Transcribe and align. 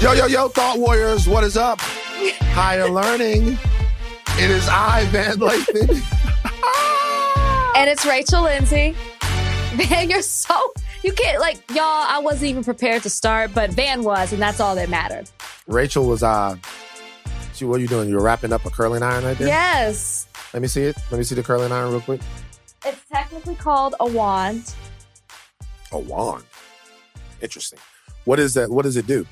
Yo, 0.00 0.12
yo, 0.12 0.26
yo, 0.26 0.46
Thought 0.48 0.78
Warriors, 0.78 1.26
what 1.26 1.42
is 1.42 1.56
up? 1.56 1.80
Higher 1.80 2.90
learning. 2.90 3.58
It 4.38 4.50
is 4.50 4.68
I, 4.68 5.06
Van 5.06 5.38
Lathan. 5.38 5.88
and 7.76 7.88
it's 7.88 8.04
Rachel 8.04 8.42
Lindsay. 8.42 8.94
Man, 9.74 10.10
you're 10.10 10.20
so 10.20 10.54
you 11.02 11.12
can't 11.12 11.40
like 11.40 11.56
y'all. 11.70 11.78
I 11.80 12.18
wasn't 12.22 12.50
even 12.50 12.62
prepared 12.62 13.04
to 13.04 13.10
start, 13.10 13.54
but 13.54 13.70
Van 13.70 14.04
was, 14.04 14.34
and 14.34 14.40
that's 14.40 14.60
all 14.60 14.74
that 14.74 14.90
mattered. 14.90 15.30
Rachel 15.66 16.06
was 16.06 16.22
uh, 16.22 16.56
she, 17.54 17.64
what 17.64 17.78
are 17.78 17.82
you 17.82 17.88
doing? 17.88 18.10
You're 18.10 18.22
wrapping 18.22 18.52
up 18.52 18.66
a 18.66 18.70
curling 18.70 19.02
iron 19.02 19.24
right 19.24 19.38
there. 19.38 19.48
Yes. 19.48 20.28
Let 20.52 20.60
me 20.60 20.68
see 20.68 20.82
it. 20.82 20.96
Let 21.10 21.16
me 21.16 21.24
see 21.24 21.34
the 21.34 21.42
curling 21.42 21.72
iron 21.72 21.90
real 21.90 22.02
quick. 22.02 22.20
It's 22.84 23.02
technically 23.10 23.54
called 23.54 23.94
a 23.98 24.06
wand. 24.06 24.74
A 25.90 25.98
wand. 25.98 26.44
Interesting. 27.40 27.78
What 28.24 28.38
is 28.38 28.52
that? 28.54 28.70
What 28.70 28.82
does 28.82 28.98
it 28.98 29.06
do? 29.06 29.26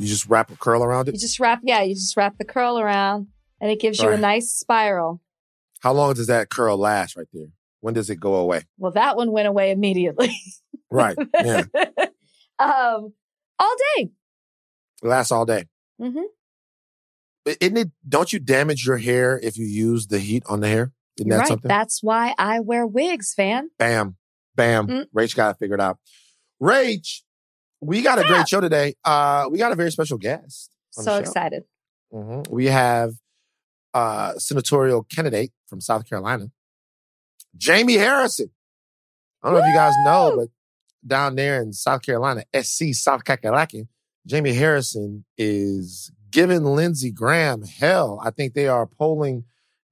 You 0.00 0.06
just 0.08 0.26
wrap 0.28 0.50
a 0.50 0.56
curl 0.56 0.82
around 0.82 1.08
it. 1.08 1.14
You 1.14 1.20
just 1.20 1.38
wrap, 1.38 1.60
yeah, 1.62 1.82
you 1.82 1.94
just 1.94 2.16
wrap 2.16 2.38
the 2.38 2.44
curl 2.44 2.78
around, 2.78 3.28
and 3.60 3.70
it 3.70 3.80
gives 3.80 4.00
you 4.00 4.08
Right. 4.08 4.18
a 4.18 4.20
nice 4.20 4.50
spiral. 4.50 5.20
How 5.80 5.92
long 5.92 6.14
does 6.14 6.26
that 6.28 6.48
curl 6.48 6.76
last 6.78 7.16
right 7.16 7.26
there? 7.32 7.48
When 7.80 7.94
does 7.94 8.08
it 8.10 8.16
go 8.16 8.34
away? 8.36 8.64
Well, 8.78 8.92
that 8.92 9.16
one 9.16 9.30
went 9.32 9.48
away 9.48 9.70
immediately. 9.70 10.34
Right. 10.90 11.16
Yeah. 11.34 11.64
um, 12.58 13.12
all 13.58 13.76
day. 13.96 14.10
It 15.02 15.06
lasts 15.06 15.30
all 15.32 15.46
day. 15.46 15.66
hmm 16.00 16.18
But 17.44 17.58
Isn't 17.60 17.76
it? 17.76 17.90
Don't 18.08 18.32
you 18.32 18.38
damage 18.38 18.84
your 18.86 18.96
hair 18.98 19.38
if 19.42 19.56
you 19.56 19.66
use 19.66 20.08
the 20.08 20.18
heat 20.18 20.42
on 20.48 20.60
the 20.60 20.68
hair? 20.68 20.92
Isn't 21.18 21.30
that 21.30 21.38
right. 21.38 21.46
something? 21.48 21.68
That's 21.68 22.02
why 22.02 22.34
I 22.38 22.60
wear 22.60 22.86
wigs, 22.86 23.34
Van. 23.36 23.70
Bam, 23.78 24.16
bam. 24.56 24.86
Mm. 24.88 25.04
Rach 25.16 25.36
got 25.36 25.50
it 25.54 25.58
figured 25.58 25.80
out. 25.80 25.98
Rach, 26.62 27.20
we 27.80 28.02
got 28.02 28.18
a 28.18 28.24
great 28.24 28.48
show 28.48 28.60
today. 28.60 28.94
Uh, 29.04 29.46
we 29.50 29.58
got 29.58 29.72
a 29.72 29.76
very 29.76 29.90
special 29.90 30.18
guest. 30.18 30.70
So 30.90 31.16
excited. 31.16 31.64
Mhm. 32.12 32.48
We 32.50 32.66
have 32.66 33.12
uh 33.94 34.38
senatorial 34.38 35.02
candidate 35.04 35.52
from 35.66 35.80
South 35.80 36.08
Carolina, 36.08 36.50
Jamie 37.56 37.94
Harrison. 37.94 38.50
I 39.42 39.46
don't 39.48 39.58
know 39.58 39.64
if 39.64 39.68
you 39.68 39.74
guys 39.74 39.94
know, 40.04 40.34
but 40.36 40.48
down 41.06 41.34
there 41.36 41.62
in 41.62 41.72
South 41.72 42.02
Carolina, 42.02 42.44
SC 42.54 42.92
South 42.92 43.24
Kakalaki, 43.24 43.88
Jamie 44.26 44.52
Harrison 44.52 45.24
is 45.38 46.10
giving 46.30 46.64
Lindsey 46.64 47.10
Graham 47.10 47.62
hell. 47.62 48.20
I 48.22 48.30
think 48.30 48.54
they 48.54 48.68
are 48.68 48.86
polling 48.86 49.44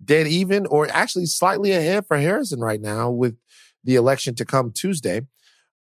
dead 0.05 0.27
even 0.27 0.67
or 0.67 0.87
actually 0.91 1.27
slightly 1.27 1.73
ahead 1.73 2.07
for 2.07 2.17
Harrison 2.19 2.61
right 2.61 2.81
now 2.81 3.11
with 3.11 3.37
the 3.85 3.95
election 3.97 4.35
to 4.37 4.45
come 4.45 4.71
Tuesday. 4.71 5.23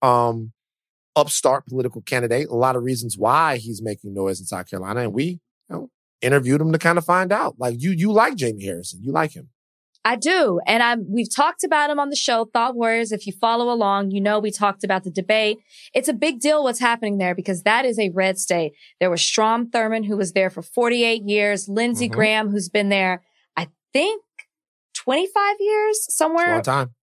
Um, 0.02 0.52
upstart 1.16 1.66
political 1.68 2.02
candidate. 2.02 2.48
A 2.50 2.56
lot 2.56 2.76
of 2.76 2.84
reasons 2.84 3.18
why 3.18 3.58
he's 3.58 3.82
making 3.82 4.14
noise 4.14 4.40
in 4.40 4.46
South 4.46 4.70
Carolina, 4.70 5.02
and 5.02 5.14
we 5.14 5.24
you 5.24 5.40
know, 5.70 5.90
interviewed 6.22 6.62
him 6.62 6.72
to 6.72 6.80
kind 6.80 6.98
of 6.98 7.06
find 7.06 7.32
out. 7.32 7.56
Like 7.60 7.82
you, 7.82 7.92
you 7.92 8.12
like 8.12 8.36
Jamie 8.36 8.66
Harrison, 8.66 9.02
you 9.04 9.12
like 9.12 9.34
him. 9.34 9.50
I 10.06 10.18
do. 10.18 10.60
And 10.68 10.84
I'm, 10.84 11.06
we've 11.10 11.34
talked 11.34 11.64
about 11.64 11.90
him 11.90 11.98
on 11.98 12.10
the 12.10 12.16
show, 12.18 12.44
Thought 12.52 12.76
Warriors. 12.76 13.14
If 13.14 13.26
you 13.26 13.32
follow 13.32 13.72
along, 13.72 14.12
you 14.12 14.20
know, 14.20 14.38
we 14.38 14.52
talked 14.52 14.84
about 14.84 15.06
the 15.06 15.10
debate. 15.10 15.60
It's 15.94 16.10
a 16.10 16.14
big 16.14 16.42
deal 16.42 16.62
what's 16.62 16.80
happening 16.82 17.20
there 17.20 17.34
because 17.34 17.64
that 17.64 17.86
is 17.86 17.98
a 17.98 18.10
red 18.10 18.38
state. 18.38 18.74
There 19.00 19.10
was 19.10 19.22
Strom 19.22 19.72
Thurmond, 19.72 20.08
who 20.08 20.18
was 20.18 20.34
there 20.34 20.50
for 20.50 20.62
48 20.62 21.24
years, 21.24 21.70
Lindsey 21.70 22.10
Mhm. 22.10 22.12
Graham, 22.12 22.50
who's 22.50 22.68
been 22.68 22.90
there, 22.90 23.24
I 23.56 23.70
think 23.94 24.22
25 24.94 25.56
years, 25.62 25.98
It's 26.00 26.10
a 26.10 26.12
somewhere 26.12 26.52
long 26.52 26.62
time. 26.64 26.96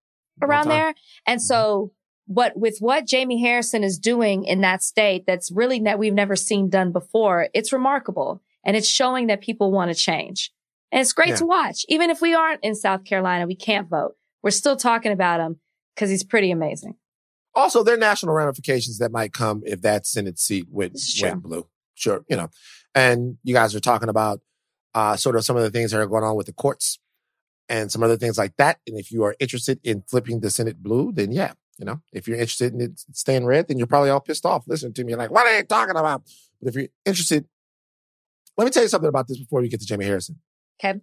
Long 0.43 0.51
around 0.51 0.65
time. 0.65 0.71
there. 0.71 0.95
And 1.27 1.43
so 1.43 1.93
what 2.33 2.57
with 2.57 2.79
what 2.79 3.07
Jamie 3.07 3.41
Harrison 3.43 3.83
is 3.83 3.99
doing 3.99 4.45
in 4.45 4.61
that 4.61 4.85
state 4.85 5.25
that's 5.27 5.51
really 5.51 5.81
that 5.81 5.99
we've 5.99 6.15
never 6.15 6.37
seen 6.37 6.69
done 6.71 6.93
before, 6.93 7.49
it's 7.55 7.73
remarkable. 7.73 8.41
And 8.65 8.77
it's 8.77 8.87
showing 8.89 9.27
that 9.27 9.41
people 9.41 9.73
want 9.73 9.91
to 9.91 9.95
change. 9.97 10.53
And 10.93 11.01
it's 11.01 11.13
great 11.13 11.31
Yeah. 11.31 11.37
to 11.37 11.47
watch. 11.47 11.85
Even 11.89 12.09
if 12.11 12.21
we 12.21 12.33
aren't 12.35 12.63
in 12.63 12.75
South 12.77 13.05
Carolina, 13.05 13.47
we 13.47 13.57
can't 13.57 13.89
vote. 13.89 14.15
We're 14.45 14.51
still 14.53 14.77
talking 14.77 15.11
about 15.13 15.41
him 15.41 15.59
because 15.95 16.09
he's 16.11 16.23
pretty 16.23 16.51
amazing. 16.53 16.95
Also, 17.55 17.83
there 17.83 17.95
are 17.95 17.99
national 17.99 18.33
ramifications 18.35 18.99
that 18.99 19.11
might 19.11 19.33
come 19.33 19.63
if 19.67 19.81
that 19.83 20.07
Senate 20.07 20.39
seat 20.39 20.67
went, 20.71 20.93
This 20.93 21.09
is 21.09 21.15
true. 21.15 21.31
went 21.31 21.43
blue. 21.43 21.67
Sure, 21.95 22.25
you 22.29 22.37
know. 22.37 22.49
And 22.95 23.39
you 23.43 23.55
guys 23.55 23.75
are 23.75 23.81
talking 23.81 24.09
about 24.09 24.41
uh, 24.95 25.17
sort 25.17 25.35
of 25.37 25.45
some 25.45 25.57
of 25.57 25.63
the 25.63 25.71
things 25.71 25.91
that 25.91 25.99
are 26.01 26.07
going 26.07 26.23
on 26.25 26.37
with 26.37 26.47
the 26.47 26.53
courts 26.53 26.99
and 27.69 27.91
some 27.91 28.03
other 28.03 28.17
things 28.17 28.37
like 28.39 28.57
that. 28.59 28.79
And 28.87 28.99
if 28.99 29.11
you 29.11 29.25
are 29.25 29.35
interested 29.41 29.81
in 29.83 30.03
flipping 30.03 30.41
the 30.41 30.51
Senate 30.51 30.83
blue, 30.83 31.13
then 31.13 31.33
yeah, 31.33 31.53
you 31.81 31.87
know, 31.87 32.01
if 32.13 32.29
you're 32.29 32.37
interested 32.37 32.75
in 32.75 32.81
it 32.83 33.01
staying 33.13 33.47
red, 33.47 33.67
then 33.67 33.79
you're 33.79 33.87
probably 33.87 34.11
all 34.11 34.21
pissed 34.21 34.45
off 34.45 34.65
listening 34.69 34.93
to 34.93 35.03
me 35.03 35.17
like, 35.17 35.31
what 35.31 35.47
are 35.47 35.57
you 35.57 35.65
talking 35.65 35.97
about? 35.97 36.23
But 36.61 36.69
if 36.69 36.75
you're 36.75 36.89
interested, 37.07 37.47
let 38.59 38.67
me 38.67 38.71
tell 38.71 38.83
you 38.83 38.89
something 38.91 39.09
about 39.09 39.27
this 39.27 39.39
before 39.39 39.63
we 39.63 39.71
get 39.71 39.81
to 39.81 39.87
Jamie 39.87 40.05
Harrison. 40.05 40.39
Okay. 40.79 41.01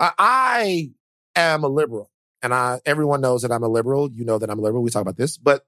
I, 0.00 0.12
I 0.18 0.90
am 1.36 1.62
a 1.62 1.68
liberal, 1.68 2.10
and 2.42 2.54
I 2.54 2.80
everyone 2.86 3.20
knows 3.20 3.42
that 3.42 3.52
I'm 3.52 3.62
a 3.62 3.68
liberal. 3.68 4.10
You 4.10 4.24
know 4.24 4.38
that 4.38 4.48
I'm 4.48 4.58
a 4.58 4.62
liberal. 4.62 4.82
We 4.82 4.88
talk 4.88 5.02
about 5.02 5.18
this, 5.18 5.36
but 5.36 5.66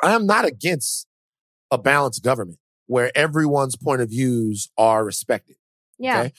I 0.00 0.12
am 0.12 0.26
not 0.26 0.44
against 0.44 1.08
a 1.72 1.78
balanced 1.78 2.22
government 2.22 2.60
where 2.86 3.10
everyone's 3.16 3.74
point 3.74 4.00
of 4.00 4.10
views 4.10 4.70
are 4.78 5.04
respected. 5.04 5.56
Yeah. 5.98 6.20
Okay? 6.20 6.32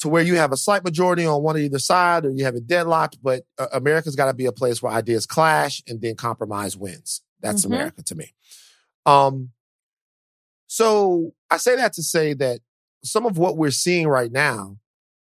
To 0.00 0.08
where 0.08 0.22
you 0.22 0.36
have 0.36 0.52
a 0.52 0.56
slight 0.56 0.84
majority 0.84 1.26
on 1.26 1.42
one 1.42 1.56
or 1.56 1.58
either 1.58 1.80
side, 1.80 2.24
or 2.24 2.30
you 2.30 2.44
have 2.44 2.54
it 2.54 2.68
deadlocked, 2.68 3.18
but 3.22 3.42
uh, 3.58 3.66
America's 3.72 4.14
got 4.14 4.26
to 4.26 4.34
be 4.34 4.46
a 4.46 4.52
place 4.52 4.80
where 4.80 4.92
ideas 4.92 5.26
clash 5.26 5.82
and 5.88 6.00
then 6.00 6.14
compromise 6.14 6.76
wins. 6.76 7.22
That's 7.40 7.62
Mhm. 7.62 7.66
America 7.66 8.02
to 8.02 8.14
me. 8.14 8.32
Um, 9.06 9.50
so 10.66 11.32
I 11.50 11.56
say 11.56 11.76
that 11.76 11.92
to 11.94 12.02
say 12.02 12.34
that 12.34 12.60
some 13.02 13.26
of 13.26 13.38
what 13.38 13.56
we're 13.56 13.70
seeing 13.70 14.06
right 14.06 14.30
now 14.30 14.78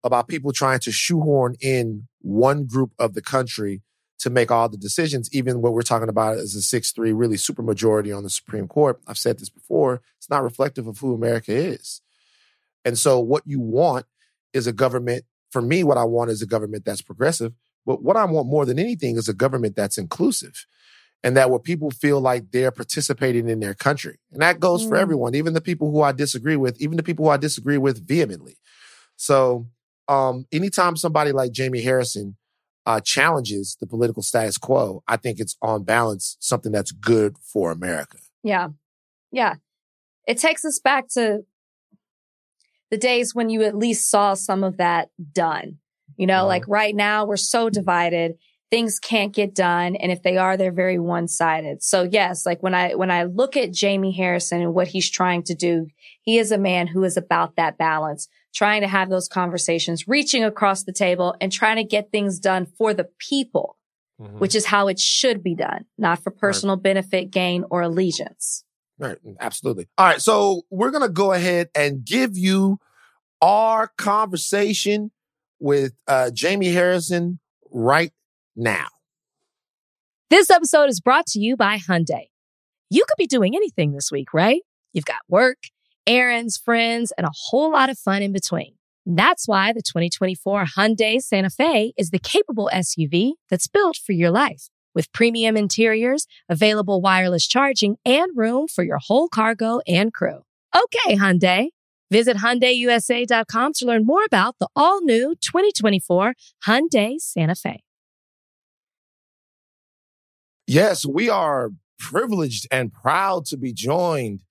about 0.02 0.28
people 0.28 0.52
trying 0.52 0.80
to 0.80 0.92
shoehorn 0.92 1.56
in 1.60 2.08
one 2.20 2.64
group 2.64 2.92
of 2.98 3.14
the 3.14 3.22
country 3.22 3.82
to 4.18 4.30
make 4.30 4.50
all 4.50 4.68
the 4.68 4.76
decisions, 4.78 5.28
even 5.32 5.60
what 5.60 5.74
we're 5.74 5.82
talking 5.82 6.08
about 6.08 6.38
is 6.38 6.54
a 6.56 6.62
6-3 6.62 7.12
really 7.12 7.36
super 7.36 7.62
majority 7.62 8.10
on 8.12 8.22
the 8.22 8.30
Supreme 8.30 8.66
Court. 8.66 9.00
I've 9.06 9.18
said 9.18 9.38
this 9.38 9.50
before. 9.50 10.00
It's 10.16 10.30
not 10.30 10.42
reflective 10.42 10.86
of 10.86 10.98
who 10.98 11.14
America 11.14 11.52
is. 11.52 12.00
And 12.84 12.98
so 12.98 13.20
what 13.20 13.42
you 13.46 13.60
want 13.60 14.06
is 14.56 14.66
a 14.66 14.72
government, 14.72 15.24
for 15.50 15.62
me, 15.62 15.84
what 15.84 15.98
I 15.98 16.04
want 16.04 16.30
is 16.30 16.42
a 16.42 16.46
government 16.46 16.84
that's 16.84 17.02
progressive. 17.02 17.52
But 17.84 18.02
what 18.02 18.16
I 18.16 18.24
want 18.24 18.48
more 18.48 18.66
than 18.66 18.78
anything 18.78 19.16
is 19.16 19.28
a 19.28 19.34
government 19.34 19.76
that's 19.76 19.98
inclusive 19.98 20.66
and 21.22 21.36
that 21.36 21.50
where 21.50 21.58
people 21.60 21.90
feel 21.90 22.20
like 22.20 22.50
they're 22.50 22.72
participating 22.72 23.48
in 23.48 23.60
their 23.60 23.74
country. 23.74 24.18
And 24.32 24.42
that 24.42 24.60
goes 24.60 24.84
for 24.84 24.96
Mm. 24.96 25.00
everyone, 25.00 25.34
even 25.34 25.54
the 25.54 25.60
people 25.60 25.90
who 25.90 26.02
I 26.02 26.12
disagree 26.12 26.56
with, 26.56 26.80
even 26.80 26.96
the 26.96 27.02
people 27.02 27.24
who 27.24 27.30
I 27.30 27.36
disagree 27.36 27.78
with 27.78 28.06
vehemently. 28.06 28.56
So 29.16 29.66
um, 30.08 30.46
anytime 30.52 30.96
somebody 30.96 31.32
like 31.32 31.52
Jamie 31.52 31.82
Harrison 31.82 32.36
uh, 32.84 33.00
challenges 33.00 33.76
the 33.80 33.86
political 33.86 34.22
status 34.22 34.58
quo, 34.58 35.02
I 35.08 35.16
think 35.16 35.40
it's 35.40 35.56
on 35.60 35.82
balance 35.82 36.36
something 36.38 36.70
that's 36.70 36.92
good 36.92 37.36
for 37.42 37.72
America. 37.72 38.18
Yeah. 38.44 38.68
Yeah. 39.32 39.54
It 40.28 40.38
takes 40.38 40.64
us 40.64 40.78
back 40.78 41.08
to 41.14 41.44
the 42.90 42.96
days 42.96 43.34
when 43.34 43.50
you 43.50 43.62
at 43.62 43.76
least 43.76 44.10
saw 44.10 44.34
some 44.34 44.62
of 44.64 44.76
that 44.76 45.10
done. 45.32 45.78
You 46.16 46.26
know, 46.26 46.44
Mhm. 46.44 46.48
like 46.48 46.68
right 46.68 46.94
now 46.94 47.24
we're 47.26 47.36
so 47.36 47.68
divided. 47.68 48.38
Things 48.70 48.98
can't 48.98 49.32
get 49.32 49.54
done. 49.54 49.94
And 49.96 50.10
if 50.10 50.22
they 50.22 50.36
are, 50.36 50.56
they're 50.56 50.72
very 50.72 50.98
one 50.98 51.28
sided. 51.28 51.82
So 51.82 52.02
yes, 52.02 52.44
like 52.46 52.62
when 52.62 52.74
I, 52.74 52.94
when 52.94 53.10
I 53.10 53.24
look 53.24 53.56
at 53.56 53.72
Jamie 53.72 54.12
Harrison 54.12 54.60
and 54.60 54.74
what 54.74 54.88
he's 54.88 55.08
trying 55.10 55.42
to 55.44 55.54
do, 55.54 55.86
he 56.22 56.38
is 56.38 56.50
a 56.50 56.58
man 56.58 56.86
who 56.88 57.04
is 57.04 57.16
about 57.16 57.56
that 57.56 57.78
balance, 57.78 58.28
trying 58.54 58.80
to 58.80 58.88
have 58.88 59.08
those 59.08 59.28
conversations, 59.28 60.08
reaching 60.08 60.42
across 60.42 60.82
the 60.84 60.92
table 60.92 61.36
and 61.40 61.52
trying 61.52 61.76
to 61.76 61.84
get 61.84 62.10
things 62.10 62.40
done 62.40 62.66
for 62.66 62.92
the 62.94 63.08
people, 63.18 63.76
which 64.38 64.54
is 64.54 64.66
how 64.66 64.88
it 64.88 64.98
should 64.98 65.42
be 65.42 65.54
done, 65.54 65.84
not 65.98 66.18
for 66.20 66.30
personal 66.30 66.76
benefit, 66.76 67.30
gain 67.30 67.64
or 67.70 67.82
allegiance. 67.82 68.64
Right, 68.98 69.18
absolutely. 69.40 69.88
All 69.98 70.06
right, 70.06 70.22
so 70.22 70.62
we're 70.70 70.90
gonna 70.90 71.08
go 71.08 71.32
ahead 71.32 71.68
and 71.74 72.04
give 72.04 72.36
you 72.36 72.78
our 73.42 73.88
conversation 73.98 75.10
with 75.60 75.92
uh, 76.08 76.30
Jamie 76.30 76.72
Harrison 76.72 77.38
right 77.70 78.12
now. 78.54 78.86
This 80.30 80.50
episode 80.50 80.88
is 80.88 81.00
brought 81.00 81.26
to 81.28 81.40
you 81.40 81.56
by 81.56 81.78
Hyundai. 81.78 82.28
You 82.90 83.04
could 83.06 83.18
be 83.18 83.26
doing 83.26 83.54
anything 83.54 83.92
this 83.92 84.10
week, 84.10 84.32
right? 84.32 84.62
You've 84.92 85.04
got 85.04 85.20
work, 85.28 85.58
errands, 86.06 86.56
friends, 86.56 87.12
and 87.18 87.26
a 87.26 87.32
whole 87.48 87.72
lot 87.72 87.90
of 87.90 87.98
fun 87.98 88.22
in 88.22 88.32
between. 88.32 88.74
That's 89.04 89.46
why 89.46 89.72
the 89.72 89.82
2024 89.82 90.64
Hyundai 90.76 91.20
Santa 91.20 91.50
Fe 91.50 91.92
is 91.96 92.10
the 92.10 92.18
capable 92.18 92.68
SUV 92.72 93.32
that's 93.48 93.68
built 93.68 93.96
for 93.96 94.12
your 94.12 94.30
life. 94.30 94.68
With 94.96 95.12
premium 95.12 95.56
interiors, 95.56 96.26
available 96.48 97.00
wireless 97.00 97.46
charging, 97.46 97.98
and 98.04 98.36
room 98.36 98.66
for 98.66 98.82
your 98.82 98.98
whole 98.98 99.28
cargo 99.28 99.80
and 99.86 100.12
crew. 100.12 100.40
Okay, 100.74 101.16
Hyundai. 101.16 101.68
Visit 102.10 102.38
HyundaiUSA.com 102.38 103.72
to 103.74 103.86
learn 103.86 104.06
more 104.06 104.24
about 104.24 104.56
the 104.58 104.68
all-new 104.74 105.34
2024 105.40 106.34
Hyundai 106.66 107.20
Santa 107.20 107.54
Fe. 107.54 107.82
Yes, 110.66 111.04
we 111.04 111.28
are 111.28 111.70
privileged 111.98 112.66
and 112.70 112.92
proud 112.92 113.44
to 113.46 113.56
be 113.56 113.72
joined 113.72 114.42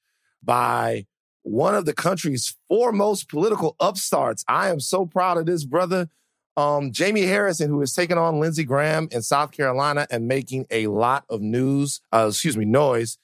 by 0.44 1.06
one 1.44 1.75
of 1.75 1.86
the 1.86 1.94
country's 1.94 2.56
foremost 2.68 3.30
political 3.30 3.75
upstarts. 3.80 4.44
I 4.48 4.69
am 4.69 4.80
so 4.80 5.06
proud 5.06 5.38
of 5.38 5.45
this 5.45 5.65
brother. 5.65 6.09
Um, 6.57 6.91
Jamie 6.91 7.23
Harrison, 7.23 7.69
who 7.69 7.81
is 7.81 7.93
taking 7.93 8.17
on 8.17 8.39
Lindsey 8.39 8.63
Graham 8.63 9.09
in 9.11 9.21
South 9.21 9.51
Carolina 9.51 10.07
and 10.09 10.27
making 10.27 10.65
a 10.71 10.87
lot 10.87 11.25
of 11.29 11.41
news, 11.41 12.01
uh, 12.13 12.27
excuse 12.29 12.55
me, 12.55 12.65
noise, 12.65 13.17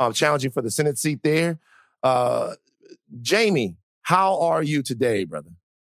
um, 0.00 0.12
challenging 0.12 0.50
for 0.50 0.62
the 0.62 0.70
Senate 0.70 0.96
seat 0.96 1.20
there. 1.22 1.58
Uh, 2.02 2.54
Jamie, 3.20 3.76
how 4.02 4.40
are 4.40 4.62
you 4.62 4.82
today, 4.82 5.24
brother? 5.24 5.50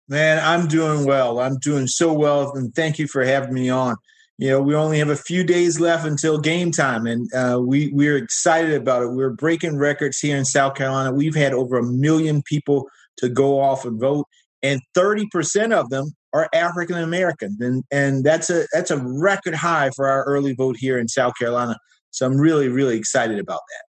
Man, 0.09 0.41
I'm 0.43 0.67
doing 0.67 1.05
well. 1.05 1.39
I'm 1.39 1.57
doing 1.59 1.85
so 1.85 2.13
well, 2.13 2.53
and 2.53 2.73
thank 2.73 2.97
you 2.97 3.07
for 3.07 3.23
having 3.23 3.53
me 3.53 3.69
on. 3.69 3.97
You 4.39 4.51
know, 4.51 4.61
we 4.61 4.73
only 4.73 4.99
have 4.99 5.09
a 5.09 5.15
few 5.15 5.43
days 5.43 5.79
left 5.79 6.05
until 6.05 6.39
game 6.39 6.71
time, 6.71 7.05
and 7.05 7.31
uh, 7.33 7.59
we 7.59 7.91
we're 7.91 8.17
excited 8.17 8.73
about 8.73 9.03
it. 9.03 9.11
We're 9.11 9.31
breaking 9.31 9.77
records 9.77 10.19
here 10.19 10.37
in 10.37 10.45
South 10.45 10.75
Carolina. 10.75 11.11
We've 11.11 11.35
had 11.35 11.53
over 11.53 11.77
a 11.77 11.83
million 11.83 12.41
people 12.43 12.87
to 13.17 13.29
go 13.29 13.59
off 13.59 13.83
and 13.83 13.99
vote, 13.99 14.27
and 14.63 14.79
30 14.93 15.27
percent 15.31 15.73
of 15.73 15.89
them 15.89 16.15
are 16.37 16.49
African 16.53 16.97
American, 16.97 17.57
and 17.59 17.83
and 17.91 18.23
that's 18.23 18.49
a 18.49 18.65
that's 18.73 18.91
a 18.91 18.97
record 18.97 19.55
high 19.55 19.89
for 19.95 20.07
our 20.07 20.23
early 20.23 20.53
vote 20.53 20.77
here 20.77 20.97
in 20.97 21.07
South 21.07 21.33
Carolina. 21.39 21.77
So 22.11 22.25
I'm 22.25 22.37
really 22.37 22.67
really 22.69 22.97
excited 22.97 23.39
about 23.39 23.61
that. 23.69 23.87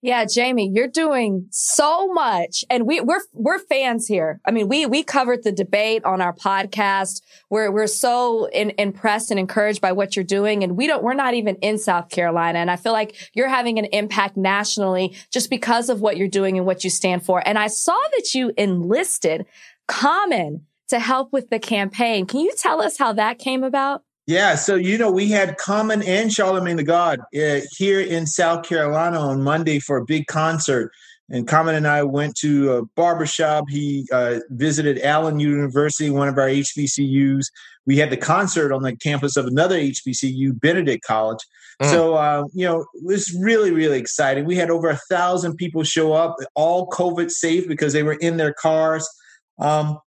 Yeah, 0.00 0.26
Jamie, 0.26 0.70
you're 0.72 0.86
doing 0.86 1.48
so 1.50 2.06
much. 2.12 2.64
And 2.70 2.86
we, 2.86 3.00
we're, 3.00 3.20
we're 3.32 3.58
fans 3.58 4.06
here. 4.06 4.40
I 4.44 4.52
mean, 4.52 4.68
we, 4.68 4.86
we 4.86 5.02
covered 5.02 5.42
the 5.42 5.50
debate 5.50 6.04
on 6.04 6.20
our 6.20 6.32
podcast. 6.32 7.20
We're, 7.50 7.72
we're 7.72 7.88
so 7.88 8.46
in, 8.50 8.72
impressed 8.78 9.32
and 9.32 9.40
encouraged 9.40 9.80
by 9.80 9.90
what 9.90 10.14
you're 10.14 10.24
doing. 10.24 10.62
And 10.62 10.76
we 10.76 10.86
don't, 10.86 11.02
we're 11.02 11.14
not 11.14 11.34
even 11.34 11.56
in 11.56 11.78
South 11.78 12.10
Carolina. 12.10 12.60
And 12.60 12.70
I 12.70 12.76
feel 12.76 12.92
like 12.92 13.16
you're 13.34 13.48
having 13.48 13.80
an 13.80 13.86
impact 13.86 14.36
nationally 14.36 15.16
just 15.32 15.50
because 15.50 15.88
of 15.88 16.00
what 16.00 16.16
you're 16.16 16.28
doing 16.28 16.56
and 16.56 16.64
what 16.64 16.84
you 16.84 16.90
stand 16.90 17.24
for. 17.24 17.42
And 17.44 17.58
I 17.58 17.66
saw 17.66 17.98
that 18.16 18.34
you 18.34 18.52
enlisted 18.56 19.46
Common 19.88 20.64
to 20.88 20.98
help 20.98 21.32
with 21.32 21.50
the 21.50 21.58
campaign. 21.58 22.26
Can 22.26 22.40
you 22.40 22.52
tell 22.56 22.80
us 22.80 22.98
how 22.98 23.12
that 23.14 23.38
came 23.38 23.62
about? 23.62 24.02
Yeah, 24.26 24.56
so 24.56 24.74
you 24.74 24.98
know, 24.98 25.10
we 25.10 25.30
had 25.30 25.56
Common 25.56 26.02
and 26.02 26.30
Charlemagne 26.30 26.76
the 26.76 26.82
God 26.82 27.20
uh, 27.34 27.60
here 27.76 28.00
in 28.00 28.26
South 28.26 28.62
Carolina 28.62 29.18
on 29.18 29.42
Monday 29.42 29.78
for 29.78 29.96
a 29.96 30.04
big 30.04 30.26
concert. 30.26 30.92
And 31.30 31.46
Common 31.46 31.74
and 31.74 31.86
I 31.86 32.02
went 32.02 32.36
to 32.36 32.72
a 32.72 32.84
barbershop. 32.94 33.64
He 33.68 34.06
uh, 34.12 34.40
visited 34.50 35.00
Allen 35.00 35.40
University, 35.40 36.10
one 36.10 36.28
of 36.28 36.38
our 36.38 36.48
HBCUs. 36.48 37.46
We 37.86 37.96
had 37.96 38.10
the 38.10 38.16
concert 38.16 38.72
on 38.72 38.82
the 38.82 38.96
campus 38.96 39.36
of 39.36 39.46
another 39.46 39.78
HBCU, 39.78 40.60
Benedict 40.60 41.04
College. 41.04 41.40
Mm. 41.82 41.90
So, 41.90 42.14
uh, 42.14 42.44
you 42.52 42.66
know, 42.66 42.80
it 42.80 43.04
was 43.04 43.34
really, 43.40 43.70
really 43.70 43.98
exciting. 43.98 44.44
We 44.44 44.56
had 44.56 44.70
over 44.70 44.88
a 44.88 45.00
thousand 45.08 45.56
people 45.56 45.84
show 45.84 46.12
up, 46.12 46.36
all 46.54 46.88
COVID 46.88 47.30
safe 47.30 47.68
because 47.68 47.92
they 47.92 48.02
were 48.02 48.18
in 48.20 48.36
their 48.36 48.52
cars. 48.52 49.08
Um, 49.58 49.98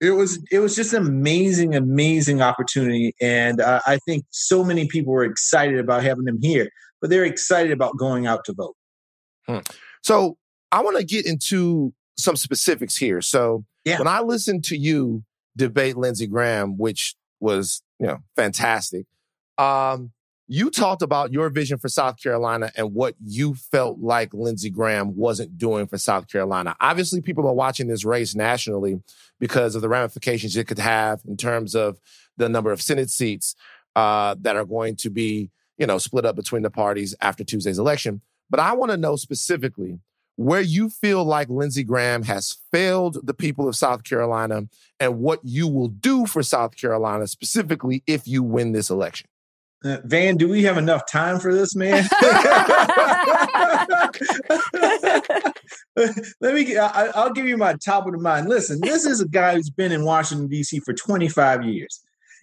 it 0.00 0.12
was 0.12 0.42
it 0.50 0.58
was 0.58 0.74
just 0.74 0.92
an 0.92 1.06
amazing 1.06 1.74
amazing 1.74 2.40
opportunity 2.40 3.14
and 3.20 3.60
uh, 3.60 3.80
i 3.86 3.98
think 3.98 4.24
so 4.30 4.64
many 4.64 4.86
people 4.86 5.12
were 5.12 5.24
excited 5.24 5.78
about 5.78 6.02
having 6.02 6.24
them 6.24 6.38
here 6.40 6.70
but 7.00 7.10
they're 7.10 7.24
excited 7.24 7.72
about 7.72 7.96
going 7.96 8.26
out 8.26 8.44
to 8.44 8.52
vote 8.52 8.76
hmm. 9.46 9.58
so 10.02 10.36
i 10.72 10.80
want 10.82 10.96
to 10.96 11.04
get 11.04 11.26
into 11.26 11.92
some 12.16 12.36
specifics 12.36 12.96
here 12.96 13.20
so 13.20 13.64
yeah. 13.84 13.98
when 13.98 14.08
i 14.08 14.20
listened 14.20 14.64
to 14.64 14.76
you 14.76 15.22
debate 15.56 15.96
lindsey 15.96 16.26
graham 16.26 16.78
which 16.78 17.14
was 17.40 17.82
you 17.98 18.06
know 18.06 18.18
fantastic 18.36 19.06
um, 19.58 20.12
you 20.52 20.68
talked 20.68 21.00
about 21.00 21.32
your 21.32 21.48
vision 21.48 21.78
for 21.78 21.88
South 21.88 22.20
Carolina 22.20 22.72
and 22.76 22.92
what 22.92 23.14
you 23.24 23.54
felt 23.54 24.00
like 24.00 24.34
Lindsey 24.34 24.68
Graham 24.68 25.14
wasn't 25.14 25.56
doing 25.56 25.86
for 25.86 25.96
South 25.96 26.26
Carolina. 26.26 26.74
Obviously, 26.80 27.20
people 27.20 27.46
are 27.46 27.54
watching 27.54 27.86
this 27.86 28.04
race 28.04 28.34
nationally 28.34 29.00
because 29.38 29.76
of 29.76 29.80
the 29.80 29.88
ramifications 29.88 30.56
it 30.56 30.66
could 30.66 30.80
have 30.80 31.20
in 31.24 31.36
terms 31.36 31.76
of 31.76 32.00
the 32.36 32.48
number 32.48 32.72
of 32.72 32.82
Senate 32.82 33.10
seats 33.10 33.54
uh, 33.94 34.34
that 34.40 34.56
are 34.56 34.64
going 34.64 34.96
to 34.96 35.08
be, 35.08 35.50
you 35.78 35.86
know, 35.86 35.98
split 35.98 36.26
up 36.26 36.34
between 36.34 36.62
the 36.62 36.70
parties 36.70 37.14
after 37.20 37.44
Tuesday's 37.44 37.78
election. 37.78 38.20
But 38.50 38.58
I 38.58 38.72
want 38.72 38.90
to 38.90 38.96
know 38.96 39.14
specifically 39.14 40.00
where 40.34 40.60
you 40.60 40.90
feel 40.90 41.22
like 41.22 41.48
Lindsey 41.48 41.84
Graham 41.84 42.24
has 42.24 42.56
failed 42.72 43.18
the 43.22 43.34
people 43.34 43.68
of 43.68 43.76
South 43.76 44.02
Carolina 44.02 44.62
and 44.98 45.20
what 45.20 45.38
you 45.44 45.68
will 45.68 45.86
do 45.86 46.26
for 46.26 46.42
South 46.42 46.74
Carolina 46.76 47.28
specifically 47.28 48.02
if 48.08 48.26
you 48.26 48.42
win 48.42 48.72
this 48.72 48.90
election. 48.90 49.28
Van, 49.82 50.36
do 50.36 50.48
we 50.48 50.62
have 50.64 50.76
enough 50.76 51.10
time 51.10 51.40
for 51.40 51.54
this, 51.54 51.74
man? 51.74 52.06
Let 56.40 56.54
me. 56.54 56.76
I, 56.76 57.06
I'll 57.14 57.32
give 57.32 57.46
you 57.46 57.56
my 57.56 57.74
top 57.84 58.06
of 58.06 58.12
the 58.12 58.18
mind. 58.18 58.48
Listen, 58.48 58.78
this 58.82 59.06
is 59.06 59.20
a 59.20 59.28
guy 59.28 59.54
who's 59.54 59.70
been 59.70 59.92
in 59.92 60.04
Washington 60.04 60.48
D.C. 60.48 60.80
for 60.80 60.92
25 60.92 61.64
years, 61.64 62.00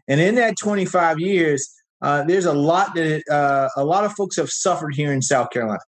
and 0.07 0.19
in 0.19 0.35
that 0.35 0.57
25 0.57 1.19
years, 1.19 1.69
uh, 2.01 2.23
there's 2.23 2.45
a 2.45 2.53
lot 2.53 2.95
that 2.95 3.23
uh, 3.29 3.69
a 3.75 3.85
lot 3.85 4.03
of 4.03 4.13
folks 4.13 4.35
have 4.37 4.49
suffered 4.49 4.95
here 4.95 5.13
in 5.13 5.21
South 5.21 5.51
Carolina. 5.51 5.79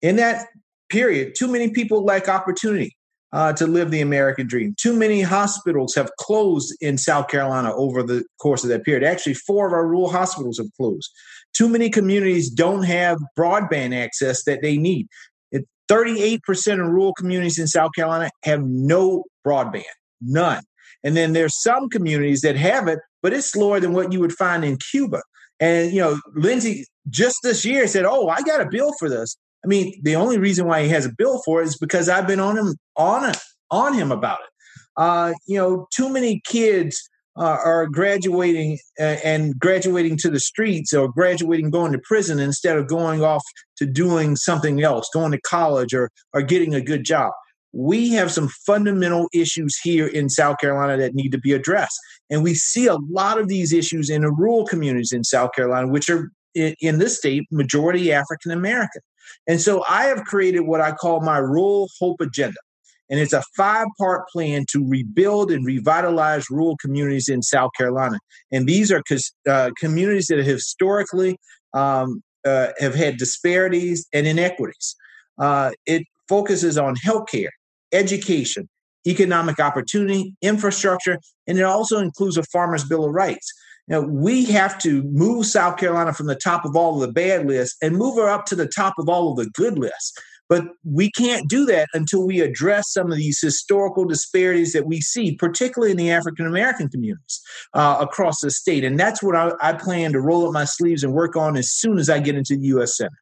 In 0.00 0.16
that 0.16 0.46
period, 0.88 1.34
too 1.36 1.48
many 1.48 1.70
people 1.70 2.04
lack 2.04 2.28
opportunity 2.28 2.96
uh, 3.32 3.52
to 3.54 3.66
live 3.66 3.90
the 3.90 4.00
American 4.00 4.46
dream. 4.46 4.74
Too 4.78 4.94
many 4.94 5.22
hospitals 5.22 5.94
have 5.94 6.10
closed 6.18 6.74
in 6.80 6.96
South 6.98 7.28
Carolina 7.28 7.74
over 7.74 8.02
the 8.02 8.24
course 8.40 8.62
of 8.62 8.70
that 8.70 8.84
period. 8.84 9.04
Actually, 9.04 9.34
four 9.34 9.66
of 9.66 9.72
our 9.72 9.86
rural 9.86 10.10
hospitals 10.10 10.58
have 10.58 10.72
closed. 10.76 11.10
Too 11.52 11.68
many 11.68 11.90
communities 11.90 12.50
don't 12.50 12.82
have 12.82 13.18
broadband 13.38 13.94
access 13.94 14.44
that 14.44 14.62
they 14.62 14.76
need. 14.76 15.08
38% 15.88 16.80
of 16.80 16.88
rural 16.88 17.14
communities 17.14 17.58
in 17.58 17.66
South 17.66 17.92
Carolina 17.94 18.30
have 18.44 18.62
no 18.64 19.24
broadband, 19.46 19.84
none. 20.20 20.62
And 21.04 21.16
then 21.16 21.32
there's 21.32 21.60
some 21.62 21.88
communities 21.88 22.40
that 22.40 22.56
have 22.56 22.88
it, 22.88 22.98
but 23.22 23.32
it's 23.32 23.52
slower 23.52 23.78
than 23.78 23.92
what 23.92 24.12
you 24.12 24.20
would 24.20 24.32
find 24.32 24.64
in 24.64 24.78
Cuba. 24.90 25.22
And, 25.60 25.92
you 25.92 26.00
know, 26.00 26.20
Lindsey 26.34 26.86
just 27.08 27.36
this 27.42 27.64
year 27.64 27.86
said, 27.86 28.04
Oh, 28.04 28.28
I 28.28 28.42
got 28.42 28.60
a 28.60 28.68
bill 28.68 28.92
for 28.98 29.08
this. 29.08 29.36
I 29.66 29.68
mean, 29.68 30.00
the 30.02 30.14
only 30.14 30.38
reason 30.38 30.66
why 30.66 30.84
he 30.84 30.88
has 30.90 31.06
a 31.06 31.12
bill 31.12 31.42
for 31.44 31.60
it 31.60 31.66
is 31.66 31.76
because 31.76 32.08
I've 32.08 32.28
been 32.28 32.38
on 32.38 32.56
him 32.56 32.76
on 32.96 33.32
on 33.72 33.94
him 33.94 34.12
about 34.12 34.38
it. 34.38 34.50
Uh, 34.96 35.32
you 35.48 35.58
know, 35.58 35.88
too 35.92 36.08
many 36.08 36.40
kids 36.46 37.10
uh, 37.36 37.58
are 37.64 37.88
graduating 37.88 38.78
and 38.98 39.58
graduating 39.58 40.18
to 40.18 40.30
the 40.30 40.38
streets 40.38 40.94
or 40.94 41.08
graduating 41.08 41.70
going 41.70 41.90
to 41.92 41.98
prison 41.98 42.38
instead 42.38 42.78
of 42.78 42.86
going 42.86 43.24
off 43.24 43.42
to 43.78 43.86
doing 43.86 44.36
something 44.36 44.82
else, 44.84 45.10
going 45.12 45.32
to 45.32 45.40
college 45.40 45.92
or 45.92 46.12
or 46.32 46.42
getting 46.42 46.72
a 46.72 46.80
good 46.80 47.02
job. 47.04 47.32
We 47.72 48.10
have 48.10 48.30
some 48.30 48.48
fundamental 48.48 49.28
issues 49.34 49.76
here 49.76 50.06
in 50.06 50.28
South 50.28 50.58
Carolina 50.58 50.96
that 50.98 51.14
need 51.14 51.32
to 51.32 51.38
be 51.38 51.52
addressed. 51.52 51.98
And 52.30 52.44
we 52.44 52.54
see 52.54 52.86
a 52.86 52.98
lot 53.10 53.40
of 53.40 53.48
these 53.48 53.72
issues 53.72 54.08
in 54.10 54.22
the 54.22 54.30
rural 54.30 54.64
communities 54.64 55.12
in 55.12 55.24
South 55.24 55.50
Carolina, 55.54 55.88
which 55.88 56.08
are 56.08 56.30
in, 56.54 56.76
in 56.80 56.98
this 57.00 57.18
state 57.18 57.46
majority 57.50 58.12
African 58.12 58.52
American. 58.52 59.02
And 59.46 59.60
so 59.60 59.84
I 59.88 60.04
have 60.04 60.24
created 60.24 60.60
what 60.60 60.80
I 60.80 60.92
call 60.92 61.20
my 61.20 61.38
rural 61.38 61.88
hope 61.98 62.20
agenda. 62.20 62.58
And 63.08 63.20
it's 63.20 63.32
a 63.32 63.42
five 63.56 63.86
part 63.98 64.28
plan 64.28 64.64
to 64.70 64.84
rebuild 64.86 65.50
and 65.52 65.64
revitalize 65.64 66.50
rural 66.50 66.76
communities 66.76 67.28
in 67.28 67.42
South 67.42 67.70
Carolina. 67.76 68.18
And 68.50 68.66
these 68.66 68.90
are 68.90 69.02
uh, 69.48 69.70
communities 69.78 70.26
that 70.26 70.44
historically 70.44 71.36
um, 71.72 72.22
uh, 72.44 72.68
have 72.78 72.94
had 72.94 73.16
disparities 73.16 74.06
and 74.12 74.26
inequities. 74.26 74.96
Uh, 75.38 75.70
it 75.84 76.02
focuses 76.28 76.78
on 76.78 76.96
healthcare, 76.96 77.50
education, 77.92 78.68
economic 79.06 79.60
opportunity, 79.60 80.34
infrastructure, 80.42 81.18
and 81.46 81.58
it 81.58 81.64
also 81.64 81.98
includes 81.98 82.36
a 82.36 82.42
Farmers 82.44 82.84
Bill 82.84 83.04
of 83.04 83.12
Rights. 83.12 83.52
Now, 83.88 84.00
we 84.00 84.44
have 84.46 84.78
to 84.78 85.02
move 85.04 85.46
South 85.46 85.76
Carolina 85.76 86.12
from 86.12 86.26
the 86.26 86.34
top 86.34 86.64
of 86.64 86.74
all 86.74 86.94
of 86.94 87.06
the 87.06 87.12
bad 87.12 87.46
lists 87.46 87.76
and 87.80 87.96
move 87.96 88.16
her 88.16 88.28
up 88.28 88.46
to 88.46 88.56
the 88.56 88.66
top 88.66 88.94
of 88.98 89.08
all 89.08 89.30
of 89.30 89.36
the 89.36 89.50
good 89.50 89.78
lists. 89.78 90.12
But 90.48 90.64
we 90.84 91.10
can't 91.10 91.48
do 91.48 91.66
that 91.66 91.88
until 91.92 92.24
we 92.24 92.40
address 92.40 92.92
some 92.92 93.10
of 93.10 93.18
these 93.18 93.40
historical 93.40 94.04
disparities 94.04 94.72
that 94.74 94.86
we 94.86 95.00
see, 95.00 95.34
particularly 95.34 95.90
in 95.90 95.96
the 95.96 96.10
African 96.10 96.46
American 96.46 96.88
communities 96.88 97.42
uh, 97.74 97.98
across 98.00 98.40
the 98.40 98.50
state. 98.50 98.84
And 98.84 98.98
that's 98.98 99.22
what 99.22 99.34
I, 99.34 99.52
I 99.60 99.72
plan 99.72 100.12
to 100.12 100.20
roll 100.20 100.46
up 100.46 100.52
my 100.52 100.64
sleeves 100.64 101.02
and 101.02 101.12
work 101.12 101.36
on 101.36 101.56
as 101.56 101.70
soon 101.70 101.98
as 101.98 102.08
I 102.08 102.20
get 102.20 102.36
into 102.36 102.56
the 102.56 102.66
U.S. 102.66 102.96
Senate. 102.96 103.12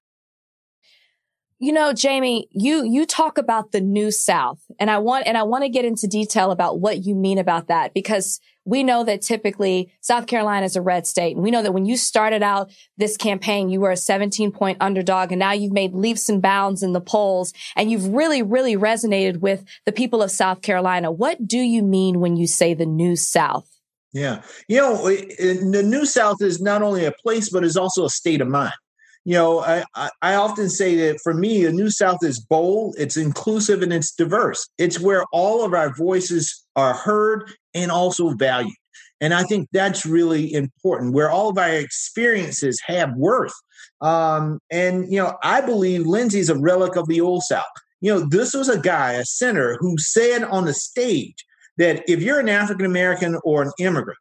You 1.58 1.72
know, 1.72 1.92
Jamie, 1.92 2.48
you 2.50 2.84
you 2.84 3.06
talk 3.06 3.38
about 3.38 3.72
the 3.72 3.80
new 3.80 4.10
South, 4.10 4.60
and 4.78 4.90
I 4.90 4.98
want 4.98 5.26
and 5.26 5.38
I 5.38 5.44
want 5.44 5.62
to 5.64 5.68
get 5.68 5.84
into 5.84 6.06
detail 6.06 6.50
about 6.50 6.80
what 6.80 7.04
you 7.04 7.14
mean 7.14 7.38
about 7.38 7.68
that 7.68 7.94
because 7.94 8.40
we 8.64 8.82
know 8.82 9.04
that 9.04 9.22
typically 9.22 9.92
South 10.00 10.26
Carolina 10.26 10.64
is 10.64 10.76
a 10.76 10.82
red 10.82 11.06
state. 11.06 11.34
And 11.34 11.44
we 11.44 11.50
know 11.50 11.62
that 11.62 11.72
when 11.72 11.84
you 11.84 11.96
started 11.96 12.42
out 12.42 12.70
this 12.96 13.16
campaign, 13.16 13.68
you 13.68 13.80
were 13.80 13.90
a 13.90 13.96
17 13.96 14.52
point 14.52 14.78
underdog 14.80 15.32
and 15.32 15.38
now 15.38 15.52
you've 15.52 15.72
made 15.72 15.92
leaps 15.92 16.28
and 16.28 16.40
bounds 16.40 16.82
in 16.82 16.92
the 16.92 17.00
polls 17.00 17.52
and 17.76 17.90
you've 17.90 18.08
really, 18.08 18.42
really 18.42 18.76
resonated 18.76 19.38
with 19.38 19.64
the 19.84 19.92
people 19.92 20.22
of 20.22 20.30
South 20.30 20.62
Carolina. 20.62 21.12
What 21.12 21.46
do 21.46 21.58
you 21.58 21.82
mean 21.82 22.20
when 22.20 22.36
you 22.36 22.46
say 22.46 22.74
the 22.74 22.86
new 22.86 23.16
South? 23.16 23.68
Yeah. 24.12 24.42
You 24.68 24.78
know, 24.78 25.06
the 25.08 25.82
new 25.84 26.06
South 26.06 26.40
is 26.40 26.60
not 26.60 26.82
only 26.82 27.04
a 27.04 27.12
place, 27.12 27.50
but 27.50 27.64
is 27.64 27.76
also 27.76 28.04
a 28.04 28.10
state 28.10 28.40
of 28.40 28.48
mind. 28.48 28.74
You 29.24 29.34
know, 29.34 29.60
I, 29.60 29.84
I, 29.94 30.10
I 30.20 30.34
often 30.34 30.68
say 30.68 30.96
that 30.96 31.20
for 31.22 31.32
me, 31.32 31.64
the 31.64 31.72
New 31.72 31.90
South 31.90 32.18
is 32.22 32.38
bold, 32.38 32.94
it's 32.98 33.16
inclusive, 33.16 33.82
and 33.82 33.92
it's 33.92 34.14
diverse. 34.14 34.68
It's 34.76 35.00
where 35.00 35.24
all 35.32 35.64
of 35.64 35.72
our 35.72 35.94
voices 35.94 36.64
are 36.76 36.92
heard 36.92 37.50
and 37.72 37.90
also 37.90 38.30
valued. 38.30 38.74
And 39.20 39.32
I 39.32 39.44
think 39.44 39.68
that's 39.72 40.04
really 40.04 40.52
important, 40.52 41.14
where 41.14 41.30
all 41.30 41.48
of 41.48 41.56
our 41.56 41.70
experiences 41.70 42.80
have 42.86 43.14
worth. 43.16 43.54
Um, 44.02 44.58
and, 44.70 45.10
you 45.10 45.18
know, 45.18 45.38
I 45.42 45.62
believe 45.62 46.06
Lindsey's 46.06 46.50
a 46.50 46.58
relic 46.58 46.96
of 46.96 47.08
the 47.08 47.22
old 47.22 47.42
South. 47.44 47.64
You 48.02 48.12
know, 48.12 48.28
this 48.28 48.52
was 48.52 48.68
a 48.68 48.78
guy, 48.78 49.12
a 49.12 49.24
senator, 49.24 49.78
who 49.80 49.96
said 49.96 50.44
on 50.44 50.66
the 50.66 50.74
stage 50.74 51.46
that 51.78 52.02
if 52.06 52.20
you're 52.20 52.40
an 52.40 52.50
African 52.50 52.84
American 52.84 53.38
or 53.44 53.62
an 53.62 53.72
immigrant, 53.78 54.18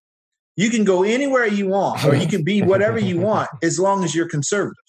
you 0.56 0.70
can 0.70 0.86
go 0.86 1.04
anywhere 1.04 1.48
you 1.48 1.68
want 1.68 2.06
or 2.06 2.16
you 2.16 2.28
can 2.28 2.44
be 2.44 2.62
whatever 2.62 3.00
you 3.00 3.20
want 3.20 3.50
as 3.64 3.80
long 3.80 4.04
as 4.04 4.16
you're 4.16 4.30
conservative. 4.30 4.83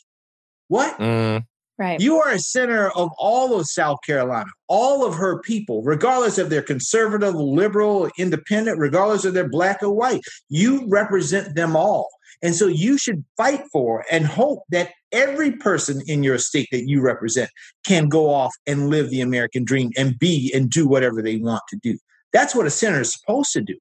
What? 0.75 0.99
Mm. 0.99 1.45
Right. 1.79 2.01
You 2.01 2.21
are 2.21 2.31
a 2.31 2.39
senator 2.41 2.91
of 2.97 3.11
all 3.17 3.57
of 3.57 3.69
South 3.69 3.99
Carolina, 4.05 4.51
all 4.67 5.07
of 5.07 5.15
her 5.15 5.41
people, 5.41 5.85
regardless 5.85 6.37
of 6.37 6.51
they're 6.51 6.63
conservative, 6.63 7.37
liberal, 7.37 8.11
independent, 8.19 8.81
regardless 8.81 9.25
of 9.25 9.35
they're 9.35 9.49
black 9.49 9.85
or 9.85 9.93
white. 9.93 10.23
You 10.49 10.85
represent 10.89 11.55
them 11.55 11.77
all. 11.77 12.09
And 12.43 12.57
so 12.57 12.67
you 12.67 12.99
should 12.99 13.25
fight 13.37 13.63
for 13.71 14.05
and 14.11 14.27
hope 14.27 14.65
that 14.71 14.91
every 15.13 15.53
person 15.53 16.03
in 16.09 16.25
your 16.25 16.39
state 16.39 16.67
that 16.73 16.89
you 16.89 17.01
represent 17.03 17.51
can 17.87 18.09
go 18.09 18.29
off 18.29 18.53
and 18.67 18.91
live 18.91 19.11
the 19.11 19.21
American 19.21 19.65
dream 19.65 19.93
and 19.97 20.19
be 20.19 20.53
and 20.53 20.69
do 20.69 20.89
whatever 20.89 21.23
they 21.23 21.37
want 21.37 21.63
to 21.69 21.77
do. 21.85 21.97
That's 22.33 22.53
what 22.53 22.67
a 22.67 22.71
senator 22.71 23.03
is 23.03 23.13
supposed 23.13 23.53
to 23.53 23.61
do. 23.61 23.79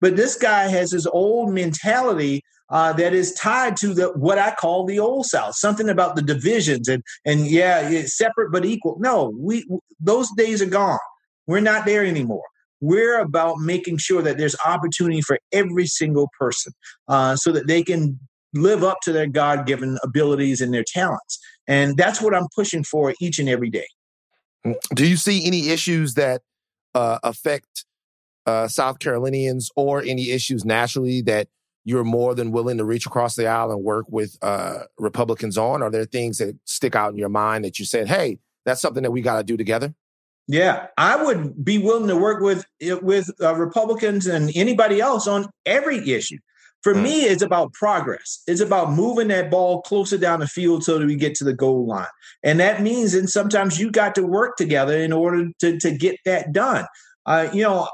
But 0.00 0.16
this 0.16 0.36
guy 0.36 0.68
has 0.68 0.92
his 0.92 1.06
old 1.06 1.52
mentality 1.52 2.42
uh, 2.70 2.92
that 2.94 3.12
is 3.12 3.32
tied 3.34 3.76
to 3.78 3.94
the 3.94 4.08
what 4.16 4.38
I 4.38 4.54
call 4.54 4.86
the 4.86 4.98
old 4.98 5.26
South. 5.26 5.54
Something 5.54 5.88
about 5.88 6.16
the 6.16 6.22
divisions 6.22 6.88
and 6.88 7.02
and 7.24 7.46
yeah, 7.46 7.88
it's 7.88 8.16
separate 8.16 8.50
but 8.52 8.64
equal. 8.64 8.96
No, 8.98 9.32
we 9.38 9.66
those 10.00 10.30
days 10.36 10.60
are 10.62 10.66
gone. 10.66 10.98
We're 11.46 11.60
not 11.60 11.84
there 11.84 12.04
anymore. 12.04 12.44
We're 12.80 13.18
about 13.20 13.58
making 13.60 13.98
sure 13.98 14.20
that 14.22 14.36
there's 14.36 14.56
opportunity 14.64 15.22
for 15.22 15.38
every 15.52 15.86
single 15.86 16.28
person, 16.38 16.72
uh, 17.08 17.36
so 17.36 17.52
that 17.52 17.66
they 17.66 17.82
can 17.82 18.18
live 18.52 18.84
up 18.84 18.98
to 19.02 19.12
their 19.12 19.26
God-given 19.26 19.98
abilities 20.02 20.60
and 20.60 20.72
their 20.72 20.84
talents. 20.86 21.38
And 21.66 21.96
that's 21.96 22.20
what 22.20 22.34
I'm 22.34 22.46
pushing 22.54 22.84
for 22.84 23.14
each 23.20 23.38
and 23.38 23.48
every 23.48 23.70
day. 23.70 23.86
Do 24.94 25.06
you 25.06 25.16
see 25.16 25.46
any 25.46 25.70
issues 25.70 26.14
that 26.14 26.42
uh, 26.94 27.18
affect 27.22 27.84
uh, 28.46 28.68
South 28.68 28.98
Carolinians 28.98 29.70
or 29.76 30.02
any 30.02 30.30
issues 30.30 30.64
nationally 30.64 31.22
that 31.22 31.48
you're 31.84 32.04
more 32.04 32.34
than 32.34 32.50
willing 32.50 32.78
to 32.78 32.84
reach 32.84 33.06
across 33.06 33.36
the 33.36 33.46
aisle 33.46 33.70
and 33.70 33.82
work 33.82 34.06
with 34.08 34.36
uh, 34.42 34.80
Republicans 34.98 35.58
on? 35.58 35.82
Are 35.82 35.90
there 35.90 36.04
things 36.04 36.38
that 36.38 36.56
stick 36.64 36.96
out 36.96 37.12
in 37.12 37.18
your 37.18 37.28
mind 37.28 37.64
that 37.64 37.78
you 37.78 37.84
said, 37.84 38.08
hey, 38.08 38.38
that's 38.64 38.80
something 38.80 39.02
that 39.02 39.10
we 39.10 39.20
got 39.20 39.38
to 39.38 39.44
do 39.44 39.56
together? 39.56 39.94
Yeah, 40.46 40.88
I 40.98 41.22
would 41.22 41.64
be 41.64 41.78
willing 41.78 42.08
to 42.08 42.16
work 42.16 42.42
with 42.42 42.66
with 43.02 43.30
uh, 43.40 43.54
Republicans 43.54 44.26
and 44.26 44.50
anybody 44.54 45.00
else 45.00 45.26
on 45.26 45.48
every 45.64 46.10
issue. 46.10 46.36
For 46.82 46.92
mm. 46.92 47.02
me, 47.02 47.22
it's 47.22 47.42
about 47.42 47.72
progress. 47.72 48.42
It's 48.46 48.60
about 48.60 48.92
moving 48.92 49.28
that 49.28 49.50
ball 49.50 49.80
closer 49.80 50.18
down 50.18 50.40
the 50.40 50.46
field 50.46 50.84
so 50.84 50.98
that 50.98 51.06
we 51.06 51.16
get 51.16 51.34
to 51.36 51.44
the 51.44 51.54
goal 51.54 51.86
line. 51.86 52.06
And 52.42 52.60
that 52.60 52.82
means, 52.82 53.14
and 53.14 53.28
sometimes 53.28 53.80
you 53.80 53.90
got 53.90 54.14
to 54.16 54.26
work 54.26 54.56
together 54.56 54.98
in 54.98 55.10
order 55.10 55.48
to, 55.60 55.78
to 55.78 55.96
get 55.96 56.16
that 56.26 56.52
done. 56.52 56.84
Uh, 57.24 57.48
you 57.54 57.62
know, 57.62 57.88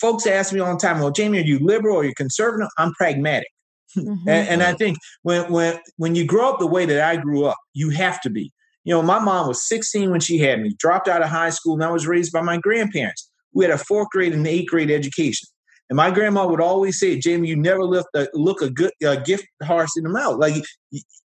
folks 0.00 0.26
ask 0.26 0.52
me 0.52 0.60
all 0.60 0.72
the 0.72 0.80
time, 0.80 1.00
well, 1.00 1.10
Jamie, 1.10 1.38
are 1.38 1.42
you 1.42 1.58
liberal 1.58 1.96
or 1.96 2.00
are 2.00 2.04
you 2.04 2.14
conservative? 2.14 2.68
I'm 2.78 2.92
pragmatic. 2.94 3.48
Mm-hmm. 3.96 4.28
and, 4.28 4.48
and 4.48 4.62
I 4.62 4.74
think 4.74 4.98
when 5.22 5.50
when 5.50 5.80
when 5.96 6.14
you 6.14 6.26
grow 6.26 6.50
up 6.50 6.58
the 6.58 6.66
way 6.66 6.84
that 6.84 7.00
I 7.00 7.16
grew 7.16 7.46
up, 7.46 7.56
you 7.72 7.90
have 7.90 8.20
to 8.22 8.30
be. 8.30 8.52
You 8.84 8.94
know, 8.94 9.02
my 9.02 9.18
mom 9.18 9.48
was 9.48 9.66
16 9.66 10.10
when 10.10 10.20
she 10.20 10.38
had 10.38 10.60
me, 10.60 10.74
dropped 10.78 11.08
out 11.08 11.22
of 11.22 11.28
high 11.28 11.50
school, 11.50 11.74
and 11.74 11.84
I 11.84 11.90
was 11.90 12.06
raised 12.06 12.32
by 12.32 12.42
my 12.42 12.58
grandparents. 12.58 13.30
We 13.52 13.64
had 13.64 13.72
a 13.72 13.78
fourth 13.78 14.08
grade 14.10 14.34
and 14.34 14.46
eighth 14.46 14.68
grade 14.68 14.90
education. 14.90 15.48
And 15.90 15.96
my 15.96 16.10
grandma 16.10 16.46
would 16.46 16.60
always 16.60 17.00
say, 17.00 17.18
Jamie, 17.18 17.48
you 17.48 17.56
never 17.56 17.82
lift 17.84 18.08
a, 18.14 18.28
look 18.34 18.60
a 18.60 18.70
good 18.70 18.92
a 19.02 19.16
gift 19.18 19.46
horse 19.64 19.96
in 19.96 20.04
the 20.04 20.10
mouth. 20.10 20.38
Like 20.38 20.62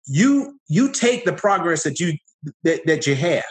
you 0.06 0.58
you 0.68 0.92
take 0.92 1.25
the 1.25 1.34
progress 1.34 1.84
that 1.84 2.00
you 2.00 2.13
that, 2.63 2.86
that 2.86 3.08
you 3.08 3.15
have. 3.15 3.44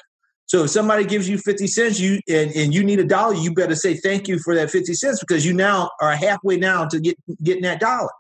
So 0.53 0.65
if 0.65 0.71
somebody 0.71 1.05
gives 1.05 1.31
you 1.31 1.39
50 1.39 1.67
cents, 1.67 1.99
you 1.99 2.21
and, 2.29 2.51
and 2.51 2.75
you 2.75 2.85
need 2.85 3.01
a 3.01 3.07
dollar, 3.07 3.33
you 3.37 3.55
better 3.55 3.75
say 3.75 3.95
thank 3.95 4.29
you 4.29 4.39
for 4.39 4.55
that 4.55 4.71
50 4.71 4.93
cents 4.93 5.19
because 5.19 5.47
you 5.47 5.55
now 5.55 5.89
are 5.99 6.15
halfway 6.15 6.59
down 6.59 6.91
to 6.91 7.01
get 7.01 7.17
getting 7.43 7.63
that 7.63 7.81
dollar. 7.81 8.11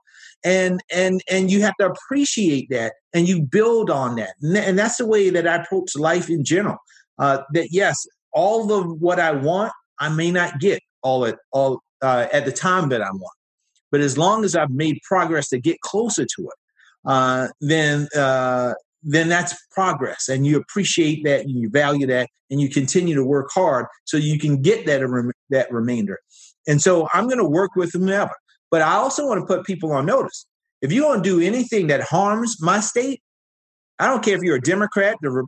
And 0.43 0.81
and 0.91 1.23
and 1.31 1.51
you 1.51 1.61
have 1.61 1.75
to 1.79 1.91
appreciate 1.91 2.71
that 2.71 2.95
and 3.13 3.29
you 3.29 3.43
build 3.43 3.91
on 3.91 4.17
that. 4.17 4.31
And, 4.41 4.57
and 4.57 4.79
that's 4.79 4.97
the 4.97 5.07
way 5.07 5.29
that 5.29 5.47
I 5.47 5.57
approach 5.57 5.95
life 5.95 6.31
in 6.31 6.43
general. 6.43 6.79
Uh, 7.19 7.43
that 7.53 7.69
yes, 7.71 8.07
all 8.33 8.73
of 8.73 8.99
what 8.99 9.21
I 9.21 9.33
want, 9.33 9.75
I 9.99 10.09
may 10.09 10.31
not 10.31 10.59
get 10.59 10.81
all 11.03 11.27
at 11.27 11.37
all 11.51 11.83
uh, 12.01 12.29
at 12.33 12.47
the 12.47 12.53
time 12.53 12.89
that 12.89 13.03
I 13.03 13.11
want. 13.11 13.37
But 13.91 14.01
as 14.01 14.17
long 14.17 14.43
as 14.43 14.57
I've 14.57 14.71
made 14.71 15.01
progress 15.03 15.51
to 15.51 15.61
get 15.61 15.83
closer 15.83 16.25
to 16.25 16.43
it, 16.45 16.59
uh, 17.05 17.49
then 17.61 18.09
uh, 18.17 18.73
then 19.03 19.29
that's 19.29 19.55
progress. 19.73 20.29
And 20.29 20.47
you 20.47 20.57
appreciate 20.57 21.25
that 21.25 21.41
and 21.41 21.51
you 21.51 21.69
value 21.69 22.07
that 22.07 22.29
and 22.51 22.61
you 22.61 22.69
continue 22.69 23.15
to 23.15 23.25
work 23.25 23.51
hard 23.53 23.87
so 24.05 24.17
you 24.17 24.39
can 24.39 24.63
get 24.63 24.87
that 24.87 25.01
that 25.51 25.73
remainder. 25.73 26.19
And 26.67 26.81
so 26.81 27.09
i'm 27.13 27.27
going 27.27 27.39
to 27.39 27.45
work 27.45 27.75
with 27.75 27.93
them 27.93 28.09
ever 28.09 28.35
but 28.71 28.83
i 28.83 28.95
also 28.95 29.27
want 29.27 29.41
to 29.41 29.47
put 29.47 29.65
people 29.65 29.93
on 29.93 30.07
notice. 30.07 30.47
If 30.81 30.91
you 30.91 31.03
don't 31.03 31.23
do 31.23 31.41
anything 31.41 31.87
that 31.89 32.03
harms 32.03 32.61
my 32.61 32.81
state 32.81 33.23
i 33.99 34.07
don't 34.07 34.25
care 34.25 34.37
if 34.37 34.43
you're 34.43 34.57
a 34.57 34.61
democrat 34.61 35.17
or 35.25 35.47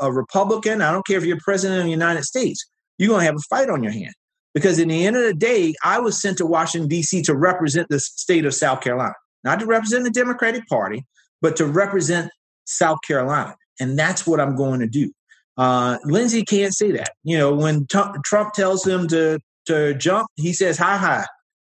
a 0.00 0.12
republican 0.12 0.82
i 0.82 0.92
don't 0.92 1.06
care 1.06 1.18
if 1.18 1.24
you're 1.24 1.38
president 1.42 1.80
of 1.80 1.84
the 1.84 1.90
united 1.90 2.24
states 2.24 2.68
you're 2.98 3.08
going 3.08 3.20
to 3.20 3.26
have 3.26 3.36
a 3.36 3.48
fight 3.48 3.70
on 3.70 3.82
your 3.82 3.92
hand. 3.92 4.12
Because 4.52 4.78
in 4.78 4.88
the 4.88 5.06
end 5.06 5.16
of 5.16 5.22
the 5.22 5.34
day 5.34 5.74
i 5.84 5.98
was 5.98 6.20
sent 6.20 6.38
to 6.38 6.46
washington 6.46 6.88
d.c 6.88 7.22
to 7.22 7.34
represent 7.34 7.88
the 7.88 8.00
state 8.00 8.44
of 8.44 8.54
south 8.54 8.80
carolina. 8.80 9.14
Not 9.42 9.60
to 9.60 9.66
represent 9.66 10.04
the 10.04 10.10
democratic 10.10 10.66
party 10.68 11.04
but 11.42 11.56
to 11.56 11.66
represent 11.66 12.30
South 12.70 12.98
Carolina. 13.06 13.56
And 13.78 13.98
that's 13.98 14.26
what 14.26 14.40
I'm 14.40 14.56
going 14.56 14.80
to 14.80 14.86
do. 14.86 15.12
Uh, 15.56 15.98
Lindsey 16.04 16.44
can't 16.44 16.74
say 16.74 16.92
that. 16.92 17.10
You 17.24 17.38
know, 17.38 17.54
when 17.54 17.86
t- 17.86 18.00
Trump 18.24 18.52
tells 18.54 18.86
him 18.86 19.08
to, 19.08 19.38
to 19.66 19.94
jump, 19.94 20.28
he 20.36 20.52
says, 20.52 20.78
hi, 20.78 20.96
hi. 20.96 21.24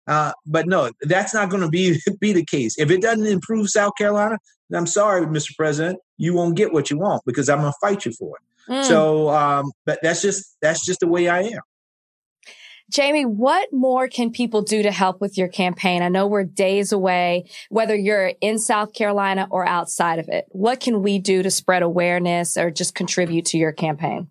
Uh, 0.07 0.31
but 0.45 0.67
no, 0.67 0.91
that's 1.01 1.33
not 1.33 1.49
going 1.49 1.63
to 1.63 1.69
be, 1.69 1.99
be 2.19 2.33
the 2.33 2.45
case. 2.45 2.77
If 2.77 2.91
it 2.91 3.01
doesn't 3.01 3.25
improve 3.25 3.69
South 3.69 3.93
Carolina, 3.97 4.37
I'm 4.73 4.87
sorry, 4.87 5.25
Mr. 5.25 5.55
President, 5.57 5.99
you 6.17 6.33
won't 6.33 6.55
get 6.55 6.73
what 6.73 6.89
you 6.89 6.97
want 6.97 7.21
because 7.25 7.49
I'm 7.49 7.59
going 7.59 7.71
to 7.71 7.77
fight 7.79 8.05
you 8.05 8.11
for 8.13 8.37
it. 8.37 8.71
Mm. 8.71 8.83
So, 8.85 9.29
um, 9.29 9.71
but 9.85 9.99
that's 10.01 10.21
just 10.21 10.55
that's 10.61 10.85
just 10.85 11.01
the 11.01 11.07
way 11.07 11.27
I 11.27 11.41
am. 11.41 11.61
Jamie, 12.93 13.25
what 13.25 13.73
more 13.73 14.07
can 14.07 14.29
people 14.29 14.61
do 14.61 14.83
to 14.83 14.91
help 14.91 15.19
with 15.19 15.35
your 15.35 15.47
campaign? 15.47 16.03
I 16.03 16.09
know 16.09 16.27
we're 16.27 16.43
days 16.43 16.91
away, 16.91 17.49
whether 17.69 17.95
you're 17.95 18.33
in 18.39 18.59
South 18.59 18.93
Carolina 18.93 19.47
or 19.49 19.67
outside 19.67 20.19
of 20.19 20.29
it. 20.29 20.45
What 20.49 20.79
can 20.79 21.01
we 21.01 21.17
do 21.17 21.41
to 21.41 21.49
spread 21.49 21.81
awareness 21.81 22.55
or 22.55 22.69
just 22.69 22.93
contribute 22.93 23.45
to 23.47 23.57
your 23.57 23.71
campaign? 23.71 24.27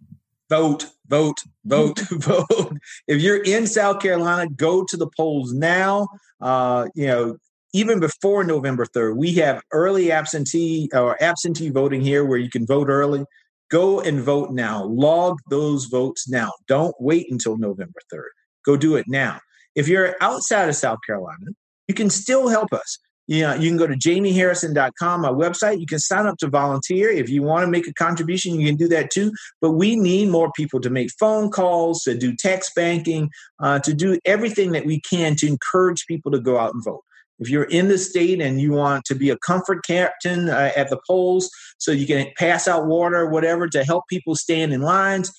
Vote, 0.48 0.86
vote, 1.08 1.40
vote, 1.64 1.98
vote. 2.12 2.76
If 3.08 3.20
you're 3.20 3.42
in 3.42 3.66
South 3.66 4.00
Carolina, 4.00 4.48
go 4.48 4.84
to 4.84 4.96
the 4.96 5.08
polls 5.16 5.52
now. 5.52 6.06
Uh, 6.40 6.86
you 6.94 7.08
know, 7.08 7.38
even 7.72 7.98
before 7.98 8.44
November 8.44 8.86
3rd, 8.86 9.16
we 9.16 9.34
have 9.34 9.60
early 9.72 10.12
absentee 10.12 10.88
or 10.94 11.20
absentee 11.20 11.70
voting 11.70 12.00
here 12.00 12.24
where 12.24 12.38
you 12.38 12.48
can 12.48 12.64
vote 12.64 12.88
early. 12.88 13.24
Go 13.70 14.00
and 14.00 14.20
vote 14.20 14.52
now. 14.52 14.84
Log 14.84 15.38
those 15.50 15.86
votes 15.86 16.28
now. 16.28 16.52
Don't 16.68 16.94
wait 17.00 17.26
until 17.28 17.56
November 17.56 17.98
3rd. 18.12 18.28
Go 18.64 18.76
do 18.76 18.96
it 18.96 19.06
now. 19.08 19.40
If 19.74 19.88
you're 19.88 20.16
outside 20.20 20.68
of 20.68 20.76
South 20.76 20.98
Carolina, 21.06 21.46
you 21.88 21.94
can 21.94 22.10
still 22.10 22.48
help 22.48 22.72
us. 22.72 22.98
You, 23.28 23.42
know, 23.42 23.54
you 23.54 23.70
can 23.70 23.78
go 23.78 23.86
to 23.86 23.94
jamieharrison.com, 23.94 25.20
my 25.20 25.30
website. 25.30 25.80
You 25.80 25.86
can 25.86 26.00
sign 26.00 26.26
up 26.26 26.36
to 26.38 26.48
volunteer. 26.48 27.08
If 27.08 27.28
you 27.30 27.42
want 27.42 27.64
to 27.64 27.70
make 27.70 27.86
a 27.86 27.94
contribution, 27.94 28.58
you 28.58 28.66
can 28.66 28.76
do 28.76 28.88
that 28.88 29.10
too. 29.10 29.32
But 29.60 29.72
we 29.72 29.96
need 29.96 30.28
more 30.28 30.50
people 30.52 30.80
to 30.80 30.90
make 30.90 31.10
phone 31.18 31.50
calls, 31.50 32.02
to 32.02 32.16
do 32.16 32.34
text 32.34 32.74
banking, 32.74 33.30
uh, 33.60 33.78
to 33.80 33.94
do 33.94 34.18
everything 34.24 34.72
that 34.72 34.86
we 34.86 35.00
can 35.00 35.36
to 35.36 35.46
encourage 35.46 36.06
people 36.06 36.32
to 36.32 36.40
go 36.40 36.58
out 36.58 36.74
and 36.74 36.84
vote. 36.84 37.02
If 37.38 37.48
you're 37.48 37.64
in 37.64 37.88
the 37.88 37.98
state 37.98 38.40
and 38.40 38.60
you 38.60 38.72
want 38.72 39.04
to 39.06 39.14
be 39.14 39.30
a 39.30 39.38
comfort 39.38 39.84
captain 39.84 40.48
uh, 40.48 40.72
at 40.76 40.90
the 40.90 41.00
polls 41.06 41.50
so 41.78 41.90
you 41.90 42.06
can 42.06 42.26
pass 42.36 42.68
out 42.68 42.86
water 42.86 43.16
or 43.16 43.30
whatever 43.30 43.68
to 43.68 43.84
help 43.84 44.04
people 44.08 44.34
stand 44.36 44.72
in 44.72 44.80
lines, 44.80 45.32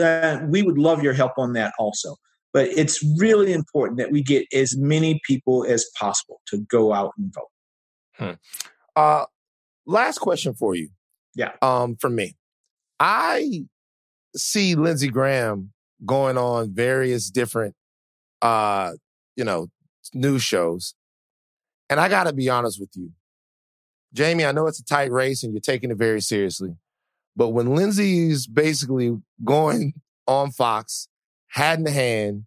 uh, 0.00 0.40
we 0.48 0.62
would 0.62 0.78
love 0.78 1.02
your 1.02 1.12
help 1.12 1.32
on 1.38 1.52
that 1.54 1.72
also. 1.78 2.16
But 2.52 2.68
it's 2.68 3.02
really 3.18 3.52
important 3.52 3.98
that 3.98 4.12
we 4.12 4.22
get 4.22 4.46
as 4.52 4.76
many 4.76 5.20
people 5.26 5.64
as 5.64 5.86
possible 5.98 6.40
to 6.48 6.58
go 6.58 6.92
out 6.92 7.12
and 7.18 7.34
vote. 7.34 7.48
Hmm. 8.16 8.32
Uh, 8.94 9.24
last 9.86 10.18
question 10.18 10.54
for 10.54 10.74
you. 10.76 10.88
Yeah. 11.34 11.52
Um, 11.62 11.96
for 11.96 12.08
me, 12.08 12.36
I 13.00 13.64
see 14.36 14.76
Lindsey 14.76 15.08
Graham 15.08 15.72
going 16.06 16.38
on 16.38 16.72
various 16.72 17.28
different, 17.28 17.74
uh, 18.40 18.92
you 19.34 19.44
know, 19.44 19.66
news 20.12 20.42
shows, 20.42 20.94
and 21.90 21.98
I 21.98 22.08
got 22.08 22.24
to 22.24 22.32
be 22.32 22.48
honest 22.48 22.78
with 22.78 22.90
you. 22.94 23.10
Jamie, 24.12 24.44
I 24.44 24.52
know 24.52 24.68
it's 24.68 24.78
a 24.78 24.84
tight 24.84 25.10
race 25.10 25.42
and 25.42 25.52
you're 25.52 25.60
taking 25.60 25.90
it 25.90 25.96
very 25.96 26.20
seriously. 26.20 26.76
But 27.36 27.50
when 27.50 27.74
Lindsey's 27.74 28.46
basically 28.46 29.16
going 29.44 29.94
on 30.26 30.52
Fox, 30.52 31.08
hat 31.48 31.78
in 31.78 31.86
hand, 31.86 32.44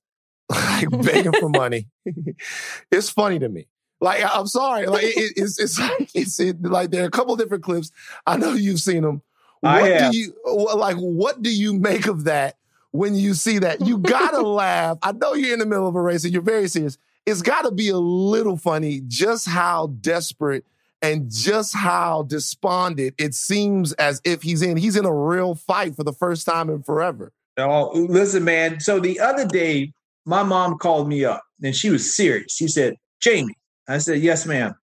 like 0.48 0.90
begging 0.90 1.32
for 1.32 1.48
money, 1.48 1.88
it's 2.90 3.10
funny 3.10 3.38
to 3.38 3.48
me. 3.48 3.66
Like 4.00 4.22
I'm 4.24 4.46
sorry, 4.46 4.86
like 4.86 5.04
it, 5.04 5.32
it's 5.36 5.58
it's 5.58 5.78
like 5.78 6.10
it's 6.14 6.38
it, 6.38 6.62
like 6.62 6.90
there 6.90 7.02
are 7.02 7.08
a 7.08 7.10
couple 7.10 7.34
different 7.34 7.64
clips. 7.64 7.90
I 8.26 8.36
know 8.36 8.52
you've 8.52 8.80
seen 8.80 9.02
them. 9.02 9.22
What 9.60 10.12
do 10.12 10.16
you 10.16 10.34
like? 10.44 10.96
What 10.96 11.42
do 11.42 11.50
you 11.50 11.74
make 11.74 12.06
of 12.06 12.24
that 12.24 12.56
when 12.92 13.16
you 13.16 13.34
see 13.34 13.58
that? 13.58 13.84
You 13.84 13.98
gotta 13.98 14.40
laugh. 14.40 14.98
I 15.02 15.10
know 15.10 15.34
you're 15.34 15.52
in 15.52 15.58
the 15.58 15.66
middle 15.66 15.88
of 15.88 15.96
a 15.96 16.00
race 16.00 16.22
and 16.22 16.32
you're 16.32 16.42
very 16.42 16.68
serious. 16.68 16.96
It's 17.26 17.42
got 17.42 17.62
to 17.62 17.72
be 17.72 17.90
a 17.90 17.98
little 17.98 18.56
funny 18.56 19.02
just 19.06 19.46
how 19.46 19.88
desperate 20.00 20.64
and 21.02 21.30
just 21.30 21.74
how 21.74 22.22
despondent 22.24 23.14
it 23.18 23.34
seems 23.34 23.92
as 23.94 24.20
if 24.24 24.42
he's 24.42 24.62
in. 24.62 24.76
He's 24.76 24.96
in 24.96 25.04
a 25.04 25.14
real 25.14 25.54
fight 25.54 25.94
for 25.94 26.04
the 26.04 26.12
first 26.12 26.46
time 26.46 26.70
in 26.70 26.82
forever. 26.82 27.32
Oh, 27.56 27.90
listen, 27.94 28.44
man. 28.44 28.80
So 28.80 29.00
the 29.00 29.18
other 29.20 29.46
day, 29.46 29.92
my 30.24 30.42
mom 30.42 30.78
called 30.78 31.08
me 31.08 31.24
up 31.24 31.42
and 31.62 31.74
she 31.74 31.90
was 31.90 32.14
serious. 32.14 32.54
She 32.54 32.68
said, 32.68 32.96
Jamie, 33.20 33.56
I 33.88 33.98
said, 33.98 34.20
Yes, 34.20 34.46
ma'am. 34.46 34.74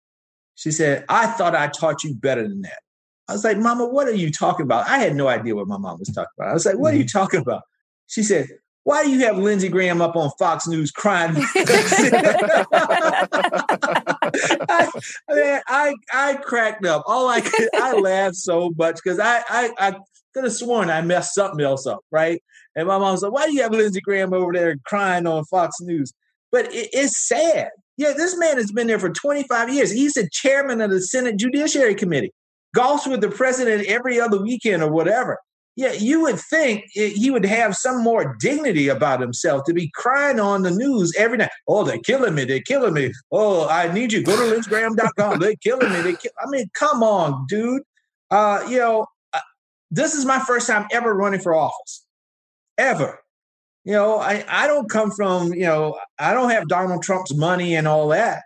She 0.55 0.71
said, 0.71 1.05
I 1.09 1.27
thought 1.27 1.55
I 1.55 1.67
taught 1.67 2.03
you 2.03 2.15
better 2.15 2.43
than 2.43 2.61
that. 2.61 2.79
I 3.27 3.33
was 3.33 3.43
like, 3.43 3.57
Mama, 3.57 3.87
what 3.87 4.07
are 4.07 4.15
you 4.15 4.31
talking 4.31 4.63
about? 4.65 4.87
I 4.87 4.99
had 4.99 5.15
no 5.15 5.27
idea 5.27 5.55
what 5.55 5.67
my 5.67 5.77
mom 5.77 5.99
was 5.99 6.09
talking 6.09 6.27
about. 6.37 6.49
I 6.49 6.53
was 6.53 6.65
like, 6.65 6.77
What 6.77 6.93
are 6.93 6.97
you 6.97 7.03
mm-hmm. 7.03 7.17
talking 7.17 7.39
about? 7.41 7.63
She 8.07 8.23
said, 8.23 8.47
why 8.85 9.03
do 9.03 9.09
you 9.09 9.19
have 9.25 9.37
Lindsey 9.39 9.67
Graham 9.67 9.99
up 9.99 10.15
on 10.15 10.29
Fox 10.37 10.67
News 10.67 10.91
crying? 10.91 11.33
I, 14.69 14.89
man, 15.29 15.61
I 15.67 15.93
I 16.13 16.33
cracked 16.35 16.85
up. 16.85 17.03
All 17.05 17.27
I 17.27 17.41
could, 17.41 17.69
I 17.75 17.93
laughed 17.99 18.35
so 18.35 18.71
much 18.77 18.95
because 18.95 19.19
I 19.19 19.43
I, 19.49 19.71
I 19.77 19.91
could 20.33 20.43
have 20.43 20.53
sworn 20.53 20.89
I 20.89 21.01
messed 21.01 21.33
something 21.33 21.63
else 21.63 21.85
up, 21.85 22.01
right? 22.11 22.41
And 22.75 22.87
my 22.87 22.97
mom 22.97 23.15
like, 23.15 23.31
"Why 23.31 23.45
do 23.47 23.53
you 23.53 23.61
have 23.61 23.71
Lindsey 23.71 24.01
Graham 24.01 24.33
over 24.33 24.51
there 24.53 24.75
crying 24.85 25.27
on 25.27 25.45
Fox 25.45 25.79
News?" 25.81 26.13
But 26.51 26.65
it, 26.73 26.89
it's 26.93 27.17
sad. 27.17 27.69
Yeah, 27.97 28.11
this 28.11 28.37
man 28.37 28.57
has 28.57 28.71
been 28.71 28.87
there 28.87 28.99
for 28.99 29.09
25 29.09 29.73
years. 29.73 29.91
He's 29.91 30.13
the 30.13 30.27
chairman 30.29 30.81
of 30.81 30.89
the 30.89 31.01
Senate 31.01 31.37
Judiciary 31.37 31.95
Committee. 31.95 32.33
Golfs 32.75 33.09
with 33.09 33.21
the 33.21 33.29
president 33.29 33.87
every 33.87 34.19
other 34.19 34.41
weekend 34.41 34.83
or 34.83 34.91
whatever. 34.91 35.39
Yeah, 35.77 35.91
you 35.91 36.21
would 36.21 36.39
think 36.39 36.85
he 36.93 37.29
would 37.29 37.43
have 37.43 37.75
some 37.75 38.01
more 38.01 38.37
dignity 38.39 38.87
about 38.87 39.19
himself 39.19 39.65
to 39.65 39.73
be 39.73 39.91
crying 39.93 40.39
on 40.39 40.61
the 40.63 40.71
news 40.71 41.13
every 41.17 41.37
night. 41.37 41.49
Oh, 41.67 41.83
they're 41.83 41.99
killing 41.99 42.33
me. 42.33 42.45
They're 42.45 42.61
killing 42.61 42.93
me. 42.93 43.11
Oh, 43.29 43.67
I 43.67 43.91
need 43.91 44.13
you. 44.13 44.23
Go 44.23 44.37
to 44.37 44.55
lindsgraham.com. 44.55 45.39
They're 45.39 45.55
killing 45.57 45.91
me. 45.91 46.01
They 46.01 46.13
kill- 46.13 46.31
I 46.41 46.49
mean, 46.49 46.69
come 46.73 47.03
on, 47.03 47.45
dude. 47.49 47.81
Uh, 48.31 48.65
you 48.69 48.77
know, 48.77 49.05
uh, 49.33 49.39
this 49.91 50.13
is 50.13 50.25
my 50.25 50.39
first 50.39 50.67
time 50.67 50.87
ever 50.93 51.13
running 51.13 51.41
for 51.41 51.53
office. 51.53 52.05
Ever. 52.77 53.19
You 53.83 53.93
know, 53.93 54.17
I, 54.19 54.45
I 54.47 54.67
don't 54.67 54.89
come 54.89 55.11
from, 55.11 55.53
you 55.53 55.65
know, 55.65 55.99
I 56.17 56.33
don't 56.33 56.51
have 56.51 56.69
Donald 56.69 57.03
Trump's 57.03 57.35
money 57.35 57.75
and 57.75 57.85
all 57.87 58.07
that. 58.09 58.43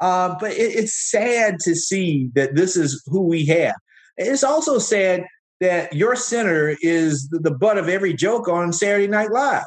Uh, 0.00 0.34
but 0.40 0.52
it, 0.52 0.74
it's 0.76 0.94
sad 1.10 1.58
to 1.60 1.74
see 1.74 2.30
that 2.34 2.56
this 2.56 2.74
is 2.74 3.02
who 3.06 3.20
we 3.20 3.44
have. 3.46 3.74
It's 4.16 4.42
also 4.42 4.78
sad 4.78 5.26
that 5.60 5.92
your 5.92 6.16
center 6.16 6.76
is 6.80 7.28
the, 7.28 7.38
the 7.38 7.50
butt 7.50 7.78
of 7.78 7.88
every 7.88 8.14
joke 8.14 8.48
on 8.48 8.72
Saturday 8.72 9.06
Night 9.06 9.30
Live. 9.30 9.64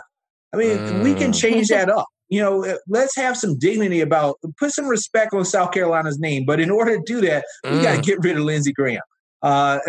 I 0.53 0.57
mean, 0.57 0.77
mm. 0.77 1.03
we 1.03 1.13
can 1.13 1.31
mm. 1.31 1.39
change 1.39 1.69
that 1.69 1.89
up. 1.97 2.07
You 2.29 2.41
know, 2.41 2.65
uh, 2.65 2.77
let's 2.87 3.15
have 3.15 3.37
some 3.37 3.59
dignity 3.59 4.01
about 4.01 4.37
put 4.57 4.71
some 4.71 4.87
respect 4.87 5.33
on 5.33 5.45
South 5.45 5.71
Carolina's 5.71 6.19
name. 6.19 6.45
But 6.45 6.59
in 6.59 6.71
order 6.71 6.97
to 6.97 7.03
do 7.05 7.21
that, 7.21 7.45
mm. 7.65 7.77
we 7.77 7.83
got 7.83 7.95
to 7.95 8.01
get 8.01 8.19
rid 8.23 8.37
of 8.37 8.43
Lindsey 8.43 8.73
Graham. 8.73 9.01
Uh, 9.43 9.79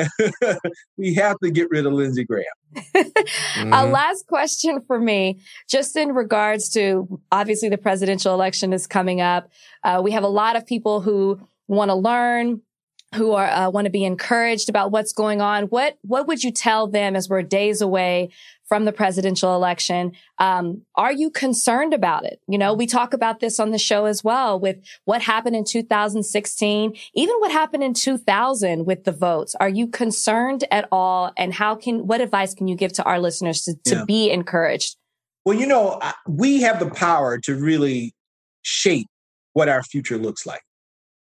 we 0.97 1.15
have 1.15 1.39
to 1.39 1.51
get 1.51 1.71
rid 1.71 1.87
of 1.87 1.93
Lindsey 1.93 2.25
Graham. 2.25 2.45
mm-hmm. 2.75 3.73
A 3.73 3.87
last 3.87 4.27
question 4.27 4.83
for 4.87 4.99
me, 4.99 5.39
just 5.71 5.97
in 5.97 6.13
regards 6.13 6.69
to 6.71 7.21
obviously 7.31 7.69
the 7.69 7.79
presidential 7.79 8.35
election 8.35 8.73
is 8.73 8.89
coming 8.89 9.21
up. 9.21 9.49
Uh, 9.85 10.01
we 10.03 10.11
have 10.11 10.25
a 10.25 10.29
lot 10.29 10.57
of 10.57 10.67
people 10.67 11.01
who 11.01 11.41
want 11.69 11.91
to 11.91 11.95
learn, 11.95 12.61
who 13.15 13.33
are 13.33 13.47
uh, 13.47 13.71
want 13.71 13.87
to 13.87 13.91
be 13.91 14.05
encouraged 14.05 14.69
about 14.69 14.91
what's 14.91 15.13
going 15.13 15.41
on 15.41 15.65
what 15.65 15.99
what 16.03 16.27
would 16.27 16.43
you 16.43 16.51
tell 16.51 16.87
them 16.87 17.17
as 17.17 17.29
we're 17.29 17.43
days 17.43 17.81
away 17.81 18.31
from 18.67 18.87
the 18.87 18.93
presidential 18.93 19.55
election? 19.55 20.13
Um, 20.39 20.83
are 20.95 21.13
you 21.13 21.31
concerned 21.31 21.93
about 21.93 22.25
it? 22.25 22.41
You 22.49 22.59
know 22.59 22.75
we 22.75 22.87
talk 22.87 23.15
about 23.15 23.41
this 23.41 23.61
on 23.61 23.71
the 23.71 23.79
show 23.79 24.07
as 24.07 24.25
well 24.25 24.59
with 24.59 24.77
what 25.05 25.23
happened 25.23 25.57
in 25.57 25.65
2016 25.65 26.97
even 27.15 27.37
what 27.39 27.53
happened 27.53 27.83
in 27.83 27.95
2000 27.95 28.85
with 28.85 29.05
the 29.05 29.13
votes. 29.13 29.55
Are 29.61 29.69
you 29.69 29.87
concerned 29.87 30.65
at 30.71 30.89
all? 30.91 31.33
And 31.37 31.55
how 31.55 31.75
can 31.75 32.07
what 32.07 32.21
advice 32.21 32.55
can 32.55 32.69
you 32.69 32.77
give 32.77 32.93
to 32.95 33.05
our 33.05 33.21
listeners 33.21 33.63
to, 33.63 33.75
to 33.87 33.97
yeah. 33.97 34.05
be 34.05 34.31
encouraged? 34.31 34.97
Well 35.45 35.59
you 35.59 35.67
know 35.67 36.01
we 36.29 36.63
have 36.63 36.81
the 36.81 36.91
power 36.91 37.39
to 37.39 37.55
really 37.55 38.15
shape 38.63 39.07
what 39.53 39.69
our 39.69 39.83
future 39.83 40.19
looks 40.19 40.47
like 40.47 40.63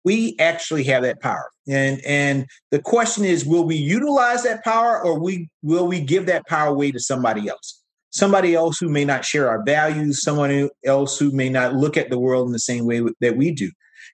we 0.04 0.36
actually 0.38 0.84
have 0.84 1.02
that 1.02 1.20
power. 1.20 1.50
And 1.66 2.00
and 2.04 2.46
the 2.70 2.80
question 2.80 3.24
is, 3.24 3.44
will 3.44 3.64
we 3.64 3.76
utilize 3.76 4.42
that 4.44 4.62
power 4.62 5.02
or 5.02 5.18
we 5.18 5.48
will 5.62 5.86
we 5.86 6.00
give 6.00 6.26
that 6.26 6.46
power 6.46 6.68
away 6.68 6.92
to 6.92 7.00
somebody 7.00 7.48
else? 7.48 7.80
Somebody 8.10 8.54
else 8.54 8.78
who 8.78 8.88
may 8.88 9.04
not 9.04 9.24
share 9.24 9.48
our 9.48 9.64
values, 9.64 10.22
someone 10.22 10.68
else 10.84 11.18
who 11.18 11.32
may 11.32 11.48
not 11.48 11.74
look 11.74 11.96
at 11.96 12.10
the 12.10 12.18
world 12.18 12.46
in 12.46 12.52
the 12.52 12.60
same 12.60 12.86
way 12.86 13.02
that 13.20 13.36
we 13.36 13.50
do. 13.50 13.70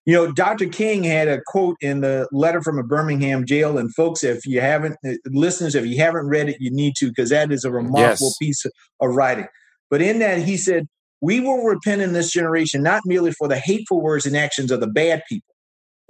You 0.06 0.14
know, 0.14 0.32
Dr. 0.32 0.66
King 0.66 1.04
had 1.04 1.28
a 1.28 1.42
quote 1.46 1.76
in 1.82 2.00
the 2.00 2.26
letter 2.32 2.62
from 2.62 2.78
a 2.78 2.82
Birmingham 2.82 3.44
jail. 3.44 3.76
And 3.76 3.94
folks, 3.94 4.24
if 4.24 4.46
you 4.46 4.60
haven't, 4.60 4.96
uh, 5.06 5.12
listeners, 5.26 5.74
if 5.74 5.84
you 5.84 5.98
haven't 5.98 6.28
read 6.28 6.48
it, 6.48 6.56
you 6.58 6.70
need 6.70 6.94
to, 6.96 7.08
because 7.08 7.28
that 7.28 7.52
is 7.52 7.64
a 7.64 7.70
remarkable 7.70 8.28
yes. 8.28 8.36
piece 8.38 8.64
of 8.64 8.72
writing. 9.14 9.46
But 9.90 10.00
in 10.00 10.20
that, 10.20 10.38
he 10.38 10.56
said, 10.56 10.86
We 11.20 11.40
will 11.40 11.64
repent 11.64 12.00
in 12.00 12.14
this 12.14 12.30
generation, 12.30 12.82
not 12.82 13.02
merely 13.04 13.32
for 13.32 13.48
the 13.48 13.58
hateful 13.58 14.00
words 14.00 14.24
and 14.24 14.36
actions 14.36 14.70
of 14.70 14.80
the 14.80 14.86
bad 14.86 15.22
people 15.28 15.50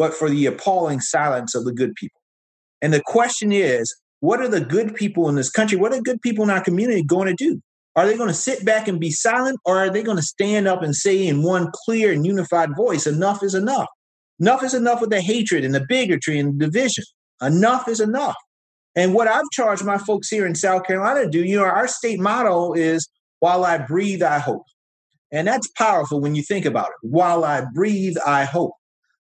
but 0.01 0.15
for 0.15 0.31
the 0.31 0.47
appalling 0.47 0.99
silence 0.99 1.55
of 1.55 1.67
the 1.67 1.75
good 1.75 1.95
people. 1.95 2.19
And 2.81 2.91
the 2.91 3.03
question 3.05 3.53
is, 3.53 3.95
what 4.21 4.41
are 4.41 4.49
the 4.49 4.63
good 4.63 4.95
people 4.95 5.29
in 5.29 5.35
this 5.35 5.51
country? 5.51 5.77
What 5.77 5.93
are 5.93 6.01
good 6.01 6.23
people 6.23 6.43
in 6.43 6.49
our 6.49 6.65
community 6.65 7.03
going 7.03 7.29
to 7.29 7.35
do? 7.35 7.61
Are 7.97 8.07
they 8.07 8.17
going 8.17 8.29
to 8.29 8.35
sit 8.35 8.65
back 8.65 8.89
and 8.89 8.99
be 8.99 9.11
silent, 9.11 9.61
or 9.67 9.77
are 9.77 9.91
they 9.91 10.03
going 10.03 10.17
to 10.17 10.23
stand 10.23 10.67
up 10.67 10.83
and 10.83 10.97
say 10.97 11.27
in 11.27 11.43
one 11.43 11.71
clear 11.85 12.15
and 12.15 12.25
unified 12.25 12.75
voice, 12.75 13.07
enough 13.07 13.43
is 13.43 13.55
enough? 13.55 13.89
Enough 14.39 14.63
is 14.63 14.73
enough 14.73 15.03
with 15.03 15.11
the 15.11 15.21
hatred 15.21 15.67
and 15.67 15.75
the 15.75 15.85
bigotry 15.87 16.39
and 16.39 16.59
the 16.59 16.65
division. 16.65 17.05
Enough 17.43 17.87
is 17.87 18.01
enough. 18.01 18.37
And 18.97 19.13
what 19.13 19.29
I've 19.29 19.51
charged 19.53 19.85
my 19.85 19.99
folks 19.99 20.31
here 20.31 20.47
in 20.47 20.55
South 20.55 20.87
Carolina 20.87 21.25
to 21.25 21.31
do, 21.31 21.45
you 21.45 21.59
know, 21.59 21.65
our 21.65 21.89
state 21.89 22.21
motto 22.21 22.73
is 22.73 23.07
while 23.41 23.67
I 23.67 23.77
breathe, 23.77 24.23
I 24.23 24.39
hope. 24.39 24.65
And 25.31 25.47
that's 25.47 25.69
powerful 25.77 26.23
when 26.23 26.35
you 26.35 26.43
think 26.43 26.65
about 26.65 26.89
it. 26.89 26.97
While 27.03 27.45
I 27.45 27.67
breathe, 27.75 28.17
I 28.27 28.45
hope. 28.45 28.73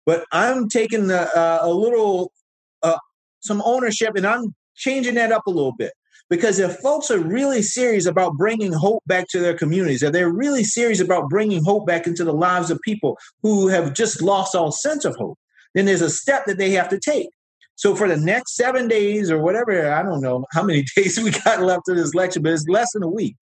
But 0.06 0.24
I'm 0.32 0.68
taking 0.68 1.06
the, 1.06 1.22
uh, 1.36 1.60
a 1.62 1.70
little, 1.70 2.32
uh, 2.82 2.98
some 3.40 3.62
ownership 3.64 4.16
and 4.16 4.26
I'm 4.26 4.54
changing 4.76 5.14
that 5.14 5.32
up 5.32 5.46
a 5.46 5.50
little 5.50 5.74
bit. 5.76 5.92
Because 6.30 6.58
if 6.58 6.76
folks 6.78 7.10
are 7.10 7.18
really 7.18 7.60
serious 7.62 8.06
about 8.06 8.36
bringing 8.36 8.72
hope 8.72 9.02
back 9.06 9.28
to 9.28 9.40
their 9.40 9.56
communities, 9.56 10.02
if 10.02 10.12
they're 10.12 10.32
really 10.32 10.64
serious 10.64 11.00
about 11.00 11.28
bringing 11.28 11.62
hope 11.62 11.86
back 11.86 12.06
into 12.06 12.24
the 12.24 12.32
lives 12.32 12.70
of 12.70 12.80
people 12.80 13.18
who 13.42 13.68
have 13.68 13.94
just 13.94 14.22
lost 14.22 14.54
all 14.54 14.72
sense 14.72 15.04
of 15.04 15.14
hope, 15.16 15.38
then 15.74 15.84
there's 15.84 16.00
a 16.00 16.10
step 16.10 16.46
that 16.46 16.56
they 16.56 16.70
have 16.70 16.88
to 16.88 16.98
take. 16.98 17.28
So 17.76 17.94
for 17.94 18.08
the 18.08 18.16
next 18.16 18.56
seven 18.56 18.88
days 18.88 19.30
or 19.30 19.38
whatever, 19.38 19.92
I 19.92 20.02
don't 20.02 20.20
know 20.20 20.46
how 20.52 20.62
many 20.62 20.84
days 20.96 21.18
we 21.18 21.30
got 21.30 21.62
left 21.62 21.88
of 21.88 21.96
this 21.96 22.14
lecture, 22.14 22.40
but 22.40 22.52
it's 22.52 22.68
less 22.68 22.92
than 22.92 23.02
a 23.02 23.08
week. 23.08 23.36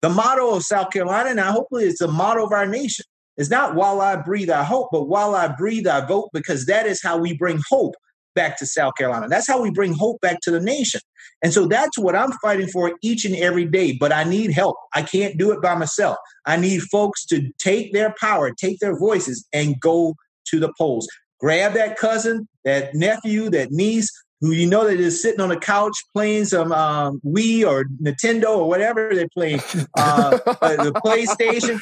The 0.00 0.08
motto 0.08 0.54
of 0.54 0.64
South 0.64 0.90
Carolina, 0.90 1.30
and 1.30 1.40
hopefully 1.40 1.84
it's 1.84 2.00
the 2.00 2.08
motto 2.08 2.44
of 2.44 2.52
our 2.52 2.66
nation, 2.66 3.04
it's 3.36 3.50
not 3.50 3.74
while 3.74 4.00
I 4.00 4.16
breathe, 4.16 4.50
I 4.50 4.64
hope, 4.64 4.88
but 4.92 5.04
while 5.04 5.34
I 5.34 5.48
breathe, 5.48 5.86
I 5.86 6.04
vote, 6.04 6.30
because 6.32 6.66
that 6.66 6.86
is 6.86 7.02
how 7.02 7.16
we 7.16 7.36
bring 7.36 7.60
hope 7.68 7.94
back 8.34 8.58
to 8.58 8.66
South 8.66 8.94
Carolina. 8.96 9.28
That's 9.28 9.46
how 9.46 9.60
we 9.62 9.70
bring 9.70 9.94
hope 9.94 10.20
back 10.20 10.40
to 10.42 10.50
the 10.50 10.60
nation. 10.60 11.00
And 11.42 11.52
so 11.52 11.66
that's 11.66 11.98
what 11.98 12.14
I'm 12.14 12.32
fighting 12.42 12.68
for 12.68 12.92
each 13.02 13.24
and 13.24 13.36
every 13.36 13.64
day. 13.64 13.92
But 13.92 14.12
I 14.12 14.24
need 14.24 14.52
help. 14.52 14.76
I 14.94 15.02
can't 15.02 15.38
do 15.38 15.50
it 15.52 15.60
by 15.60 15.74
myself. 15.74 16.16
I 16.46 16.56
need 16.56 16.82
folks 16.82 17.24
to 17.26 17.50
take 17.58 17.92
their 17.92 18.14
power, 18.18 18.52
take 18.52 18.78
their 18.78 18.98
voices, 18.98 19.46
and 19.52 19.80
go 19.80 20.14
to 20.46 20.60
the 20.60 20.72
polls. 20.78 21.08
Grab 21.40 21.74
that 21.74 21.96
cousin, 21.96 22.48
that 22.64 22.94
nephew, 22.94 23.50
that 23.50 23.70
niece, 23.72 24.10
who 24.40 24.50
you 24.52 24.66
know 24.66 24.84
that 24.84 24.98
is 24.98 25.22
sitting 25.22 25.40
on 25.40 25.48
the 25.48 25.56
couch 25.56 25.96
playing 26.12 26.44
some 26.44 26.72
um, 26.72 27.20
Wii 27.24 27.64
or 27.64 27.84
Nintendo 28.02 28.58
or 28.58 28.68
whatever 28.68 29.10
they're 29.14 29.28
playing, 29.32 29.60
uh, 29.96 30.38
uh 30.44 30.76
the 30.84 30.92
PlayStation 31.04 31.80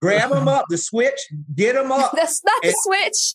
grab 0.00 0.30
them 0.30 0.48
up, 0.48 0.66
the 0.68 0.78
switch, 0.78 1.28
get 1.54 1.74
them 1.74 1.92
up. 1.92 2.12
That's 2.14 2.42
not 2.44 2.62
the 2.62 2.74
switch. 2.82 3.34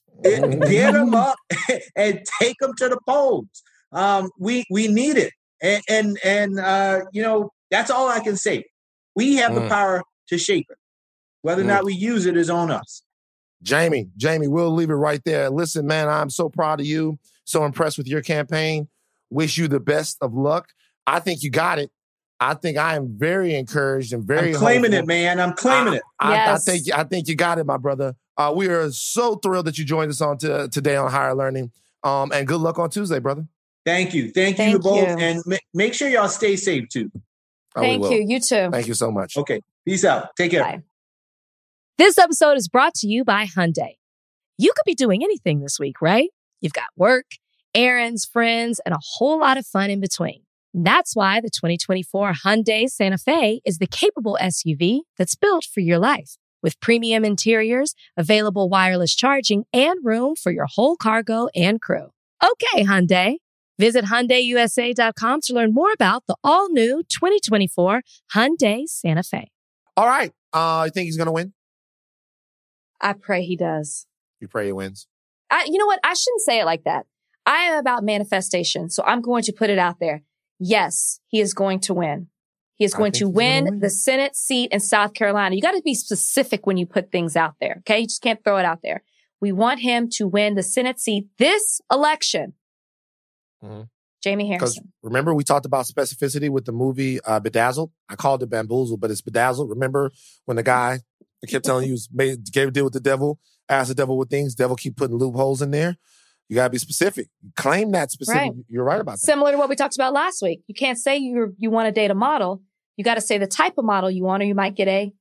get 0.69 0.93
them 0.93 1.13
up 1.13 1.37
and 1.95 2.21
take 2.41 2.57
them 2.59 2.73
to 2.77 2.89
the 2.89 2.99
polls. 3.07 3.63
Um, 3.91 4.31
we 4.39 4.65
we 4.71 4.87
need 4.87 5.17
it, 5.17 5.33
and 5.61 5.83
and, 5.87 6.17
and 6.23 6.59
uh, 6.59 7.01
you 7.11 7.21
know 7.21 7.51
that's 7.69 7.91
all 7.91 8.09
I 8.09 8.19
can 8.21 8.35
say. 8.35 8.65
We 9.15 9.35
have 9.35 9.51
mm. 9.51 9.61
the 9.61 9.69
power 9.69 10.03
to 10.29 10.37
shape 10.37 10.65
it. 10.69 10.77
Whether 11.43 11.61
or 11.61 11.65
mm. 11.65 11.69
not 11.69 11.83
we 11.83 11.93
use 11.93 12.25
it 12.25 12.35
is 12.35 12.49
on 12.49 12.71
us. 12.71 13.03
Jamie, 13.61 14.09
Jamie, 14.17 14.47
we'll 14.47 14.73
leave 14.73 14.89
it 14.89 14.95
right 14.95 15.21
there. 15.23 15.49
Listen, 15.49 15.87
man, 15.87 16.09
I'm 16.09 16.29
so 16.29 16.49
proud 16.49 16.79
of 16.79 16.85
you. 16.85 17.17
So 17.45 17.65
impressed 17.65 17.97
with 17.97 18.07
your 18.07 18.21
campaign. 18.21 18.87
Wish 19.29 19.57
you 19.57 19.67
the 19.67 19.79
best 19.79 20.17
of 20.21 20.33
luck. 20.33 20.69
I 21.07 21.19
think 21.19 21.43
you 21.43 21.49
got 21.49 21.79
it. 21.79 21.91
I 22.43 22.53
think 22.55 22.77
I 22.77 22.95
am 22.95 23.17
very 23.17 23.55
encouraged 23.55 24.11
and 24.13 24.23
very 24.23 24.49
I'm 24.49 24.55
claiming 24.55 24.91
hopeful. 24.91 24.99
it, 24.99 25.07
man. 25.07 25.39
I'm 25.39 25.53
claiming 25.53 25.93
I, 25.93 25.97
it. 25.97 26.03
I, 26.19 26.33
Yes. 26.33 26.67
I 26.67 26.71
think 26.71 26.93
I 26.93 27.03
think 27.03 27.27
you 27.27 27.35
got 27.35 27.57
it, 27.57 27.65
my 27.65 27.77
brother. 27.77 28.15
Uh, 28.37 28.51
we 28.55 28.67
are 28.67 28.91
so 28.91 29.35
thrilled 29.35 29.65
that 29.65 29.77
you 29.77 29.85
joined 29.85 30.09
us 30.09 30.19
on 30.19 30.37
to, 30.39 30.67
today 30.67 30.95
on 30.95 31.09
Higher 31.09 31.35
Learning. 31.35 31.71
Um, 32.03 32.31
and 32.33 32.47
good 32.47 32.59
luck 32.59 32.79
on 32.79 32.89
Tuesday, 32.89 33.19
brother. 33.19 33.45
Thank 33.85 34.13
you. 34.13 34.31
Thank, 34.31 34.57
you 34.57 34.63
Thank 34.65 34.75
to 34.77 34.79
both. 34.79 34.97
you. 35.07 35.15
And 35.17 35.41
ma- 35.45 35.57
make 35.73 35.93
sure 35.93 36.09
y'all 36.09 36.27
stay 36.27 36.55
safe 36.55 36.89
too. 36.89 37.11
Oh, 37.75 37.81
Thank 37.81 38.03
you. 38.09 38.25
You 38.27 38.39
too. 38.39 38.69
Thank 38.71 38.87
you 38.87 38.93
so 38.93 39.11
much. 39.11 39.37
Okay. 39.37 39.61
Peace 39.85 40.03
out. 40.05 40.35
Take 40.35 40.51
care. 40.51 40.63
Bye. 40.63 40.81
This 41.97 42.17
episode 42.17 42.57
is 42.57 42.67
brought 42.67 42.93
to 42.95 43.07
you 43.07 43.23
by 43.23 43.45
Hyundai. 43.45 43.95
You 44.57 44.71
could 44.75 44.85
be 44.85 44.95
doing 44.95 45.23
anything 45.23 45.61
this 45.61 45.79
week, 45.79 46.01
right? 46.01 46.29
You've 46.61 46.73
got 46.73 46.87
work, 46.95 47.25
errands, 47.75 48.25
friends, 48.25 48.79
and 48.85 48.93
a 48.95 48.99
whole 49.01 49.39
lot 49.39 49.57
of 49.57 49.65
fun 49.65 49.89
in 49.89 49.99
between. 49.99 50.42
That's 50.73 51.15
why 51.15 51.39
the 51.39 51.49
2024 51.49 52.33
Hyundai 52.45 52.89
Santa 52.89 53.17
Fe 53.17 53.61
is 53.63 53.77
the 53.77 53.85
capable 53.85 54.37
SUV 54.41 55.01
that's 55.17 55.35
built 55.35 55.65
for 55.65 55.81
your 55.81 55.99
life. 55.99 56.37
With 56.63 56.79
premium 56.79 57.23
interiors, 57.23 57.93
available 58.17 58.69
wireless 58.69 59.13
charging, 59.13 59.65
and 59.71 59.99
room 60.03 60.35
for 60.35 60.51
your 60.51 60.65
whole 60.65 60.95
cargo 60.95 61.49
and 61.53 61.79
crew. 61.81 62.07
Okay, 62.43 62.83
Hyundai. 62.85 63.35
Visit 63.77 64.05
HyundaiUSA.com 64.05 65.41
to 65.41 65.53
learn 65.53 65.73
more 65.73 65.91
about 65.93 66.23
the 66.27 66.35
all-new 66.43 67.03
2024 67.09 68.01
Hyundai 68.33 68.87
Santa 68.87 69.23
Fe. 69.23 69.51
All 69.97 70.07
right. 70.07 70.31
Uh, 70.53 70.83
you 70.85 70.91
think 70.91 71.05
he's 71.05 71.17
gonna 71.17 71.31
win? 71.31 71.53
I 73.01 73.13
pray 73.13 73.43
he 73.43 73.57
does. 73.57 74.07
You 74.39 74.47
pray 74.47 74.67
he 74.67 74.71
wins. 74.71 75.07
I, 75.51 75.65
you 75.65 75.77
know 75.77 75.85
what? 75.85 75.99
I 76.03 76.13
shouldn't 76.13 76.41
say 76.41 76.59
it 76.59 76.65
like 76.65 76.85
that. 76.85 77.05
I 77.45 77.63
am 77.63 77.79
about 77.79 78.03
manifestation. 78.03 78.89
So 78.89 79.03
I'm 79.05 79.21
going 79.21 79.43
to 79.43 79.53
put 79.53 79.69
it 79.69 79.77
out 79.77 79.99
there. 79.99 80.23
Yes, 80.65 81.19
he 81.27 81.41
is 81.41 81.53
going 81.53 81.79
to 81.81 81.93
win. 81.93 82.27
He 82.75 82.85
is 82.85 82.93
going 82.93 83.11
to 83.13 83.27
win, 83.27 83.65
win. 83.65 83.79
the 83.79 83.89
Senate 83.89 84.35
seat 84.35 84.71
in 84.71 84.79
South 84.79 85.13
Carolina. 85.13 85.55
You 85.55 85.61
got 85.61 85.73
to 85.73 85.81
be 85.83 85.93
specific 85.93 86.65
when 86.65 86.77
you 86.77 86.85
put 86.85 87.11
things 87.11 87.35
out 87.35 87.55
there. 87.59 87.75
Okay. 87.79 87.99
You 87.99 88.07
just 88.07 88.21
can't 88.21 88.43
throw 88.43 88.57
it 88.57 88.65
out 88.65 88.79
there. 88.81 89.03
We 89.41 89.51
want 89.51 89.81
him 89.81 90.09
to 90.13 90.27
win 90.27 90.55
the 90.55 90.63
Senate 90.63 90.99
seat 90.99 91.27
this 91.37 91.81
election. 91.91 92.53
Mhm. 93.63 93.89
Jamie 94.23 94.49
Because 94.49 94.75
Harrison. 94.75 94.93
remember, 95.03 95.33
we 95.33 95.43
talked 95.43 95.65
about 95.65 95.85
specificity 95.85 96.49
with 96.49 96.63
the 96.65 96.71
movie 96.71 97.19
uh, 97.25 97.41
Bedazzled. 97.41 97.91
I 98.07 98.15
called 98.15 98.41
it 98.41 98.49
Bamboozled, 98.49 99.01
but 99.01 99.11
it's 99.11 99.21
Bedazzled. 99.21 99.69
Remember 99.69 100.11
when 100.45 100.55
the 100.55 100.63
guy 100.63 100.99
I 101.43 101.47
kept 101.47 101.65
telling 101.65 101.85
you 101.87 101.91
was 101.91 102.07
made, 102.11 102.49
gave 102.53 102.69
a 102.69 102.71
deal 102.71 102.85
with 102.85 102.93
the 102.93 103.01
devil, 103.01 103.37
asked 103.67 103.89
the 103.89 103.95
devil 103.95 104.17
what 104.17 104.29
things, 104.29 104.55
devil 104.55 104.77
keep 104.77 104.95
putting 104.95 105.17
loopholes 105.17 105.61
in 105.61 105.71
there. 105.71 105.97
You 106.53 106.57
gotta 106.57 106.69
be 106.69 106.77
specific. 106.77 107.29
Claim 107.55 107.89
that 107.93 108.11
specific. 108.11 108.39
Right. 108.39 108.51
You're 108.69 108.83
right 108.83 109.01
about 109.01 109.13
that. 109.13 109.25
Similar 109.25 109.53
to 109.53 109.57
what 109.57 109.69
we 109.69 109.75
talked 109.75 109.95
about 109.95 110.13
last 110.13 110.39
week. 110.43 110.61
You 110.67 110.75
can't 110.75 110.99
say 110.99 111.17
you 111.17 111.55
you 111.57 111.71
want 111.71 111.87
to 111.87 111.91
date 111.91 112.11
a 112.11 112.13
model. 112.13 112.61
You 112.95 113.03
got 113.03 113.15
to 113.15 113.21
say 113.21 113.39
the 113.39 113.47
type 113.47 113.73
of 113.79 113.85
model 113.85 114.11
you 114.11 114.23
want, 114.23 114.43
or 114.43 114.45
you 114.45 114.53
might 114.53 114.75
get 114.75 114.87
a 114.87 115.11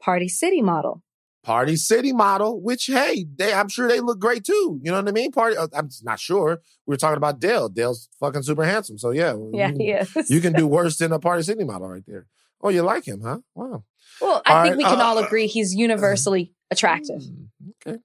party 0.00 0.26
city 0.26 0.60
model. 0.60 1.00
Party 1.44 1.76
City 1.76 2.12
model, 2.12 2.60
which 2.60 2.86
hey, 2.86 3.26
they 3.36 3.52
I'm 3.52 3.68
sure 3.68 3.86
they 3.86 4.00
look 4.00 4.18
great 4.18 4.42
too. 4.42 4.80
You 4.82 4.90
know 4.90 4.96
what 4.96 5.06
I 5.08 5.12
mean? 5.12 5.30
Party. 5.30 5.56
uh, 5.56 5.68
I'm 5.72 5.88
not 6.02 6.18
sure. 6.18 6.60
We 6.84 6.94
were 6.94 6.96
talking 6.96 7.16
about 7.16 7.38
Dale. 7.38 7.68
Dale's 7.68 8.08
fucking 8.18 8.42
super 8.42 8.64
handsome. 8.64 8.98
So 8.98 9.10
yeah, 9.10 9.36
Yeah, 9.52 9.68
you, 9.68 9.76
he 9.78 9.90
is. 9.92 10.28
you 10.30 10.40
can 10.40 10.52
do 10.52 10.66
worse 10.66 10.98
than 10.98 11.12
a 11.12 11.20
Party 11.20 11.44
City 11.44 11.62
model 11.62 11.88
right 11.90 12.02
there. 12.08 12.26
Oh, 12.60 12.70
you 12.70 12.82
like 12.82 13.06
him, 13.06 13.20
huh? 13.22 13.38
Wow. 13.54 13.84
Well, 14.20 14.42
I 14.44 14.52
All 14.52 14.62
think 14.64 14.72
right, 14.72 14.76
we 14.78 14.82
can 14.82 15.00
uh, 15.00 15.04
all 15.04 15.18
agree 15.18 15.46
he's 15.46 15.72
universally 15.76 16.52
attractive. 16.72 17.20
Mm, 17.22 17.46
Okay. 17.86 17.98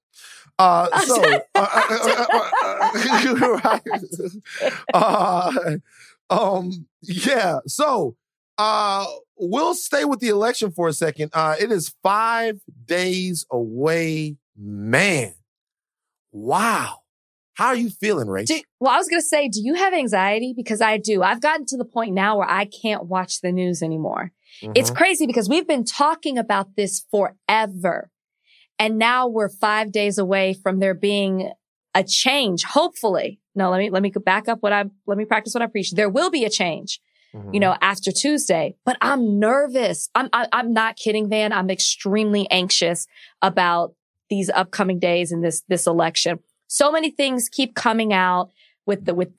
Uh, 0.59 0.99
so, 1.05 1.21
uh, 1.23 1.39
uh, 1.55 2.25
uh, 2.31 2.49
uh, 2.63 3.59
right. 3.63 3.81
Uh, 4.93 5.51
um, 6.29 6.87
yeah. 7.01 7.59
So, 7.67 8.15
uh, 8.57 9.05
we'll 9.37 9.75
stay 9.75 10.03
with 10.05 10.19
the 10.19 10.29
election 10.29 10.71
for 10.71 10.87
a 10.87 10.93
second. 10.93 11.29
Uh, 11.33 11.55
it 11.59 11.71
is 11.71 11.93
five 12.01 12.59
days 12.85 13.45
away, 13.51 14.37
man. 14.57 15.33
Wow. 16.31 17.01
How 17.53 17.67
are 17.67 17.75
you 17.75 17.89
feeling, 17.89 18.27
Rach? 18.27 18.45
Do, 18.45 18.61
well, 18.79 18.93
I 18.93 18.97
was 18.97 19.07
going 19.07 19.21
to 19.21 19.27
say, 19.27 19.47
do 19.49 19.59
you 19.61 19.73
have 19.75 19.93
anxiety? 19.93 20.53
Because 20.55 20.79
I 20.79 20.97
do. 20.97 21.23
I've 21.23 21.41
gotten 21.41 21.65
to 21.67 21.77
the 21.77 21.85
point 21.85 22.13
now 22.13 22.37
where 22.37 22.49
I 22.49 22.65
can't 22.65 23.05
watch 23.05 23.41
the 23.41 23.51
news 23.51 23.81
anymore. 23.81 24.31
It's 24.61 24.91
Mhm. 24.91 24.95
crazy 24.95 25.25
because 25.27 25.49
we've 25.49 25.67
been 25.67 25.83
talking 25.83 26.37
about 26.37 26.75
this 26.75 27.03
forever. 27.11 28.09
And 28.79 28.97
now 28.97 29.27
we're 29.27 29.49
five 29.49 29.91
days 29.91 30.17
away 30.17 30.53
from 30.53 30.79
there 30.79 30.93
being 30.93 31.51
a 31.95 32.03
change. 32.03 32.63
Hopefully. 32.63 33.39
No, 33.55 33.71
let 33.71 33.79
me, 33.79 33.89
let 33.89 34.03
me 34.03 34.11
go 34.11 34.19
back 34.19 34.47
up 34.47 34.61
what 34.61 34.71
I, 34.71 34.85
let 35.07 35.17
me 35.17 35.25
practice 35.25 35.53
what 35.53 35.63
I 35.63 35.67
preach. 35.67 35.91
There 35.91 36.09
will 36.09 36.29
be 36.29 36.45
a 36.45 36.49
change, 36.49 36.99
Mhm. 37.33 37.53
you 37.53 37.59
know, 37.59 37.75
after 37.81 38.11
Tuesday, 38.11 38.75
but 38.85 38.97
I'm 39.01 39.39
nervous. 39.39 40.09
I'm, 40.13 40.29
I, 40.31 40.47
I'm 40.53 40.73
not 40.73 40.95
kidding, 40.95 41.27
Van. 41.27 41.51
I'm 41.51 41.69
extremely 41.71 42.47
anxious 42.51 43.07
about 43.41 43.95
these 44.29 44.49
upcoming 44.51 44.99
days 44.99 45.31
and 45.31 45.43
this, 45.43 45.61
this 45.67 45.87
election. 45.87 46.39
So 46.67 46.91
many 46.91 47.09
things 47.09 47.49
keep 47.49 47.73
coming 47.75 48.13
out 48.13 48.51
with 48.85 49.05
the, 49.05 49.15
with 49.15 49.31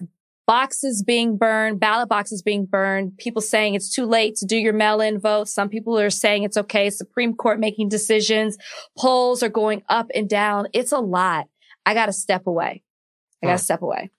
boxes 0.49 1.03
being 1.07 1.37
burned, 1.37 1.79
ballot 1.79 2.09
boxes 2.09 2.41
being 2.43 2.65
burned, 2.65 3.17
people 3.19 3.43
saying 3.43 3.75
it's 3.75 3.95
too 3.95 4.07
late 4.07 4.35
to 4.37 4.47
do 4.47 4.57
your 4.57 4.73
mail-in 4.73 5.21
vote. 5.21 5.47
Some 5.47 5.69
people 5.69 5.97
are 5.99 6.09
saying 6.09 6.43
it's 6.45 6.57
okay. 6.57 6.89
Supreme 6.89 7.35
Court 7.37 7.61
making 7.61 7.91
decisions. 7.91 8.57
Polls 8.97 9.43
are 9.43 9.51
going 9.51 9.83
up 9.91 10.07
and 10.15 10.27
down. 10.27 10.67
It's 10.73 10.91
a 10.91 10.99
lot. 10.99 11.47
I 11.85 11.93
got 11.93 12.07
to 12.07 12.15
step 12.15 12.47
away. 12.47 12.83
I 13.43 13.47
got 13.47 13.53
Huh. 13.53 13.57
to 13.59 13.63
step 13.63 13.83
away. 13.83 14.11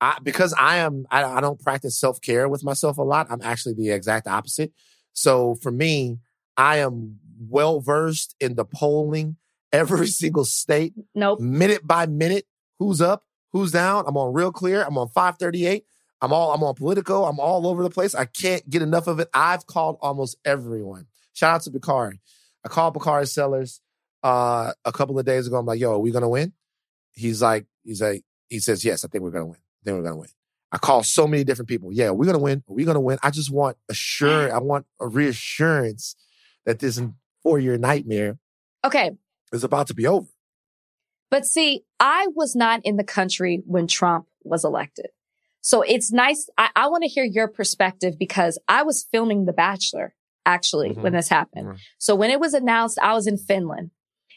I, 0.00 0.18
because 0.20 0.52
I 0.58 0.78
am, 0.78 1.06
I, 1.12 1.22
I 1.24 1.40
don't 1.40 1.60
practice 1.60 1.98
self 1.98 2.20
care 2.20 2.48
with 2.48 2.64
myself 2.64 2.98
a 2.98 3.02
lot. 3.02 3.28
I'm 3.30 3.40
actually 3.42 3.74
the 3.74 3.90
exact 3.90 4.26
opposite. 4.26 4.72
So 5.12 5.54
for 5.62 5.70
me, 5.70 6.18
I 6.56 6.78
am 6.78 7.20
well 7.48 7.80
versed 7.80 8.34
in 8.40 8.56
the 8.56 8.64
polling 8.64 9.36
every 9.72 10.08
single 10.08 10.44
state, 10.44 10.94
Nope. 11.14 11.38
minute 11.40 11.86
by 11.86 12.06
minute. 12.06 12.46
Who's 12.80 13.00
up? 13.00 13.22
Who's 13.52 13.72
down? 13.72 14.04
I'm 14.06 14.16
on 14.16 14.32
Real 14.34 14.52
Clear. 14.52 14.82
I'm 14.84 14.98
on 14.98 15.08
538. 15.08 15.84
I'm 16.20 16.32
all. 16.32 16.52
I'm 16.52 16.62
on 16.62 16.74
Politico. 16.74 17.24
I'm 17.24 17.38
all 17.40 17.66
over 17.66 17.82
the 17.82 17.90
place. 17.90 18.14
I 18.14 18.24
can't 18.24 18.68
get 18.68 18.82
enough 18.82 19.06
of 19.06 19.20
it. 19.20 19.28
I've 19.32 19.66
called 19.66 19.98
almost 20.00 20.36
everyone. 20.44 21.06
Shout 21.32 21.54
out 21.54 21.62
to 21.62 21.70
Bakari. 21.70 22.20
I 22.64 22.68
called 22.68 22.94
Bakari 22.94 23.26
Sellers 23.26 23.80
uh, 24.24 24.72
a 24.84 24.92
couple 24.92 25.18
of 25.18 25.24
days 25.24 25.46
ago. 25.46 25.56
I'm 25.56 25.66
like, 25.66 25.78
"Yo, 25.80 25.92
are 25.92 25.98
we 25.98 26.10
gonna 26.10 26.28
win?" 26.28 26.52
He's 27.12 27.40
like, 27.40 27.66
"He's 27.84 28.02
like." 28.02 28.24
He 28.48 28.58
says, 28.58 28.84
"Yes, 28.84 29.04
I 29.04 29.08
think 29.08 29.22
we're 29.22 29.30
gonna 29.30 29.46
win. 29.46 29.58
I 29.58 29.80
think 29.84 29.96
we're 29.96 30.02
gonna 30.02 30.16
win." 30.16 30.28
I 30.72 30.78
call 30.78 31.02
so 31.04 31.26
many 31.26 31.44
different 31.44 31.68
people. 31.68 31.92
Yeah, 31.92 32.10
we're 32.10 32.26
gonna 32.26 32.38
win. 32.38 32.64
We're 32.66 32.84
gonna 32.84 33.00
win. 33.00 33.18
I 33.22 33.30
just 33.30 33.50
want 33.50 33.76
assurance. 33.88 34.52
I 34.52 34.58
want 34.58 34.86
a 35.00 35.06
reassurance 35.06 36.16
that 36.66 36.80
this 36.80 37.00
four 37.44 37.58
year 37.60 37.78
nightmare 37.78 38.38
Okay. 38.84 39.12
is 39.52 39.62
about 39.64 39.86
to 39.86 39.94
be 39.94 40.06
over. 40.06 40.26
But 41.30 41.44
see, 41.44 41.84
I 42.00 42.28
was 42.34 42.56
not 42.56 42.80
in 42.84 42.96
the 42.96 43.04
country 43.04 43.62
when 43.66 43.86
Trump 43.86 44.26
was 44.44 44.64
elected. 44.64 45.08
So 45.60 45.82
it's 45.82 46.10
nice. 46.12 46.48
I, 46.56 46.70
I 46.74 46.86
want 46.88 47.02
to 47.02 47.08
hear 47.08 47.24
your 47.24 47.48
perspective 47.48 48.18
because 48.18 48.58
I 48.68 48.82
was 48.82 49.06
filming 49.10 49.44
The 49.44 49.52
Bachelor 49.52 50.14
actually 50.46 50.90
Mhm. 50.90 51.02
when 51.02 51.12
this 51.12 51.28
happened. 51.28 51.68
Mhm. 51.68 51.78
So 51.98 52.14
when 52.14 52.30
it 52.30 52.40
was 52.40 52.54
announced, 52.54 52.98
I 53.02 53.12
was 53.12 53.26
in 53.26 53.36
Finland. 53.36 53.90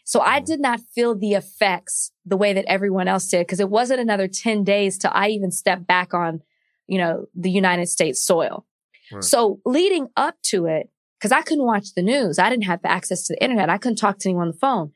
So 0.04 0.20
I 0.20 0.42
Mhm. 0.42 0.46
did 0.46 0.60
not 0.60 0.82
feel 0.94 1.16
the 1.16 1.34
effects 1.36 2.12
the 2.26 2.36
way 2.36 2.52
that 2.54 2.66
everyone 2.68 3.08
else 3.08 3.28
did 3.30 3.42
because 3.48 3.62
it 3.62 3.70
wasn't 3.70 4.02
another 4.02 4.28
10 4.28 4.64
days 4.66 4.98
till 4.98 5.12
I 5.14 5.30
even 5.30 5.52
stepped 5.52 5.88
back 5.88 6.14
on, 6.14 6.42
you 6.88 6.98
know, 6.98 7.28
the 7.34 7.52
United 7.52 7.88
States 7.88 8.22
soil. 8.22 8.66
Right. 9.12 9.24
So 9.24 9.62
leading 9.66 10.08
up 10.18 10.36
to 10.44 10.66
it, 10.66 10.90
because 11.18 11.32
I 11.32 11.44
couldn't 11.44 11.66
watch 11.66 11.94
the 11.94 12.02
news, 12.02 12.40
I 12.40 12.50
didn't 12.50 12.66
have 12.66 12.80
access 12.84 13.26
to 13.28 13.34
the 13.34 13.42
internet, 13.44 13.70
I 13.70 13.78
couldn't 13.78 13.98
talk 13.98 14.18
to 14.20 14.30
anyone 14.30 14.48
on 14.48 14.52
the 14.54 14.58
phone. 14.60 14.92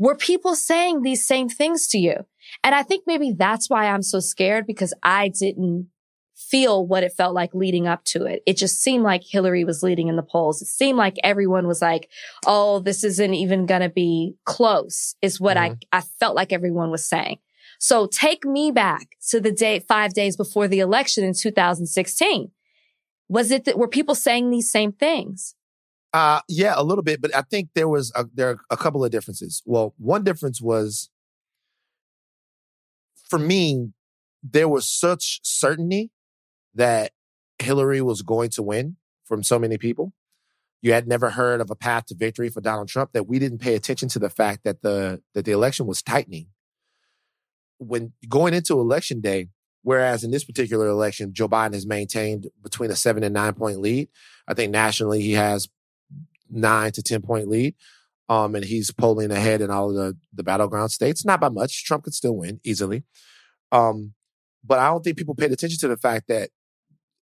Were 0.00 0.16
people 0.16 0.56
saying 0.56 1.02
these 1.02 1.26
same 1.26 1.50
things 1.50 1.86
to 1.88 1.98
you? 1.98 2.24
And 2.64 2.74
I 2.74 2.82
think 2.82 3.04
maybe 3.06 3.32
that's 3.36 3.68
why 3.68 3.84
I'm 3.84 4.00
so 4.00 4.18
scared 4.18 4.66
because 4.66 4.94
I 5.02 5.28
didn't 5.28 5.90
feel 6.34 6.86
what 6.86 7.02
it 7.02 7.12
felt 7.12 7.34
like 7.34 7.54
leading 7.54 7.86
up 7.86 8.02
to 8.06 8.24
it. 8.24 8.42
It 8.46 8.56
just 8.56 8.80
seemed 8.80 9.04
like 9.04 9.22
Hillary 9.22 9.62
was 9.62 9.82
leading 9.82 10.08
in 10.08 10.16
the 10.16 10.22
polls. 10.22 10.62
It 10.62 10.68
seemed 10.68 10.96
like 10.96 11.18
everyone 11.22 11.66
was 11.66 11.82
like, 11.82 12.08
Oh, 12.46 12.78
this 12.78 13.04
isn't 13.04 13.34
even 13.34 13.66
going 13.66 13.82
to 13.82 13.90
be 13.90 14.36
close 14.46 15.16
is 15.20 15.38
what 15.38 15.58
I, 15.58 15.68
mm-hmm. 15.68 15.78
I 15.92 16.00
felt 16.00 16.34
like 16.34 16.50
everyone 16.50 16.90
was 16.90 17.04
saying. 17.04 17.36
So 17.78 18.06
take 18.06 18.46
me 18.46 18.70
back 18.70 19.16
to 19.28 19.38
the 19.38 19.52
day, 19.52 19.80
five 19.80 20.14
days 20.14 20.34
before 20.34 20.66
the 20.66 20.80
election 20.80 21.24
in 21.24 21.34
2016. 21.34 22.50
Was 23.28 23.50
it 23.50 23.66
that 23.66 23.76
were 23.76 23.86
people 23.86 24.14
saying 24.14 24.48
these 24.48 24.72
same 24.72 24.92
things? 24.92 25.56
Uh, 26.12 26.40
yeah, 26.48 26.74
a 26.76 26.82
little 26.82 27.04
bit, 27.04 27.20
but 27.20 27.34
I 27.34 27.42
think 27.42 27.70
there 27.74 27.88
was 27.88 28.12
a, 28.16 28.26
there 28.34 28.50
are 28.50 28.60
a 28.70 28.76
couple 28.76 29.04
of 29.04 29.10
differences. 29.10 29.62
Well, 29.64 29.94
one 29.96 30.24
difference 30.24 30.60
was 30.60 31.08
for 33.28 33.38
me, 33.38 33.92
there 34.42 34.68
was 34.68 34.90
such 34.90 35.40
certainty 35.44 36.10
that 36.74 37.12
Hillary 37.60 38.02
was 38.02 38.22
going 38.22 38.50
to 38.50 38.62
win 38.62 38.96
from 39.24 39.44
so 39.44 39.58
many 39.58 39.78
people 39.78 40.12
you 40.82 40.92
had 40.92 41.06
never 41.06 41.30
heard 41.30 41.60
of 41.60 41.70
a 41.70 41.74
path 41.76 42.06
to 42.06 42.14
victory 42.14 42.48
for 42.48 42.60
Donald 42.60 42.88
Trump, 42.88 43.12
that 43.12 43.28
we 43.28 43.38
didn't 43.38 43.58
pay 43.58 43.74
attention 43.74 44.08
to 44.10 44.18
the 44.18 44.30
fact 44.30 44.64
that 44.64 44.82
the 44.82 45.22
that 45.34 45.44
the 45.44 45.52
election 45.52 45.86
was 45.86 46.02
tightening. 46.02 46.46
When 47.78 48.12
going 48.28 48.54
into 48.54 48.78
election 48.80 49.20
day, 49.20 49.48
whereas 49.82 50.24
in 50.24 50.30
this 50.30 50.44
particular 50.44 50.86
election, 50.86 51.32
Joe 51.34 51.48
Biden 51.48 51.74
has 51.74 51.86
maintained 51.86 52.48
between 52.62 52.90
a 52.90 52.96
seven 52.96 53.22
and 53.22 53.34
nine 53.34 53.54
point 53.54 53.80
lead. 53.80 54.08
I 54.48 54.54
think 54.54 54.72
nationally 54.72 55.20
he 55.20 55.32
has 55.32 55.68
nine 56.50 56.92
to 56.92 57.02
ten 57.02 57.22
point 57.22 57.48
lead. 57.48 57.74
Um, 58.28 58.54
and 58.54 58.64
he's 58.64 58.92
polling 58.92 59.32
ahead 59.32 59.60
in 59.60 59.72
all 59.72 59.90
of 59.90 59.96
the, 59.96 60.16
the 60.32 60.44
battleground 60.44 60.92
states. 60.92 61.24
Not 61.24 61.40
by 61.40 61.48
much. 61.48 61.84
Trump 61.84 62.04
could 62.04 62.14
still 62.14 62.36
win 62.36 62.60
easily. 62.62 63.02
Um, 63.72 64.14
but 64.64 64.78
I 64.78 64.88
don't 64.88 65.02
think 65.02 65.16
people 65.16 65.34
paid 65.34 65.50
attention 65.50 65.78
to 65.80 65.88
the 65.88 65.96
fact 65.96 66.28
that 66.28 66.50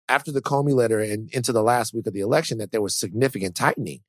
after 0.09 0.33
the 0.33 0.43
Comey 0.43 0.75
letter 0.75 0.99
and 0.99 1.31
into 1.33 1.53
the 1.53 1.63
last 1.63 1.95
week 1.95 2.07
of 2.07 2.15
the 2.15 2.21
election, 2.21 2.59
that 2.59 2.73
there 2.73 2.83
was 2.83 2.99
significant 2.99 3.55
tightening. 3.55 4.01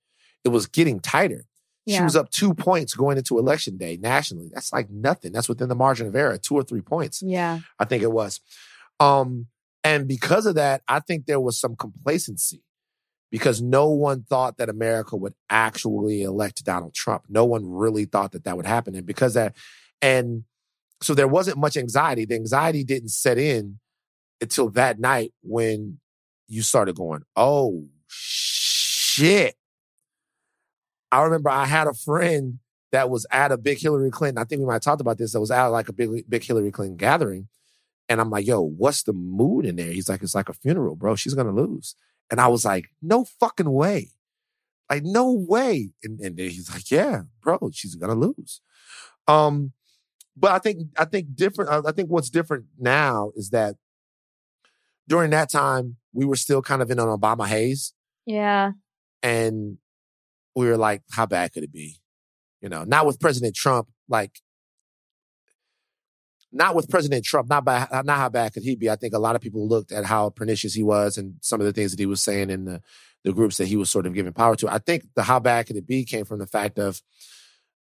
It 0.44 0.50
was 0.50 0.66
getting 0.66 1.00
tighter. 1.00 1.46
Yeah. 1.86 1.98
She 1.98 2.04
was 2.04 2.16
up 2.16 2.30
two 2.32 2.54
points 2.54 2.94
going 2.94 3.18
into 3.18 3.38
election 3.38 3.78
day 3.78 3.98
nationally. 3.98 4.50
That's 4.54 4.72
like 4.72 4.90
nothing. 4.90 5.32
That's 5.32 5.50
within 5.50 5.70
the 5.70 5.76
margin 5.76 6.08
of 6.08 6.16
error, 6.16 6.38
two 6.38 6.56
or 6.56 6.64
three 6.64 6.82
points. 6.82 7.22
Yeah. 7.22 7.60
I 7.78 7.86
think 7.86 8.04
it 8.04 8.12
was. 8.12 8.40
Um, 9.00 9.48
and 9.84 10.08
because 10.08 10.46
of 10.46 10.56
that, 10.56 10.82
I 10.88 11.00
think 11.02 11.26
there 11.26 11.40
was 11.40 11.60
some 11.60 11.76
complacency 11.76 12.64
because 13.32 13.62
no 13.62 13.90
one 13.90 14.24
thought 14.24 14.58
that 14.58 14.70
America 14.70 15.16
would 15.16 15.34
actually 15.50 16.24
elect 16.24 16.64
Donald 16.64 16.94
Trump. 16.94 17.24
No 17.30 17.46
one 17.46 17.70
really 17.70 18.06
thought 18.06 18.32
that 18.32 18.44
that 18.46 18.58
would 18.58 18.66
happen. 18.66 18.96
And 18.96 19.06
because 19.06 19.36
that, 19.36 19.56
and 20.02 20.44
so 21.02 21.14
there 21.14 21.28
wasn't 21.28 21.58
much 21.58 21.78
anxiety. 21.78 22.26
The 22.26 22.36
anxiety 22.36 22.84
didn't 22.84 23.10
set 23.10 23.38
in 23.38 23.80
until 24.42 24.70
that 24.72 25.00
night 25.00 25.34
when 25.42 26.00
you 26.48 26.62
started 26.62 26.96
going, 26.96 27.24
oh 27.36 27.86
shit. 28.08 29.56
I 31.12 31.24
remember 31.24 31.50
I 31.50 31.66
had 31.66 31.88
a 31.88 31.94
friend 31.94 32.60
that 32.92 33.10
was 33.10 33.26
at 33.32 33.52
a 33.52 33.58
big 33.58 33.80
Hillary 33.80 34.12
Clinton. 34.12 34.42
I 34.42 34.46
think 34.46 34.60
we 34.60 34.66
might 34.66 34.74
have 34.74 34.82
talked 34.82 35.02
about 35.02 35.18
this. 35.18 35.34
That 35.34 35.40
was 35.40 35.52
at 35.52 35.68
like 35.68 35.90
a 35.90 35.94
big, 35.94 36.30
big 36.30 36.44
Hillary 36.44 36.72
Clinton 36.72 36.98
gathering. 36.98 37.48
And 38.08 38.20
I'm 38.20 38.32
like, 38.32 38.48
yo, 38.48 38.62
what's 38.62 39.04
the 39.04 39.14
mood 39.14 39.66
in 39.66 39.76
there? 39.76 39.92
He's 39.92 40.10
like, 40.10 40.24
it's 40.24 40.34
like 40.34 40.50
a 40.50 40.54
funeral, 40.54 40.96
bro. 40.96 41.16
She's 41.16 41.36
going 41.36 41.48
to 41.48 41.54
lose. 41.54 41.96
And 42.32 42.40
I 42.40 42.48
was 42.48 42.66
like, 42.66 42.86
no 43.02 43.26
fucking 43.26 43.70
way. 43.70 44.10
Like, 44.90 45.04
no 45.04 45.32
way. 45.32 45.92
And, 46.04 46.20
and 46.20 46.38
he's 46.38 46.70
like, 46.72 46.90
yeah, 46.90 47.24
bro, 47.42 47.70
she's 47.74 47.96
to 47.96 48.14
lose. 48.14 48.62
Um, 49.28 49.74
but 50.36 50.52
I 50.52 50.60
think, 50.60 50.88
I 50.98 51.06
think 51.06 51.36
different, 51.36 51.86
I 51.86 51.92
think 51.92 52.10
what's 52.10 52.30
different 52.30 52.66
now 52.80 53.32
is 53.36 53.50
that 53.50 53.76
during 55.08 55.32
that 55.32 55.52
time, 55.52 55.98
we 56.14 56.26
were 56.26 56.36
still 56.36 56.62
kind 56.62 56.82
of 56.82 56.90
in 56.90 57.00
an 57.00 57.08
Obama 57.08 57.48
haze. 57.48 57.94
Yeah. 58.26 58.72
And 59.22 59.78
we 60.56 60.68
were 60.68 60.78
like, 60.78 61.02
how 61.12 61.26
bad 61.26 61.54
could 61.54 61.64
it 61.64 61.72
be? 61.72 61.98
You 62.62 62.70
know, 62.70 62.84
not 62.84 63.06
with 63.06 63.20
President 63.20 63.56
Trump, 63.56 63.90
like 64.08 64.40
not 66.52 66.76
with 66.76 66.90
President 66.90 67.24
Trump, 67.24 67.50
not 67.50 67.64
by 67.64 67.88
not 67.92 68.18
how 68.18 68.30
bad 68.30 68.54
could 68.54 68.64
he 68.64 68.76
be. 68.76 68.90
I 68.90 68.96
think 68.96 69.14
a 69.14 69.20
lot 69.20 69.36
of 69.36 69.42
people 69.42 69.68
looked 69.68 69.92
at 69.92 70.06
how 70.06 70.30
pernicious 70.30 70.74
he 70.74 70.84
was 70.84 71.18
and 71.18 71.36
some 71.42 71.60
of 71.60 71.66
the 71.66 71.74
things 71.74 71.92
that 71.92 72.00
he 72.00 72.06
was 72.06 72.22
saying 72.22 72.50
in 72.50 72.66
the 72.66 72.82
the 73.24 73.34
groups 73.34 73.58
that 73.58 73.68
he 73.68 73.76
was 73.76 73.90
sort 73.90 74.06
of 74.06 74.14
giving 74.14 74.34
power 74.34 74.56
to. 74.56 74.68
I 74.70 74.80
think 74.80 75.04
the 75.16 75.24
how 75.24 75.40
bad 75.40 75.68
could 75.68 75.76
it 75.76 75.88
be 75.88 76.06
came 76.06 76.26
from 76.26 76.40
the 76.40 76.48
fact 76.48 76.80
of, 76.80 77.02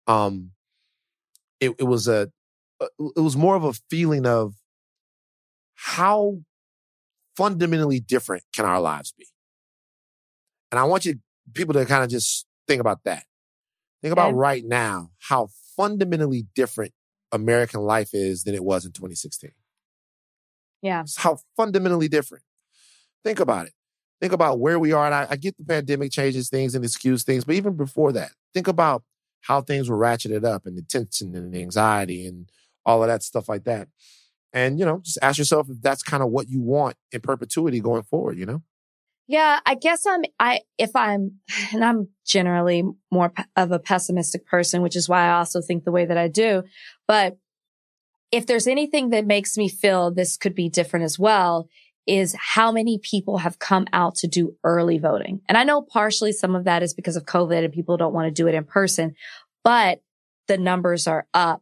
um, 0.06 0.52
it, 1.60 1.72
it 1.80 1.84
was 1.84 2.08
a 2.08 2.32
it 2.82 3.22
was 3.22 3.38
more 3.38 3.56
of 3.56 3.64
a 3.64 3.74
feeling 3.90 4.26
of 4.26 4.56
how 5.76 6.40
fundamentally 7.36 8.00
different 8.00 8.44
can 8.54 8.66
our 8.66 8.82
lives 8.82 9.14
be, 9.18 9.26
and 10.72 10.80
I 10.80 10.84
want 10.84 11.06
you 11.06 11.16
people 11.54 11.74
to 11.74 11.86
kind 11.86 12.04
of 12.04 12.10
just 12.10 12.46
think 12.68 12.82
about 12.82 13.04
that. 13.06 13.24
Think 14.02 14.14
about 14.14 14.34
right 14.34 14.64
now 14.66 15.12
how 15.20 15.50
fundamentally 15.78 16.48
different 16.56 16.94
American 17.32 17.82
life 17.82 18.10
is 18.14 18.44
than 18.44 18.56
it 18.56 18.64
was 18.64 18.86
in 18.86 18.92
2016. 18.92 19.52
Yeah. 20.82 21.02
It's 21.02 21.18
how 21.18 21.40
fundamentally 21.56 22.08
different. 22.08 22.44
Think 23.24 23.40
about 23.40 23.68
it. 23.68 23.74
Think 24.20 24.34
about 24.34 24.60
where 24.60 24.80
we 24.80 24.94
are. 24.94 25.06
And 25.06 25.16
I, 25.16 25.28
I 25.32 25.36
get 25.36 25.58
the 25.58 25.64
pandemic 25.64 26.12
changes 26.12 26.50
things 26.50 26.76
and 26.76 26.84
excuse 26.84 27.24
things, 27.24 27.44
but 27.44 27.56
even 27.56 27.76
before 27.76 28.12
that, 28.14 28.32
think 28.54 28.68
about 28.68 29.04
how 29.42 29.62
things 29.62 29.90
were 29.90 29.98
ratcheted 29.98 30.46
up 30.46 30.66
and 30.66 30.78
the 30.78 30.84
tension 30.84 31.36
and 31.36 31.54
the 31.54 31.62
anxiety 31.62 32.28
and 32.28 32.50
all 32.86 33.02
of 33.02 33.10
that 33.10 33.24
stuff 33.24 33.50
like 33.50 33.64
that. 33.64 33.88
And, 34.54 34.80
you 34.80 34.86
know, 34.86 35.00
just 35.00 35.18
ask 35.22 35.38
yourself 35.38 35.70
if 35.70 35.82
that's 35.82 36.04
kind 36.04 36.22
of 36.22 36.30
what 36.30 36.50
you 36.50 36.62
want 36.62 36.98
in 37.12 37.22
perpetuity 37.22 37.80
going 37.80 38.04
forward, 38.04 38.38
you 38.38 38.46
know? 38.46 38.62
Yeah, 39.28 39.60
I 39.66 39.76
guess 39.76 40.06
I'm, 40.06 40.22
I, 40.40 40.62
if 40.78 40.96
I'm, 40.96 41.40
and 41.74 41.84
I'm 41.84 42.10
generally 42.26 42.84
more 43.12 43.34
of 43.56 43.72
a 43.72 43.80
pessimistic 43.80 44.46
person, 44.46 44.82
which 44.82 44.96
is 44.96 45.08
why 45.08 45.28
I 45.28 45.38
also 45.38 45.62
think 45.62 45.84
the 45.84 45.92
way 45.92 46.06
that 46.06 46.18
I 46.18 46.28
do. 46.28 46.64
But 47.08 47.38
if 48.32 48.46
there's 48.46 48.68
anything 48.68 49.10
that 49.10 49.26
makes 49.26 49.58
me 49.58 49.68
feel 49.68 50.12
this 50.12 50.38
could 50.38 50.56
be 50.56 50.70
different 50.70 51.06
as 51.06 51.20
well, 51.20 51.68
is 52.08 52.36
how 52.40 52.72
many 52.72 53.00
people 53.00 53.38
have 53.40 53.60
come 53.60 53.86
out 53.94 54.16
to 54.16 54.28
do 54.28 54.56
early 54.64 54.98
voting. 54.98 55.42
And 55.48 55.58
I 55.58 55.64
know 55.64 55.82
partially 55.82 56.32
some 56.32 56.56
of 56.56 56.64
that 56.64 56.82
is 56.82 56.94
because 56.94 57.16
of 57.16 57.26
COVID 57.26 57.64
and 57.64 57.74
people 57.74 57.98
don't 57.98 58.14
want 58.14 58.28
to 58.28 58.32
do 58.32 58.48
it 58.48 58.56
in 58.56 58.64
person, 58.64 59.14
but 59.64 60.02
the 60.48 60.58
numbers 60.58 61.08
are 61.08 61.28
up 61.34 61.62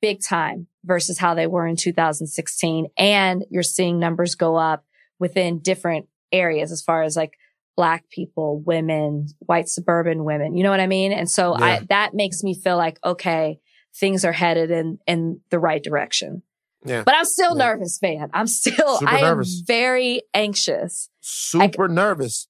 big 0.00 0.22
time 0.22 0.68
versus 0.84 1.18
how 1.18 1.34
they 1.34 1.46
were 1.46 1.66
in 1.66 1.76
2016. 1.76 2.86
And 2.96 3.44
you're 3.50 3.62
seeing 3.62 3.98
numbers 3.98 4.36
go 4.36 4.56
up 4.56 4.84
within 5.18 5.58
different 5.58 6.06
areas 6.32 6.72
as 6.72 6.82
far 6.82 7.02
as 7.02 7.16
like 7.16 7.38
black 7.76 8.08
people, 8.10 8.60
women, 8.60 9.28
white 9.38 9.68
suburban 9.68 10.24
women. 10.24 10.56
You 10.56 10.64
know 10.64 10.70
what 10.70 10.80
I 10.80 10.88
mean? 10.88 11.12
And 11.12 11.30
so 11.30 11.56
yeah. 11.56 11.64
I, 11.64 11.80
that 11.90 12.12
makes 12.12 12.42
me 12.42 12.54
feel 12.54 12.76
like, 12.76 12.98
okay, 13.04 13.60
things 13.94 14.24
are 14.24 14.32
headed 14.32 14.70
in, 14.70 14.98
in 15.06 15.40
the 15.50 15.60
right 15.60 15.82
direction. 15.82 16.42
Yeah. 16.84 17.02
But 17.04 17.14
I'm 17.14 17.24
still 17.24 17.56
yeah. 17.56 17.66
nervous, 17.66 18.00
man. 18.02 18.30
I'm 18.32 18.46
still, 18.48 18.98
Super 18.98 19.12
I 19.12 19.18
am 19.18 19.42
very 19.64 20.22
anxious. 20.34 21.08
Super 21.20 21.84
I, 21.84 21.94
nervous. 21.94 22.48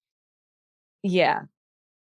Yeah. 1.02 1.42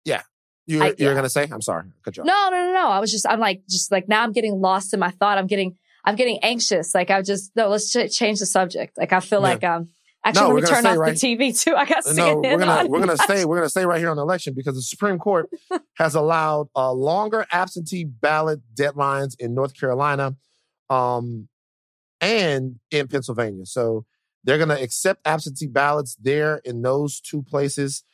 Yeah. 0.04 0.22
You, 0.66 0.82
I, 0.82 0.94
you're 0.96 1.12
going 1.12 1.24
to 1.24 1.30
say, 1.30 1.48
I'm 1.52 1.60
sorry. 1.60 1.86
You 2.06 2.22
off. 2.22 2.26
No, 2.26 2.48
no, 2.50 2.66
no, 2.66 2.72
no. 2.72 2.88
I 2.88 2.98
was 2.98 3.10
just, 3.10 3.26
I'm 3.28 3.40
like, 3.40 3.62
just 3.68 3.92
like 3.92 4.08
now 4.08 4.22
I'm 4.22 4.32
getting 4.32 4.60
lost 4.60 4.94
in 4.94 5.00
my 5.00 5.10
thought. 5.10 5.36
I'm 5.36 5.46
getting, 5.46 5.76
I'm 6.04 6.16
getting 6.16 6.38
anxious. 6.42 6.94
Like 6.94 7.10
I 7.10 7.20
just, 7.20 7.52
no, 7.56 7.68
let's 7.68 7.90
ch- 7.90 8.10
change 8.10 8.38
the 8.38 8.46
subject. 8.46 8.96
Like 8.96 9.12
I 9.12 9.20
feel 9.20 9.40
like, 9.40 9.64
um, 9.64 9.90
Actually, 10.24 10.48
no, 10.48 10.54
let 10.54 10.62
me 10.62 10.68
turn 10.68 10.86
off 10.86 10.96
right, 10.98 11.18
the 11.18 11.36
TV 11.36 11.60
too. 11.60 11.74
I 11.74 11.84
got 11.84 12.04
no. 12.14 12.36
We're 12.36 12.58
gonna 12.58 12.70
on. 12.70 12.88
we're 12.88 13.00
gonna 13.00 13.16
stay 13.16 13.44
we're 13.46 13.56
gonna 13.56 13.68
stay 13.68 13.84
right 13.84 13.98
here 13.98 14.08
on 14.08 14.16
the 14.16 14.22
election 14.22 14.54
because 14.54 14.76
the 14.76 14.82
Supreme 14.82 15.18
Court 15.18 15.50
has 15.94 16.14
allowed 16.14 16.68
uh, 16.76 16.92
longer 16.92 17.44
absentee 17.50 18.04
ballot 18.04 18.60
deadlines 18.74 19.34
in 19.40 19.54
North 19.54 19.74
Carolina, 19.78 20.36
um, 20.90 21.48
and 22.20 22.78
in 22.92 23.08
Pennsylvania. 23.08 23.66
So 23.66 24.04
they're 24.44 24.58
gonna 24.58 24.78
accept 24.80 25.26
absentee 25.26 25.66
ballots 25.66 26.16
there 26.20 26.60
in 26.64 26.82
those 26.82 27.20
two 27.20 27.42
places 27.42 28.04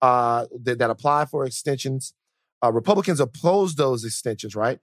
uh, 0.00 0.46
that, 0.62 0.78
that 0.78 0.88
apply 0.88 1.26
for 1.26 1.44
extensions. 1.44 2.14
Uh, 2.64 2.72
Republicans 2.72 3.20
opposed 3.20 3.76
those 3.76 4.04
extensions, 4.04 4.56
right? 4.56 4.78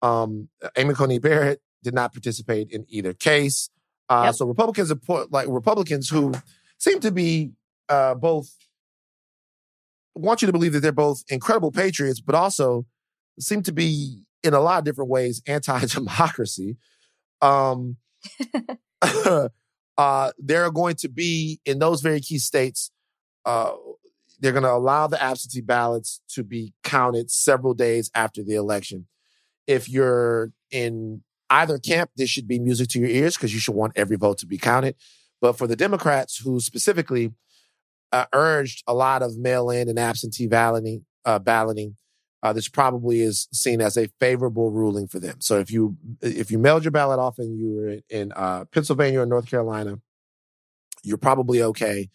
Um, 0.00 0.48
Amy 0.76 0.94
Coney 0.94 1.18
Barrett 1.18 1.60
did 1.82 1.94
not 1.94 2.12
participate 2.12 2.70
in 2.70 2.86
either 2.88 3.12
case. 3.12 3.68
Uh, 4.10 4.24
yep. 4.26 4.34
So 4.34 4.44
Republicans 4.44 4.90
are 4.90 5.26
like 5.30 5.46
Republicans 5.48 6.08
who 6.10 6.34
seem 6.78 6.98
to 7.00 7.12
be 7.12 7.52
uh, 7.88 8.14
both 8.14 8.52
want 10.16 10.42
you 10.42 10.46
to 10.46 10.52
believe 10.52 10.72
that 10.72 10.80
they're 10.80 10.92
both 10.92 11.22
incredible 11.28 11.70
patriots, 11.70 12.20
but 12.20 12.34
also 12.34 12.84
seem 13.38 13.62
to 13.62 13.72
be 13.72 14.24
in 14.42 14.52
a 14.52 14.60
lot 14.60 14.78
of 14.78 14.84
different 14.84 15.10
ways 15.10 15.40
anti-democracy. 15.46 16.76
Um, 17.40 17.96
uh, 19.96 20.30
they're 20.38 20.70
going 20.70 20.96
to 20.96 21.08
be 21.08 21.60
in 21.64 21.78
those 21.78 22.02
very 22.02 22.20
key 22.20 22.38
states. 22.38 22.90
Uh, 23.44 23.72
they're 24.40 24.52
going 24.52 24.64
to 24.64 24.72
allow 24.72 25.06
the 25.06 25.22
absentee 25.22 25.60
ballots 25.60 26.20
to 26.30 26.42
be 26.42 26.74
counted 26.82 27.30
several 27.30 27.74
days 27.74 28.10
after 28.14 28.42
the 28.42 28.56
election. 28.56 29.06
If 29.66 29.88
you're 29.88 30.52
in 30.70 31.22
either 31.50 31.78
camp, 31.78 32.10
this 32.16 32.30
should 32.30 32.48
be 32.48 32.58
music 32.58 32.88
to 32.90 33.00
your 33.00 33.08
ears 33.08 33.36
because 33.36 33.52
you 33.52 33.60
should 33.60 33.74
want 33.74 33.92
every 33.96 34.16
vote 34.16 34.38
to 34.38 34.46
be 34.46 34.58
counted. 34.58 34.94
But 35.40 35.58
for 35.58 35.66
the 35.66 35.76
Democrats, 35.76 36.38
who 36.38 36.60
specifically 36.60 37.32
uh, 38.12 38.26
urged 38.32 38.82
a 38.86 38.94
lot 38.94 39.22
of 39.22 39.36
mail-in 39.36 39.88
and 39.88 39.98
absentee 39.98 40.46
balloting, 40.46 41.04
uh, 41.24 41.38
balloting, 41.38 41.96
uh, 42.42 42.52
this 42.52 42.68
probably 42.68 43.20
is 43.20 43.48
seen 43.52 43.80
as 43.80 43.96
a 43.96 44.08
favorable 44.18 44.70
ruling 44.70 45.06
for 45.06 45.18
them. 45.18 45.40
So 45.40 45.58
if 45.58 45.70
you 45.70 45.96
if 46.22 46.50
you 46.50 46.58
mailed 46.58 46.84
your 46.84 46.90
ballot 46.90 47.18
off 47.18 47.38
and 47.38 47.58
you 47.58 47.74
were 47.74 47.96
in 48.08 48.32
uh, 48.34 48.64
Pennsylvania 48.66 49.20
or 49.20 49.26
North 49.26 49.46
Carolina, 49.46 49.98
you're 51.02 51.18
probably 51.18 51.62
okay. 51.62 52.08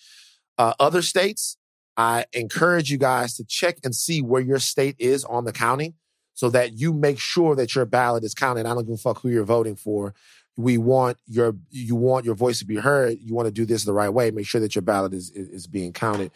Uh, 0.58 0.74
other 0.80 1.02
states, 1.02 1.58
I 1.98 2.26
encourage 2.34 2.90
you 2.90 2.98
guys 2.98 3.36
to 3.36 3.46
check 3.46 3.78
and 3.84 3.94
see 3.94 4.22
where 4.22 4.42
your 4.42 4.60
state 4.60 4.96
is 4.98 5.24
on 5.24 5.46
the 5.46 5.54
counting 5.54 5.94
so 6.36 6.50
that 6.52 6.74
you 6.78 6.94
make 6.94 7.18
sure 7.20 7.56
that 7.56 7.74
your 7.74 7.86
ballot 7.86 8.24
is 8.24 8.36
counted. 8.36 8.68
I 8.68 8.74
don't 8.76 8.86
give 8.86 8.94
a 8.94 8.98
fuck 8.98 9.22
who 9.22 9.30
you're 9.30 9.44
voting 9.44 9.76
for. 9.76 10.14
We 10.58 10.78
want 10.78 11.18
your 11.26 11.56
you 11.72 11.96
want 11.96 12.26
your 12.26 12.36
voice 12.36 12.60
to 12.60 12.66
be 12.66 12.76
heard. 12.76 13.18
You 13.20 13.34
want 13.34 13.48
to 13.48 13.52
do 13.52 13.66
this 13.66 13.84
the 13.84 13.94
right 13.94 14.10
way. 14.10 14.32
Make 14.32 14.46
sure 14.48 14.62
that 14.62 14.76
your 14.76 14.84
ballot 14.84 15.14
is 15.14 15.32
is, 15.32 15.50
is 15.50 15.68
being 15.68 15.92
counted. 15.94 16.32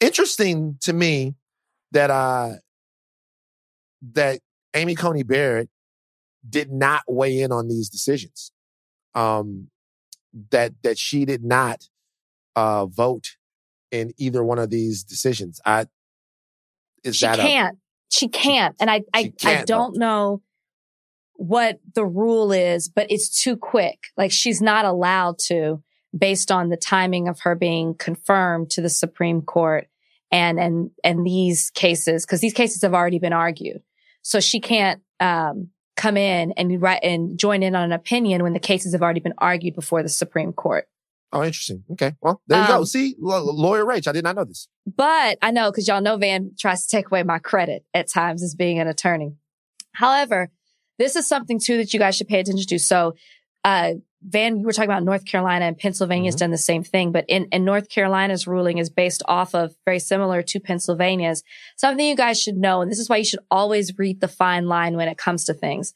interesting 0.00 0.76
to 0.80 0.92
me 0.92 1.34
that 1.92 2.10
uh 2.10 2.54
that 4.12 4.40
Amy 4.74 4.94
Coney 4.94 5.22
Barrett 5.22 5.68
did 6.48 6.72
not 6.72 7.02
weigh 7.08 7.40
in 7.40 7.52
on 7.52 7.68
these 7.68 7.88
decisions. 7.88 8.50
Um, 9.14 9.68
that 10.50 10.72
that 10.82 10.98
she 10.98 11.24
did 11.24 11.44
not 11.44 11.88
uh 12.56 12.86
vote 12.86 13.36
in 13.92 14.12
either 14.16 14.42
one 14.42 14.58
of 14.58 14.70
these 14.70 15.04
decisions. 15.04 15.60
I 15.64 15.86
is 17.04 17.16
she 17.16 17.26
that 17.26 17.38
a- 17.38 17.42
can't. 17.42 17.78
She 18.10 18.28
can't. 18.28 18.76
And 18.80 18.90
I, 18.90 19.02
I, 19.12 19.32
I 19.44 19.64
don't 19.64 19.96
know 19.96 20.42
what 21.34 21.80
the 21.94 22.04
rule 22.04 22.52
is, 22.52 22.88
but 22.88 23.10
it's 23.10 23.42
too 23.42 23.56
quick. 23.56 23.98
Like 24.16 24.30
she's 24.30 24.62
not 24.62 24.84
allowed 24.84 25.38
to 25.46 25.82
based 26.16 26.52
on 26.52 26.68
the 26.68 26.76
timing 26.76 27.28
of 27.28 27.40
her 27.40 27.54
being 27.54 27.94
confirmed 27.94 28.70
to 28.70 28.80
the 28.80 28.88
Supreme 28.88 29.42
Court 29.42 29.88
and, 30.30 30.60
and, 30.60 30.90
and 31.02 31.26
these 31.26 31.70
cases, 31.70 32.24
cause 32.24 32.40
these 32.40 32.54
cases 32.54 32.82
have 32.82 32.94
already 32.94 33.18
been 33.18 33.32
argued. 33.32 33.82
So 34.22 34.40
she 34.40 34.60
can't, 34.60 35.02
um, 35.20 35.70
come 35.96 36.16
in 36.16 36.52
and 36.52 36.80
write 36.82 37.04
and 37.04 37.38
join 37.38 37.62
in 37.62 37.74
on 37.74 37.84
an 37.84 37.92
opinion 37.92 38.42
when 38.42 38.52
the 38.52 38.58
cases 38.58 38.92
have 38.92 39.02
already 39.02 39.20
been 39.20 39.34
argued 39.38 39.74
before 39.74 40.02
the 40.02 40.08
Supreme 40.08 40.52
Court. 40.52 40.88
Oh, 41.34 41.42
interesting. 41.42 41.84
Okay. 41.92 42.14
Well, 42.22 42.40
there 42.46 42.62
you 42.62 42.68
go. 42.68 42.76
Um, 42.78 42.86
See, 42.86 43.16
L- 43.22 43.54
lawyer 43.60 43.84
Rach, 43.84 44.06
I 44.08 44.12
did 44.12 44.24
not 44.24 44.36
know 44.36 44.44
this. 44.44 44.68
But 44.86 45.36
I 45.42 45.50
know 45.50 45.70
because 45.70 45.88
y'all 45.88 46.00
know 46.00 46.16
Van 46.16 46.52
tries 46.58 46.86
to 46.86 46.96
take 46.96 47.06
away 47.08 47.22
my 47.24 47.38
credit 47.38 47.84
at 47.92 48.08
times 48.08 48.42
as 48.42 48.54
being 48.54 48.78
an 48.78 48.86
attorney. 48.88 49.34
However, 49.92 50.50
this 50.98 51.16
is 51.16 51.26
something 51.28 51.58
too 51.58 51.76
that 51.78 51.92
you 51.92 51.98
guys 51.98 52.16
should 52.16 52.28
pay 52.28 52.40
attention 52.40 52.66
to. 52.68 52.78
So, 52.78 53.14
uh, 53.64 53.94
Van, 54.26 54.58
you 54.58 54.64
were 54.64 54.72
talking 54.72 54.88
about 54.90 55.02
North 55.04 55.26
Carolina 55.26 55.66
and 55.66 55.76
Pennsylvania's 55.76 56.34
Mhm. 56.36 56.38
done 56.38 56.50
the 56.50 56.56
same 56.58 56.82
thing, 56.82 57.12
but 57.12 57.24
in, 57.28 57.44
in 57.52 57.64
North 57.64 57.90
Carolina's 57.90 58.46
ruling 58.46 58.78
is 58.78 58.88
based 58.88 59.22
off 59.26 59.54
of 59.54 59.74
very 59.84 59.98
similar 59.98 60.40
to 60.42 60.60
Pennsylvania's. 60.60 61.42
Something 61.76 62.06
you 62.06 62.16
guys 62.16 62.40
should 62.40 62.56
know, 62.56 62.80
and 62.80 62.90
this 62.90 62.98
is 62.98 63.08
why 63.10 63.18
you 63.18 63.24
should 63.24 63.40
always 63.50 63.98
read 63.98 64.20
the 64.20 64.28
fine 64.28 64.66
line 64.66 64.96
when 64.96 65.08
it 65.08 65.18
comes 65.18 65.44
to 65.44 65.52
things. 65.54 65.92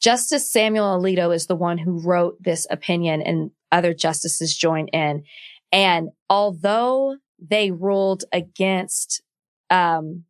Justice 0.00 0.50
Samuel 0.50 0.98
Alito 0.98 1.34
is 1.34 1.46
the 1.46 1.56
one 1.56 1.78
who 1.78 2.00
wrote 2.00 2.36
this 2.40 2.66
opinion 2.70 3.22
and 3.22 3.50
other 3.72 3.94
justices 3.94 4.56
joined 4.56 4.90
in. 4.92 5.24
And 5.72 6.10
although 6.30 7.16
they 7.38 7.70
ruled 7.70 8.24
against, 8.32 9.22
um, 9.70 10.24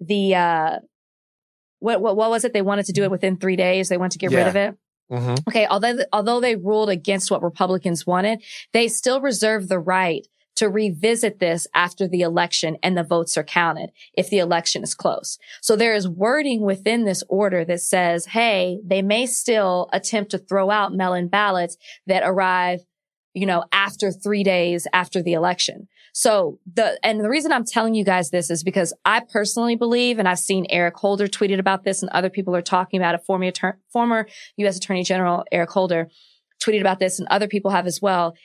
the, 0.00 0.34
uh, 0.34 0.78
what, 1.78 2.00
what, 2.00 2.16
what 2.16 2.30
was 2.30 2.44
it? 2.44 2.52
They 2.52 2.62
wanted 2.62 2.86
to 2.86 2.92
do 2.92 3.02
it 3.02 3.10
within 3.10 3.36
three 3.36 3.56
days. 3.56 3.88
They 3.88 3.96
wanted 3.96 4.12
to 4.12 4.18
get 4.18 4.30
rid 4.30 4.46
of 4.46 4.56
it. 4.56 4.76
Mm-hmm. 5.10 5.34
Okay. 5.48 5.66
Although, 5.66 5.98
although 6.12 6.40
they 6.40 6.56
ruled 6.56 6.88
against 6.88 7.30
what 7.30 7.42
Republicans 7.42 8.06
wanted, 8.06 8.42
they 8.72 8.88
still 8.88 9.20
reserve 9.20 9.68
the 9.68 9.78
right 9.78 10.26
to 10.62 10.68
revisit 10.68 11.40
this 11.40 11.66
after 11.74 12.06
the 12.06 12.20
election 12.20 12.76
and 12.84 12.96
the 12.96 13.02
votes 13.02 13.36
are 13.36 13.42
counted 13.42 13.90
if 14.14 14.30
the 14.30 14.38
election 14.38 14.84
is 14.84 14.94
close. 14.94 15.36
So 15.60 15.74
there 15.74 15.92
is 15.92 16.06
wording 16.06 16.60
within 16.60 17.04
this 17.04 17.24
order 17.28 17.64
that 17.64 17.80
says, 17.80 18.26
Hey, 18.26 18.78
they 18.84 19.02
may 19.02 19.26
still 19.26 19.88
attempt 19.92 20.30
to 20.30 20.38
throw 20.38 20.70
out 20.70 20.92
mail-in 20.92 21.26
ballots 21.26 21.76
that 22.06 22.22
arrive, 22.24 22.78
you 23.34 23.44
know, 23.44 23.64
after 23.72 24.12
three 24.12 24.44
days 24.44 24.86
after 24.92 25.20
the 25.20 25.32
election. 25.32 25.88
So 26.12 26.60
the, 26.72 26.96
and 27.02 27.18
the 27.18 27.28
reason 27.28 27.50
I'm 27.50 27.64
telling 27.64 27.96
you 27.96 28.04
guys 28.04 28.30
this 28.30 28.48
is 28.48 28.62
because 28.62 28.94
I 29.04 29.18
personally 29.18 29.74
believe, 29.74 30.20
and 30.20 30.28
I've 30.28 30.38
seen 30.38 30.66
Eric 30.70 30.94
Holder 30.94 31.26
tweeted 31.26 31.58
about 31.58 31.82
this 31.82 32.02
and 32.02 32.10
other 32.10 32.30
people 32.30 32.54
are 32.54 32.62
talking 32.62 33.00
about 33.00 33.16
it, 33.16 33.24
former, 33.26 33.50
former 33.92 34.28
U.S. 34.58 34.76
Attorney 34.76 35.02
General 35.02 35.42
Eric 35.50 35.70
Holder 35.70 36.08
tweeted 36.62 36.82
about 36.82 37.00
this 37.00 37.18
and 37.18 37.26
other 37.32 37.48
people 37.48 37.72
have 37.72 37.88
as 37.88 38.00
well. 38.00 38.36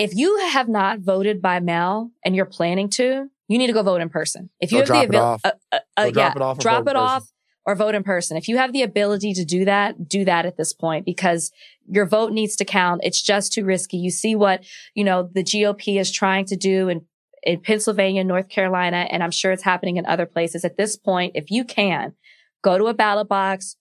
If 0.00 0.14
you 0.14 0.38
have 0.52 0.68
not 0.68 1.00
voted 1.00 1.42
by 1.42 1.60
mail 1.60 2.10
and 2.24 2.34
you're 2.34 2.46
planning 2.46 2.88
to, 2.90 3.28
you 3.48 3.58
need 3.58 3.66
to 3.66 3.72
go 3.72 3.82
vote 3.82 4.00
in 4.00 4.08
person. 4.08 4.50
If 4.60 4.72
you 4.72 4.78
Or 4.78 4.80
have 4.80 4.88
the 4.88 5.04
ability, 5.04 5.42
uh, 5.44 5.50
uh, 5.72 5.78
uh, 5.96 6.04
yeah, 6.04 6.10
drop 6.10 6.36
it 6.36 6.42
off 6.42 6.58
or 6.58 6.60
drop 6.60 6.84
vote 6.84 6.90
in 6.90 6.96
it 6.96 7.00
person. 7.00 7.06
off 7.08 7.32
or 7.66 7.74
vote 7.74 7.94
in 7.94 8.02
person. 8.02 8.36
If 8.36 8.48
you 8.48 8.56
have 8.56 8.72
the 8.72 8.82
ability 8.82 9.34
to 9.34 9.44
do 9.44 9.64
that, 9.64 10.08
do 10.08 10.24
that 10.24 10.46
at 10.46 10.56
this 10.56 10.72
point 10.72 11.04
because 11.04 11.52
your 11.88 12.06
vote 12.06 12.32
needs 12.32 12.56
to 12.56 12.64
count. 12.64 13.02
It's 13.04 13.20
just 13.20 13.52
too 13.52 13.64
risky. 13.64 13.98
You 13.98 14.10
see 14.10 14.34
what, 14.34 14.64
you 14.94 15.04
know, 15.04 15.28
the 15.32 15.42
GOP 15.42 16.00
is 16.00 16.10
trying 16.10 16.46
to 16.46 16.56
do 16.56 16.88
in, 16.88 17.04
in 17.42 17.60
Pennsylvania, 17.60 18.24
North 18.24 18.48
Carolina, 18.48 19.06
and 19.10 19.22
I'm 19.22 19.30
sure 19.30 19.52
it's 19.52 19.64
happening 19.64 19.96
in 19.96 20.06
other 20.06 20.26
places. 20.26 20.64
At 20.64 20.76
this 20.76 20.96
point, 20.96 21.32
if 21.34 21.50
you 21.50 21.64
can, 21.64 22.14
go 22.62 22.78
to 22.78 22.86
a 22.86 22.94
ballot 22.94 23.28
box 23.28 23.76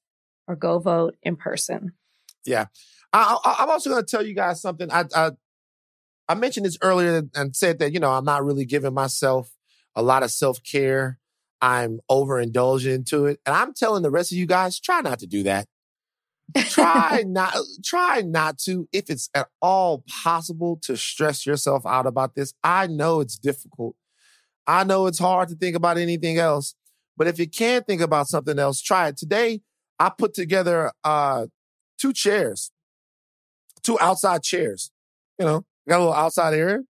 or 0.47 0.55
go 0.55 0.79
vote 0.79 1.15
in 1.23 1.35
person. 1.35 1.93
I, 3.13 3.37
I, 3.43 3.55
I'm 3.59 3.69
also 3.69 3.89
going 3.89 4.03
to 4.03 4.09
tell 4.09 4.25
you 4.25 4.33
guys 4.33 4.61
something. 4.61 4.91
I, 4.91 5.05
I 5.15 5.31
I 6.29 6.35
mentioned 6.35 6.65
this 6.65 6.77
earlier 6.81 7.23
and 7.35 7.55
said 7.55 7.79
that 7.79 7.91
you 7.91 7.99
know 7.99 8.11
I'm 8.11 8.23
not 8.23 8.45
really 8.45 8.65
giving 8.65 8.93
myself 8.93 9.51
a 9.95 10.01
lot 10.01 10.23
of 10.23 10.31
self 10.31 10.63
care. 10.63 11.19
I'm 11.61 11.99
overindulging 12.09 12.93
into 12.93 13.25
it, 13.25 13.41
and 13.45 13.53
I'm 13.55 13.73
telling 13.73 14.03
the 14.03 14.11
rest 14.11 14.31
of 14.31 14.37
you 14.37 14.45
guys 14.45 14.79
try 14.79 15.01
not 15.01 15.19
to 15.19 15.27
do 15.27 15.43
that. 15.43 15.67
try 16.69 17.23
not 17.27 17.53
try 17.83 18.21
not 18.21 18.57
to 18.59 18.87
if 18.93 19.09
it's 19.09 19.29
at 19.35 19.47
all 19.61 20.05
possible 20.23 20.79
to 20.83 20.95
stress 20.95 21.45
yourself 21.45 21.85
out 21.85 22.05
about 22.05 22.35
this. 22.35 22.53
I 22.63 22.87
know 22.87 23.19
it's 23.19 23.37
difficult. 23.37 23.95
I 24.65 24.83
know 24.85 25.07
it's 25.07 25.19
hard 25.19 25.49
to 25.49 25.55
think 25.55 25.75
about 25.75 25.97
anything 25.97 26.37
else, 26.37 26.75
but 27.17 27.27
if 27.27 27.39
you 27.39 27.49
can't 27.49 27.85
think 27.85 28.01
about 28.01 28.27
something 28.27 28.57
else, 28.57 28.81
try 28.81 29.09
it. 29.09 29.17
Today 29.17 29.61
I 29.99 30.09
put 30.09 30.33
together 30.33 30.93
uh 31.03 31.47
two 31.97 32.13
chairs 32.13 32.71
two 33.83 33.97
outside 33.99 34.43
chairs. 34.43 34.91
You 35.37 35.45
know, 35.45 35.65
got 35.89 35.97
a 35.97 36.03
little 36.03 36.13
outside 36.13 36.53
air. 36.53 36.83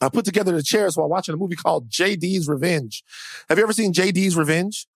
I 0.00 0.08
put 0.08 0.24
together 0.24 0.52
the 0.52 0.62
chairs 0.62 0.96
while 0.96 1.08
watching 1.08 1.34
a 1.34 1.38
movie 1.38 1.56
called 1.56 1.88
JD's 1.88 2.48
Revenge. 2.48 3.04
Have 3.48 3.58
you 3.58 3.64
ever 3.64 3.72
seen 3.72 3.92
JD's 3.92 4.36
Revenge? 4.36 4.86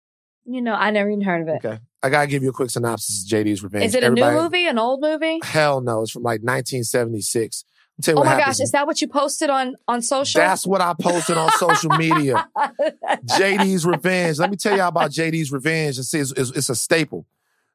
You 0.44 0.60
know, 0.60 0.74
I 0.74 0.90
never 0.90 1.08
even 1.10 1.22
heard 1.22 1.42
of 1.42 1.48
it. 1.48 1.64
Okay. 1.64 1.78
I 2.02 2.08
gotta 2.10 2.26
give 2.26 2.42
you 2.42 2.50
a 2.50 2.52
quick 2.52 2.70
synopsis 2.70 3.22
of 3.24 3.28
JD's 3.30 3.62
Revenge. 3.62 3.84
Is 3.84 3.94
it 3.94 4.02
a 4.02 4.06
Everybody- 4.06 4.36
new 4.36 4.42
movie, 4.42 4.66
an 4.66 4.78
old 4.78 5.00
movie? 5.00 5.40
Hell 5.42 5.80
no. 5.80 6.02
It's 6.02 6.10
from 6.10 6.22
like 6.22 6.40
1976. 6.42 7.64
Tell 8.00 8.14
you 8.14 8.20
Oh 8.20 8.24
my 8.24 8.30
happens. 8.30 8.58
gosh, 8.58 8.60
is 8.64 8.70
that 8.70 8.86
what 8.86 9.00
you 9.00 9.08
posted 9.08 9.50
on 9.50 9.74
on 9.88 10.02
social? 10.02 10.40
That's 10.40 10.64
what 10.66 10.80
I 10.80 10.94
posted 11.00 11.36
on 11.36 11.50
social 11.52 11.90
media. 11.96 12.48
JD's 13.26 13.84
Revenge. 13.84 14.38
Let 14.38 14.50
me 14.50 14.56
tell 14.56 14.76
y'all 14.76 14.88
about 14.88 15.10
JD's 15.10 15.50
Revenge. 15.50 15.98
It's, 15.98 16.14
it's, 16.14 16.32
it's, 16.32 16.50
it's 16.50 16.68
a 16.68 16.76
staple. 16.76 17.26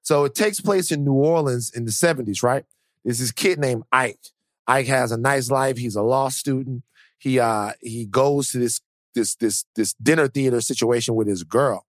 So 0.02 0.24
it 0.26 0.34
takes 0.36 0.60
place 0.62 0.92
in 0.92 1.04
New 1.04 1.14
Orleans 1.14 1.72
in 1.76 1.86
the 1.86 1.92
70s, 1.92 2.42
right? 2.44 2.66
There's 3.04 3.20
this 3.20 3.32
kid 3.32 3.60
named 3.60 3.84
Ike. 3.92 4.20
Ike 4.68 4.88
has 4.88 5.12
a 5.12 5.18
nice 5.18 5.50
life. 5.50 5.78
He's 5.78 5.96
a 5.96 6.02
law 6.02 6.30
student. 6.30 6.84
He 7.18 7.40
uh 7.40 7.72
he 7.82 8.06
goes 8.06 8.52
to 8.52 8.60
this 8.60 8.82
this 9.16 9.36
this 9.36 9.66
this 9.76 9.94
dinner 9.94 10.28
theater 10.28 10.62
situation 10.62 11.16
with 11.16 11.28
his 11.28 11.44
girl. 11.44 11.86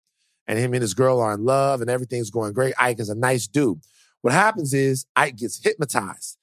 And 0.48 0.58
him 0.58 0.74
and 0.74 0.82
his 0.82 0.94
girl 0.94 1.20
are 1.20 1.34
in 1.34 1.46
love 1.46 1.82
and 1.82 1.90
everything's 1.90 2.32
going 2.32 2.54
great. 2.54 2.74
Ike 2.78 3.00
is 3.00 3.10
a 3.10 3.16
nice 3.16 3.48
dude. 3.48 3.80
What 4.22 4.34
happens 4.34 4.74
is 4.74 5.06
Ike 5.16 5.38
gets 5.38 5.64
hypnotized. 5.64 6.38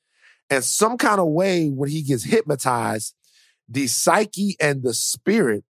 And 0.50 0.64
some 0.64 0.96
kind 0.96 1.20
of 1.20 1.28
way 1.28 1.68
when 1.68 1.90
he 1.90 2.02
gets 2.02 2.24
hypnotized, 2.24 3.14
the 3.68 3.86
psyche 3.86 4.56
and 4.60 4.82
the 4.82 4.94
spirit 4.94 5.64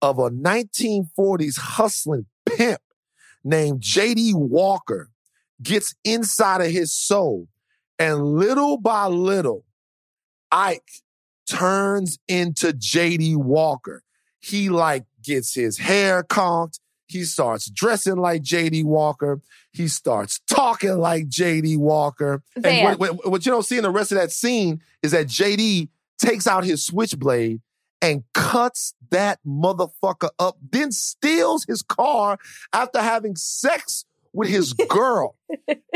of 0.00 0.18
a 0.18 0.30
1940s 0.30 1.58
hustling 1.58 2.26
pimp 2.46 2.80
named 3.42 3.80
JD 3.80 4.34
Walker 4.34 5.10
gets 5.62 5.94
inside 6.04 6.60
of 6.60 6.70
his 6.70 6.94
soul. 6.94 7.48
And 7.98 8.24
little 8.24 8.76
by 8.76 9.06
little, 9.06 9.64
Ike 10.54 11.02
turns 11.50 12.18
into 12.28 12.68
JD 12.68 13.36
Walker. 13.36 14.02
He 14.38 14.68
like 14.68 15.04
gets 15.22 15.54
his 15.54 15.78
hair 15.78 16.22
conked. 16.22 16.78
He 17.06 17.24
starts 17.24 17.68
dressing 17.68 18.16
like 18.16 18.42
JD 18.42 18.84
Walker. 18.84 19.40
He 19.72 19.88
starts 19.88 20.40
talking 20.48 20.96
like 20.96 21.28
JD 21.28 21.76
Walker. 21.78 22.42
And 22.62 22.98
what, 22.98 23.16
what, 23.16 23.30
what 23.30 23.46
you 23.46 23.52
don't 23.52 23.64
see 23.64 23.76
in 23.76 23.82
the 23.82 23.90
rest 23.90 24.12
of 24.12 24.18
that 24.18 24.30
scene 24.30 24.80
is 25.02 25.10
that 25.10 25.26
JD 25.26 25.88
takes 26.18 26.46
out 26.46 26.64
his 26.64 26.84
switchblade 26.84 27.60
and 28.00 28.22
cuts 28.32 28.94
that 29.10 29.40
motherfucker 29.46 30.30
up, 30.38 30.56
then 30.70 30.92
steals 30.92 31.64
his 31.64 31.82
car 31.82 32.38
after 32.72 33.00
having 33.00 33.34
sex 33.34 34.04
with 34.34 34.48
his 34.48 34.72
girl. 34.88 35.36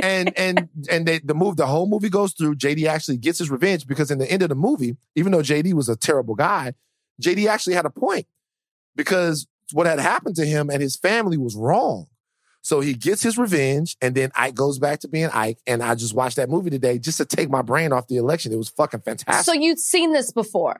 and 0.02 0.32
and 0.38 0.68
and 0.90 1.06
they, 1.06 1.18
the 1.18 1.34
move 1.34 1.56
the 1.56 1.66
whole 1.66 1.86
movie 1.86 2.08
goes 2.08 2.32
through. 2.32 2.54
JD 2.54 2.86
actually 2.86 3.18
gets 3.18 3.38
his 3.38 3.50
revenge 3.50 3.86
because 3.86 4.10
in 4.10 4.18
the 4.18 4.30
end 4.30 4.42
of 4.42 4.48
the 4.48 4.54
movie, 4.54 4.96
even 5.16 5.32
though 5.32 5.42
JD 5.42 5.74
was 5.74 5.88
a 5.88 5.96
terrible 5.96 6.34
guy, 6.34 6.72
JD 7.22 7.46
actually 7.48 7.74
had 7.74 7.84
a 7.84 7.90
point 7.90 8.26
because 8.96 9.46
what 9.72 9.86
had 9.86 9.98
happened 9.98 10.36
to 10.36 10.46
him 10.46 10.70
and 10.70 10.80
his 10.80 10.96
family 10.96 11.36
was 11.36 11.54
wrong. 11.56 12.06
So 12.60 12.80
he 12.80 12.92
gets 12.94 13.22
his 13.22 13.38
revenge, 13.38 13.96
and 14.02 14.14
then 14.14 14.30
Ike 14.34 14.54
goes 14.54 14.78
back 14.78 15.00
to 15.00 15.08
being 15.08 15.30
Ike. 15.32 15.58
And 15.66 15.82
I 15.82 15.94
just 15.94 16.12
watched 16.12 16.36
that 16.36 16.50
movie 16.50 16.70
today 16.70 16.98
just 16.98 17.16
to 17.18 17.24
take 17.24 17.48
my 17.48 17.62
brain 17.62 17.92
off 17.92 18.08
the 18.08 18.16
election. 18.16 18.52
It 18.52 18.56
was 18.56 18.68
fucking 18.68 19.00
fantastic. 19.00 19.44
so 19.44 19.58
you'd 19.58 19.78
seen 19.78 20.12
this 20.12 20.32
before. 20.32 20.76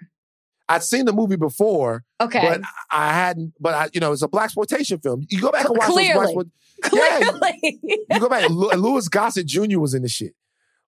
I'd 0.68 0.82
seen 0.82 1.04
the 1.06 1.12
movie 1.12 1.36
before, 1.36 2.04
Okay. 2.20 2.40
but 2.40 2.60
I 2.90 3.12
hadn't. 3.12 3.54
But 3.60 3.74
I, 3.74 3.88
you 3.92 4.00
know, 4.00 4.12
it's 4.12 4.22
a 4.22 4.28
black 4.28 4.44
exploitation 4.46 4.98
film. 4.98 5.24
You 5.30 5.40
go 5.40 5.50
back 5.50 5.64
and 5.66 5.76
watch 5.78 5.88
Clearly. 5.88 6.34
those 6.34 6.34
black 6.34 6.46
yeah. 6.92 7.20
Clearly. 7.30 7.80
You 8.10 8.20
go 8.20 8.28
back. 8.28 8.48
Louis 8.50 9.08
Gossett 9.08 9.46
Jr. 9.46 9.78
was 9.78 9.94
in 9.94 10.02
the 10.02 10.08
shit. 10.08 10.34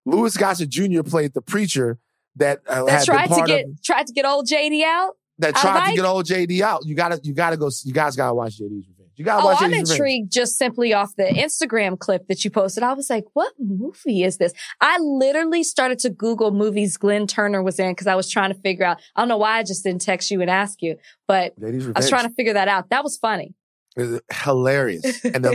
Louis 0.04 0.36
Gossett 0.36 0.68
Jr. 0.68 1.02
played 1.02 1.32
the 1.34 1.42
preacher 1.42 1.98
that 2.36 2.60
uh, 2.66 2.84
that 2.84 3.04
tried 3.04 3.28
to 3.28 3.42
get 3.46 3.64
of. 3.66 3.82
tried 3.82 4.06
to 4.06 4.12
get 4.12 4.24
old 4.24 4.46
JD 4.46 4.82
out. 4.84 5.16
that 5.38 5.54
tried 5.56 5.74
like- 5.74 5.90
to 5.90 5.96
get 5.96 6.04
old 6.04 6.26
JD 6.26 6.60
out. 6.60 6.84
You 6.84 6.94
gotta, 6.94 7.18
you 7.22 7.32
gotta 7.34 7.56
go. 7.56 7.70
You 7.84 7.92
guys 7.92 8.16
gotta 8.16 8.34
watch 8.34 8.52
JD's 8.58 8.86
Revenge. 8.88 8.99
You 9.20 9.26
gotta 9.26 9.42
Oh, 9.42 9.46
watch 9.48 9.58
I'm 9.60 9.74
intrigued 9.74 10.32
just 10.32 10.56
simply 10.56 10.94
off 10.94 11.14
the 11.14 11.24
Instagram 11.24 11.98
clip 11.98 12.26
that 12.28 12.42
you 12.42 12.50
posted. 12.50 12.82
I 12.82 12.94
was 12.94 13.10
like, 13.10 13.26
what 13.34 13.52
movie 13.58 14.22
is 14.22 14.38
this? 14.38 14.54
I 14.80 14.96
literally 14.96 15.62
started 15.62 15.98
to 15.98 16.08
Google 16.08 16.52
movies 16.52 16.96
Glynn 16.96 17.26
Turman 17.26 17.62
was 17.62 17.78
in 17.78 17.90
because 17.92 18.06
I 18.06 18.14
was 18.14 18.30
trying 18.30 18.50
to 18.50 18.58
figure 18.58 18.86
out. 18.86 18.98
I 19.14 19.20
don't 19.20 19.28
know 19.28 19.36
why 19.36 19.58
I 19.58 19.62
just 19.62 19.84
didn't 19.84 20.00
text 20.00 20.30
you 20.30 20.40
and 20.40 20.48
ask 20.48 20.80
you, 20.80 20.96
but 21.28 21.52
I 21.62 21.98
was 21.98 22.08
trying 22.08 22.26
to 22.30 22.34
figure 22.34 22.54
that 22.54 22.68
out. 22.68 22.88
That 22.88 23.04
was 23.04 23.18
funny. 23.18 23.52
It's 23.94 24.22
hilarious. 24.42 25.22
And 25.22 25.44
the, 25.44 25.50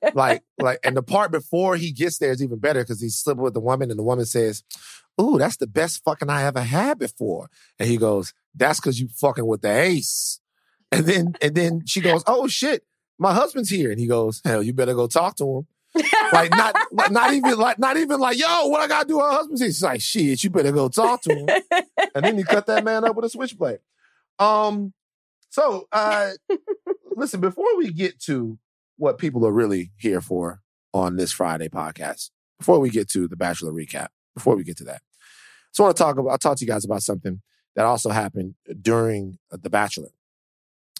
the 0.00 0.12
like, 0.14 0.42
like, 0.58 0.78
and 0.82 0.96
the 0.96 1.02
part 1.02 1.32
before 1.32 1.76
he 1.76 1.92
gets 1.92 2.16
there 2.16 2.30
is 2.30 2.42
even 2.42 2.60
better 2.60 2.80
because 2.80 3.02
he's 3.02 3.18
sleeping 3.18 3.42
with 3.42 3.52
the 3.52 3.60
woman, 3.60 3.90
and 3.90 3.98
the 3.98 4.04
woman 4.04 4.24
says, 4.24 4.62
"Ooh, 5.20 5.36
that's 5.36 5.58
the 5.58 5.66
best 5.66 6.02
fucking 6.02 6.30
I 6.30 6.44
ever 6.44 6.62
had 6.62 6.98
before." 6.98 7.50
And 7.78 7.90
he 7.90 7.98
goes, 7.98 8.32
"That's 8.54 8.80
because 8.80 8.98
you 8.98 9.08
fucking 9.08 9.44
with 9.44 9.60
the 9.60 9.78
ace." 9.78 10.40
And 10.90 11.04
then, 11.04 11.34
and 11.42 11.54
then 11.54 11.84
she 11.84 12.00
goes, 12.00 12.22
"Oh 12.26 12.48
shit, 12.48 12.84
my 13.22 13.32
husband's 13.32 13.70
here," 13.70 13.90
and 13.90 14.00
he 14.00 14.06
goes, 14.06 14.40
"Hell, 14.44 14.62
you 14.62 14.72
better 14.72 14.94
go 14.94 15.06
talk 15.06 15.36
to 15.36 15.58
him." 15.58 15.66
Like 16.32 16.50
not, 16.50 16.74
not 17.10 17.32
even 17.34 17.58
like, 17.58 17.78
not 17.78 17.96
even 17.96 18.20
like, 18.20 18.38
"Yo, 18.38 18.66
what 18.66 18.80
I 18.80 18.88
gotta 18.88 19.06
do?" 19.06 19.18
Her 19.20 19.30
husband's 19.30 19.60
here. 19.60 19.70
She's 19.70 19.82
like, 19.82 20.00
"Shit, 20.00 20.44
you 20.44 20.50
better 20.50 20.72
go 20.72 20.88
talk 20.88 21.22
to 21.22 21.34
him." 21.34 21.48
and 22.14 22.24
then 22.24 22.36
he 22.36 22.44
cut 22.44 22.66
that 22.66 22.84
man 22.84 23.04
up 23.04 23.16
with 23.16 23.24
a 23.24 23.28
switchblade. 23.30 23.80
Um, 24.38 24.92
so 25.52 25.86
uh 25.92 26.30
listen, 27.16 27.40
before 27.40 27.76
we 27.76 27.92
get 27.92 28.18
to 28.20 28.58
what 28.96 29.18
people 29.18 29.46
are 29.46 29.52
really 29.52 29.92
here 29.96 30.20
for 30.20 30.62
on 30.94 31.16
this 31.16 31.30
Friday 31.30 31.68
podcast, 31.68 32.30
before 32.58 32.78
we 32.78 32.90
get 32.90 33.08
to 33.10 33.28
the 33.28 33.36
Bachelor 33.36 33.72
recap, 33.72 34.08
before 34.34 34.56
we 34.56 34.64
get 34.64 34.78
to 34.78 34.84
that, 34.84 35.02
I 35.02 35.70
just 35.70 35.80
want 35.80 35.96
to 35.96 36.02
talk 36.02 36.16
about 36.16 36.30
I'll 36.30 36.38
talk 36.38 36.56
to 36.56 36.64
you 36.64 36.70
guys 36.70 36.84
about 36.84 37.02
something 37.02 37.42
that 37.76 37.84
also 37.84 38.10
happened 38.10 38.54
during 38.80 39.38
the 39.50 39.70
Bachelor. 39.70 40.08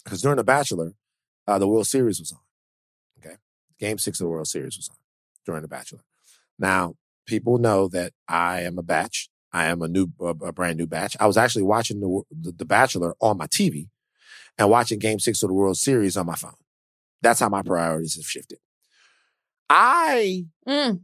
Because 0.03 0.21
during 0.21 0.37
the 0.37 0.43
Bachelor, 0.43 0.93
uh, 1.47 1.59
the 1.59 1.67
World 1.67 1.87
Series 1.87 2.19
was 2.19 2.31
on. 2.31 2.39
Okay. 3.19 3.35
Game 3.79 3.97
six 3.97 4.19
of 4.19 4.25
the 4.25 4.29
World 4.29 4.47
Series 4.47 4.77
was 4.77 4.89
on 4.89 4.95
during 5.45 5.61
the 5.61 5.67
Bachelor. 5.67 6.01
Now, 6.59 6.95
people 7.25 7.57
know 7.57 7.87
that 7.89 8.13
I 8.27 8.61
am 8.61 8.77
a 8.77 8.83
batch. 8.83 9.29
I 9.51 9.65
am 9.65 9.81
a 9.81 9.87
new, 9.87 10.07
a, 10.19 10.33
brand 10.51 10.77
new 10.77 10.87
batch. 10.87 11.15
I 11.19 11.27
was 11.27 11.37
actually 11.37 11.63
watching 11.63 11.99
the, 11.99 12.23
the, 12.31 12.51
the 12.51 12.65
Bachelor 12.65 13.15
on 13.19 13.37
my 13.37 13.47
TV 13.47 13.89
and 14.57 14.69
watching 14.69 14.99
game 14.99 15.19
six 15.19 15.43
of 15.43 15.49
the 15.49 15.53
World 15.53 15.77
Series 15.77 16.17
on 16.17 16.25
my 16.25 16.35
phone. 16.35 16.55
That's 17.21 17.39
how 17.39 17.49
my 17.49 17.61
priorities 17.61 18.15
have 18.15 18.25
shifted. 18.25 18.59
I 19.69 20.45
Mm. 20.67 21.01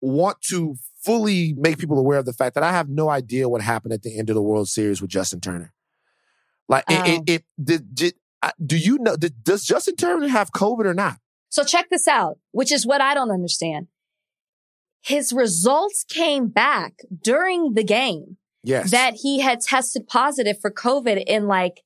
want 0.00 0.40
to 0.42 0.76
fully 1.02 1.54
make 1.54 1.78
people 1.78 1.98
aware 1.98 2.18
of 2.18 2.26
the 2.26 2.32
fact 2.32 2.54
that 2.54 2.64
I 2.64 2.72
have 2.72 2.88
no 2.88 3.08
idea 3.08 3.48
what 3.48 3.62
happened 3.62 3.92
at 3.92 4.02
the 4.02 4.18
end 4.18 4.28
of 4.30 4.34
the 4.34 4.42
World 4.42 4.68
Series 4.68 5.00
with 5.00 5.10
Justin 5.10 5.40
Turner. 5.40 5.72
Like, 6.68 6.84
it, 6.88 6.98
Oh. 6.98 7.22
it, 7.26 7.44
it 7.68 8.14
uh, 8.14 8.18
do 8.64 8.76
you 8.76 8.98
know, 8.98 9.16
does 9.16 9.64
Justin 9.64 9.96
Turner 9.96 10.28
have 10.28 10.52
COVID 10.52 10.84
or 10.86 10.94
not? 10.94 11.18
So 11.50 11.62
check 11.64 11.88
this 11.90 12.08
out, 12.08 12.38
which 12.52 12.72
is 12.72 12.86
what 12.86 13.00
I 13.00 13.14
don't 13.14 13.30
understand. 13.30 13.86
His 15.02 15.32
results 15.32 16.04
came 16.08 16.48
back 16.48 16.94
during 17.22 17.74
the 17.74 17.84
game 17.84 18.38
Yes. 18.62 18.90
that 18.90 19.14
he 19.22 19.40
had 19.40 19.60
tested 19.60 20.06
positive 20.08 20.58
for 20.60 20.70
COVID 20.70 21.22
in 21.26 21.46
like 21.46 21.82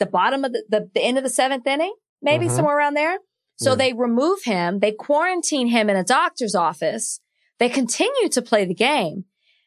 the 0.00 0.06
bottom 0.06 0.44
of 0.44 0.52
the, 0.52 0.64
the, 0.68 0.90
the 0.92 1.00
end 1.00 1.16
of 1.18 1.24
the 1.24 1.30
seventh 1.30 1.66
inning, 1.66 1.94
maybe 2.20 2.46
Mhm. 2.46 2.50
somewhere 2.56 2.76
around 2.76 2.94
there. 2.94 3.18
So 3.56 3.70
Yeah. 3.70 3.76
they 3.76 3.92
remove 3.92 4.42
him. 4.44 4.80
They 4.80 4.92
quarantine 4.92 5.68
him 5.68 5.88
in 5.88 5.96
a 5.96 6.04
doctor's 6.04 6.54
office. 6.54 7.20
They 7.58 7.68
continue 7.68 8.28
to 8.30 8.42
play 8.42 8.64
the 8.64 8.74
game. 8.74 9.24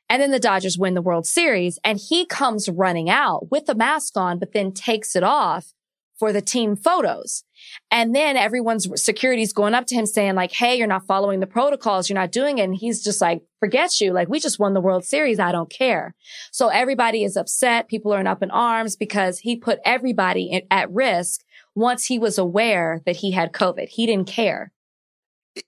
And 0.10 0.22
then 0.22 0.32
the 0.32 0.40
Dodgers 0.40 0.78
win 0.78 0.94
the 0.94 1.02
World 1.02 1.26
Series 1.26 1.80
and 1.86 1.98
he 1.98 2.26
comes 2.26 2.68
running 2.68 3.10
out 3.10 3.50
with 3.50 3.66
the 3.66 3.76
mask 3.76 4.18
on, 4.18 4.40
but 4.40 4.52
then 4.52 4.74
takes 4.74 5.16
it 5.16 5.24
off 5.24 5.74
for 6.22 6.32
the 6.32 6.42
team 6.42 6.76
photos. 6.76 7.44
And 7.90 8.14
then 8.16 8.38
everyone's 8.38 8.88
security's 9.02 9.54
going 9.54 9.74
up 9.74 9.88
to 9.88 9.96
him 9.96 10.06
saying 10.06 10.36
like, 10.36 10.52
Hey, 10.52 10.76
you're 10.78 10.86
not 10.88 11.08
following 11.08 11.40
the 11.40 11.48
protocols. 11.48 12.10
You're 12.10 12.20
not 12.20 12.32
doing 12.32 12.60
it. 12.60 12.64
And 12.66 12.76
he's 12.76 13.04
just 13.04 13.22
like, 13.22 13.42
forget 13.60 14.00
you. 14.00 14.14
Like 14.14 14.30
we 14.30 14.40
just 14.40 14.60
won 14.60 14.76
the 14.76 14.82
World 14.82 15.04
Series. 15.04 15.40
I 15.40 15.52
don't 15.52 15.70
care. 15.72 16.14
So 16.52 16.68
everybody 16.68 17.24
is 17.24 17.36
upset. 17.36 17.88
People 17.88 18.14
are 18.14 18.20
in 18.20 18.28
up 18.28 18.44
in 18.44 18.52
arms 18.52 18.96
because 18.96 19.40
he 19.40 19.56
put 19.56 19.80
everybody 19.84 20.44
in, 20.52 20.62
at 20.70 20.92
risk 20.92 21.42
once 21.74 22.06
he 22.06 22.20
was 22.20 22.38
aware 22.38 23.02
that 23.08 23.16
he 23.18 23.32
had 23.32 23.52
COVID. 23.52 23.88
He 23.90 24.06
didn't 24.06 24.28
care. 24.28 24.72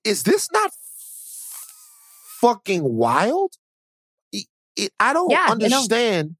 is 0.03 0.21
this 0.23 0.49
not 0.51 0.71
fucking 2.41 2.83
wild? 2.83 3.53
It, 4.31 4.45
it- 4.75 4.93
I 4.99 5.13
don't 5.13 5.31
Yeah, 5.31 5.45
I 5.45 5.47
know. 5.47 5.53
understand. 5.53 6.35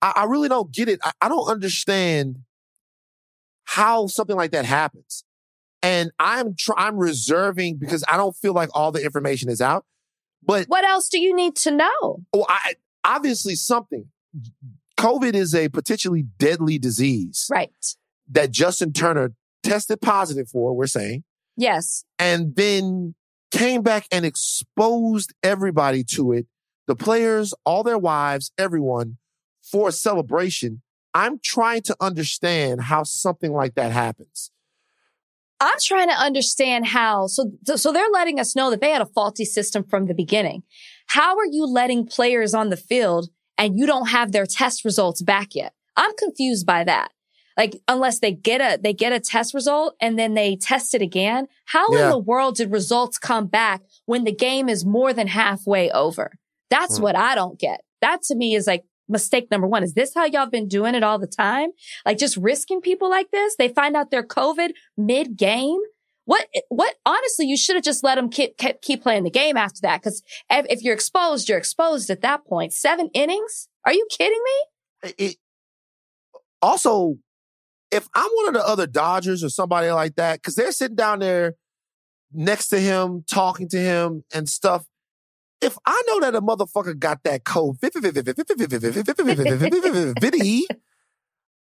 I, 0.00 0.12
I 0.16 0.24
really 0.26 0.48
don't 0.48 0.70
get 0.72 0.88
it. 0.88 1.00
I, 1.02 1.10
I 1.22 1.28
don't 1.28 1.48
understand 1.50 2.36
how 3.68 4.06
something 4.06 4.34
like 4.34 4.52
that 4.52 4.64
happens. 4.64 5.24
And 5.82 6.10
I'm 6.18 6.54
tr- 6.56 6.72
I'm 6.78 6.96
reserving 6.96 7.76
because 7.76 8.02
I 8.08 8.16
don't 8.16 8.34
feel 8.34 8.54
like 8.54 8.70
all 8.72 8.92
the 8.92 9.04
information 9.04 9.50
is 9.50 9.60
out. 9.60 9.84
But 10.42 10.66
What 10.68 10.84
else 10.84 11.08
do 11.10 11.20
you 11.20 11.36
need 11.36 11.54
to 11.56 11.70
know? 11.70 12.24
oh, 12.32 12.46
I, 12.48 12.74
obviously 13.04 13.54
something. 13.56 14.06
COVID 14.98 15.34
is 15.34 15.54
a 15.54 15.68
potentially 15.68 16.22
deadly 16.38 16.78
disease 16.78 17.46
Right. 17.50 17.70
that 18.30 18.50
Justin 18.52 18.92
Turner 18.94 19.34
tested 19.62 20.00
positive 20.00 20.48
for. 20.48 20.74
We're 20.74 20.86
saying 20.86 21.24
Yes. 21.56 22.04
and 22.18 22.56
then 22.56 23.14
came 23.50 23.82
back 23.82 24.06
and 24.10 24.24
exposed 24.24 25.34
everybody 25.42 26.04
to 26.04 26.32
it 26.32 26.46
the 26.86 26.96
players, 26.96 27.52
all 27.66 27.82
their 27.82 27.98
wives, 27.98 28.50
everyone 28.56 29.18
for 29.62 29.88
a 29.90 29.92
celebration. 29.92 30.80
I'm 31.14 31.38
trying 31.38 31.82
to 31.82 31.96
understand 32.00 32.82
how 32.82 33.02
something 33.02 33.52
like 33.52 33.74
that 33.74 33.92
happens. 33.92 34.50
I'm 35.60 35.78
trying 35.80 36.08
to 36.08 36.14
understand 36.14 36.86
how. 36.86 37.26
So, 37.26 37.50
so 37.76 37.92
they're 37.92 38.10
letting 38.12 38.38
us 38.38 38.54
know 38.54 38.70
that 38.70 38.80
they 38.80 38.90
had 38.90 39.02
a 39.02 39.06
faulty 39.06 39.44
system 39.44 39.82
from 39.82 40.06
the 40.06 40.14
beginning. 40.14 40.62
How 41.08 41.36
are 41.36 41.46
you 41.46 41.66
letting 41.66 42.06
players 42.06 42.54
on 42.54 42.70
the 42.70 42.76
field 42.76 43.30
and 43.56 43.76
you 43.76 43.86
don't 43.86 44.08
have 44.08 44.30
their 44.30 44.46
test 44.46 44.84
results 44.84 45.20
back 45.22 45.54
yet? 45.54 45.72
I'm 45.96 46.14
confused 46.16 46.64
by 46.66 46.84
that. 46.84 47.10
Like, 47.56 47.80
unless 47.88 48.20
they 48.20 48.30
get 48.30 48.60
a, 48.60 48.80
they 48.80 48.92
get 48.92 49.12
a 49.12 49.18
test 49.18 49.52
result 49.52 49.96
and 50.00 50.16
then 50.16 50.34
they 50.34 50.54
test 50.54 50.94
it 50.94 51.02
again. 51.02 51.48
How 51.64 51.92
in 51.92 52.08
the 52.10 52.18
world 52.18 52.54
did 52.54 52.70
results 52.70 53.18
come 53.18 53.46
back 53.48 53.82
when 54.06 54.22
the 54.22 54.32
game 54.32 54.68
is 54.68 54.84
more 54.86 55.12
than 55.12 55.26
halfway 55.26 55.90
over? 55.90 56.38
That's 56.70 56.98
Hmm. 56.98 57.02
what 57.02 57.16
I 57.16 57.34
don't 57.34 57.58
get. 57.58 57.80
That 58.00 58.22
to 58.24 58.36
me 58.36 58.54
is 58.54 58.68
like 58.68 58.84
mistake 59.08 59.50
number 59.50 59.66
one. 59.66 59.82
Is 59.82 59.94
this 59.94 60.14
how 60.14 60.24
y'all 60.24 60.46
been 60.46 60.68
doing 60.68 60.94
it 60.94 61.02
all 61.02 61.18
the 61.18 61.26
time? 61.26 61.70
Like 62.04 62.18
just 62.18 62.36
risking 62.36 62.80
people 62.80 63.10
like 63.10 63.30
this? 63.30 63.56
They 63.56 63.68
find 63.68 63.96
out 63.96 64.10
they're 64.10 64.26
COVID 64.26 64.70
mid 64.96 65.36
game. 65.36 65.80
What, 66.24 66.46
what, 66.68 66.94
honestly, 67.06 67.46
you 67.46 67.56
should 67.56 67.76
have 67.76 67.84
just 67.84 68.04
let 68.04 68.16
them 68.16 68.28
keep, 68.28 68.58
keep, 68.82 69.02
playing 69.02 69.24
the 69.24 69.30
game 69.30 69.56
after 69.56 69.80
that. 69.82 70.02
Cause 70.02 70.22
if, 70.50 70.66
if 70.68 70.82
you're 70.82 70.94
exposed, 70.94 71.48
you're 71.48 71.56
exposed 71.56 72.10
at 72.10 72.20
that 72.20 72.44
point. 72.44 72.74
Seven 72.74 73.08
innings? 73.14 73.68
Are 73.86 73.94
you 73.94 74.06
kidding 74.10 74.40
me? 74.44 75.12
It, 75.16 75.36
also, 76.60 77.16
if 77.90 78.08
I'm 78.14 78.30
one 78.34 78.48
of 78.48 78.54
the 78.54 78.66
other 78.66 78.86
Dodgers 78.86 79.42
or 79.42 79.48
somebody 79.48 79.90
like 79.90 80.16
that, 80.16 80.42
because 80.42 80.54
they're 80.54 80.72
sitting 80.72 80.96
down 80.96 81.20
there 81.20 81.54
next 82.32 82.68
to 82.68 82.78
him, 82.78 83.24
talking 83.30 83.68
to 83.70 83.78
him 83.78 84.24
and 84.34 84.48
stuff. 84.48 84.84
If 85.60 85.76
I 85.84 86.00
know 86.06 86.20
that 86.20 86.36
a 86.36 86.40
motherfucker 86.40 86.98
got 86.98 87.24
that 87.24 87.44
code, 87.44 87.80
Viddy, 87.80 87.96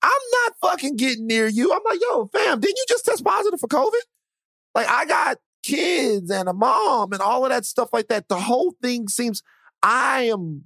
I'm 0.01 0.11
not 0.31 0.53
fucking 0.61 0.95
getting 0.97 1.25
near 1.25 1.47
you. 1.47 1.73
I'm 1.73 1.81
like, 1.83 1.99
yo, 2.01 2.27
fam, 2.27 2.59
didn't 2.59 2.77
you 2.77 2.85
just 2.87 3.05
test 3.05 3.23
positive 3.23 3.59
for 3.59 3.67
COVID? 3.67 4.01
Like, 4.75 4.87
I 4.87 5.05
got 5.05 5.37
kids 5.63 6.29
and 6.29 6.47
a 6.47 6.53
mom 6.53 7.11
and 7.11 7.21
all 7.21 7.43
of 7.43 7.49
that 7.49 7.65
stuff 7.65 7.89
like 7.91 8.07
that. 8.09 8.27
The 8.27 8.39
whole 8.39 8.75
thing 8.81 9.07
seems, 9.07 9.41
I 9.81 10.23
am 10.23 10.65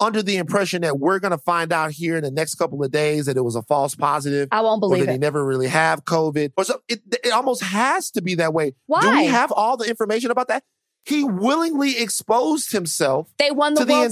under 0.00 0.22
the 0.22 0.36
impression 0.36 0.82
that 0.82 0.98
we're 0.98 1.18
going 1.18 1.30
to 1.30 1.38
find 1.38 1.72
out 1.72 1.92
here 1.92 2.16
in 2.16 2.24
the 2.24 2.30
next 2.30 2.56
couple 2.56 2.82
of 2.82 2.90
days 2.90 3.26
that 3.26 3.36
it 3.36 3.42
was 3.42 3.56
a 3.56 3.62
false 3.62 3.94
positive 3.94 4.48
I 4.50 4.60
won't 4.60 4.82
or 4.82 4.88
believe 4.88 5.06
that 5.06 5.12
he 5.12 5.16
it. 5.16 5.20
never 5.20 5.44
really 5.44 5.68
have 5.68 6.04
COVID. 6.04 6.52
Or 6.56 6.64
so 6.64 6.80
it, 6.88 7.00
it 7.24 7.32
almost 7.32 7.62
has 7.62 8.10
to 8.12 8.22
be 8.22 8.34
that 8.36 8.52
way. 8.52 8.74
Why? 8.86 9.00
Do 9.00 9.10
we 9.12 9.26
have 9.26 9.52
all 9.52 9.76
the 9.76 9.88
information 9.88 10.30
about 10.30 10.48
that? 10.48 10.64
He 11.04 11.22
willingly 11.24 11.98
exposed 11.98 12.72
himself 12.72 13.28
They 13.38 13.50
won 13.50 13.74
the 13.74 13.80
to 13.80 13.86
the 13.86 14.02
entire 14.02 14.10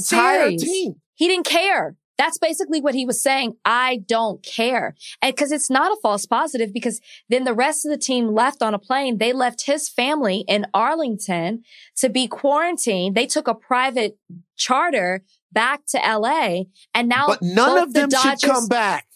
Series. 0.51 0.62
team. 0.62 0.95
He 1.14 1.28
didn't 1.28 1.47
care. 1.47 1.97
That's 2.18 2.38
basically 2.38 2.80
what 2.80 2.95
he 2.95 3.07
was 3.07 3.22
saying. 3.22 3.57
I 3.64 4.03
don't 4.07 4.43
care. 4.45 4.95
And 5.22 5.34
cause 5.36 5.51
it's 5.51 5.70
not 5.70 5.90
a 5.90 5.97
false 6.03 6.26
positive 6.26 6.72
because 6.72 7.01
then 7.28 7.45
the 7.45 7.55
rest 7.55 7.84
of 7.86 7.90
the 7.90 7.99
team 7.99 8.28
left 8.28 8.62
on 8.62 8.74
a 8.74 8.78
plane. 8.78 9.18
They 9.18 9.32
left 9.32 9.66
his 9.66 9.88
family 9.88 10.45
in 10.47 10.66
Arlington 10.74 11.62
to 11.97 12.09
be 12.11 12.28
quarantined. 12.28 13.16
They 13.16 13.26
took 13.26 13.49
a 13.49 13.55
private 13.55 14.18
charter 14.57 15.24
back 15.51 15.86
to 15.88 15.99
LA 15.99 16.64
and 16.95 17.09
now 17.09 17.26
But 17.26 17.43
none 17.43 17.78
of 17.82 17.93
the 17.95 18.07
them 18.07 18.11
should 18.11 18.43
come 18.43 18.68
back. 18.68 19.07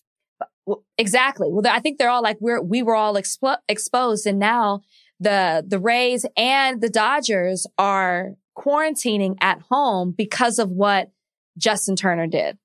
Exactly. 0.98 1.48
Well, 1.50 1.62
I 1.68 1.78
think 1.80 1.98
they're 1.98 2.08
all 2.08 2.22
like 2.22 2.38
we're 2.40 2.60
we 2.60 2.82
were 2.82 2.96
all 2.96 3.14
expo- 3.14 3.58
exposed, 3.68 4.26
and 4.26 4.38
now 4.38 4.80
the 5.20 5.64
the 5.66 5.78
Rays 5.78 6.26
and 6.36 6.80
the 6.80 6.90
Dodgers 6.90 7.66
are 7.78 8.34
quarantining 8.56 9.36
at 9.40 9.60
home 9.70 10.14
because 10.16 10.58
of 10.58 10.70
what 10.70 11.10
Justin 11.58 11.96
Turner 11.96 12.26
did. 12.26 12.58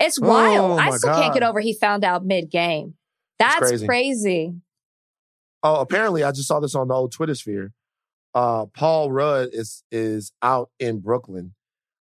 It's 0.00 0.20
wild. 0.20 0.78
Oh, 0.78 0.82
I 0.82 0.90
still 0.96 1.14
can't 1.14 1.34
get 1.34 1.42
over 1.42 1.60
he 1.60 1.74
found 1.74 2.04
out 2.04 2.24
mid 2.24 2.50
game. 2.50 2.94
That's 3.38 3.68
crazy. 3.68 3.86
crazy. 3.86 4.54
Oh, 5.62 5.80
apparently, 5.80 6.22
I 6.22 6.30
just 6.30 6.48
saw 6.48 6.60
this 6.60 6.74
on 6.74 6.88
the 6.88 6.94
old 6.94 7.12
Twitter 7.12 7.34
sphere. 7.34 7.72
Uh, 8.34 8.66
Paul 8.66 9.10
Rudd 9.10 9.50
is 9.52 9.82
is 9.90 10.32
out 10.42 10.70
in 10.78 11.00
Brooklyn, 11.00 11.54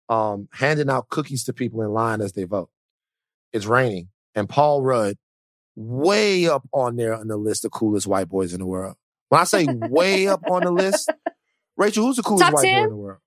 um, 0.09 0.49
handing 0.53 0.89
out 0.89 1.09
cookies 1.09 1.45
to 1.45 1.53
people 1.53 1.83
in 1.83 1.91
line 1.91 2.21
as 2.21 2.33
they 2.33 2.45
vote. 2.45 2.71
It's 3.53 3.67
raining, 3.67 4.09
and 4.35 4.49
Paul 4.49 4.83
Rudd, 4.83 5.17
way 5.77 6.47
up 6.47 6.69
on 6.73 6.97
there 6.97 7.15
on 7.15 7.29
the 7.29 7.37
list 7.37 7.65
of 7.65 7.71
coolest 7.71 8.07
white 8.07 8.29
boys 8.29 8.53
in 8.53 8.61
the 8.61 8.67
world. 8.67 8.97
When 9.29 9.41
I 9.41 9.45
say 9.45 9.67
way 9.67 10.29
up 10.29 10.43
on 10.51 10.63
the 10.63 10.71
list, 10.71 11.11
Rachel, 11.77 12.05
who's 12.05 12.17
the 12.17 12.23
coolest 12.23 12.45
Top 12.45 12.55
white 12.55 12.63
boy 12.63 12.83
in 12.83 12.91
the 12.91 12.97
world? 12.97 13.19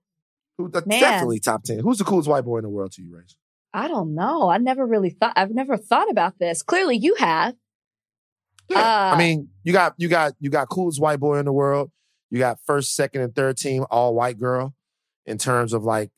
Who, 0.58 0.72
uh, 0.74 0.82
definitely 0.82 1.40
top 1.40 1.64
ten. 1.64 1.80
Who's 1.80 1.98
the 1.98 2.04
coolest 2.04 2.30
white 2.30 2.46
boy 2.46 2.58
in 2.58 2.64
the 2.64 2.70
world 2.70 2.92
to 2.94 3.02
you, 3.02 3.16
Rachel? 3.16 3.38
I 3.74 3.88
don't 3.88 4.16
know. 4.16 4.48
I 4.48 4.58
never 4.58 4.86
really 4.86 5.10
thought. 5.10 5.34
I've 5.36 5.52
never 5.52 5.76
thought 5.78 6.10
about 6.10 6.40
this. 6.40 6.64
Clearly, 6.64 6.96
you 6.96 7.16
have. 7.16 7.56
Yeah. 8.70 8.80
Uh, 8.80 9.16
I 9.16 9.18
mean, 9.18 9.50
you 9.64 9.74
got 9.74 9.96
you 9.98 10.08
got 10.08 10.34
you 10.40 10.50
got 10.50 10.70
coolest 10.70 11.02
white 11.02 11.20
boy 11.20 11.38
in 11.40 11.46
the 11.46 11.52
world. 11.52 11.92
You 12.30 12.40
got 12.40 12.60
first, 12.66 12.96
second, 12.96 13.22
and 13.22 13.36
third 13.36 13.58
team 13.58 13.86
all 13.92 14.16
white 14.16 14.38
girl 14.38 14.74
in 15.26 15.38
terms 15.38 15.74
of 15.74 15.84
like 15.84 16.12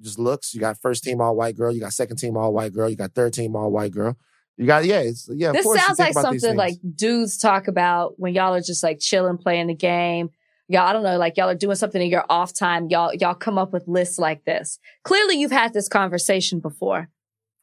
just 0.00 0.18
looks. 0.18 0.54
You 0.54 0.60
got 0.60 0.78
first 0.80 1.04
team 1.04 1.20
all 1.20 1.34
white 1.34 1.56
girl. 1.56 1.72
You 1.72 1.80
got 1.80 1.92
second 1.92 2.18
team 2.18 2.36
all 2.36 2.52
white 2.52 2.72
girl. 2.72 2.88
You 2.88 2.96
got 2.96 3.14
third 3.14 3.32
team 3.32 3.56
all 3.56 3.70
white 3.70 3.92
girl. 3.92 4.16
You 4.58 4.66
got 4.66 4.84
yeah, 4.84 4.98
it's 4.98 5.28
yeah. 5.32 5.52
This 5.52 5.64
sounds 5.64 6.00
like 6.00 6.14
something 6.14 6.56
like 6.56 6.74
dudes 6.96 7.38
talk 7.38 7.68
about 7.68 8.18
when 8.18 8.34
y'all 8.34 8.54
are 8.54 8.60
just 8.60 8.82
like 8.82 8.98
chilling, 8.98 9.38
playing 9.38 9.68
the 9.68 9.74
game. 9.74 10.30
Y'all, 10.66 10.82
I 10.82 10.92
don't 10.92 11.04
know, 11.04 11.16
like 11.16 11.36
y'all 11.36 11.48
are 11.48 11.54
doing 11.54 11.76
something 11.76 12.02
in 12.02 12.10
your 12.10 12.24
off 12.28 12.52
time. 12.52 12.88
Y'all, 12.90 13.14
y'all 13.14 13.34
come 13.34 13.56
up 13.56 13.72
with 13.72 13.84
lists 13.86 14.18
like 14.18 14.44
this. 14.44 14.80
Clearly, 15.04 15.36
you've 15.38 15.52
had 15.52 15.72
this 15.72 15.88
conversation 15.88 16.58
before. 16.58 17.08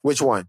which 0.04 0.22
one? 0.22 0.48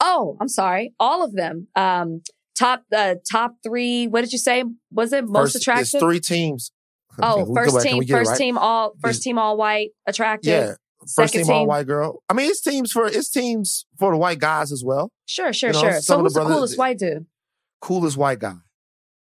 Oh, 0.00 0.36
I'm 0.40 0.48
sorry, 0.48 0.94
all 0.98 1.24
of 1.24 1.32
them. 1.32 1.68
Um, 1.76 2.22
top, 2.56 2.82
uh, 2.92 3.14
top 3.30 3.54
three. 3.62 4.08
What 4.08 4.22
did 4.22 4.32
you 4.32 4.38
say? 4.38 4.64
Was 4.90 5.12
it 5.12 5.24
most 5.26 5.52
First, 5.52 5.56
attractive? 5.56 6.00
Three 6.00 6.20
teams. 6.20 6.72
Oh, 7.20 7.54
first 7.54 7.82
team, 7.82 8.02
first 8.06 8.30
right? 8.30 8.38
team, 8.38 8.56
all 8.56 8.94
first 9.02 9.22
team, 9.22 9.38
all 9.38 9.58
white, 9.58 9.90
attractive. 10.06 10.48
Yeah, 10.50 10.74
first 11.02 11.32
Second 11.32 11.46
team, 11.46 11.52
all 11.52 11.66
white 11.66 11.86
girl. 11.86 12.22
I 12.28 12.34
mean, 12.34 12.48
it's 12.50 12.60
teams 12.60 12.92
for 12.92 13.06
it's 13.06 13.28
teams 13.28 13.86
for 13.98 14.12
the 14.12 14.18
white 14.18 14.38
guys 14.38 14.72
as 14.72 14.82
well. 14.84 15.10
Sure, 15.26 15.52
sure, 15.52 15.70
You 15.70 15.74
know, 15.74 15.80
sure. 15.80 16.00
So 16.00 16.14
of 16.14 16.18
the 16.18 16.22
who's 16.24 16.34
the 16.34 16.44
coolest 16.54 16.78
white 16.78 16.98
dude? 16.98 17.26
coolest 17.80 18.16
white 18.16 18.38
guy. 18.38 18.56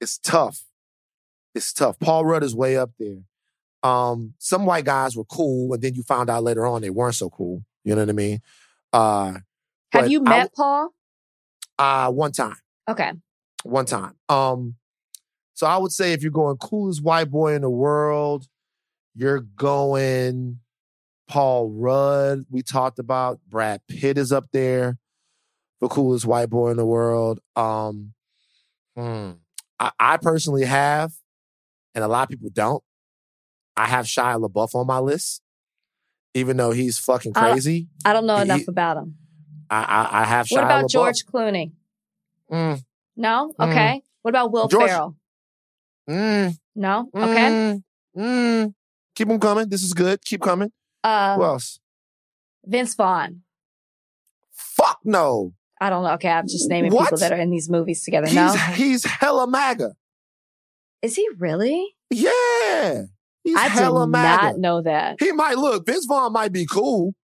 It's 0.00 0.18
tough. 0.18 0.62
It's 1.54 1.72
tough. 1.72 1.98
Paul 1.98 2.24
Rudd 2.24 2.42
is 2.42 2.54
way 2.54 2.76
up 2.76 2.90
there. 2.98 3.18
Um, 3.82 4.34
some 4.38 4.66
white 4.66 4.84
guys 4.84 5.16
were 5.16 5.24
cool, 5.24 5.72
and 5.72 5.82
then 5.82 5.94
you 5.94 6.02
found 6.02 6.28
out 6.30 6.42
later 6.44 6.66
on 6.66 6.82
they 6.82 6.90
weren't 6.90 7.14
so 7.14 7.30
cool. 7.30 7.62
You 7.84 7.94
know 7.94 8.02
what 8.02 8.08
I 8.10 8.12
mean? 8.12 8.40
Uh, 8.92 9.34
Have 9.92 10.10
you 10.10 10.20
I- 10.26 10.28
met 10.28 10.54
Paul? 10.54 10.90
uh, 11.78 12.10
one 12.10 12.32
time, 12.32 12.56
Okay. 12.88 13.12
one 13.64 13.86
time. 13.86 14.14
Um, 14.28 14.74
so 15.54 15.66
I 15.66 15.76
would 15.78 15.92
say 15.92 16.12
if 16.12 16.22
you're 16.22 16.30
going 16.32 16.56
coolest 16.58 17.02
white 17.02 17.30
boy 17.30 17.54
in 17.54 17.62
the 17.62 17.70
world, 17.70 18.46
you're 19.14 19.40
going 19.40 20.60
Paul 21.28 21.70
Rudd. 21.70 22.44
We 22.50 22.62
talked 22.62 22.98
about 22.98 23.40
Brad 23.48 23.80
Pitt 23.88 24.18
is 24.18 24.32
up 24.32 24.46
there 24.52 24.98
for 25.80 25.88
coolest 25.88 26.24
white 26.26 26.50
boy 26.50 26.70
in 26.70 26.76
the 26.76 26.86
world. 26.86 27.40
Um, 27.56 28.12
hmm. 28.96 29.32
I, 29.78 29.90
I 29.98 30.16
personally 30.16 30.64
have, 30.64 31.12
and 31.94 32.02
a 32.04 32.08
lot 32.08 32.22
of 32.24 32.28
people 32.30 32.50
don't. 32.52 32.82
I 33.76 33.86
have 33.86 34.06
Shia 34.06 34.42
LaBeouf 34.42 34.74
on 34.74 34.86
my 34.86 34.98
list, 35.00 35.42
even 36.34 36.56
though 36.56 36.70
he's 36.70 36.98
fucking 36.98 37.32
I- 37.34 37.50
crazy. 37.52 37.88
I 38.04 38.12
don't 38.12 38.26
know 38.26 38.36
He- 38.36 38.42
enough 38.42 38.68
about 38.68 38.96
him. 38.98 39.16
I, 39.68 39.82
I, 39.82 40.20
I 40.20 40.24
have 40.24 40.46
Shia 40.46 40.52
What 40.56 40.64
about 40.64 40.84
LaBeouf. 40.84 40.90
George 40.90 41.26
Clooney? 41.26 41.72
Mm, 42.50 42.82
No? 43.16 43.52
Mm. 43.58 43.70
Okay. 43.70 44.02
What 44.22 44.30
about 44.30 44.52
Will 44.52 44.68
George- 44.68 44.88
Ferrell? 44.90 45.16
mm, 46.08 46.56
No? 46.76 47.10
Okay. 47.14 47.34
mm, 47.34 47.82
mm. 48.16 48.74
Keep 49.14 49.28
them 49.28 49.40
coming. 49.40 49.68
This 49.68 49.82
is 49.82 49.92
good. 49.92 50.24
Keep 50.24 50.40
coming. 50.42 50.70
Uh, 51.06 51.36
Who 51.36 51.44
else? 51.44 51.78
Vince 52.64 52.94
Vaughn. 52.94 53.42
Fuck 54.52 54.98
no. 55.04 55.52
I 55.80 55.90
don't 55.90 56.02
know. 56.02 56.12
Okay, 56.14 56.28
I'm 56.28 56.48
just 56.48 56.68
naming 56.68 56.92
What? 56.92 57.04
people 57.04 57.18
that 57.18 57.32
are 57.32 57.36
in 57.40 57.50
these 57.50 57.68
movies 57.70 58.02
together. 58.02 58.26
He's 58.26 58.34
No? 58.34 58.52
he's 58.74 59.04
hella 59.04 59.46
MAGA. 59.46 59.94
Is 61.02 61.14
he 61.14 61.28
really? 61.38 61.94
Yeah. 62.10 63.02
He's 63.44 63.56
I 63.56 63.68
hella 63.68 64.06
did 64.06 64.10
MAGA. 64.12 64.42
not 64.42 64.58
know 64.58 64.82
that. 64.82 65.16
He 65.20 65.30
might 65.32 65.56
look, 65.58 65.86
Vince 65.86 66.06
Vaughn 66.06 66.32
might 66.32 66.52
be 66.52 66.66
cool, 66.66 67.14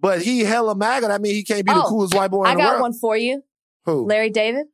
but 0.00 0.20
he 0.20 0.40
hella 0.40 0.74
MAGA. 0.74 1.06
That 1.08 1.22
mean 1.22 1.34
he 1.34 1.44
can't 1.44 1.64
be 1.64 1.72
the 1.72 1.82
Oh, 1.82 1.88
coolest 1.88 2.14
white 2.14 2.30
boy 2.30 2.44
in 2.44 2.50
I 2.50 2.54
the 2.54 2.60
got 2.60 2.70
world. 2.72 2.82
one 2.82 2.92
for 2.92 3.16
you. 3.16 3.42
Who? 3.86 4.06
Larry 4.06 4.30
David, 4.30 4.66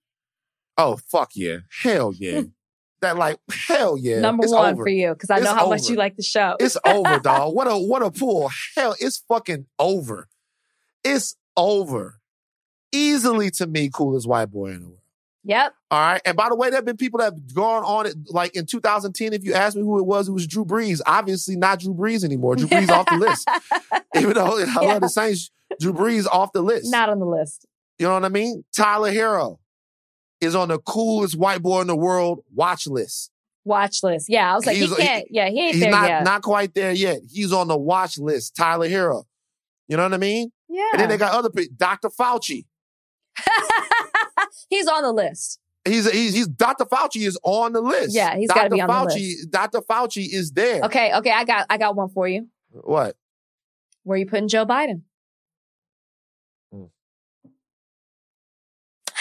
Oh, 0.77 0.97
fuck 1.11 1.31
yeah. 1.35 1.59
Hell 1.83 2.13
yeah. 2.17 2.43
that 3.03 3.17
like, 3.17 3.39
hell 3.69 3.97
yeah. 3.99 4.21
number 4.21 4.45
It's 4.45 4.53
one 4.53 4.75
over. 4.75 4.85
for 4.85 4.89
you 4.91 5.11
because 5.15 5.31
I 5.31 5.37
It's 5.37 5.45
know 5.45 5.55
how 5.55 5.69
much 5.69 5.89
you 5.89 5.97
like 5.97 6.17
the 6.17 6.23
show. 6.23 6.57
It's 6.61 6.77
over, 6.87 7.19
dog. 7.19 7.55
What 7.55 7.67
a 7.67 7.77
what 7.77 8.03
a 8.03 8.11
pull. 8.11 8.51
Hell, 8.77 8.95
it's 9.01 9.19
fucking 9.29 9.67
over. 9.79 10.29
It's 11.05 11.37
over. 11.57 12.21
Easily 12.93 13.51
to 13.53 13.67
me, 13.67 13.89
coolest 13.93 14.27
white 14.29 14.51
boy 14.51 14.71
in 14.73 14.81
the 14.81 14.87
world. 14.89 14.99
yep. 15.45 15.75
All 15.93 16.01
right. 16.01 16.21
And 16.25 16.37
by 16.37 16.49
the 16.49 16.57
way, 16.57 16.71
there 16.71 16.79
have 16.79 16.85
been 16.85 16.97
people 16.97 17.19
that 17.19 17.27
have 17.33 17.55
gone 17.55 17.85
on 17.85 18.07
it. 18.07 18.15
Like 18.29 18.57
in 18.57 18.67
2010, 18.67 19.33
if 19.33 19.45
you 19.45 19.55
asked 19.55 19.77
me 19.77 19.83
who 19.83 19.99
it 20.01 20.07
was, 20.07 20.29
it 20.29 20.33
was 20.33 20.47
Drew 20.47 20.65
Brees. 20.65 21.01
Obviously 21.07 21.55
not 21.57 21.79
Drew 21.81 21.95
Brees 21.95 22.25
anymore. 22.25 22.57
Drew 22.57 22.67
Brees 22.67 22.91
off 22.91 23.07
the 23.07 23.17
list. 23.17 23.49
Even 24.17 24.35
though 24.35 24.59
I 24.59 24.65
Yeah. 24.83 24.93
love 24.93 25.01
the 25.03 25.09
Saints, 25.09 25.51
Drew 25.81 25.93
Brees 25.93 26.27
off 26.27 26.53
the 26.53 26.63
list. 26.63 26.91
Not 26.91 27.09
on 27.09 27.21
the 27.21 27.27
list. 27.27 27.65
you 27.99 28.07
know 28.09 28.15
what 28.15 28.25
I 28.25 28.29
mean? 28.29 28.65
Tyler 28.77 29.13
Herro 29.13 29.60
is 30.41 30.55
on 30.55 30.69
the 30.69 30.79
coolest 30.79 31.37
white 31.37 31.63
boy 31.63 31.81
in 31.83 31.87
the 31.87 31.97
world 31.97 32.41
watch 32.55 32.87
list. 32.87 33.31
Watch 33.65 34.03
list. 34.03 34.29
Yeah, 34.29 34.53
I 34.53 34.55
was 34.57 34.67
like, 34.67 34.77
he 34.77 34.89
can't. 34.89 35.27
yeah, 35.31 35.49
he 35.49 35.61
ain't 35.61 35.75
He's 35.75 35.83
there 35.83 35.91
not 35.91 36.09
yet. 36.09 36.25
not 36.25 36.43
quite 36.43 36.75
there 36.75 36.93
yet. 36.93 37.21
He's 37.31 37.53
on 37.53 37.69
the 37.69 37.77
watch 37.77 38.19
list. 38.19 38.57
Tyler 38.57 38.89
Herro. 38.89 39.25
You 39.87 39.97
know 39.97 40.05
what 40.05 40.15
I 40.15 40.19
mean? 40.19 40.51
yeah. 40.69 40.89
And 40.93 41.01
then 41.01 41.09
they 41.09 41.17
got 41.19 41.35
other 41.35 41.51
people. 41.51 41.75
Dr. 41.77 42.09
Fauci. 42.09 42.65
He's 44.69 44.87
on 44.87 45.03
the 45.03 45.13
list. 45.13 45.59
He's, 45.85 46.11
he's 46.11 46.35
he's 46.35 46.47
Dr. 46.47 46.85
Fauci 46.85 47.27
is 47.27 47.39
on 47.43 47.73
the 47.73 47.81
list. 47.81 48.15
Yeah, 48.15 48.37
he's 48.37 48.49
Dr. 48.49 48.59
gotta 48.59 48.75
be 48.75 48.81
on 48.83 48.89
the 48.89 48.93
Fauci, 48.93 49.51
Dr. 49.51 49.81
Fauci 49.81 50.29
is 50.31 50.53
there. 50.53 50.83
Okay, 50.83 51.15
okay. 51.17 51.31
I 51.31 51.45
got, 51.45 51.67
I 51.71 51.79
got 51.79 51.97
one 51.97 52.11
for 52.11 52.29
you. 52.29 52.49
What? 52.71 53.17
Where 54.03 54.19
you 54.19 54.27
putting 54.27 54.49
Joe 54.49 54.67
Biden? 54.67 55.03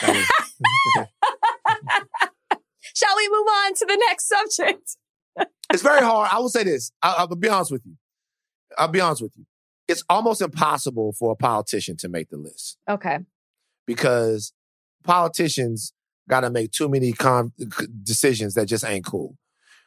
Was- 0.07 1.07
Shall 2.95 3.15
we 3.15 3.29
move 3.29 3.47
on 3.47 3.73
to 3.75 3.85
the 3.85 4.03
next 4.07 4.27
subject? 4.27 4.97
it's 5.73 5.81
very 5.83 6.01
hard. 6.01 6.29
I 6.31 6.39
will 6.39 6.49
say 6.49 6.63
this. 6.63 6.91
I, 7.01 7.15
I'll 7.19 7.27
be 7.27 7.47
honest 7.49 7.71
with 7.71 7.85
you. 7.85 7.95
I'll 8.77 8.87
be 8.87 8.99
honest 8.99 9.21
with 9.21 9.33
you. 9.37 9.45
It's 9.87 10.03
almost 10.09 10.41
impossible 10.41 11.13
for 11.17 11.31
a 11.31 11.35
politician 11.35 11.97
to 11.97 12.09
make 12.09 12.29
the 12.29 12.37
list 12.37 12.77
Okay. 12.89 13.19
because 13.87 14.53
politicians 15.03 15.93
got 16.29 16.41
to 16.41 16.49
make 16.51 16.71
too 16.71 16.87
many 16.89 17.11
con- 17.11 17.53
decisions 18.03 18.53
that 18.53 18.67
just 18.67 18.85
ain't 18.85 19.05
cool. 19.05 19.35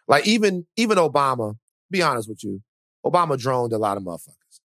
Like 0.08 0.26
even 0.26 0.66
even 0.76 0.98
Obama. 0.98 1.56
Be 1.90 2.02
honest 2.02 2.28
with 2.28 2.42
you, 2.42 2.62
Obama 3.04 3.38
droned 3.38 3.72
a 3.74 3.78
lot 3.78 3.96
of 3.98 4.02
motherfuckers. 4.02 4.60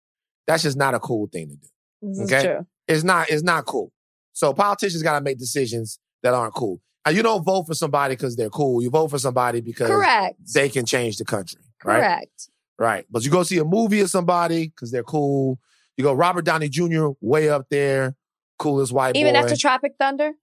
That's 0.47 0.63
just 0.63 0.77
not 0.77 0.93
a 0.95 0.99
cool 0.99 1.27
thing 1.27 1.49
to 1.49 1.55
do. 1.55 1.67
This 2.01 2.19
is 2.19 2.31
Okay. 2.33 2.45
true. 2.45 2.65
It's 2.87 3.03
not. 3.03 3.29
It's 3.29 3.43
not 3.43 3.65
cool. 3.65 3.91
So 4.37 4.53
politicians 4.53 5.01
got 5.01 5.17
to 5.17 5.23
make 5.23 5.39
decisions 5.39 5.97
that 6.21 6.35
aren't 6.35 6.53
cool. 6.53 6.79
And 7.07 7.17
you 7.17 7.23
don't 7.23 7.43
vote 7.43 7.63
for 7.65 7.73
somebody 7.73 8.13
because 8.15 8.35
they're 8.35 8.51
cool. 8.51 8.83
You 8.83 8.91
vote 8.91 9.07
for 9.07 9.17
somebody 9.17 9.61
because 9.61 9.87
Correct. 9.89 10.35
they 10.53 10.69
can 10.69 10.85
change 10.85 11.17
the 11.17 11.25
country. 11.25 11.59
Right. 11.83 11.95
Correct. 12.01 12.49
Right. 12.77 13.05
But 13.09 13.25
you 13.25 13.31
go 13.31 13.41
see 13.41 13.57
a 13.57 13.65
movie 13.65 13.99
of 14.01 14.11
somebody 14.11 14.67
because 14.67 14.91
they're 14.91 15.01
cool. 15.01 15.57
You 15.95 16.03
go 16.03 16.13
Robert 16.13 16.45
Downey 16.45 16.69
Jr. 16.69 17.07
way 17.19 17.49
up 17.49 17.65
there, 17.71 18.15
coolest 18.59 18.93
white 18.93 19.15
Even 19.15 19.33
boy. 19.33 19.39
after 19.39 19.55
Tropic 19.55 19.93
Thunder? 19.97 20.33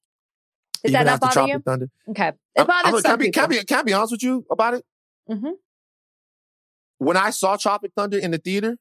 Is 0.83 0.91
Even 0.91 0.93
that 0.95 1.05
not 1.13 1.21
bother 1.21 1.33
Tropic 1.35 1.53
you? 1.55 1.61
Thunder. 1.61 1.89
Okay. 2.09 2.29
It 2.29 2.35
I'm- 2.59 2.67
bothers 2.67 2.85
I'm- 2.87 2.95
can, 2.95 3.07
I 3.07 3.11
some 3.11 3.19
be, 3.21 3.31
can, 3.31 3.45
I 3.45 3.47
be, 3.47 3.65
can 3.65 3.79
I 3.79 3.83
be 3.85 3.93
honest 3.93 4.11
with 4.11 4.25
you 4.25 4.45
about 4.51 4.75
it? 4.75 4.85
Mhm. 5.31 5.53
When 6.99 7.17
I 7.17 7.31
saw 7.31 7.57
Tropic 7.57 7.93
Thunder 7.97 8.19
in 8.19 8.33
the 8.33 8.39
theater, 8.39 8.77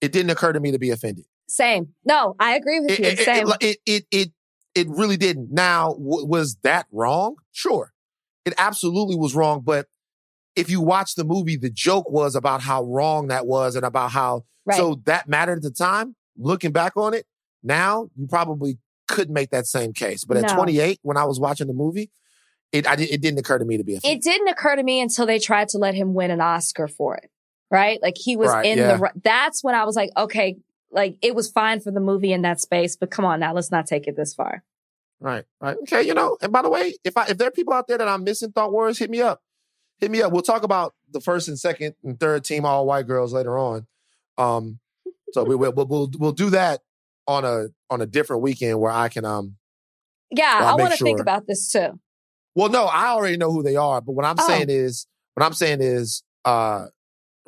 it 0.00 0.12
didn't 0.12 0.30
occur 0.30 0.52
to 0.52 0.60
me 0.60 0.70
to 0.70 0.78
be 0.78 0.90
offended. 0.90 1.24
Same. 1.48 1.94
No, 2.04 2.34
I 2.38 2.54
agree 2.56 2.80
with 2.80 2.90
It, 2.92 2.98
you. 3.00 3.04
it, 3.06 3.18
Same. 3.18 3.46
it, 3.60 3.78
it, 3.86 4.04
it, 4.10 4.32
it, 4.74 4.88
really 4.88 5.16
didn't. 5.16 5.52
Now, 5.52 5.90
w- 5.92 6.26
was 6.26 6.56
that 6.62 6.86
wrong? 6.90 7.36
Sure. 7.52 7.92
It 8.44 8.54
absolutely 8.58 9.16
was 9.16 9.34
wrong. 9.34 9.60
But 9.64 9.86
if 10.56 10.70
you 10.70 10.80
watch 10.80 11.14
the 11.14 11.24
movie, 11.24 11.56
the 11.56 11.70
joke 11.70 12.10
was 12.10 12.34
about 12.34 12.60
how 12.62 12.84
wrong 12.84 13.28
that 13.28 13.46
was 13.46 13.76
and 13.76 13.84
about 13.84 14.10
how 14.12 14.44
right. 14.64 14.76
So 14.76 15.00
that 15.04 15.28
mattered 15.28 15.58
at 15.58 15.62
the 15.62 15.70
time. 15.70 16.16
Looking 16.36 16.72
back 16.72 16.96
on 16.96 17.14
it, 17.14 17.26
now 17.62 18.08
you 18.16 18.26
probably 18.26 18.78
couldn't 19.06 19.34
make 19.34 19.50
that 19.50 19.66
same 19.66 19.92
case. 19.92 20.24
But 20.24 20.36
at 20.38 20.48
No. 20.48 20.56
28, 20.56 20.98
when 21.02 21.16
I 21.16 21.24
was 21.24 21.38
watching 21.38 21.66
the 21.68 21.72
movie, 21.72 22.10
it 22.72 22.86
I, 22.88 22.94
it 22.94 23.20
didn't 23.20 23.38
occur 23.38 23.58
to 23.58 23.64
me 23.64 23.76
to 23.76 23.84
be 23.84 23.94
a 23.94 24.00
it 24.02 24.20
didn't 24.22 24.48
occur 24.48 24.74
to 24.74 24.82
me 24.82 25.00
until 25.00 25.26
they 25.26 25.38
tried 25.38 25.68
to 25.68 25.78
let 25.78 25.94
him 25.94 26.12
win 26.14 26.30
an 26.32 26.40
Oscar 26.40 26.88
for 26.88 27.16
it. 27.16 27.30
Right? 27.70 28.00
Like 28.02 28.14
he 28.16 28.36
was 28.36 28.48
Right, 28.50 28.66
in 28.66 28.78
yeah. 28.78 28.96
the, 28.96 29.10
that's 29.22 29.62
when 29.62 29.74
I 29.74 29.84
was 29.84 29.94
like, 29.96 30.10
okay, 30.16 30.56
like 30.94 31.16
it 31.20 31.34
was 31.34 31.50
fine 31.50 31.80
for 31.80 31.90
the 31.90 32.00
movie 32.00 32.32
in 32.32 32.42
that 32.42 32.60
space, 32.60 32.96
but 32.96 33.10
come 33.10 33.24
on 33.24 33.40
now, 33.40 33.52
let's 33.52 33.70
not 33.70 33.86
take 33.86 34.06
it 34.06 34.16
this 34.16 34.34
far. 34.34 34.62
Right, 35.20 35.44
right. 35.60 35.76
Okay, 35.82 36.02
you 36.02 36.14
know, 36.14 36.36
and 36.42 36.52
by 36.52 36.62
the 36.62 36.70
way, 36.70 36.94
if 37.04 37.16
I 37.16 37.26
if 37.26 37.38
there 37.38 37.48
are 37.48 37.52
people 37.52 37.72
out 37.74 37.86
there 37.88 37.98
that 37.98 38.08
I'm 38.08 38.24
missing 38.24 38.52
thought 38.52 38.72
warriors, 38.72 38.98
hit 38.98 39.10
me 39.10 39.20
up. 39.20 39.40
Hit 40.00 40.10
me 40.10 40.22
up. 40.22 40.32
We'll 40.32 40.42
talk 40.42 40.62
about 40.64 40.94
the 41.12 41.20
first 41.20 41.48
and 41.48 41.58
second 41.58 41.94
and 42.04 42.18
third 42.18 42.44
team 42.44 42.64
all 42.64 42.86
white 42.86 43.06
girls 43.06 43.32
later 43.32 43.58
on. 43.58 43.86
Um, 44.38 44.80
so 45.32 45.44
we 45.44 45.54
will 45.56 45.72
we'll, 45.72 45.86
we'll 45.86 46.10
we'll 46.18 46.32
do 46.32 46.50
that 46.50 46.80
on 47.26 47.44
a 47.44 47.66
on 47.90 48.00
a 48.02 48.06
different 48.06 48.42
weekend 48.42 48.80
where 48.80 48.92
I 48.92 49.08
can 49.08 49.24
um 49.24 49.56
Yeah, 50.30 50.60
I 50.64 50.74
want 50.74 50.92
to 50.92 51.02
think 51.02 51.20
about 51.20 51.46
this 51.46 51.70
too. 51.70 51.98
well 52.54 52.68
no, 52.68 52.84
I 52.84 53.08
already 53.08 53.36
know 53.36 53.50
who 53.52 53.62
they 53.62 53.76
are, 53.76 54.00
but 54.00 54.12
what 54.12 54.24
I'm 54.26 54.36
Oh. 54.38 54.46
saying 54.46 54.66
is 54.68 55.06
what 55.34 55.44
I'm 55.46 55.54
saying 55.54 55.80
is 55.80 56.22
uh 56.44 56.86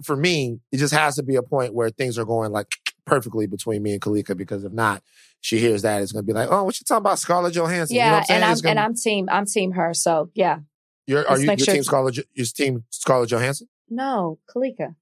for 0.03 0.17
me, 0.17 0.61
it 0.73 0.77
just 0.79 0.95
has 0.95 1.17
to 1.17 1.23
be 1.23 1.37
a 1.37 1.43
point 1.43 1.75
where 1.75 1.91
things 1.91 2.19
are 2.19 2.25
going 2.25 2.53
like 2.53 2.69
perfectly 3.07 3.47
between 3.47 3.83
me 3.83 3.93
and 3.93 4.01
Kalika 4.01 4.37
because 4.37 4.65
if 4.65 4.73
not, 4.73 5.03
she 5.41 5.59
hears 5.59 5.83
that 5.83 6.03
it's 6.03 6.13
gonna 6.13 6.23
be 6.25 6.33
like, 6.33 6.49
oh, 6.51 6.65
what 6.65 6.79
you 6.79 6.85
talking 6.85 7.03
about, 7.03 7.19
Scarlett 7.19 7.55
Johansson? 7.55 7.95
you 7.97 8.03
know 8.03 8.07
Yeah, 8.09 8.17
I'm 8.29 8.35
and 8.35 8.45
I'm 8.45 8.55
gonna- 8.57 8.69
and 8.71 8.79
I'm 8.81 8.95
team 8.95 9.29
I'm 9.31 9.47
team 9.47 9.73
her. 9.73 9.95
So 9.95 10.31
yeah. 10.35 10.59
You're, 11.07 11.27
are 11.29 11.39
you 11.39 11.47
your 11.47 11.57
sure 11.59 11.75
team 11.75 11.83
Scarlett? 11.85 12.17
Your 12.35 12.47
team 12.47 12.85
Scarlett 12.91 13.31
Johansson? 13.31 13.69
No, 13.89 14.41
Kalika. 14.55 14.97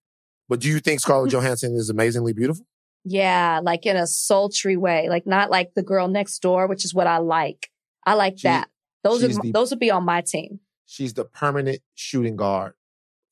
But 0.51 0.61
do 0.61 0.69
you 0.69 0.79
think 0.81 1.01
Scarlett 1.01 1.31
Johansson 1.33 1.75
is 1.75 1.89
amazingly 1.89 2.35
beautiful? 2.35 2.67
Yeah, 3.07 3.61
like 3.63 3.87
in 3.87 3.97
a 3.97 4.07
sultry 4.07 4.77
way, 4.77 5.09
like 5.09 5.27
not 5.27 5.51
like 5.51 5.73
the 5.75 5.83
girl 5.83 6.09
next 6.09 6.39
door, 6.41 6.67
which 6.67 6.85
is 6.85 6.93
what 6.95 7.07
I 7.07 7.19
like. 7.19 7.71
I 8.07 8.15
like 8.15 8.39
She- 8.39 8.49
that. 8.49 8.69
Those 9.03 9.23
are 9.25 9.29
the- 9.29 9.51
those 9.53 9.71
would 9.71 9.81
be 9.81 9.91
on 9.91 10.05
my 10.05 10.21
team. 10.23 10.61
She's 10.87 11.15
the 11.15 11.25
permanent 11.25 11.81
shooting 11.95 12.37
guard, 12.37 12.75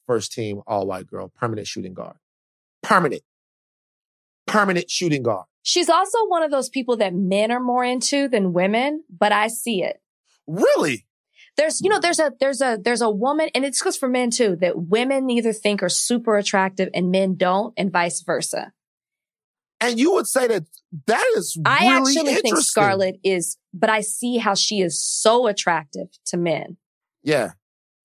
first 0.07 0.33
team 0.33 0.63
all 0.67 0.87
white 0.87 1.07
girl, 1.07 1.29
permanent 1.35 1.67
shooting 1.67 1.93
guard, 1.95 2.17
permanent, 2.83 3.23
permanent 4.47 4.91
shooting 4.91 5.23
guard. 5.23 5.47
She's 5.63 5.89
also 5.89 6.19
one 6.27 6.43
of 6.43 6.51
those 6.51 6.69
people 6.69 6.97
that 6.97 7.15
men 7.15 7.51
are 7.53 7.61
more 7.61 7.85
into 7.85 8.29
than 8.29 8.53
women, 8.53 9.05
but 9.09 9.33
I 9.33 9.49
see 9.49 9.83
it. 9.83 10.01
Really? 10.47 11.07
There's, 11.57 11.81
you 11.81 11.91
know, 11.91 12.01
there's 12.01 12.19
a, 12.19 12.33
there's 12.41 12.61
a, 12.61 12.79
there's 12.83 13.03
a 13.03 13.11
woman, 13.11 13.51
and 13.55 13.65
it's 13.65 13.81
goes 13.81 13.97
for 13.97 14.09
men 14.09 14.31
too, 14.31 14.57
that 14.57 14.89
women 14.89 15.29
either 15.31 15.53
think 15.53 15.83
are 15.83 15.89
super 15.89 16.37
attractive 16.37 16.89
and 16.95 17.11
men 17.11 17.37
don't, 17.37 17.75
and 17.77 17.93
vice 17.93 18.23
versa. 18.23 18.73
And 19.81 19.99
you 19.99 20.15
would 20.15 20.27
say 20.27 20.47
that 20.47 20.65
that 21.07 21.33
is 21.37 21.59
I 21.65 21.99
really 21.99 22.17
actually 22.17 22.35
think. 22.37 22.59
Scarlett 22.59 23.17
is, 23.23 23.59
but 23.75 23.91
I 23.91 24.01
see 24.01 24.39
how 24.39 24.55
she 24.55 24.81
is 24.81 25.03
so 25.03 25.47
attractive 25.47 26.09
to 26.27 26.37
men, 26.37 26.77
Yeah. 27.23 27.53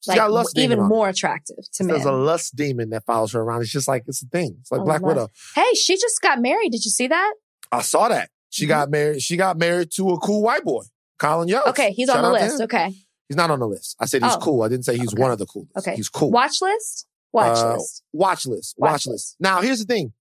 Like 0.08 0.18
got 0.18 0.32
lust 0.32 0.58
even 0.58 0.82
more 0.82 1.10
attractive 1.10 1.58
to 1.74 1.84
me. 1.84 1.94
There's 1.94 2.06
a 2.06 2.12
lust 2.12 2.56
demon 2.56 2.90
that 2.92 3.04
follows 3.06 3.32
her 3.34 3.42
around. 3.42 3.62
It's 3.62 3.72
just 3.72 3.88
like 3.88 4.04
it's 4.08 4.22
a 4.24 4.28
thing. 4.28 4.58
It's 4.62 4.72
like 4.72 4.82
A 4.82 4.84
Black 4.84 5.02
lust- 5.02 5.16
Widow. 5.16 5.30
Hey, 5.56 5.74
she 5.74 5.96
just 5.98 6.22
got 6.22 6.42
married. 6.42 6.72
Did 6.72 6.86
you 6.86 6.92
see 6.92 7.08
that? 7.08 7.34
I 7.72 7.82
saw 7.82 8.08
that. 8.10 8.30
She 8.50 8.66
Mhm. 8.66 8.70
got 8.70 8.90
married. 8.90 9.22
She 9.22 9.38
got 9.38 9.58
married 9.58 9.92
to 9.96 10.10
a 10.12 10.18
cool 10.20 10.42
white 10.42 10.64
boy, 10.64 10.84
Colin 11.20 11.48
Yost. 11.48 11.68
Okay, 11.70 11.92
he's 11.92 12.08
Shout 12.08 12.24
on 12.24 12.24
the 12.34 12.40
list. 12.40 12.62
Okay. 12.62 12.94
He's 13.28 13.36
not 13.36 13.52
on 13.52 13.60
the 13.60 13.68
list. 13.68 13.96
I 14.00 14.06
said 14.06 14.24
he's 14.24 14.36
Oh. 14.36 14.40
cool. 14.40 14.64
I 14.64 14.70
didn't 14.70 14.86
say 14.86 14.98
he's 14.98 15.12
Okay. 15.14 15.22
one 15.22 15.32
of 15.32 15.38
the 15.40 15.46
coolest. 15.46 15.72
Okay. 15.78 15.96
He's 15.98 16.08
cool. 16.10 16.32
Watch 16.32 16.62
list? 16.62 17.06
Watch 17.34 17.58
Uh, 17.58 17.74
list. 17.74 18.04
Watch 18.14 18.46
list. 18.46 18.76
Watch, 18.78 18.92
Watch 18.92 19.08
list. 19.08 19.08
list. 19.12 19.36
Now, 19.40 19.62
here's 19.62 19.80
the 19.80 19.86
thing. 19.86 20.14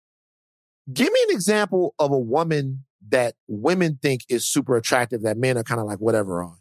Give 0.92 1.12
me 1.12 1.20
an 1.30 1.36
example 1.36 1.94
of 2.00 2.12
a 2.12 2.18
woman 2.18 2.86
that 3.10 3.36
women 3.48 4.00
think 4.02 4.22
is 4.28 4.48
super 4.48 4.76
attractive 4.76 5.22
that 5.22 5.38
men 5.38 5.56
are 5.58 5.64
kind 5.64 5.80
of 5.80 5.86
like 5.86 6.00
whatever 6.00 6.42
on. 6.42 6.58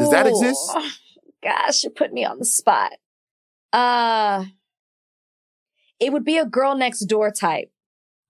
does 0.00 0.10
that 0.10 0.26
exist? 0.26 0.60
Gosh, 1.42 1.84
you 1.84 1.90
put 1.90 2.12
me 2.12 2.24
on 2.24 2.38
the 2.38 2.44
spot. 2.44 2.92
Uh, 3.72 4.44
it 5.98 6.12
would 6.12 6.24
be 6.24 6.38
a 6.38 6.46
girl 6.46 6.76
next 6.76 7.00
door 7.06 7.30
type. 7.30 7.70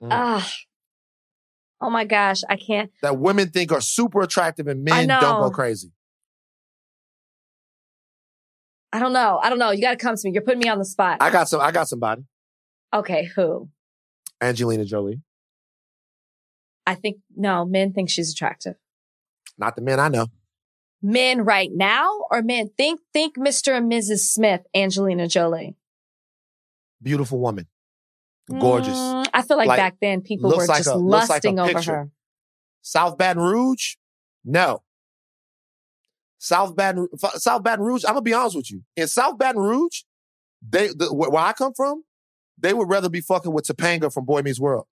Mm. 0.02 0.08
Ah. 0.10 0.52
Oh 1.80 1.90
my 1.90 2.04
gosh, 2.04 2.42
I 2.48 2.56
can't. 2.56 2.92
That 3.02 3.18
women 3.18 3.50
think 3.50 3.72
are 3.72 3.80
super 3.80 4.22
attractive 4.22 4.68
and 4.68 4.84
men 4.84 5.08
don't 5.08 5.40
go 5.40 5.50
crazy. 5.50 5.90
I 8.92 8.98
don't 8.98 9.12
know. 9.12 9.40
I 9.42 9.48
don't 9.48 9.58
know. 9.58 9.70
You 9.70 9.80
got 9.80 9.92
to 9.92 9.96
come 9.96 10.14
to 10.14 10.20
me. 10.24 10.32
You're 10.32 10.42
putting 10.42 10.60
me 10.60 10.68
on 10.68 10.78
the 10.78 10.84
spot. 10.84 11.18
I 11.20 11.30
got 11.30 11.48
some. 11.48 11.60
I 11.60 11.72
got 11.72 11.88
somebody. 11.88 12.22
okay, 12.94 13.24
who? 13.34 13.68
Angelina 14.40 14.84
Jolie. 14.84 15.20
I 16.86 16.94
think 16.94 17.18
no. 17.34 17.64
Men 17.64 17.92
think 17.92 18.10
she's 18.10 18.32
attractive. 18.32 18.74
Not 19.58 19.76
the 19.76 19.82
men 19.82 19.98
I 19.98 20.08
know. 20.08 20.26
Men 21.02 21.44
right 21.44 21.70
now, 21.72 22.08
or 22.30 22.42
men 22.42 22.70
think 22.76 23.00
think 23.12 23.36
Mr. 23.36 23.76
and 23.76 23.90
Mrs. 23.90 24.20
Smith, 24.20 24.60
Angelina 24.74 25.26
Jolie. 25.26 25.74
Beautiful 27.02 27.40
woman. 27.40 27.66
Gorgeous. 28.48 28.96
Mm, 28.96 29.26
I 29.32 29.42
feel 29.42 29.56
like, 29.56 29.68
Like, 29.68 29.78
back 29.78 29.96
then 30.00 30.20
people 30.20 30.50
were 30.50 30.66
like 30.66 30.78
just 30.78 30.88
a- 30.88 30.96
looks 30.96 31.28
like 31.28 31.44
lusting 31.44 31.58
over 31.58 31.82
her. 31.82 32.10
South 32.82 33.16
Baton 33.18 33.42
Rouge? 33.42 33.94
No. 34.44 34.82
South 36.38 36.74
Baton 36.74 37.08
South 37.36 37.62
Baton 37.62 37.84
Rouge. 37.84 38.04
I'm 38.04 38.10
gonna 38.14 38.22
be 38.22 38.34
honest 38.34 38.56
with 38.56 38.70
you. 38.70 38.82
In 38.96 39.06
South 39.06 39.38
Baton 39.38 39.60
Rouge, 39.62 40.02
they 40.68 40.88
the, 40.88 41.12
where 41.12 41.34
I 41.36 41.52
come 41.52 41.72
from, 41.74 42.04
they 42.58 42.74
would 42.74 42.88
rather 42.88 43.08
be 43.08 43.20
fucking 43.20 43.52
with 43.52 43.64
Topanga 43.66 44.12
from 44.12 44.24
Boy 44.24 44.42
Meets 44.42 44.58
World. 44.60 44.86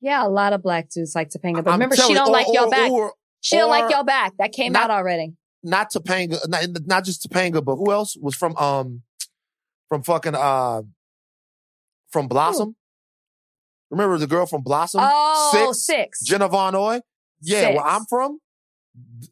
Yeah, 0.00 0.26
a 0.26 0.28
lot 0.28 0.52
of 0.52 0.62
black 0.62 0.88
dudes 0.90 1.14
like 1.14 1.30
Topanga, 1.30 1.62
but 1.64 1.68
I'm 1.68 1.74
remember, 1.74 1.94
she 1.96 2.12
don't 2.14 2.28
or- 2.28 2.32
like 2.32 2.46
y'all 2.50 2.68
back. 2.70 2.90
or 2.90 3.14
she 3.42 3.56
don't 3.56 3.68
like 3.68 3.90
y'all 3.90 4.04
back. 4.04 4.32
That 4.38 4.52
came 4.52 4.72
not- 4.72 4.84
out 4.84 4.90
already. 4.90 5.34
not 5.62 5.92
Topanga, 5.92 6.48
not, 6.48 6.64
not 6.86 7.04
just 7.04 7.28
Topanga, 7.28 7.62
but 7.62 7.76
who 7.76 7.92
else 7.92 8.16
was 8.16 8.34
from 8.34 8.56
um 8.56 9.02
from 9.88 10.02
fucking 10.02 10.34
uh 10.34 10.82
from 12.10 12.28
Blossom? 12.28 12.76
Remember 13.90 14.16
the 14.16 14.26
girl 14.26 14.46
from 14.46 14.62
Blossom? 14.62 15.00
Oh, 15.04 15.74
Six? 15.74 15.86
six. 15.86 16.20
Jenna 16.24 16.48
Von 16.48 16.74
Oy? 16.74 17.00
Yeah, 17.42 17.60
Six. 17.60 17.76
where 17.76 17.86
I'm 17.86 18.06
from, 18.06 18.38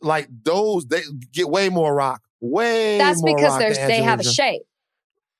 like 0.02 0.28
those 0.44 0.86
they 0.86 1.00
get 1.32 1.48
way 1.48 1.68
more 1.70 1.94
rock. 1.94 2.20
Way 2.40 2.98
That's 2.98 3.22
more 3.22 3.36
because 3.36 3.52
rock 3.52 3.61
there's 3.61 3.78
than 3.78 3.88
they 3.88 4.02
have 4.02 4.20
a 4.20 4.24
shape. 4.24 4.62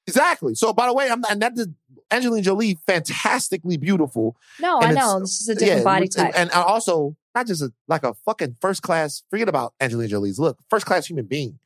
Exactly. 0.07 0.55
So 0.55 0.73
by 0.73 0.87
the 0.87 0.95
way, 0.95 1.11
I'm 1.11 1.21
not, 1.21 1.33
and 1.33 1.43
that 1.43 1.53
is 1.57 1.69
Angelina 2.11 2.43
Jolie, 2.43 2.79
fantastically 2.87 3.77
beautiful. 3.77 4.37
No, 4.59 4.81
I 4.81 4.93
know. 4.93 5.21
This 5.21 5.41
is 5.41 5.49
a 5.49 5.55
different 5.55 5.85
body 5.85 6.09
type. 6.09 6.33
And 6.35 6.51
also 6.51 7.17
not 7.35 7.47
just 7.47 7.63
a, 7.63 7.73
like 7.89 8.05
a 8.05 8.15
fucking 8.15 8.57
first 8.61 8.83
class, 8.83 9.23
forget 9.31 9.49
about 9.49 9.75
Angelina 9.81 10.09
Jolie's 10.09 10.39
look, 10.39 10.59
first 10.69 10.87
class 10.87 11.07
human 11.07 11.27
being. 11.27 11.59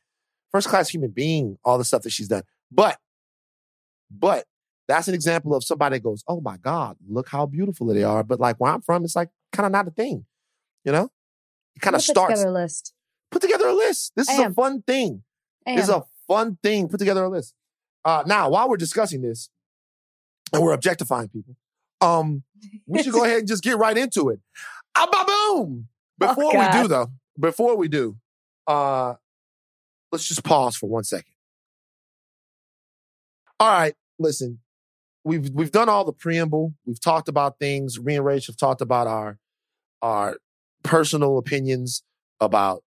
First 0.51 0.67
class 0.67 0.89
human 0.89 1.11
being, 1.11 1.57
all 1.65 1.77
the 1.77 1.83
stuff 1.83 2.03
that 2.03 2.11
she's 2.11 2.27
done. 2.27 2.43
But, 2.71 2.97
but 4.09 4.45
that's 4.87 5.07
an 5.07 5.13
example 5.13 5.55
of 5.55 5.63
somebody 5.63 5.97
that 5.97 6.03
goes, 6.03 6.23
oh 6.27 6.39
my 6.41 6.57
God, 6.57 6.97
look 7.07 7.29
how 7.29 7.45
beautiful 7.45 7.87
they 7.87 8.03
are. 8.03 8.23
But 8.23 8.39
like 8.39 8.57
where 8.57 8.71
I'm 8.71 8.81
from, 8.81 9.03
it's 9.03 9.15
like 9.15 9.29
kind 9.51 9.65
of 9.65 9.71
not 9.71 9.87
a 9.87 9.91
thing. 9.91 10.25
You 10.83 10.91
know? 10.91 11.09
It 11.75 11.81
kind 11.81 11.95
of 11.95 12.05
put 12.05 12.15
together 12.15 12.47
a 12.47 12.51
list. 12.51 12.93
Put 13.31 13.41
together 13.41 13.67
a 13.67 13.73
list. 13.73 14.13
This 14.15 14.29
I 14.29 14.33
is 14.33 14.39
a 14.39 14.49
fun 14.51 14.83
thing. 14.83 15.23
I 15.67 15.75
This 15.75 15.85
is 15.85 15.89
a 15.89 16.03
fun 16.27 16.57
thing. 16.61 16.87
Put 16.87 16.99
together 16.99 17.23
a 17.23 17.29
list. 17.29 17.53
Uh, 18.03 18.23
now, 18.25 18.49
while 18.49 18.69
we're 18.69 18.77
discussing 18.77 19.21
this, 19.21 19.49
and 20.53 20.61
we're 20.61 20.73
objectifying 20.73 21.27
people, 21.27 21.55
um, 22.01 22.43
we 22.85 23.01
should 23.01 23.13
go 23.13 23.23
ahead 23.25 23.39
and 23.39 23.47
just 23.47 23.63
get 23.63 23.77
right 23.77 23.97
into 23.97 24.29
it. 24.29 24.39
Ah, 24.95 25.07
ba 25.11 25.25
boom! 25.25 25.87
Before 26.17 26.45
we 26.57 26.65
do, 26.71 26.83
Oh, 26.83 26.87
though, 26.87 27.07
before 27.39 27.75
we 27.75 27.87
do, 27.87 28.17
uh, 28.67 29.15
let's 30.11 30.27
just 30.27 30.43
pause 30.43 30.75
for 30.75 30.87
one 30.87 31.03
second. 31.03 31.33
All 33.59 33.69
right, 33.69 33.93
listen, 34.19 34.59
we've 35.23 35.49
we've 35.53 35.71
done 35.71 35.89
all 35.89 36.05
the 36.05 36.13
preamble. 36.13 36.73
We've 36.85 36.99
talked 36.99 37.27
about 37.27 37.59
things. 37.59 37.99
Me 37.99 38.15
and 38.15 38.25
Rach 38.25 38.47
have 38.47 38.57
talked 38.57 38.81
about 38.81 39.07
our 39.07 39.37
our 40.01 40.37
personal 40.83 41.37
opinions 41.37 42.03
about 42.39 42.83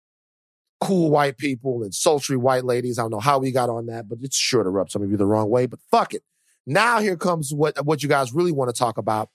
cool 0.81 1.11
white 1.11 1.37
people 1.39 1.83
and 1.83 1.95
sultry 1.95 2.37
white 2.37 2.65
ladies. 2.65 2.99
I 2.99 3.03
don't 3.03 3.11
know 3.13 3.21
how 3.21 3.39
we 3.39 3.53
got 3.53 3.71
on 3.71 3.87
that, 3.87 4.09
but 4.09 4.19
it's 4.23 4.37
sure 4.37 4.63
to 4.65 4.71
rub 4.71 4.91
some 4.91 5.03
of 5.03 5.11
you 5.11 5.17
the 5.17 5.27
wrong 5.27 5.49
way. 5.51 5.67
But 5.67 5.81
fuck 5.91 6.15
it. 6.15 6.23
Now 6.67 7.01
here 7.01 7.17
comes 7.17 7.53
what 7.53 7.85
what 7.85 8.03
you 8.03 8.09
guys 8.09 8.33
really 8.33 8.53
want 8.53 8.73
to 8.75 8.79
talk 8.79 8.99
about. 8.99 9.31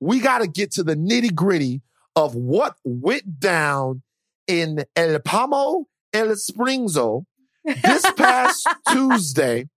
We 0.00 0.20
got 0.20 0.38
to 0.38 0.48
get 0.48 0.72
to 0.72 0.82
the 0.82 0.96
nitty 0.96 1.34
gritty 1.34 1.80
of 2.16 2.34
what 2.34 2.76
went 2.84 3.40
down 3.40 4.02
in 4.46 4.84
El 4.96 5.18
Pamo 5.20 5.86
El 6.12 6.28
Springzo 6.28 7.24
this 7.64 8.10
past 8.16 8.68
Tuesday, 8.90 9.68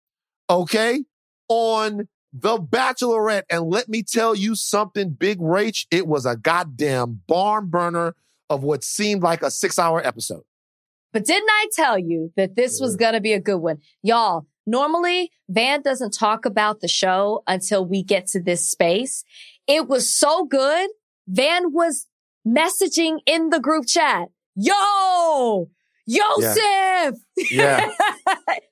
okay, 0.49 1.05
on 1.49 2.09
The 2.33 2.59
Bachelorette. 2.59 3.45
And 3.51 3.65
let 3.65 3.89
me 3.89 4.03
tell 4.03 4.35
you 4.35 4.55
something, 4.55 5.11
Big 5.11 5.39
Rach, 5.39 5.87
it 5.91 6.07
was 6.07 6.27
a 6.27 6.37
goddamn 6.37 7.23
barn 7.27 7.69
burner 7.69 8.15
of 8.51 8.63
what 8.63 8.85
seemed 8.85 9.23
like 9.23 9.43
a 9.43 9.51
six 9.51 9.79
hour 9.79 10.05
episode. 10.05 10.43
But 11.13 11.25
didn't 11.25 11.49
I 11.49 11.69
tell 11.73 11.99
you 11.99 12.33
that 12.37 12.57
this 12.57 12.81
was 12.81 12.97
mm. 12.97 13.01
going 13.01 13.13
to 13.15 13.21
be 13.21 13.33
a 13.33 13.41
good 13.41 13.59
one? 13.59 13.79
Y'all, 14.03 14.47
normally 14.67 15.31
Van 15.49 15.81
doesn't 15.81 16.13
talk 16.13 16.45
about 16.45 16.81
the 16.81 16.89
show 16.89 17.43
until 17.47 17.87
we 17.87 18.03
get 18.03 18.27
to 18.29 18.43
this 18.43 18.69
space. 18.69 19.25
It 19.67 19.89
was 19.89 20.09
so 20.11 20.45
good. 20.45 20.91
Van 21.29 21.73
was 21.73 22.09
messaging 22.47 23.19
in 23.27 23.51
the 23.51 23.61
group 23.61 23.87
chat. 23.87 24.29
Yo, 24.57 25.71
Yosef. 26.07 27.15
Yeah. 27.51 27.91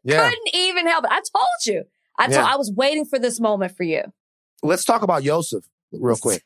Yeah. 0.04 0.28
Couldn't 0.30 0.54
even 0.54 0.86
help 0.86 1.04
it. 1.04 1.10
I 1.12 1.20
told 1.20 1.66
you. 1.66 1.84
I 2.18 2.24
told, 2.24 2.34
Yeah. 2.34 2.46
I 2.52 2.56
was 2.56 2.72
waiting 2.74 3.04
for 3.04 3.18
this 3.18 3.40
moment 3.40 3.76
for 3.76 3.82
you. 3.82 4.02
Let's 4.62 4.84
talk 4.84 5.02
about 5.02 5.22
Yosef 5.22 5.64
real 5.92 6.16
quick. 6.20 6.42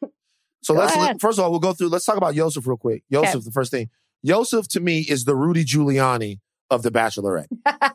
So 0.63 0.75
let's 0.75 0.95
ahead. 0.95 1.21
first 1.21 1.39
of 1.39 1.45
all 1.45 1.51
we'll 1.51 1.61
go 1.61 1.73
through. 1.73 1.89
Let's 1.89 2.05
talk 2.05 2.17
about 2.17 2.35
Yosef 2.35 2.67
real 2.67 2.77
quick. 2.77 3.05
Yosef, 3.09 3.37
Okay. 3.37 3.45
the 3.45 3.51
first 3.53 3.71
thing. 3.71 3.89
Yosef 4.23 4.67
to 4.69 4.81
me 4.81 5.01
is 5.01 5.25
the 5.25 5.37
Rudy 5.37 5.65
Giuliani 5.65 6.41
of 6.71 6.83
the 6.83 6.91
Bachelorette. 6.91 7.47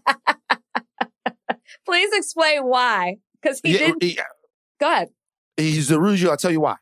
Please 1.86 2.10
explain 2.14 2.66
why. 2.66 3.18
Because 3.42 3.60
he 3.64 3.74
Yeah, 3.74 3.78
didn't. 3.80 4.04
he- 4.04 4.20
Go 4.80 4.92
ahead. 4.92 5.10
he's 5.58 5.90
the 5.90 6.00
Rudy. 6.00 6.28
I'll 6.30 6.38
tell 6.38 6.52
you 6.52 6.62
why. 6.62 6.78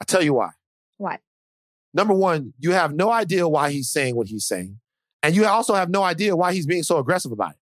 I'll 0.00 0.06
tell 0.06 0.22
you 0.22 0.34
why. 0.34 0.50
Why? 0.98 1.18
Number 1.94 2.12
one, 2.12 2.52
you 2.58 2.72
have 2.72 2.92
no 2.94 3.10
idea 3.10 3.48
why 3.48 3.70
he's 3.70 3.88
saying 3.88 4.16
what 4.16 4.26
he's 4.26 4.44
saying, 4.46 4.80
and 5.22 5.34
you 5.34 5.46
also 5.46 5.74
have 5.74 5.88
no 5.88 6.02
idea 6.02 6.36
why 6.36 6.52
he's 6.52 6.66
being 6.66 6.82
so 6.82 6.98
aggressive 6.98 7.32
about 7.32 7.52
it. 7.52 7.56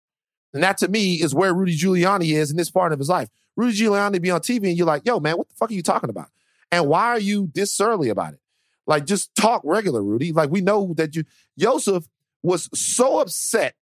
And 0.54 0.62
that 0.62 0.78
to 0.78 0.88
me 0.88 1.14
is 1.14 1.34
where 1.34 1.54
Rudy 1.54 1.76
Giuliani 1.76 2.34
is 2.34 2.50
in 2.50 2.56
this 2.56 2.70
part 2.70 2.92
of 2.92 2.98
his 2.98 3.08
life. 3.08 3.28
Rudy 3.56 3.76
Giuliani 3.76 4.20
be 4.20 4.30
on 4.30 4.40
TV 4.40 4.68
and 4.68 4.76
you're 4.76 4.86
like, 4.86 5.02
yo, 5.04 5.20
man, 5.20 5.36
what 5.36 5.48
the 5.48 5.54
fuck 5.54 5.70
are 5.70 5.74
you 5.74 5.82
talking 5.82 6.10
about? 6.10 6.28
And 6.70 6.88
why 6.88 7.06
are 7.06 7.18
you 7.18 7.50
this 7.54 7.72
surly 7.72 8.08
about 8.08 8.34
it? 8.34 8.40
Like, 8.86 9.06
just 9.06 9.34
talk 9.34 9.62
regular, 9.64 10.02
Rudy. 10.02 10.32
Like, 10.32 10.50
we 10.50 10.60
know 10.60 10.94
that 10.96 11.14
you, 11.14 11.24
Joseph 11.58 12.06
was 12.42 12.68
so 12.74 13.20
upset. 13.20 13.74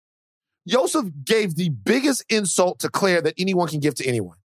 Joseph 0.67 1.07
gave 1.23 1.55
the 1.55 1.69
biggest 1.69 2.23
insult 2.29 2.79
to 2.79 2.89
Claire 2.89 3.21
that 3.21 3.33
anyone 3.37 3.67
can 3.67 3.79
give 3.79 3.95
to 3.95 4.05
anyone. 4.05 4.37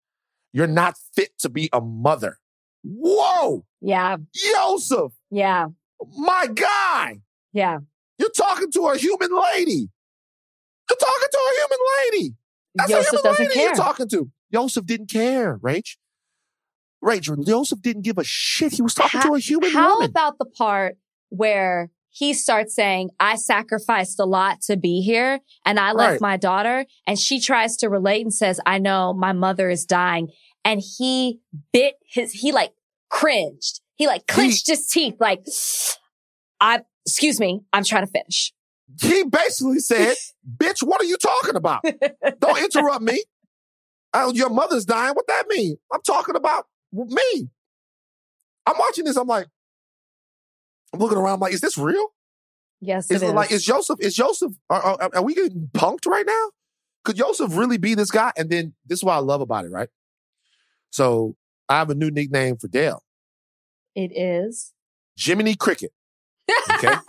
You're 0.53 0.67
not 0.67 0.97
fit 1.15 1.39
to 1.41 1.49
be 1.49 1.69
a 1.73 1.81
mother. 1.81 2.39
Whoa, 2.83 3.67
Yeah. 3.81 4.17
Joseph. 4.33 5.13
Yeah. 5.31 5.69
My 6.17 6.47
guy. 6.53 7.21
Yeah. 7.53 7.79
You're 8.19 8.31
talking 8.31 8.71
to 8.73 8.81
a 8.89 8.97
human 8.97 9.31
lady. 9.33 9.89
You're 10.89 10.99
talking 10.99 11.29
to 11.33 11.39
a 11.39 11.53
human 11.61 11.79
lady. 11.99 12.35
That's 12.75 12.91
a 12.93 13.03
human 13.03 13.23
doesn't 13.25 13.43
lady 13.45 13.55
care. 13.55 13.67
you're 13.67 13.75
talking 13.75 14.09
to. 14.11 14.31
Yosef 14.51 14.85
didn't 14.87 15.11
care, 15.11 15.59
Rach. 15.59 15.97
Rachel, 17.03 17.37
Joseph 17.45 17.83
didn't 17.83 18.03
give 18.03 18.19
a 18.19 18.25
shit. 18.25 18.73
He 18.73 18.83
was 18.83 18.95
talking 18.95 19.21
to 19.21 19.35
a 19.35 19.39
human 19.39 19.71
How 19.71 19.95
woman. 19.95 20.11
about 20.11 20.39
the 20.39 20.45
part 20.47 20.97
where 21.29 21.91
he 22.11 22.33
starts 22.33 22.75
saying, 22.75 23.11
I 23.21 23.37
sacrificed 23.37 24.19
a 24.19 24.25
lot 24.25 24.63
to 24.63 24.77
be 24.77 25.03
here 25.03 25.41
and 25.65 25.79
I 25.79 25.93
left 25.93 26.13
Right. 26.13 26.21
my 26.21 26.37
daughter 26.37 26.87
and 27.07 27.19
she 27.19 27.39
tries 27.41 27.77
to 27.79 27.89
relate 27.91 28.23
and 28.23 28.33
says, 28.33 28.61
I 28.65 28.79
know 28.79 29.13
my 29.13 29.33
mother 29.33 29.69
is 29.69 29.85
dying. 29.85 30.29
And 30.65 30.81
he 30.99 31.41
bit 31.73 31.95
his, 32.09 32.33
he 32.33 32.51
like 32.53 32.73
cringed. 33.21 33.81
He 33.97 34.07
like 34.07 34.27
clenched 34.27 34.67
his 34.67 34.87
teeth 34.89 35.15
like, 35.21 35.45
I, 36.61 36.83
excuse 37.07 37.41
me, 37.41 37.63
I'm 37.73 37.85
trying 37.85 38.05
to 38.05 38.11
finish. 38.13 38.53
he 39.01 39.25
basically 39.25 39.79
said, 39.79 40.15
bitch, 40.57 40.83
what 40.83 41.01
are 41.01 41.05
you 41.05 41.17
talking 41.17 41.57
about? 41.57 41.83
Don't 42.41 42.63
interrupt 42.63 43.03
me. 43.03 43.23
Oh, 44.13 44.33
your 44.33 44.51
mother's 44.51 44.85
dying. 44.85 45.15
What 45.15 45.27
that 45.29 45.47
mean? 45.49 45.77
I'm 45.93 46.01
talking 46.03 46.37
about 46.37 46.67
me. 46.93 47.49
I'm 48.67 48.79
watching 48.79 49.05
this. 49.05 49.17
I'm 49.17 49.27
like, 49.27 49.47
I'm 50.93 51.01
looking 51.01 51.19
around. 51.19 51.35
I'm 51.35 51.41
like, 51.41 51.55
is 51.55 51.61
this 51.61 51.77
real? 51.77 52.07
Yes, 52.81 53.11
Is 53.11 53.23
it 53.23 53.27
it 53.27 53.29
is. 53.29 53.35
like 53.35 53.51
is 53.53 53.65
Joseph? 53.65 53.99
Is 54.01 54.15
Joseph? 54.15 54.53
Are, 54.71 54.83
are, 54.83 55.11
are 55.15 55.23
we 55.23 55.35
getting 55.35 55.71
punked 55.75 56.07
right 56.07 56.27
now? 56.27 56.51
Could 57.05 57.17
Joseph 57.17 57.57
really 57.57 57.79
be 57.79 57.95
this 57.95 58.11
guy? 58.11 58.33
And 58.37 58.51
then 58.51 58.75
this 58.87 58.99
is 58.99 59.05
what 59.05 59.15
I 59.15 59.19
love 59.19 59.41
about 59.41 59.65
it, 59.65 59.71
right? 59.71 59.89
So 60.91 61.37
I 61.69 61.79
have 61.79 61.91
a 61.91 61.95
new 61.95 62.11
nickname 62.11 62.57
for 62.57 62.69
Dale, 62.69 63.03
it 63.97 64.13
is. 64.17 64.73
Jiminy 65.19 65.57
Cricket. 65.57 65.93
Okay. 66.71 66.95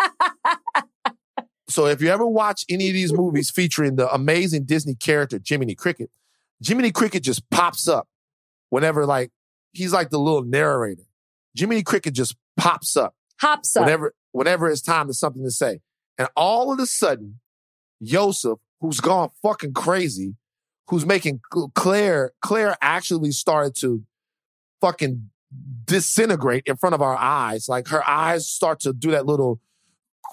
So 1.69 1.85
if 1.85 2.01
you 2.01 2.07
ever 2.09 2.25
watch 2.25 2.65
any 2.69 2.87
of 2.87 2.93
these 2.93 3.13
movies 3.13 3.49
featuring 3.55 3.97
the 3.97 4.11
amazing 4.11 4.63
Disney 4.63 4.95
character 4.95 5.39
Jiminy 5.45 5.75
Cricket, 5.75 6.09
Jiminy 6.65 6.91
Cricket 6.91 7.23
just 7.23 7.47
pops 7.49 7.87
up 7.87 8.07
whenever 8.69 9.05
like 9.05 9.31
he's 9.73 9.93
like 9.93 10.09
the 10.09 10.17
little 10.17 10.43
narrator. 10.43 11.03
Jiminy 11.55 11.83
Cricket 11.83 12.13
just 12.13 12.35
pops 12.55 12.95
up. 12.95 13.15
Hops 13.41 13.75
up. 13.75 13.83
whenever 13.83 14.15
whenever 14.31 14.69
it's 14.69 14.81
time 14.81 15.07
to 15.07 15.13
something 15.13 15.43
to 15.43 15.51
say. 15.51 15.81
And 16.17 16.27
all 16.35 16.71
of 16.71 16.79
a 16.79 16.85
sudden, 16.85 17.39
Yosef, 17.99 18.57
who's 18.79 18.99
gone 18.99 19.29
fucking 19.43 19.73
crazy, 19.73 20.35
who's 20.87 21.05
making 21.05 21.41
Claire, 21.75 22.31
Claire 22.41 22.75
actually 22.81 23.31
started 23.31 23.75
to 23.81 24.03
fucking 24.81 25.29
disintegrate 25.85 26.63
in 26.65 26.75
front 26.75 26.95
of 26.95 27.01
our 27.01 27.15
eyes. 27.15 27.67
Like 27.69 27.87
her 27.87 28.07
eyes 28.07 28.47
start 28.47 28.79
to 28.81 28.93
do 28.93 29.11
that 29.11 29.25
little 29.25 29.59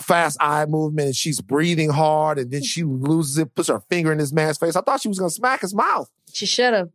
fast 0.02 0.36
eye 0.40 0.66
movement 0.66 1.06
and 1.06 1.16
she's 1.16 1.40
breathing 1.40 1.90
hard 1.90 2.38
and 2.38 2.50
then 2.50 2.62
she 2.62 2.82
loses 2.82 3.38
it, 3.38 3.54
puts 3.54 3.68
her 3.68 3.80
finger 3.88 4.10
in 4.10 4.18
this 4.18 4.32
man's 4.32 4.58
face. 4.58 4.76
I 4.76 4.80
thought 4.80 5.00
she 5.00 5.08
was 5.08 5.18
gonna 5.18 5.30
smack 5.30 5.60
his 5.60 5.74
mouth. 5.74 6.10
She 6.32 6.46
should 6.46 6.74
have. 6.74 6.90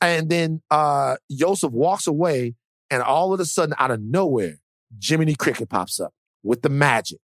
And 0.00 0.30
then 0.30 0.62
uh 0.70 1.16
Yosef 1.28 1.72
walks 1.72 2.06
away, 2.06 2.54
and 2.90 3.02
all 3.02 3.34
of 3.34 3.40
a 3.40 3.44
sudden, 3.44 3.74
out 3.78 3.90
of 3.90 4.00
nowhere, 4.00 4.60
Jiminy 5.02 5.34
Cricket 5.34 5.68
pops 5.68 6.00
up 6.00 6.14
with 6.42 6.62
the 6.62 6.68
magic. 6.68 7.18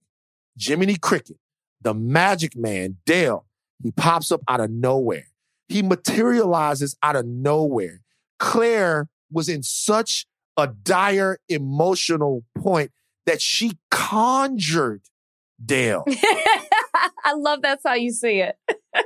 Jiminy 0.59 0.97
Cricket, 0.97 1.39
the 1.81 1.95
magic 1.95 2.57
man, 2.57 2.99
Dale, 3.07 3.47
he 3.83 3.91
pops 3.91 4.31
up 4.31 4.43
out 4.49 4.61
of 4.61 4.71
nowhere. 4.71 5.29
He 5.69 5.83
materializes 5.83 6.97
out 7.03 7.17
of 7.17 7.27
nowhere. 7.27 8.03
Claire 8.39 9.09
was 9.31 9.49
in 9.49 9.63
such 9.63 10.27
a 10.57 10.69
dire 10.69 11.39
emotional 11.49 12.45
point 12.57 12.91
that 13.27 13.41
she 13.41 13.79
conjured 13.91 15.03
Dale. 15.65 16.05
I 17.25 17.35
love 17.37 17.63
that's 17.63 17.83
how 17.85 17.95
you 17.95 18.11
see 18.11 18.41
it. 18.41 18.59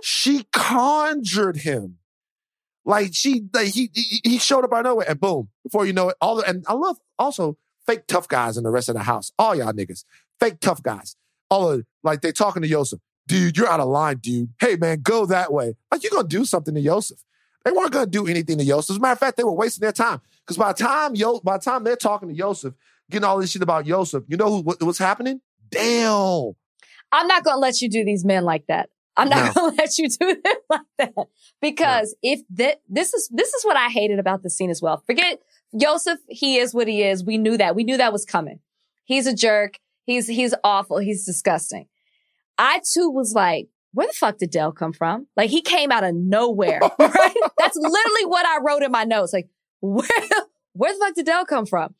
she 0.02 0.44
conjured 0.52 1.58
him. 1.58 1.98
Like 2.84 3.14
she, 3.14 3.44
like 3.52 3.68
he, 3.68 3.90
he, 3.92 4.38
showed 4.38 4.64
up 4.64 4.72
out 4.72 4.80
of 4.80 4.84
nowhere, 4.84 5.10
and 5.10 5.20
boom! 5.20 5.50
Before 5.62 5.84
you 5.84 5.92
know 5.92 6.08
it, 6.08 6.16
all 6.22 6.36
the 6.36 6.48
and 6.48 6.64
I 6.66 6.72
love 6.72 6.96
also 7.18 7.58
fake 7.86 8.06
tough 8.06 8.28
guys 8.28 8.56
in 8.56 8.64
the 8.64 8.70
rest 8.70 8.88
of 8.88 8.94
the 8.94 9.02
house. 9.02 9.30
All 9.38 9.54
y'all 9.54 9.74
niggas, 9.74 10.04
fake 10.40 10.60
tough 10.60 10.82
guys. 10.82 11.14
All 11.50 11.70
of 11.70 11.84
like 12.02 12.22
they 12.22 12.32
talking 12.32 12.62
to 12.62 12.68
Yosef, 12.68 12.98
dude. 13.26 13.58
You're 13.58 13.68
out 13.68 13.80
of 13.80 13.88
line, 13.88 14.16
dude. 14.18 14.54
Hey 14.58 14.76
man, 14.76 15.02
go 15.02 15.26
that 15.26 15.52
way. 15.52 15.74
Like 15.92 16.02
you 16.02 16.10
gonna 16.10 16.26
do 16.26 16.46
something 16.46 16.74
to 16.74 16.80
Yosef. 16.80 17.18
They 17.64 17.72
weren't 17.72 17.92
gonna 17.92 18.06
do 18.06 18.26
anything 18.26 18.56
to 18.56 18.64
Yosef. 18.64 18.94
As 18.94 18.96
a 18.96 19.00
matter 19.00 19.12
of 19.12 19.18
fact, 19.18 19.36
they 19.36 19.44
were 19.44 19.52
wasting 19.52 19.82
their 19.82 19.92
time 19.92 20.22
because 20.48 20.56
by 20.56 20.72
the 20.72 20.82
time 20.82 21.14
Yo, 21.14 21.40
by 21.40 21.58
the 21.58 21.62
time 21.64 21.84
they're 21.84 21.94
talking 21.94 22.30
to 22.30 22.34
Yosef, 22.34 22.72
getting 23.10 23.24
all 23.24 23.38
this 23.38 23.50
shit 23.50 23.62
about 23.62 23.86
Yosef, 23.86 24.24
you 24.28 24.36
know 24.38 24.50
who 24.50 24.60
what, 24.62 24.82
what's 24.82 24.98
happening? 24.98 25.40
Damn. 25.70 26.52
I'm 27.12 27.26
not 27.26 27.44
going 27.44 27.56
to 27.56 27.60
let 27.60 27.80
you 27.82 27.88
do 27.90 28.04
these 28.04 28.24
men 28.24 28.44
like 28.44 28.66
that. 28.68 28.88
I'm 29.16 29.28
not 29.28 29.46
No. 29.46 29.52
going 29.62 29.76
to 29.76 29.82
let 29.82 29.98
you 29.98 30.08
do 30.08 30.36
them 30.42 30.54
like 30.70 30.80
that 30.98 31.26
because 31.60 32.16
if 32.22 32.40
that 32.54 32.80
this 32.88 33.12
is 33.12 33.28
this 33.32 33.52
is 33.52 33.64
what 33.64 33.76
I 33.76 33.88
hated 33.88 34.18
about 34.18 34.42
the 34.42 34.50
scene 34.50 34.70
as 34.70 34.80
well. 34.80 35.02
Forget 35.06 35.40
Joseph, 35.78 36.20
he 36.28 36.56
is 36.56 36.72
what 36.72 36.88
he 36.88 37.02
is. 37.02 37.22
We 37.24 37.36
knew 37.36 37.56
that. 37.58 37.74
We 37.76 37.84
knew 37.84 37.98
that 37.98 38.12
was 38.12 38.24
coming. 38.24 38.60
He's 39.04 39.26
a 39.26 39.34
jerk. 39.34 39.78
He's 40.04 40.26
he's 40.26 40.54
awful. 40.64 40.98
He's 40.98 41.26
disgusting. 41.26 41.86
I 42.56 42.80
too 42.94 43.10
was 43.10 43.34
like, 43.34 43.68
where 43.92 44.06
the 44.06 44.12
fuck 44.12 44.38
did 44.38 44.50
Dell 44.50 44.72
come 44.72 44.92
from? 44.92 45.26
Like 45.36 45.50
he 45.50 45.60
came 45.62 45.90
out 45.92 46.04
of 46.04 46.14
nowhere, 46.14 46.80
right? 46.98 47.34
That's 47.58 47.76
literally 47.76 48.26
what 48.26 48.46
I 48.46 48.58
wrote 48.64 48.82
in 48.82 48.90
my 48.92 49.04
notes. 49.04 49.32
Like, 49.32 49.48
where 49.80 50.08
where 50.72 50.92
the 50.92 50.98
fuck 50.98 51.14
did 51.14 51.26
Dell 51.26 51.44
come 51.44 51.66
from? 51.66 51.94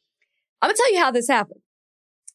I'm 0.61 0.69
gonna 0.69 0.77
tell 0.77 0.93
you 0.93 0.99
how 1.01 1.11
this 1.11 1.29
happened. 1.29 1.61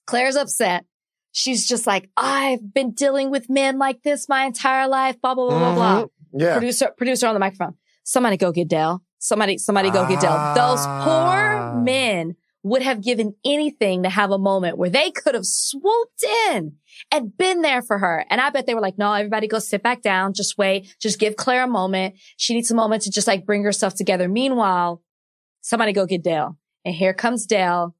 Claire's 0.05 0.35
upset. 0.35 0.85
She's 1.31 1.67
just 1.67 1.87
like, 1.87 2.09
I've 2.15 2.73
been 2.73 2.91
dealing 2.91 3.31
with 3.31 3.49
men 3.49 3.79
like 3.79 4.03
this 4.03 4.29
my 4.29 4.45
entire 4.45 4.87
life, 4.87 5.19
blah, 5.21 5.33
blah, 5.33 5.49
blah, 5.49 5.59
blah, 5.59 5.73
blah. 5.75 6.01
Mhm. 6.03 6.09
Yeah. 6.33 6.53
Producer, 6.53 6.91
producer 6.95 7.27
on 7.27 7.33
the 7.33 7.39
microphone. 7.39 7.75
Somebody 8.03 8.37
go 8.37 8.51
get 8.51 8.67
Dell. 8.67 9.01
Somebody, 9.19 9.57
somebody 9.57 9.89
go 9.89 10.07
get 10.07 10.19
Dell. 10.21 10.53
Those 10.53 10.79
Ah. 10.85 11.03
poor 11.73 11.81
men 11.81 12.35
would 12.61 12.81
have 12.81 13.01
given 13.01 13.33
anything 13.43 14.03
to 14.03 14.09
have 14.09 14.31
a 14.31 14.37
moment 14.37 14.77
where 14.77 14.89
they 14.89 15.09
could 15.11 15.33
have 15.35 15.45
swooped 15.45 16.23
in 16.49 16.73
and 17.11 17.35
been 17.37 17.61
there 17.61 17.81
for 17.81 17.97
her. 17.97 18.25
And 18.29 18.39
I 18.39 18.51
bet 18.51 18.65
they 18.67 18.75
were 18.75 18.79
like, 18.81 18.97
no, 18.97 19.11
everybody 19.13 19.47
go 19.47 19.59
sit 19.59 19.81
back 19.83 20.01
down. 20.01 20.33
Just 20.33 20.57
wait. 20.57 20.95
Just 21.01 21.19
give 21.19 21.35
Claire 21.35 21.63
a 21.63 21.67
moment. 21.67 22.15
She 22.37 22.53
needs 22.53 22.69
a 22.71 22.75
moment 22.75 23.01
to 23.03 23.11
just 23.11 23.27
like 23.27 23.45
bring 23.45 23.63
herself 23.63 23.95
together. 23.95 24.29
Meanwhile, 24.29 25.01
somebody 25.63 25.93
go 25.93 26.05
get 26.05 26.23
Dale. 26.23 26.59
And 26.85 26.93
here 26.93 27.13
comes 27.13 27.47
Dale 27.47 27.95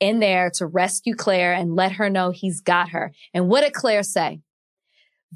in 0.00 0.20
there 0.20 0.50
to 0.54 0.66
rescue 0.66 1.14
Claire 1.14 1.52
and 1.52 1.74
let 1.74 1.92
her 1.92 2.08
know 2.08 2.30
he's 2.30 2.60
got 2.60 2.90
her. 2.90 3.12
And 3.34 3.48
what 3.48 3.60
did 3.62 3.74
Claire 3.74 4.04
say? 4.04 4.40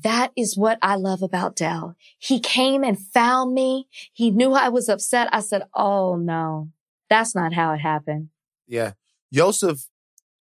That 0.02 0.32
is 0.36 0.56
what 0.56 0.78
I 0.80 0.94
love 0.94 1.22
about 1.22 1.56
Dell. 1.56 1.96
He 2.18 2.40
came 2.40 2.82
and 2.82 2.98
found 2.98 3.52
me. 3.52 3.88
He 4.12 4.30
knew 4.30 4.52
I 4.52 4.70
was 4.70 4.88
upset. 4.88 5.28
I 5.32 5.40
said, 5.40 5.64
Oh 5.74 6.16
no, 6.16 6.70
that's 7.10 7.34
not 7.34 7.52
how 7.52 7.74
it 7.74 7.78
happened. 7.80 8.28
Yeah. 8.66 8.92
Yosef, 9.30 9.88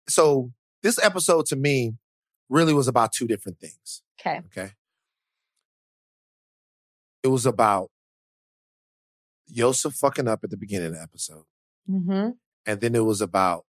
so 0.08 0.52
this 0.82 1.02
episode 1.02 1.46
to 1.46 1.56
me 1.56 1.94
really 2.48 2.74
was 2.74 2.86
about 2.86 3.12
two 3.12 3.26
different 3.26 3.58
things. 3.58 4.02
Okay. 4.20 4.40
Okay. 4.46 4.72
It 7.24 7.28
was 7.28 7.46
about 7.46 7.90
Yosef 9.46 9.94
fucking 9.94 10.28
up 10.28 10.40
at 10.44 10.50
the 10.50 10.56
beginning 10.56 10.88
of 10.88 10.94
the 10.94 11.02
episode. 11.02 11.44
Mm-hmm. 11.88 12.30
And 12.66 12.80
then 12.80 12.94
it 12.94 13.04
was 13.04 13.20
about 13.20 13.64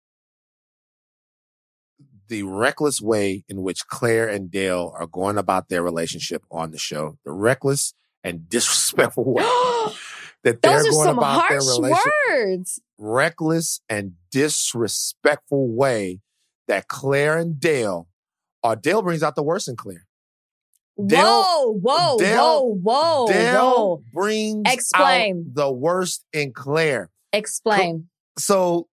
the 2.27 2.43
reckless 2.43 3.01
way 3.01 3.43
in 3.47 3.61
which 3.61 3.87
Claire 3.87 4.27
and 4.27 4.49
Dale 4.49 4.93
are 4.97 5.07
going 5.07 5.37
about 5.37 5.69
their 5.69 5.83
relationship 5.83 6.43
on 6.49 6.71
the 6.71 6.77
show. 6.77 7.17
The 7.25 7.31
reckless 7.31 7.93
and 8.23 8.47
disrespectful 8.49 9.33
way. 9.33 9.43
that 10.43 10.61
they're 10.61 10.79
are 10.79 10.83
going 10.83 11.09
about 11.09 11.49
their 11.49 11.59
relationship 11.59 12.11
words. 12.29 12.81
reckless 12.97 13.81
and 13.87 14.13
disrespectful 14.31 15.69
way 15.69 16.19
that 16.67 16.87
Claire 16.87 17.37
and 17.37 17.59
Dale 17.59 18.07
or 18.61 18.75
Dale 18.75 19.01
brings 19.01 19.23
out 19.23 19.35
the 19.35 19.43
worst 19.43 19.67
in 19.67 19.75
Claire. 19.75 20.05
Dale- 21.07 21.23
whoa, 21.23 21.73
whoa, 21.73 22.17
Dale- 22.19 22.75
whoa, 22.75 23.25
whoa, 23.25 23.27
Dale 23.27 23.71
whoa. 23.71 24.03
brings 24.13 24.63
Explain. 24.71 25.45
out 25.49 25.55
the 25.55 25.71
worst 25.71 26.23
in 26.33 26.53
Claire. 26.53 27.09
Explain. 27.31 28.09
So 28.37 28.87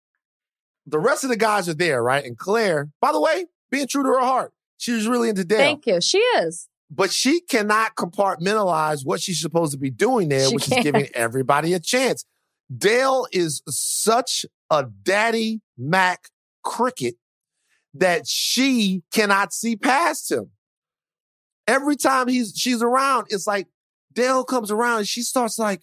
the 0.87 0.99
rest 0.99 1.23
of 1.23 1.29
the 1.29 1.35
guys 1.37 1.67
are 1.67 1.73
there, 1.73 2.01
right? 2.01 2.23
And 2.23 2.37
Claire, 2.37 2.89
by 3.01 3.11
the 3.11 3.19
way, 3.19 3.45
being 3.69 3.87
true 3.87 4.03
to 4.03 4.09
her 4.09 4.21
heart, 4.21 4.53
she 4.77 4.93
was 4.93 5.07
really 5.07 5.29
into 5.29 5.43
Dale. 5.43 5.57
Thank 5.59 5.85
you. 5.87 5.99
She 6.01 6.19
is. 6.19 6.67
but 6.89 7.11
she 7.11 7.41
cannot 7.41 7.95
compartmentalize 7.95 9.05
what 9.05 9.21
she's 9.21 9.39
supposed 9.41 9.73
to 9.73 9.77
be 9.77 9.89
doing 9.91 10.29
there, 10.29 10.47
She 10.47 10.55
which 10.55 10.65
can't. 10.69 10.79
is 10.79 10.83
giving 10.91 11.07
everybody 11.13 11.73
a 11.73 11.79
chance. 11.79 12.23
Dale 12.75 13.27
is 13.31 13.61
such 13.67 14.45
a 14.71 14.85
daddy 15.03 15.61
Mac 15.77 16.29
cricket 16.63 17.15
that 17.93 18.25
she 18.27 19.03
cannot 19.11 19.53
see 19.53 19.75
past 19.75 20.31
him. 20.31 20.51
Every 21.69 21.95
time 21.95 22.27
he's 22.27 22.53
she's 22.55 22.81
around, 22.81 23.27
it's 23.29 23.45
like 23.45 23.67
Dale 24.11 24.43
comes 24.43 24.71
around 24.71 24.99
and 24.99 25.07
she 25.07 25.21
starts 25.21 25.59
like 25.59 25.81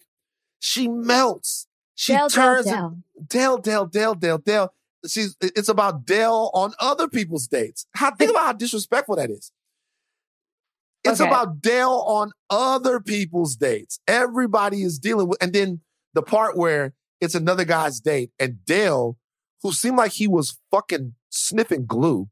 she 0.59 0.87
melts. 0.87 1.67
She 1.95 2.13
Dale, 2.13 2.29
turns 2.29 2.65
Dale. 2.65 2.97
Dale, 3.27 3.57
Dale, 3.57 3.85
Dale, 3.85 4.15
Dale, 4.15 4.37
Dale. 4.37 4.73
She's 5.07 5.35
it's 5.41 5.69
about 5.69 6.05
Dale 6.05 6.51
on 6.53 6.73
other 6.79 7.07
people's 7.07 7.47
dates. 7.47 7.85
How 7.93 8.11
think 8.13 8.31
about 8.31 8.45
how 8.45 8.53
disrespectful 8.53 9.15
that 9.15 9.29
is. 9.31 9.51
It's 11.03 11.21
Okay. 11.21 11.29
about 11.29 11.61
Dale 11.61 12.03
on 12.05 12.31
other 12.49 12.99
people's 12.99 13.55
dates. 13.55 13.99
Everybody 14.07 14.83
is 14.83 14.99
dealing 14.99 15.27
with, 15.29 15.37
and 15.41 15.53
then 15.53 15.81
the 16.13 16.21
part 16.21 16.57
where 16.57 16.93
it's 17.21 17.35
another 17.35 17.63
guy's 17.63 17.99
date, 18.01 18.31
and 18.39 18.65
Dale, 18.65 19.17
who 19.63 19.71
seemed 19.71 19.97
like 19.97 20.11
he 20.13 20.27
was 20.27 20.59
fucking 20.69 21.13
sniffing 21.29 21.85
glue, 21.85 22.29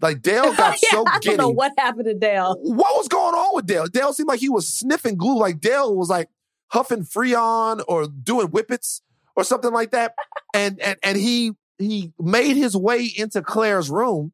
like 0.00 0.22
Dale 0.22 0.52
got 0.56 0.78
yeah, 0.82 0.88
so 0.90 1.04
I 1.06 1.18
giddy. 1.18 1.36
don't 1.36 1.46
know 1.46 1.50
what 1.54 1.72
happened 1.78 2.04
to 2.06 2.14
Dale. 2.14 2.56
What 2.60 2.96
was 2.96 3.08
going 3.08 3.34
on 3.34 3.54
with 3.54 3.66
Dale? 3.66 3.86
Dale 3.86 4.12
seemed 4.12 4.28
like 4.28 4.40
he 4.40 4.48
was 4.48 4.68
sniffing 4.68 5.16
glue. 5.16 5.38
Like 5.38 5.60
Dale 5.60 5.94
was 5.96 6.08
like 6.10 6.28
huffing 6.68 7.04
Freon 7.04 7.82
or 7.88 8.06
doing 8.08 8.48
whippets 8.48 9.00
or 9.36 9.44
something 9.44 9.72
like 9.72 9.90
that. 9.92 10.14
And 10.54 10.80
and 10.80 10.96
and 11.02 11.18
he 11.18 11.52
he 11.78 12.12
made 12.18 12.56
his 12.56 12.74
way 12.74 13.04
into 13.04 13.42
Claire's 13.42 13.90
room, 13.90 14.32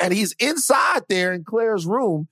and 0.00 0.12
he's 0.12 0.32
inside 0.40 1.02
there 1.08 1.32
in 1.32 1.44
Claire's 1.44 1.86
room, 1.86 2.26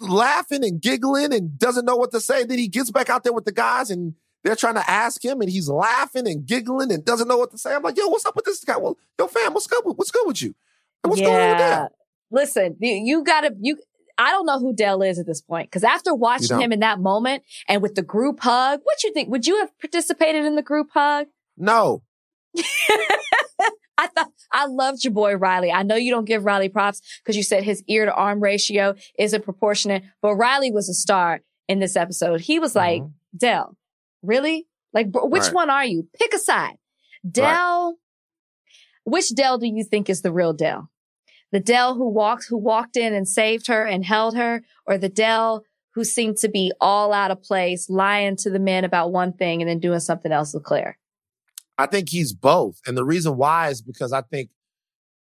laughing 0.00 0.64
and 0.64 0.80
giggling 0.80 1.32
and 1.32 1.58
doesn't 1.58 1.84
know 1.86 1.96
what 1.96 2.10
to 2.12 2.20
say. 2.20 2.44
Then 2.44 2.58
he 2.58 2.68
gets 2.68 2.90
back 2.90 3.08
out 3.08 3.24
there 3.24 3.32
with 3.32 3.44
the 3.44 3.52
guys 3.52 3.90
and. 3.90 4.14
They're 4.42 4.56
trying 4.56 4.76
to 4.76 4.90
ask 4.90 5.22
him, 5.22 5.42
and 5.42 5.50
he's 5.50 5.68
laughing 5.68 6.26
and 6.26 6.46
giggling 6.46 6.90
and 6.90 7.04
doesn't 7.04 7.28
know 7.28 7.36
what 7.36 7.50
to 7.50 7.58
say. 7.58 7.74
I'm 7.74 7.82
like, 7.82 7.98
"Yo, 7.98 8.08
what's 8.08 8.24
up 8.24 8.34
with 8.34 8.46
this 8.46 8.64
guy? 8.64 8.78
Well, 8.78 8.96
yo, 9.18 9.26
fam, 9.26 9.52
what's 9.52 9.66
good? 9.66 9.82
with- 9.84 9.98
What's 9.98 10.10
good 10.10 10.26
with 10.26 10.40
you? 10.40 10.54
What's 11.02 11.20
going 11.20 11.34
on 11.40 11.48
with 11.50 11.58
that?" 11.58 11.92
Listen, 12.30 12.76
you, 12.80 12.92
you 13.04 13.24
gotta 13.24 13.54
you. 13.60 13.76
I 14.18 14.30
don't 14.32 14.44
know 14.46 14.58
who 14.58 14.74
Dell 14.74 15.00
is 15.02 15.18
at 15.18 15.26
this 15.26 15.40
point 15.40 15.68
because 15.70 15.82
after 15.82 16.14
watching 16.14 16.60
him 16.60 16.72
in 16.72 16.80
that 16.80 17.00
moment 17.00 17.42
and 17.68 17.80
with 17.82 17.94
the 17.94 18.02
group 18.02 18.40
hug, 18.40 18.80
what 18.82 19.02
you 19.02 19.12
think? 19.14 19.30
Would 19.30 19.46
you 19.46 19.58
have 19.60 19.70
participated 19.80 20.44
in 20.44 20.56
the 20.56 20.62
group 20.62 20.88
hug? 20.92 21.26
No, 21.56 22.02
I 23.98 24.06
thought 24.06 24.28
I 24.52 24.66
loved 24.66 25.04
your 25.04 25.12
boy 25.12 25.34
Riley. 25.36 25.70
I 25.72 25.82
know 25.82 25.94
you 25.96 26.10
don't 26.12 26.24
give 26.24 26.44
Riley 26.44 26.68
props 26.70 27.02
because 27.22 27.36
you 27.36 27.42
said 27.42 27.64
his 27.64 27.82
ear 27.86 28.06
to 28.06 28.14
arm 28.14 28.40
ratio 28.42 28.94
isn't 29.18 29.44
proportionate, 29.44 30.04
but 30.22 30.34
Riley 30.36 30.70
was 30.70 30.88
a 30.88 30.94
star 30.94 31.40
in 31.68 31.80
this 31.80 31.96
episode. 31.96 32.40
He 32.40 32.58
was 32.58 32.74
like, 32.74 33.02
Mhm. 33.02 33.12
Dell, 33.36 33.76
really? 34.22 34.66
Like, 34.92 35.10
bro, 35.12 35.26
which 35.26 35.44
Right. 35.44 35.54
one 35.54 35.70
are 35.70 35.84
you? 35.84 36.08
Pick 36.18 36.32
a 36.34 36.38
side. 36.38 36.76
Dell, 37.30 37.96
which 39.04 39.34
Dell 39.34 39.58
do 39.58 39.66
you 39.66 39.84
think 39.84 40.08
is 40.08 40.22
the 40.22 40.32
real 40.32 40.52
Dell? 40.52 40.90
The 41.52 41.60
Dell 41.60 41.94
who 41.94 42.08
walks, 42.08 42.46
who 42.46 42.56
walked 42.56 42.96
in 42.96 43.12
and 43.12 43.26
saved 43.26 43.66
her 43.66 43.84
and 43.84 44.04
held 44.04 44.36
her, 44.36 44.62
or 44.86 44.98
the 44.98 45.08
Dell 45.08 45.64
who 45.94 46.04
seemed 46.04 46.36
to 46.38 46.48
be 46.48 46.72
all 46.80 47.12
out 47.12 47.30
of 47.30 47.42
place, 47.42 47.90
lying 47.90 48.36
to 48.36 48.50
the 48.50 48.60
men 48.60 48.84
about 48.84 49.12
one 49.12 49.32
thing 49.32 49.60
and 49.60 49.68
then 49.68 49.80
doing 49.80 50.00
something 50.00 50.30
else 50.30 50.54
with 50.54 50.62
Claire? 50.62 50.98
I 51.76 51.86
think 51.86 52.10
he's 52.10 52.32
both. 52.32 52.78
And 52.86 52.96
the 52.96 53.04
reason 53.04 53.36
why 53.36 53.68
is 53.70 53.82
because 53.82 54.12
I 54.12 54.22
think 54.22 54.50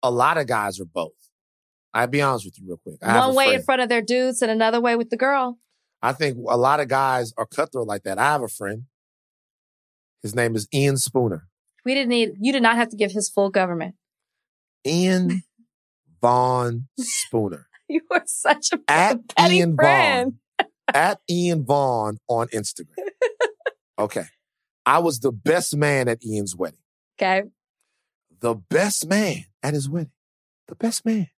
a 0.03 0.11
lot 0.11 0.39
of 0.39 0.47
guys 0.47 0.79
are 0.79 0.85
both. 0.85 1.13
I'll 1.93 2.07
be 2.07 2.21
honest 2.21 2.45
with 2.45 2.59
you 2.59 2.67
real 2.69 2.77
quick. 2.77 2.97
I 3.03 3.19
One 3.19 3.35
way 3.35 3.55
in 3.55 3.63
front 3.63 3.81
of 3.81 3.89
their 3.89 4.03
dudes 4.03 4.43
and 4.43 4.51
another 4.51 4.81
way 4.81 4.97
with 4.97 5.11
the 5.11 5.17
girl. 5.17 5.59
I 6.03 6.13
think 6.13 6.37
a 6.49 6.57
lot 6.57 6.81
of 6.81 6.89
guys 6.89 7.33
are 7.39 7.47
cutthroat 7.47 7.87
like 7.87 8.03
that. 8.03 8.19
I 8.19 8.33
have 8.33 8.43
a 8.43 8.49
friend. 8.49 8.85
His 10.23 10.35
name 10.35 10.55
is 10.55 10.69
Ian 10.75 10.97
Spooner. 10.99 11.49
We 11.85 11.95
didn't 11.95 12.09
need, 12.11 12.31
you 12.41 12.53
did 12.53 12.63
not 12.63 12.77
have 12.77 12.89
to 12.91 12.97
give 12.97 13.13
his 13.13 13.29
full 13.29 13.51
government. 13.51 13.95
Ian 14.87 15.43
Vaughn 16.21 16.89
Spooner. 16.99 17.67
You 17.87 18.01
were 18.11 18.23
such 18.25 18.69
a 18.73 18.79
At 18.89 19.29
petty 19.37 19.57
Ian 19.59 19.77
friend. 19.77 20.33
Vaughn. 20.59 20.69
At 20.95 21.21
Ian 21.31 21.67
Vaughn 21.67 22.17
on 22.29 22.49
Instagram. 22.49 22.97
Okay. 23.99 24.25
I 24.87 25.01
was 25.01 25.21
the 25.21 25.31
best 25.31 25.77
man 25.77 26.09
at 26.09 26.25
Ian's 26.25 26.57
wedding. 26.57 26.79
Okay. 27.21 27.43
the 28.41 28.55
best 28.55 29.07
man 29.07 29.45
at 29.63 29.75
his 29.75 29.87
wedding. 29.89 30.11
The 30.69 30.75
best 30.77 31.05
man. 31.05 31.29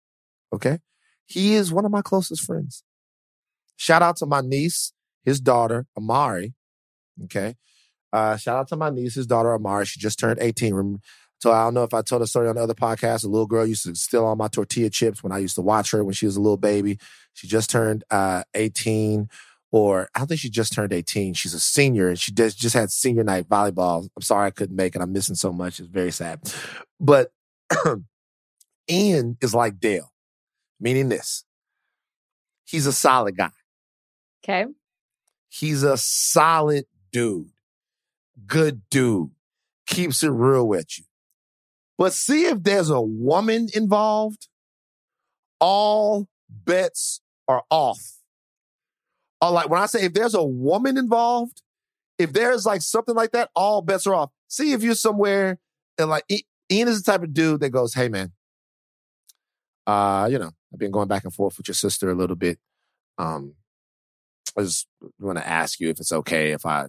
Okay. 0.53 0.78
He 1.26 1.55
is 1.55 1.72
one 1.72 1.84
of 1.84 1.90
my 1.90 2.01
closest 2.03 2.44
friends. 2.44 2.84
Shout 3.76 4.03
out 4.03 4.16
to 4.18 4.26
my 4.26 4.40
niece, 4.40 4.92
his 5.24 5.40
daughter, 5.40 5.86
Amari. 5.97 6.55
Okay. 7.24 7.57
Uh, 8.17 8.35
shout 8.35 8.57
out 8.57 8.67
to 8.67 8.77
my 8.77 8.89
niece, 8.89 9.17
his 9.17 9.27
daughter, 9.27 9.55
Amari. 9.55 9.85
She 9.85 10.01
just 10.01 10.19
turned 10.19 10.39
18. 10.41 11.03
So 11.39 11.53
I 11.53 11.64
don't 11.64 11.75
know 11.75 11.83
if 11.83 11.93
I 11.93 12.01
told 12.01 12.23
a 12.23 12.27
story 12.27 12.49
on 12.49 12.55
the 12.55 12.62
other 12.62 12.73
podcast. 12.73 13.25
A 13.25 13.29
little 13.29 13.47
girl 13.47 13.67
used 13.67 13.85
to 13.85 13.95
steal 13.95 14.25
all 14.25 14.37
my 14.37 14.49
tortilla 14.49 14.89
chips 14.89 15.23
when 15.23 15.33
I 15.33 15.39
used 15.39 15.55
to 15.57 15.61
watch 15.61 15.91
her 15.91 16.03
when 16.03 16.14
she 16.14 16.25
was 16.25 16.35
a 16.35 16.41
little 16.41 16.57
baby. 16.57 16.99
She 17.35 17.47
just 17.47 17.69
turned 17.69 18.05
uh, 18.11 18.45
18 18.55 19.29
or 19.71 20.09
I 20.14 20.21
don't 20.21 20.29
think 20.29 20.41
she 20.41 20.49
just 20.49 20.73
turned 20.73 20.95
18. 20.95 21.35
She's 21.35 21.53
a 21.53 21.61
senior 21.61 22.09
and 22.09 22.19
she 22.19 22.33
just, 22.33 22.57
just 22.57 22.75
had 22.75 22.91
senior 22.91 23.23
night 23.23 23.51
volleyball. 23.51 24.09
I'm 24.17 24.23
sorry 24.23 24.47
I 24.47 24.51
couldn't 24.51 24.77
make 24.77 24.97
it. 24.97 25.03
I'm 25.03 25.12
missing 25.12 25.37
so 25.37 25.53
much. 25.53 25.79
It's 25.79 25.91
very 25.91 26.11
sad. 26.11 26.41
But 26.99 27.33
Ian 28.91 29.37
is 29.43 29.55
like 29.55 29.79
Dale, 29.79 30.11
meaning 30.81 31.11
this. 31.11 31.45
He's 32.64 32.87
a 32.87 32.95
solid 32.95 33.37
guy. 33.37 33.51
Okay. 34.43 34.64
He's 35.51 35.83
a 35.83 35.99
solid 35.99 36.87
dude. 37.12 37.51
Good 38.47 38.82
dude. 38.91 39.30
Keeps 39.87 40.22
it 40.22 40.30
real 40.30 40.66
with 40.66 40.99
you. 40.99 41.05
But 41.97 42.12
see 42.12 42.47
if 42.47 42.62
there's 42.62 42.91
a 42.91 43.01
woman 43.01 43.68
involved, 43.72 44.49
all 45.61 46.28
bets 46.51 47.20
are 47.49 47.62
off. 47.70 48.18
Or 49.41 49.51
like 49.51 49.70
when 49.70 49.80
I 49.80 49.87
say 49.87 50.03
if 50.03 50.12
there's 50.12 50.34
a 50.34 50.45
woman 50.45 50.99
involved, 50.99 51.62
if 52.18 52.32
there's 52.32 52.66
like 52.66 52.82
something 52.82 53.14
like 53.14 53.32
that, 53.32 53.51
all 53.55 53.80
bets 53.80 54.07
are 54.07 54.14
off. 54.14 54.30
See 54.49 54.72
if 54.72 54.82
you're 54.82 54.95
somewhere 54.95 55.59
and 55.99 56.11
like 56.11 56.24
Ian 56.70 56.89
is 56.89 57.03
the 57.03 57.12
type 57.12 57.22
of 57.22 57.32
dude 57.32 57.61
that 57.61 57.70
goes, 57.70 57.95
"Hey 57.95 58.09
man, 58.09 58.32
uh, 59.87 60.28
you 60.30 60.39
know, 60.39 60.51
I've 60.72 60.78
been 60.78 60.91
going 60.91 61.09
back 61.09 61.24
and 61.24 61.32
forth 61.32 61.57
with 61.57 61.68
your 61.68 61.74
sister 61.74 62.11
a 62.11 62.14
little 62.14 62.37
bit. 62.37 62.59
Um, 63.18 63.55
I 64.59 64.62
just 64.62 64.87
want 65.18 65.39
to 65.39 65.47
ask 65.47 65.80
you 65.80 65.91
if 65.91 66.01
it's 66.01 66.12
okay 66.12 66.53
if 66.53 66.66
I 66.66 66.87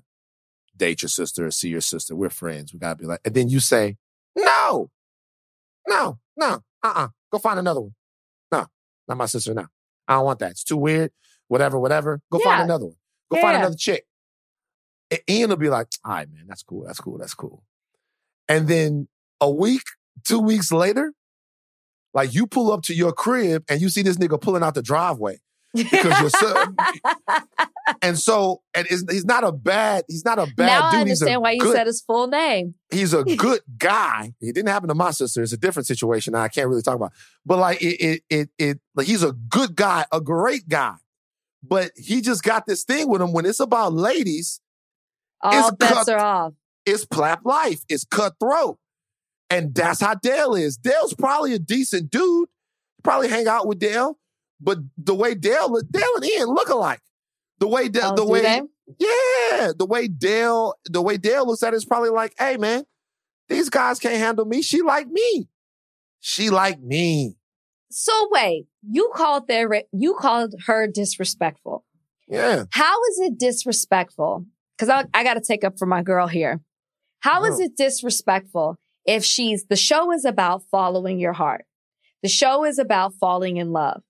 date 0.77 1.01
your 1.01 1.09
sister 1.09 1.45
or 1.45 1.51
see 1.51 1.69
your 1.69 1.81
sister. 1.81 2.15
We're 2.15 2.29
friends. 2.29 2.73
We 2.73 2.79
gotta 2.79 2.95
be 2.95 3.05
like." 3.05 3.21
And 3.25 3.33
then 3.33 3.49
you 3.49 3.59
say, 3.59 3.97
"No, 4.35 4.89
no, 5.87 6.19
no, 6.35 6.63
uh, 6.83 6.93
uh 6.95 7.07
go 7.31 7.39
find 7.39 7.59
another 7.59 7.81
one. 7.81 7.95
No, 8.51 8.67
not 9.07 9.17
my 9.17 9.25
sister. 9.25 9.53
No, 9.53 9.67
I 10.07 10.15
don't 10.15 10.25
want 10.25 10.39
that. 10.39 10.51
It's 10.51 10.63
too 10.63 10.77
weird. 10.77 11.11
Whatever, 11.47 11.79
whatever. 11.79 12.21
Go 12.31 12.39
find 12.39 12.63
another 12.63 12.85
one. 12.85 12.97
Go 13.31 13.41
find 13.41 13.57
another 13.57 13.75
chick." 13.75 14.05
And 15.09 15.21
Ian 15.29 15.49
will 15.49 15.57
be 15.57 15.69
like, 15.69 15.87
all 16.03 16.13
right, 16.13 16.29
man, 16.29 16.45
that's 16.47 16.63
cool. 16.63 16.83
That's 16.85 16.99
cool. 16.99 17.17
That's 17.17 17.33
cool. 17.33 17.63
And 18.49 18.67
then 18.67 19.07
a 19.39 19.49
week, 19.49 19.83
two 20.25 20.39
weeks 20.39 20.71
later, 20.71 21.13
like 22.13 22.33
you 22.33 22.47
pull 22.47 22.71
up 22.71 22.83
to 22.83 22.93
your 22.93 23.13
crib 23.13 23.63
and 23.69 23.81
you 23.81 23.89
see 23.89 24.01
this 24.01 24.17
nigga 24.17 24.39
pulling 24.39 24.63
out 24.63 24.75
the 24.75 24.81
driveway. 24.81 25.39
Because 25.83 26.19
you're 26.19 26.29
so, 26.29 26.65
and 28.01 28.17
so, 28.17 28.61
and 28.73 28.87
he's 28.87 29.25
not 29.25 29.43
a 29.43 29.51
bad, 29.51 30.03
he's 30.07 30.25
not 30.25 30.39
a 30.39 30.45
bad 30.55 30.65
now 30.65 30.91
dude. 30.91 30.97
I 30.97 31.01
understand 31.01 31.41
why 31.41 31.51
you 31.51 31.59
good, 31.61 31.75
said 31.75 31.87
his 31.87 32.01
full 32.01 32.27
name. 32.27 32.75
he's 32.91 33.13
a 33.13 33.23
good 33.37 33.61
guy. 33.77 34.33
It 34.41 34.53
didn't 34.55 34.69
happen 34.69 34.89
to 34.89 34.95
my 34.95 35.11
sister. 35.11 35.41
It's 35.43 35.53
a 35.53 35.57
different 35.57 35.87
situation 35.87 36.35
I 36.35 36.47
can't 36.47 36.67
really 36.67 36.81
talk 36.81 36.95
about. 36.95 37.13
But 37.45 37.59
like 37.59 37.81
it, 37.81 38.01
it, 38.03 38.21
it, 38.29 38.49
it 38.57 38.79
like 38.95 39.07
he's 39.07 39.23
a 39.23 39.31
good 39.33 39.75
guy, 39.75 40.05
a 40.11 40.21
great 40.21 40.67
guy. 40.67 40.95
But 41.63 41.91
he 41.95 42.21
just 42.21 42.43
got 42.43 42.65
this 42.65 42.83
thing 42.83 43.09
with 43.09 43.21
him 43.21 43.33
when 43.33 43.45
it's 43.45 43.59
about 43.59 43.93
ladies, 43.93 44.61
All 45.41 45.67
It's 45.67 45.75
bets 45.77 45.93
cut- 45.93 46.09
are 46.09 46.19
off. 46.19 46.53
it's 46.85 47.05
plap 47.05 47.41
life. 47.45 47.81
It's 47.89 48.05
cutthroat. 48.05 48.77
And 49.49 49.73
that's 49.73 50.01
how 50.01 50.13
Dale 50.15 50.55
is. 50.55 50.77
Dale's 50.77 51.13
probably 51.13 51.53
a 51.53 51.59
decent 51.59 52.11
dude. 52.11 52.49
Probably 53.03 53.29
hang 53.29 53.47
out 53.47 53.65
with 53.67 53.79
Dale. 53.79 54.17
But 54.59 54.79
the 54.97 55.13
way 55.15 55.35
Dale, 55.35 55.79
Dale 55.89 56.15
and 56.15 56.25
Ian 56.25 56.47
look 56.47 56.69
alike. 56.69 57.01
The 57.59 57.67
way 57.67 57.89
Dale, 57.89 58.11
Oh, 58.13 58.15
the 58.15 58.25
way, 58.25 58.41
they? 58.41 58.61
Yeah, 58.99 59.71
the 59.77 59.85
way 59.85 60.07
Dale, 60.07 60.73
the 60.85 61.01
way 61.01 61.17
Dale 61.17 61.45
looks 61.45 61.63
at 61.63 61.73
it 61.73 61.77
is 61.77 61.85
probably 61.85 62.09
like, 62.09 62.33
hey 62.39 62.57
man, 62.57 62.83
these 63.49 63.69
guys 63.69 63.99
can't 63.99 64.15
handle 64.17 64.45
me. 64.45 64.61
She 64.61 64.81
like 64.81 65.07
me. 65.07 65.49
She 66.19 66.49
like 66.49 66.79
me. 66.81 67.35
So 67.89 68.27
wait, 68.31 68.67
you 68.89 69.11
called 69.15 69.47
their 69.47 69.83
you 69.91 70.15
called 70.19 70.53
her 70.67 70.87
disrespectful. 70.87 71.83
Yeah. 72.27 72.65
How 72.71 73.01
is 73.11 73.19
it 73.19 73.37
disrespectful? 73.39 74.45
Because 74.77 74.89
I, 74.89 75.05
I 75.13 75.23
got 75.23 75.35
to 75.35 75.41
take 75.41 75.63
up 75.63 75.77
for 75.79 75.85
my 75.85 76.03
girl 76.03 76.27
here. 76.27 76.59
How 77.21 77.43
is 77.45 77.59
Oh. 77.59 77.63
it 77.63 77.77
disrespectful 77.77 78.77
if 79.05 79.23
she's 79.23 79.65
the 79.65 79.75
show 79.75 80.11
is 80.11 80.25
about 80.25 80.63
following 80.69 81.19
your 81.19 81.33
heart? 81.33 81.65
The 82.23 82.29
show 82.29 82.65
is 82.65 82.77
about 82.79 83.13
falling 83.13 83.57
in 83.57 83.71
love. 83.71 84.01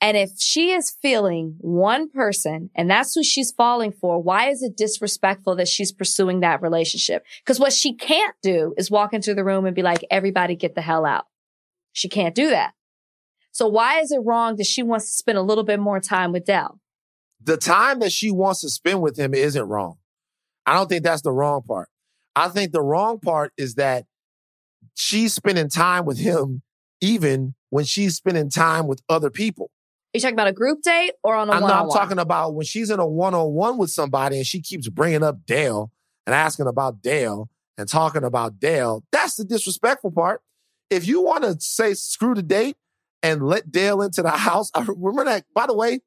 And 0.00 0.16
if 0.16 0.30
she 0.38 0.70
is 0.70 0.94
feeling 1.02 1.56
one 1.58 2.08
person 2.08 2.70
and 2.76 2.88
that's 2.88 3.14
who 3.14 3.24
she's 3.24 3.50
falling 3.50 3.90
for, 3.90 4.22
why 4.22 4.48
is 4.48 4.62
it 4.62 4.76
disrespectful 4.76 5.56
that 5.56 5.66
she's 5.66 5.90
pursuing 5.90 6.40
that 6.40 6.62
relationship? 6.62 7.24
Because 7.42 7.58
what 7.58 7.72
she 7.72 7.94
can't 7.94 8.36
do 8.40 8.74
is 8.76 8.92
walk 8.92 9.12
into 9.12 9.34
the 9.34 9.44
room 9.44 9.66
and 9.66 9.74
be 9.74 9.82
like, 9.82 10.04
everybody 10.10 10.54
get 10.54 10.76
the 10.76 10.82
hell 10.82 11.04
out. 11.04 11.24
She 11.92 12.08
can't 12.08 12.34
do 12.34 12.50
that. 12.50 12.74
So 13.50 13.66
why 13.66 13.98
is 13.98 14.12
it 14.12 14.20
wrong 14.24 14.54
that 14.56 14.66
she 14.66 14.84
wants 14.84 15.06
to 15.06 15.16
spend 15.16 15.36
a 15.36 15.42
little 15.42 15.64
bit 15.64 15.80
more 15.80 15.98
time 15.98 16.30
with 16.30 16.44
Dell? 16.44 16.80
The 17.42 17.56
time 17.56 17.98
that 18.00 18.12
she 18.12 18.30
wants 18.30 18.60
to 18.60 18.68
spend 18.68 19.02
with 19.02 19.18
him 19.18 19.34
isn't 19.34 19.68
wrong. 19.68 19.96
I 20.64 20.74
don't 20.74 20.88
think 20.88 21.02
that's 21.02 21.22
the 21.22 21.32
wrong 21.32 21.62
part. 21.62 21.88
I 22.36 22.48
think 22.48 22.70
the 22.70 22.82
wrong 22.82 23.18
part 23.18 23.52
is 23.58 23.74
that 23.74 24.04
she's 24.94 25.34
spending 25.34 25.68
time 25.68 26.04
with 26.04 26.18
him 26.18 26.62
even 27.00 27.54
when 27.70 27.84
she's 27.84 28.14
spending 28.14 28.48
time 28.48 28.86
with 28.86 29.02
other 29.08 29.30
people. 29.30 29.72
Are 30.08 30.18
you 30.18 30.20
talking 30.20 30.34
about 30.34 30.48
a 30.48 30.52
group 30.54 30.80
date 30.82 31.12
or 31.22 31.34
on 31.34 31.50
a 31.50 31.52
I'm, 31.52 31.60
one 31.62 31.70
not, 31.70 31.80
on 31.80 31.84
I'm 31.84 31.90
talking 31.90 32.18
about 32.18 32.54
when 32.54 32.64
she's 32.64 32.88
in 32.90 32.98
a 32.98 33.06
one 33.06 33.34
on 33.34 33.52
one 33.52 33.76
with 33.76 33.90
somebody 33.90 34.38
and 34.38 34.46
she 34.46 34.62
keeps 34.62 34.88
bringing 34.88 35.22
up 35.22 35.44
Dale 35.44 35.90
and 36.26 36.34
asking 36.34 36.66
about 36.66 37.02
Dale 37.02 37.50
and 37.76 37.88
talking 37.88 38.24
about 38.24 38.58
Dale. 38.58 39.04
That's 39.12 39.36
the 39.36 39.44
disrespectful 39.44 40.10
part. 40.10 40.40
If 40.88 41.06
you 41.06 41.20
want 41.22 41.44
to 41.44 41.60
say 41.60 41.92
screw 41.92 42.34
the 42.34 42.42
date 42.42 42.76
and 43.22 43.42
let 43.42 43.70
Dale 43.70 44.00
into 44.00 44.22
the 44.22 44.30
house, 44.48 44.70
I 44.74 44.80
remember 44.80 45.24
that. 45.26 45.44
By 45.54 45.66
the 45.66 45.74
way, 45.74 46.00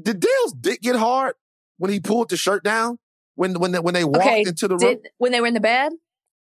did 0.00 0.20
Dale's 0.20 0.54
dick 0.54 0.80
get 0.80 0.96
hard 0.96 1.34
when 1.76 1.90
he 1.90 2.00
pulled 2.00 2.30
the 2.30 2.36
shirt 2.38 2.64
down 2.64 2.98
when 3.34 3.58
when 3.60 3.72
they, 3.72 3.78
when 3.78 3.92
they 3.92 4.04
walked 4.04 4.20
Okay, 4.20 4.42
into 4.42 4.68
the 4.68 4.76
room? 4.78 4.96
When 5.18 5.32
they 5.32 5.40
were 5.42 5.46
in 5.46 5.54
the 5.54 5.60
bed? 5.60 5.92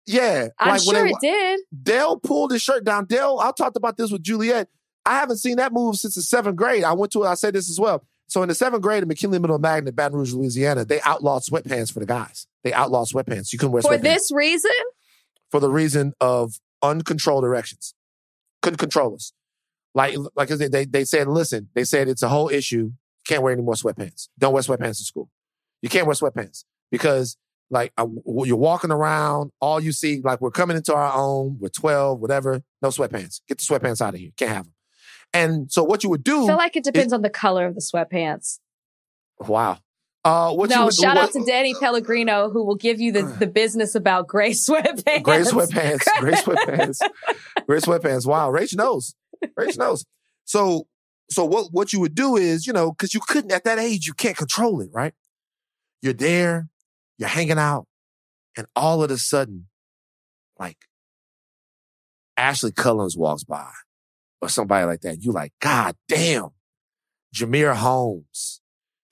yeah, 0.07 0.49
I'm 0.59 0.71
when 0.73 0.81
sure 0.81 1.05
they, 1.05 1.11
it 1.11 1.17
did. 1.21 1.61
Dale 1.83 2.19
pulled 2.19 2.53
his 2.53 2.61
shirt 2.61 2.85
down. 2.85 3.07
Dale, 3.07 3.39
I 3.43 3.53
talked 3.57 3.77
about 3.77 3.97
this 3.97 4.11
with 4.11 4.23
Juliet. 4.23 4.69
I 5.05 5.19
haven't 5.19 5.39
seen 5.39 5.57
that 5.57 5.73
move 5.73 5.97
since 5.97 6.15
the 6.15 6.23
seventh 6.23 6.57
grade. 6.57 6.85
I 6.85 6.93
went 6.93 7.13
to 7.13 7.25
it. 7.25 7.27
I 7.27 7.35
said 7.35 7.55
this 7.55 7.69
as 7.71 7.81
well. 7.81 8.05
So 8.29 8.43
in 8.43 8.49
the 8.49 8.55
seventh 8.55 8.83
grade 8.83 9.03
at 9.03 9.09
McKinley 9.09 9.39
Middle 9.39 9.59
Magnet, 9.59 9.95
Baton 9.95 10.17
Rouge, 10.19 10.33
Louisiana, 10.33 10.85
they 10.85 11.01
outlawed 11.03 11.43
sweatpants 11.43 11.93
for 11.93 12.01
the 12.01 12.07
guys. 12.07 12.47
They 12.65 12.73
outlawed 12.73 13.09
sweatpants. 13.09 13.53
You 13.53 13.59
couldn't 13.59 13.73
wear 13.73 13.83
For 13.83 13.91
sweatpants 13.91 13.99
For 13.99 14.03
this 14.03 14.33
reason? 14.33 14.71
for 15.51 15.61
the 15.61 15.71
reason 15.71 16.15
of 16.19 16.55
uncontrolled 16.83 17.45
erections. 17.45 17.95
Couldn't 18.63 18.79
control 18.79 19.15
us. 19.15 19.33
Like, 19.95 20.17
like 20.35 20.49
they, 20.49 20.69
they, 20.69 20.87
they 20.87 21.05
said, 21.05 21.29
listen, 21.29 21.69
they 21.75 21.85
said 21.85 22.09
it's 22.09 22.23
a 22.23 22.29
whole 22.31 22.49
issue. 22.49 22.93
Can't 23.27 23.43
wear 23.43 23.53
any 23.53 23.61
more 23.63 23.75
sweatpants. 23.75 24.29
Don't 24.39 24.55
wear 24.55 24.63
sweatpants 24.63 25.01
in 25.01 25.05
school. 25.05 25.29
You 25.83 25.91
can't 25.91 26.07
wear 26.07 26.15
sweatpants 26.15 26.65
because 26.91 27.37
like 27.71 27.93
uh, 27.99 28.07
you're 28.45 28.57
walking 28.57 28.91
around, 28.91 29.51
all 29.61 29.79
you 29.81 29.93
see, 29.93 30.21
like 30.23 30.41
we're 30.41 30.51
coming 30.51 30.77
into 30.77 30.95
our 30.95 31.13
own, 31.15 31.59
we're 31.61 31.69
12, 31.69 32.19
whatever, 32.21 32.63
no 32.81 32.89
sweatpants. 32.89 33.43
Get 33.47 33.59
the 33.59 33.65
sweatpants 33.65 34.01
out 34.01 34.15
of 34.15 34.21
here. 34.21 34.31
Can't 34.37 34.53
have 34.53 34.65
them. 34.65 34.75
And 35.35 35.73
so 35.73 35.83
what 35.83 36.05
you 36.05 36.11
would 36.11 36.25
do, 36.25 36.45
I 36.45 36.47
feel 36.47 36.57
like 36.57 36.77
it 36.77 36.85
depends 36.85 37.13
on 37.13 37.23
the 37.23 37.31
color 37.31 37.67
of 37.67 37.75
the 37.75 37.81
sweatpants. 37.81 38.59
wow. 39.41 39.79
Uh, 40.25 40.53
what 40.53 40.71
you 40.71 40.77
no, 40.77 40.85
would, 40.85 40.95
shout 40.95 41.17
what, 41.17 41.25
out 41.25 41.33
to 41.33 41.45
Danny 41.45 41.75
Pellegrino 41.75 42.49
who 42.49 42.65
will 42.65 42.77
give 42.77 43.01
you 43.01 43.11
the, 43.11 43.23
the 43.41 43.47
business 43.47 43.95
about 43.95 44.29
gray 44.29 44.53
sweatpants. 44.53 45.23
Gray 45.23 45.41
sweatpants. 45.41 46.05
Gray 46.21 46.33
sweatpants. 46.33 47.01
Gray 47.67 47.79
sweatpants. 47.79 48.27
Wow. 48.27 48.53
Rach 48.53 48.77
knows. 48.77 49.15
Rach 49.59 49.77
knows. 49.77 50.05
So, 50.45 50.87
so 51.31 51.45
what, 51.45 51.73
what 51.73 51.93
you 51.93 52.01
would 52.01 52.15
do 52.15 52.37
is, 52.37 52.67
you 52.67 52.73
know, 52.73 52.93
cause 52.93 53.15
you 53.15 53.21
couldn't 53.27 53.51
at 53.53 53.65
that 53.65 53.79
age, 53.79 54.07
you 54.07 54.13
can't 54.13 54.37
control 54.37 54.81
it, 54.81 54.91
right? 54.93 55.15
You're 56.03 56.13
there, 56.13 56.69
you're 57.17 57.29
hanging 57.29 57.59
out, 57.59 57.87
and 58.57 58.67
all 58.75 59.03
of 59.03 59.11
a 59.11 59.19
sudden, 59.19 59.69
like 60.59 60.79
Ashley 62.37 62.73
Cullens 62.73 63.17
walks 63.17 63.45
by 63.45 63.71
or 64.43 64.49
somebody 64.49 64.85
like 64.85 65.01
that. 65.03 65.23
You 65.23 65.33
like, 65.33 65.53
God 65.61 65.97
damn, 66.09 66.51
Jameer 67.35 67.75
Holmes, 67.75 68.61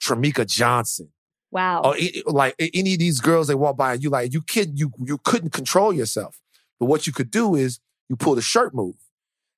Tramika 0.03 0.45
Johnson, 0.45 1.09
Wow. 1.49 1.81
or 1.83 1.95
like 2.27 2.53
any 2.59 2.93
of 2.93 2.99
these 2.99 3.19
girls 3.19 3.47
they 3.47 3.55
walk 3.55 3.77
by, 3.77 3.93
and 3.93 4.03
you 4.03 4.09
like 4.09 4.33
you 4.33 4.41
kid 4.41 4.77
you 4.77 4.91
you 5.03 5.17
couldn't 5.17 5.51
control 5.51 5.91
yourself. 5.91 6.39
But 6.79 6.85
what 6.85 7.07
you 7.07 7.13
could 7.13 7.31
do 7.31 7.55
is 7.55 7.79
you 8.09 8.15
pull 8.15 8.35
the 8.35 8.41
shirt 8.41 8.73
move, 8.75 8.95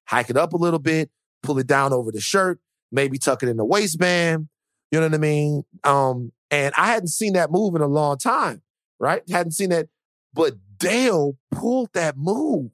hike 0.05 0.29
it 0.29 0.37
up 0.37 0.53
a 0.53 0.57
little 0.57 0.79
bit, 0.79 1.09
pull 1.41 1.57
it 1.59 1.67
down 1.67 1.91
over 1.91 2.11
the 2.11 2.21
shirt, 2.21 2.59
maybe 2.91 3.17
tuck 3.17 3.43
it 3.43 3.49
in 3.49 3.57
the 3.57 3.65
waistband. 3.65 4.47
You 4.91 4.99
know 4.99 5.07
what 5.07 5.15
I 5.15 5.17
mean? 5.17 5.63
Um, 5.83 6.31
and 6.51 6.73
I 6.77 6.87
hadn't 6.87 7.07
seen 7.07 7.33
that 7.33 7.51
move 7.51 7.73
in 7.75 7.81
a 7.81 7.87
long 7.87 8.17
time, 8.19 8.61
right? 8.99 9.23
Hadn't 9.29 9.53
seen 9.53 9.69
that, 9.69 9.87
but 10.33 10.53
Dale 10.77 11.35
pulled 11.51 11.91
that 11.93 12.15
move. 12.17 12.69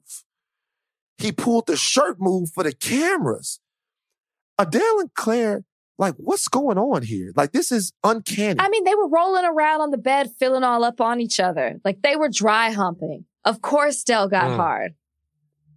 He 1.20 1.32
pulled 1.32 1.66
the 1.66 1.76
shirt 1.76 2.16
move 2.18 2.50
for 2.50 2.64
the 2.64 2.72
cameras. 2.72 3.60
Adele 4.58 5.00
and 5.00 5.14
Claire, 5.14 5.64
like, 5.98 6.14
what's 6.16 6.48
going 6.48 6.78
on 6.78 7.02
here? 7.02 7.32
Like, 7.36 7.52
this 7.52 7.70
is 7.70 7.92
uncanny. 8.02 8.58
I 8.58 8.68
mean, 8.70 8.84
they 8.84 8.94
were 8.94 9.08
rolling 9.08 9.44
around 9.44 9.82
on 9.82 9.90
the 9.90 9.98
bed, 9.98 10.30
filling 10.38 10.64
all 10.64 10.82
up 10.82 11.00
on 11.00 11.20
each 11.20 11.38
other. 11.38 11.78
Like 11.84 12.00
they 12.02 12.16
were 12.16 12.28
dry 12.30 12.70
humping. 12.70 13.26
Of 13.44 13.60
course, 13.60 14.02
Dale 14.02 14.28
got 14.28 14.50
Mm. 14.50 14.56
hard. 14.56 14.94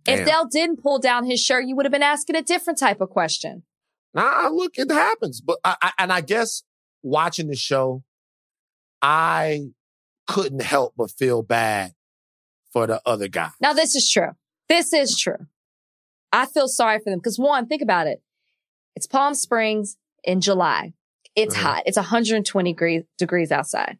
Damn. 0.06 0.20
If 0.20 0.26
Dale 0.26 0.46
didn't 0.46 0.82
pull 0.82 1.00
down 1.00 1.26
his 1.26 1.42
shirt, 1.42 1.66
you 1.66 1.76
would 1.76 1.86
have 1.86 1.92
been 1.94 2.04
asking 2.04 2.36
a 2.36 2.42
different 2.42 2.80
type 2.80 3.00
of 3.02 3.10
question. 3.10 3.64
Nah, 4.14 4.50
look, 4.50 4.78
it 4.78 4.92
happens. 4.92 5.42
But 5.42 5.60
I, 5.64 5.76
I 5.82 5.92
and 5.98 6.12
I 6.12 6.22
guess 6.22 6.64
watching 7.02 7.48
the 7.48 7.56
show, 7.56 8.04
I 9.02 9.72
couldn't 10.28 10.62
help 10.62 10.94
but 10.98 11.12
feel 11.12 11.42
bad 11.42 11.94
for 12.72 12.88
the 12.88 13.02
other 13.06 13.28
guy. 13.28 13.50
Now, 13.62 13.74
this 13.74 13.96
is 13.96 14.10
true. 14.10 14.32
This 14.70 14.94
is 14.94 15.20
true. 15.20 15.48
I 16.32 16.46
feel 16.46 16.68
sorry 16.68 17.00
for 17.00 17.10
them 17.10 17.20
because 17.20 17.38
one, 17.38 17.68
think 17.68 17.82
about 17.82 18.08
it. 18.08 18.22
It's 18.96 19.08
Palm 19.08 19.34
Springs 19.34 19.98
in 20.24 20.42
July. 20.42 20.94
It's 21.36 21.56
Mhm. 21.56 21.62
hot. 21.62 21.84
It's 21.86 21.98
120 21.98 22.74
degrees, 22.74 23.04
degrees 23.18 23.52
outside. 23.52 23.98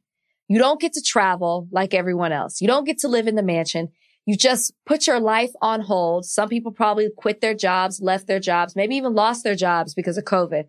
You 0.48 0.60
don't 0.60 0.80
get 0.82 0.94
to 0.94 1.02
travel 1.02 1.68
like 1.72 1.94
everyone 1.94 2.32
else. 2.32 2.62
You 2.62 2.68
don't 2.68 2.86
get 2.86 3.00
to 3.00 3.08
live 3.08 3.28
in 3.28 3.36
the 3.36 3.44
mansion. 3.44 3.90
You 4.26 4.38
just 4.38 4.74
put 4.86 5.08
your 5.08 5.20
life 5.20 5.52
on 5.62 5.82
hold. 5.82 6.26
Some 6.26 6.48
people 6.50 6.72
probably 6.72 7.10
quit 7.16 7.42
their 7.42 7.54
jobs, 7.54 8.02
left 8.02 8.28
their 8.28 8.40
jobs, 8.40 8.76
maybe 8.76 8.96
even 8.96 9.14
lost 9.14 9.44
their 9.44 9.56
jobs 9.56 9.94
because 9.94 10.18
of 10.18 10.24
COVID. 10.26 10.66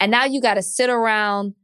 And 0.00 0.10
now 0.10 0.24
you 0.24 0.40
got 0.40 0.54
to 0.54 0.62
sit 0.62 0.90
around 0.90 1.54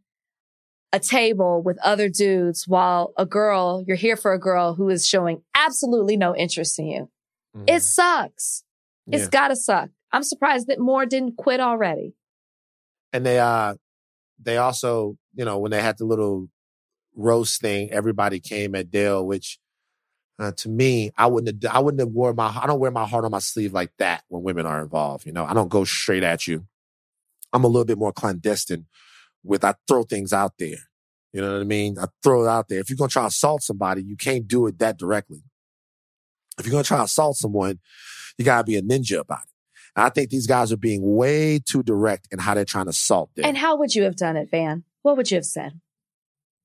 a 0.92 1.00
table 1.00 1.60
with 1.62 1.76
other 1.82 2.08
dudes 2.08 2.66
while 2.68 3.12
a 3.18 3.26
girl, 3.26 3.82
you're 3.86 3.96
here 3.96 4.16
for 4.16 4.32
a 4.32 4.38
girl 4.38 4.74
who 4.74 4.88
is 4.88 5.06
showing 5.06 5.42
absolutely 5.54 6.16
no 6.16 6.34
interest 6.36 6.78
in 6.78 6.86
you. 6.86 7.10
It 7.66 7.80
sucks. 7.82 8.64
It's 9.06 9.24
Mm-hmm. 9.24 9.24
Yeah. 9.24 9.28
gotta 9.30 9.56
suck. 9.56 9.90
I'm 10.12 10.22
surprised 10.22 10.68
that 10.68 10.78
more 10.78 11.04
didn't 11.06 11.36
quit 11.36 11.60
already. 11.60 12.14
and 13.12 13.24
they 13.24 13.38
uh 13.38 13.74
they 14.42 14.56
also, 14.56 15.16
you 15.34 15.44
know, 15.44 15.58
when 15.58 15.70
they 15.70 15.80
had 15.80 15.96
the 15.98 16.04
little 16.04 16.48
roast 17.14 17.60
thing, 17.60 17.90
everybody 17.92 18.40
came 18.40 18.74
at 18.74 18.90
Dale, 18.90 19.24
which 19.24 19.58
uh, 20.38 20.50
to 20.56 20.68
me, 20.68 21.12
I 21.16 21.26
wouldn't 21.28 21.62
have, 21.62 21.76
I 21.76 21.78
wouldn't 21.78 22.00
have 22.00 22.08
wore 22.08 22.34
my 22.34 22.46
I 22.48 22.66
don't 22.66 22.80
wear 22.80 22.90
my 22.90 23.06
heart 23.06 23.24
on 23.24 23.30
my 23.30 23.38
sleeve 23.38 23.72
like 23.72 23.92
that 23.98 24.24
when 24.28 24.42
women 24.42 24.66
are 24.66 24.82
involved. 24.82 25.26
You 25.26 25.32
know, 25.32 25.44
I 25.44 25.54
don't 25.54 25.68
go 25.68 25.84
straight 25.84 26.24
at 26.24 26.46
you. 26.48 26.66
I'm 27.52 27.62
a 27.62 27.68
little 27.68 27.84
bit 27.84 27.98
more 27.98 28.12
clandestine 28.12 28.86
with 29.44 29.64
I 29.64 29.74
throw 29.86 30.02
things 30.02 30.32
out 30.32 30.54
there. 30.58 30.78
You 31.32 31.40
know 31.40 31.52
what 31.52 31.60
I 31.60 31.64
mean? 31.64 31.98
I 32.00 32.06
throw 32.22 32.44
it 32.44 32.48
out 32.48 32.68
there. 32.68 32.80
If 32.80 32.90
you're 32.90 32.96
gonna 32.96 33.10
try 33.10 33.22
to 33.22 33.28
assault 33.28 33.62
somebody, 33.62 34.02
you 34.02 34.16
can't 34.16 34.48
do 34.48 34.66
it 34.66 34.78
that 34.80 34.98
directly. 34.98 35.42
If 36.58 36.66
you're 36.66 36.72
gonna 36.72 36.84
try 36.84 36.98
to 36.98 37.04
assault 37.04 37.36
someone, 37.36 37.80
you 38.38 38.44
gotta 38.44 38.64
be 38.64 38.76
a 38.76 38.82
ninja 38.82 39.20
about 39.20 39.42
it. 39.42 39.54
And 39.96 40.04
I 40.04 40.08
think 40.08 40.30
these 40.30 40.46
guys 40.46 40.72
are 40.72 40.76
being 40.76 41.00
way 41.02 41.60
too 41.60 41.82
direct 41.82 42.28
in 42.32 42.38
how 42.38 42.54
they're 42.54 42.64
trying 42.64 42.86
to 42.86 42.90
assault 42.90 43.30
Dale. 43.34 43.46
And 43.46 43.56
how 43.56 43.76
would 43.76 43.94
you 43.94 44.02
have 44.04 44.16
done 44.16 44.36
it, 44.36 44.50
Van? 44.50 44.84
What 45.02 45.16
would 45.16 45.30
you 45.30 45.36
have 45.36 45.46
said? 45.46 45.80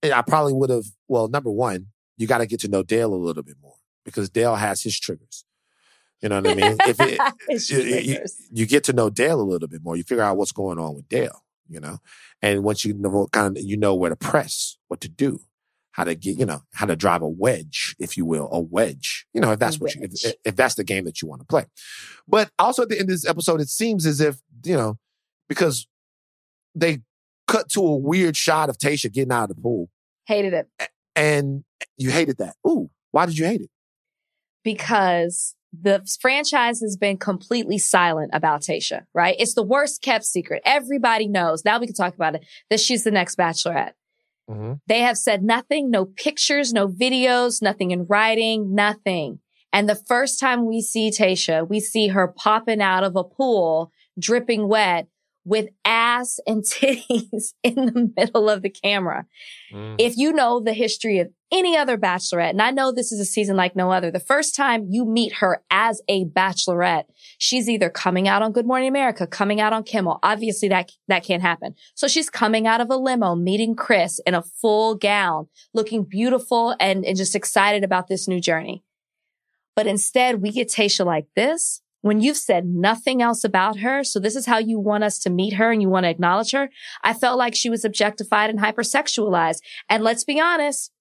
And 0.02 0.14
I 0.14 0.22
probably 0.22 0.54
would 0.54 0.70
have. 0.70 0.86
Well, 1.08 1.28
number 1.28 1.52
one, 1.52 1.88
you 2.18 2.28
got 2.28 2.40
to 2.40 2.46
get 2.46 2.62
to 2.62 2.68
know 2.68 2.84
Dale 2.84 3.14
a 3.14 3.16
little 3.16 3.44
bit 3.44 3.58
more 3.62 3.76
because 4.06 4.30
Dale 4.30 4.56
has 4.56 4.82
his 4.82 5.00
triggers. 5.00 5.44
You 6.22 6.30
know 6.30 6.42
what 6.42 6.48
I 6.50 6.56
mean? 6.56 6.78
If 6.86 7.00
it, 7.00 7.20
It's 7.48 7.70
you, 7.70 8.26
you 8.52 8.66
get 8.66 8.84
to 8.86 8.94
know 8.94 9.10
Dale 9.10 9.40
a 9.40 9.44
little 9.44 9.68
bit 9.68 9.82
more, 9.84 9.96
you 9.96 10.04
figure 10.04 10.24
out 10.24 10.38
what's 10.38 10.52
going 10.52 10.80
on 10.80 10.96
with 10.96 11.08
Dale. 11.08 11.44
You 11.70 11.80
know, 11.80 12.00
and 12.42 12.64
once 12.64 12.84
you 12.84 12.96
know 12.96 13.28
kind 13.32 13.56
of 13.56 13.64
you 13.64 13.78
know 13.78 13.94
where 13.94 14.10
to 14.10 14.16
press, 14.16 14.78
what 14.88 15.02
to 15.02 15.10
do, 15.10 15.40
how 15.92 16.04
to 16.04 16.16
get, 16.16 16.38
you 16.38 16.46
know, 16.46 16.62
how 16.74 16.86
to 16.86 16.96
drive 16.96 17.22
a 17.22 17.28
wedge, 17.28 17.96
if 18.00 18.18
you 18.18 18.26
will, 18.26 18.50
a 18.52 18.60
wedge. 18.60 19.26
You 19.34 19.42
know, 19.42 19.52
if 19.52 19.60
that's 19.60 19.80
what 19.80 19.96
you, 19.96 20.04
if, 20.04 20.34
if 20.46 20.56
that's 20.56 20.76
the 20.76 20.84
game 20.84 21.06
that 21.06 21.22
you 21.22 21.28
want 21.28 21.42
to 21.42 21.48
play. 21.48 21.66
But 22.28 22.52
also 22.60 22.84
at 22.84 22.90
the 22.90 22.96
end 22.96 23.10
of 23.10 23.16
this 23.16 23.28
episode, 23.28 23.62
it 23.62 23.70
seems 23.70 24.06
as 24.06 24.22
if 24.22 24.42
you 24.64 24.76
know 24.76 24.98
because 25.48 25.88
they 26.76 27.00
cut 27.48 27.70
to 27.70 27.82
a 27.82 27.96
weird 27.96 28.38
shot 28.38 28.70
of 28.70 28.78
Tasha 28.78 29.12
getting 29.12 29.32
out 29.32 29.50
of 29.50 29.56
the 29.56 29.62
pool 29.62 29.90
Hated 30.26 30.54
it 30.54 30.68
and 31.16 31.64
you 31.98 32.12
hated 32.12 32.38
that. 32.38 32.56
Ooh, 32.68 32.92
why 33.12 33.26
did 33.26 33.38
you 33.38 33.46
hate 33.46 33.62
it? 33.62 33.72
because 34.64 35.56
the 35.72 36.04
franchise 36.20 36.82
has 36.82 36.98
been 36.98 37.18
completely 37.18 37.78
silent 37.78 38.32
about 38.34 38.62
Tasha, 38.62 39.06
right? 39.14 39.36
It's 39.38 39.54
the 39.54 39.64
worst 39.64 40.02
kept 40.02 40.26
secret. 40.26 40.62
Everybody 40.66 41.28
knows. 41.28 41.64
Now 41.64 41.80
we 41.80 41.86
can 41.86 41.96
talk 41.96 42.16
about 42.16 42.36
it 42.36 42.46
that 42.70 42.80
she's 42.80 43.04
the 43.04 43.12
next 43.12 43.38
bachelorette. 43.38 43.94
Mm-hmm. 44.50 44.74
They 44.88 45.00
have 45.00 45.18
said 45.18 45.43
nothing, 45.43 45.91
no 45.91 46.06
pictures, 46.06 46.74
no 46.74 46.88
videos, 46.88 47.62
nothing 47.62 47.91
in 47.91 48.06
writing, 48.06 48.74
nothing. 48.74 49.39
And 49.72 49.88
the 49.88 49.95
first 49.95 50.39
time 50.39 50.66
we 50.66 50.82
see 50.82 51.12
Tasha, 51.12 51.68
we 51.68 51.80
see 51.80 52.08
her 52.08 52.28
popping 52.28 52.82
out 52.82 53.04
of 53.04 53.16
a 53.16 53.24
pool, 53.24 53.91
dripping 54.18 54.68
wet 54.68 55.08
with 55.45 55.68
ass 55.86 56.39
and 56.47 56.64
titties 56.64 57.54
in 57.64 57.76
the 57.76 58.12
middle 58.16 58.50
of 58.50 58.62
the 58.62 58.70
camera. 58.70 59.26
Mm. 59.72 59.95
If 60.00 60.18
you 60.18 60.34
know 60.34 60.60
the 60.60 60.74
history 60.74 61.20
of 61.20 61.30
any 61.52 61.76
other 61.76 61.97
bachelorette, 61.97 62.52
and 62.52 62.62
I 62.62 62.72
know 62.72 62.91
this 62.91 63.12
is 63.12 63.20
a 63.20 63.26
season 63.26 63.56
like 63.56 63.76
no 63.76 63.91
other, 63.91 64.12
the 64.12 64.20
first 64.20 64.56
time 64.56 64.88
you 64.89 65.06
meet 65.06 65.34
her 65.36 65.64
as 65.72 66.02
a 66.08 66.26
bachelorette, 66.26 67.06
she's 67.38 67.68
either 67.68 67.89
coming 67.89 68.28
out 68.28 68.41
on 68.41 68.52
Good 68.52 68.68
Morning 68.68 68.88
America, 68.88 69.26
coming 69.26 69.60
out 69.60 69.74
on 69.74 69.84
Kimmel. 69.84 70.20
Obviously 70.22 70.70
that, 70.70 70.91
that 71.08 71.24
can't 71.24 71.41
happen. 71.41 71.76
So 71.95 72.08
she's 72.08 72.30
coming 72.30 72.68
out 72.68 72.82
of 72.82 72.89
a 72.89 72.97
limo, 72.97 73.36
meeting 73.36 73.76
Chris 73.76 74.20
in 74.26 74.36
a 74.36 74.43
full 74.43 74.95
gown, 74.95 75.47
looking 75.74 76.04
beautiful 76.04 76.76
and, 76.80 77.04
and 77.04 77.18
just 77.18 77.36
excited 77.36 77.84
about 77.84 78.08
this 78.08 78.28
new 78.28 78.39
journey. 78.39 78.84
But 79.76 79.88
instead 79.88 80.41
we 80.41 80.52
get 80.52 80.70
Tasha 80.70 81.06
like 81.06 81.28
this 81.36 81.82
when 82.02 82.22
you've 82.22 82.38
said 82.38 82.66
nothing 82.66 83.22
else 83.22 83.43
about 83.43 83.80
her. 83.80 84.04
So 84.04 84.20
this 84.20 84.36
is 84.36 84.45
how 84.45 84.58
you 84.58 84.80
want 84.80 85.04
us 85.04 85.20
to 85.20 85.30
meet 85.30 85.54
her 85.54 85.72
and 85.72 85.82
you 85.82 85.89
want 85.89 86.06
to 86.06 86.10
acknowledge 86.10 86.52
her. 86.52 86.70
I 87.04 87.14
felt 87.14 87.38
like 87.38 87.56
she 87.56 87.70
was 87.70 87.84
objectified 87.84 88.50
and 88.50 88.60
hypersexualized. 88.60 89.62
And 89.89 90.04
let's 90.04 90.24
be 90.24 90.39
honest, 90.39 90.91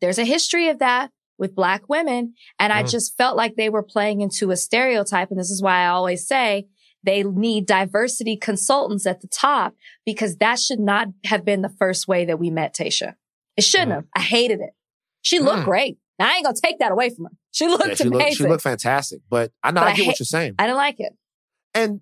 there's 0.00 0.18
a 0.18 0.24
history 0.24 0.68
of 0.68 0.78
that 0.80 1.10
with 1.38 1.54
black 1.54 1.88
women. 1.88 2.34
And 2.58 2.72
I 2.72 2.82
Mm. 2.82 2.90
just 2.90 3.16
felt 3.16 3.36
like 3.36 3.56
they 3.56 3.68
were 3.68 3.82
playing 3.82 4.20
into 4.20 4.50
a 4.50 4.56
stereotype. 4.56 5.30
And 5.30 5.38
this 5.38 5.50
is 5.50 5.62
why 5.62 5.80
I 5.84 5.88
always 5.88 6.26
say 6.26 6.66
they 7.02 7.22
need 7.22 7.66
diversity 7.66 8.36
consultants 8.36 9.06
at 9.06 9.20
the 9.20 9.28
top 9.28 9.74
because 10.04 10.36
that 10.38 10.58
should 10.58 10.80
not 10.80 11.08
have 11.24 11.44
been 11.44 11.62
the 11.62 11.68
first 11.78 12.08
way 12.08 12.24
that 12.24 12.38
we 12.38 12.50
met 12.50 12.74
Tasha. 12.74 13.14
It 13.56 13.64
shouldn't 13.64 13.90
Mm. 13.90 13.94
have. 13.96 14.04
I 14.16 14.20
hated 14.22 14.60
it. 14.60 14.70
She 15.22 15.38
looked 15.38 15.60
Mm. 15.62 15.64
great. 15.66 15.98
Now 16.18 16.28
I 16.30 16.36
ain't 16.36 16.44
gonna 16.44 16.56
take 16.62 16.78
that 16.78 16.92
away 16.92 17.10
from 17.10 17.26
her. 17.26 17.32
She 17.52 17.68
looked 17.68 17.86
Yeah, 17.86 17.94
she 17.94 18.04
amazing. 18.04 18.12
looked, 18.26 18.36
she 18.36 18.44
looked 18.46 18.62
fantastic, 18.62 19.20
but 19.28 19.52
I 19.62 19.70
know 19.70 19.82
But 19.82 19.88
I 19.88 19.90
I 19.90 19.94
get 19.94 20.06
what 20.06 20.18
you're 20.18 20.24
saying. 20.26 20.54
I 20.58 20.64
didn't 20.66 20.76
like 20.78 21.00
it. 21.00 21.12
And 21.74 22.00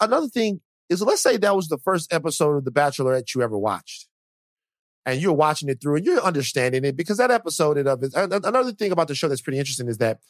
another 0.00 0.28
thing 0.28 0.60
is, 0.88 1.00
let's 1.02 1.22
say 1.22 1.36
that 1.36 1.54
was 1.54 1.68
the 1.68 1.78
first 1.78 2.12
episode 2.12 2.56
of 2.56 2.64
The 2.64 2.72
Bachelorette 2.72 3.34
you 3.34 3.42
ever 3.42 3.56
watched, 3.58 4.07
and 5.06 5.20
you're 5.20 5.32
watching 5.32 5.68
it 5.68 5.80
through 5.80 5.96
and 5.96 6.06
you're 6.06 6.20
understanding 6.20 6.84
it 6.84 6.96
because 6.96 7.16
that 7.18 7.30
episode 7.30 7.78
of 7.78 8.02
it. 8.02 8.12
Another 8.14 8.72
thing 8.72 8.92
about 8.92 9.08
the 9.08 9.14
show 9.14 9.28
that's 9.28 9.40
pretty 9.40 9.58
interesting 9.58 9.88
is 9.88 9.98
that 9.98 10.20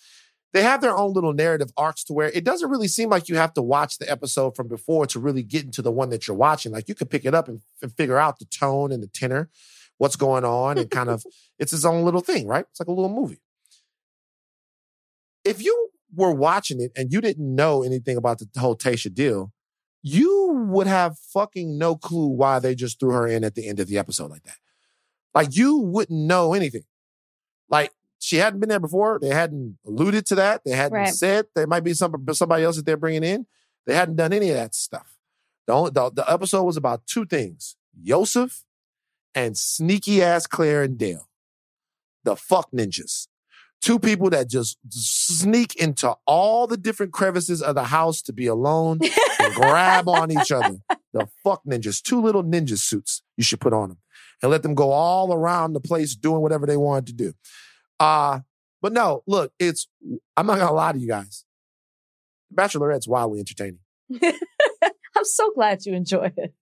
they 0.52 0.62
have 0.62 0.80
their 0.80 0.96
own 0.96 1.12
little 1.12 1.32
narrative 1.32 1.70
arcs 1.76 2.04
to 2.04 2.12
where 2.12 2.30
it 2.30 2.44
doesn't 2.44 2.70
really 2.70 2.88
seem 2.88 3.10
like 3.10 3.28
you 3.28 3.36
have 3.36 3.52
to 3.54 3.62
watch 3.62 3.98
the 3.98 4.10
episode 4.10 4.56
from 4.56 4.68
before 4.68 5.06
to 5.06 5.18
really 5.18 5.42
get 5.42 5.64
into 5.64 5.82
the 5.82 5.92
one 5.92 6.10
that 6.10 6.26
you're 6.26 6.36
watching. 6.36 6.72
Like 6.72 6.88
you 6.88 6.94
could 6.94 7.10
pick 7.10 7.24
it 7.24 7.34
up 7.34 7.48
and, 7.48 7.60
and 7.82 7.92
figure 7.92 8.18
out 8.18 8.38
the 8.38 8.46
tone 8.46 8.90
and 8.90 9.02
the 9.02 9.08
tenor, 9.08 9.50
what's 9.98 10.16
going 10.16 10.44
on, 10.44 10.78
and 10.78 10.90
kind 10.90 11.10
of 11.10 11.22
it's 11.58 11.72
its 11.72 11.84
own 11.84 12.04
little 12.04 12.20
thing, 12.20 12.46
right? 12.46 12.64
It's 12.70 12.80
like 12.80 12.88
a 12.88 12.92
little 12.92 13.14
movie. 13.14 13.42
If 15.44 15.62
you 15.62 15.90
were 16.14 16.32
watching 16.32 16.80
it 16.80 16.92
and 16.96 17.12
you 17.12 17.20
didn't 17.20 17.54
know 17.54 17.82
anything 17.82 18.16
about 18.16 18.38
the 18.38 18.48
whole 18.60 18.76
Tasha 18.76 19.12
deal, 19.12 19.52
you 20.08 20.66
would 20.70 20.86
have 20.86 21.18
fucking 21.18 21.78
no 21.78 21.96
clue 21.96 22.26
why 22.28 22.58
they 22.58 22.74
just 22.74 22.98
threw 23.00 23.10
her 23.12 23.26
in 23.26 23.44
at 23.44 23.54
the 23.54 23.68
end 23.68 23.80
of 23.80 23.86
the 23.88 23.98
episode 23.98 24.30
like 24.30 24.42
that. 24.44 24.56
Like 25.34 25.54
you 25.56 25.78
wouldn't 25.78 26.18
know 26.18 26.54
anything. 26.54 26.84
Like 27.68 27.92
she 28.18 28.36
hadn't 28.36 28.60
been 28.60 28.68
there 28.68 28.80
before. 28.80 29.18
They 29.20 29.28
hadn't 29.28 29.78
alluded 29.86 30.26
to 30.26 30.34
that. 30.36 30.62
They 30.64 30.72
hadn't 30.72 30.92
Right. 30.98 31.14
said 31.14 31.46
there 31.54 31.66
might 31.66 31.84
be 31.84 31.94
some, 31.94 32.14
somebody 32.32 32.64
else 32.64 32.76
that 32.76 32.86
they're 32.86 32.96
bringing 32.96 33.24
in. 33.24 33.46
They 33.86 33.94
hadn't 33.94 34.16
done 34.16 34.32
any 34.32 34.48
of 34.50 34.56
that 34.56 34.74
stuff. 34.74 35.16
The, 35.66 35.72
only, 35.74 35.90
the, 35.92 36.10
the 36.10 36.30
episode 36.30 36.64
was 36.64 36.76
about 36.76 37.06
two 37.06 37.24
things: 37.26 37.76
Yosef 38.00 38.64
and 39.34 39.56
sneaky 39.56 40.22
ass 40.22 40.46
Claire 40.46 40.82
and 40.82 40.98
Dale, 40.98 41.28
the 42.24 42.34
fuck 42.36 42.70
ninjas. 42.72 43.27
Two 43.80 43.98
people 43.98 44.28
that 44.30 44.48
just 44.48 44.76
sneak 44.90 45.76
into 45.76 46.14
all 46.26 46.66
the 46.66 46.76
different 46.76 47.12
crevices 47.12 47.62
of 47.62 47.74
the 47.74 47.84
house 47.84 48.20
to 48.22 48.32
be 48.32 48.46
alone 48.46 48.98
and 49.40 49.54
grab 49.54 50.08
on 50.08 50.32
each 50.32 50.50
other. 50.50 50.78
The 51.12 51.28
fuck 51.44 51.62
ninjas. 51.64 52.02
Two 52.02 52.20
little 52.20 52.42
ninja 52.42 52.76
suits 52.76 53.22
you 53.36 53.44
should 53.44 53.60
put 53.60 53.72
on 53.72 53.90
them 53.90 53.98
and 54.42 54.50
let 54.50 54.62
them 54.62 54.74
go 54.74 54.90
all 54.90 55.32
around 55.32 55.72
the 55.72 55.80
place 55.80 56.14
doing 56.16 56.42
whatever 56.42 56.66
they 56.66 56.76
wanted 56.76 57.06
to 57.06 57.12
do. 57.12 57.32
Uh, 58.00 58.40
but 58.82 58.92
no, 58.92 59.22
look, 59.26 59.52
it's, 59.58 59.88
I'm 60.36 60.46
not 60.46 60.56
to 60.56 60.70
lie 60.70 60.92
to 60.92 60.98
you 60.98 61.08
guys. 61.08 61.44
The 62.50 62.62
bachelorette's 62.62 63.08
wildly 63.08 63.40
entertaining. 63.40 63.80
I'm 64.22 65.24
so 65.24 65.50
glad 65.54 65.84
you 65.84 65.94
enjoyed 65.94 66.34
it. 66.36 66.54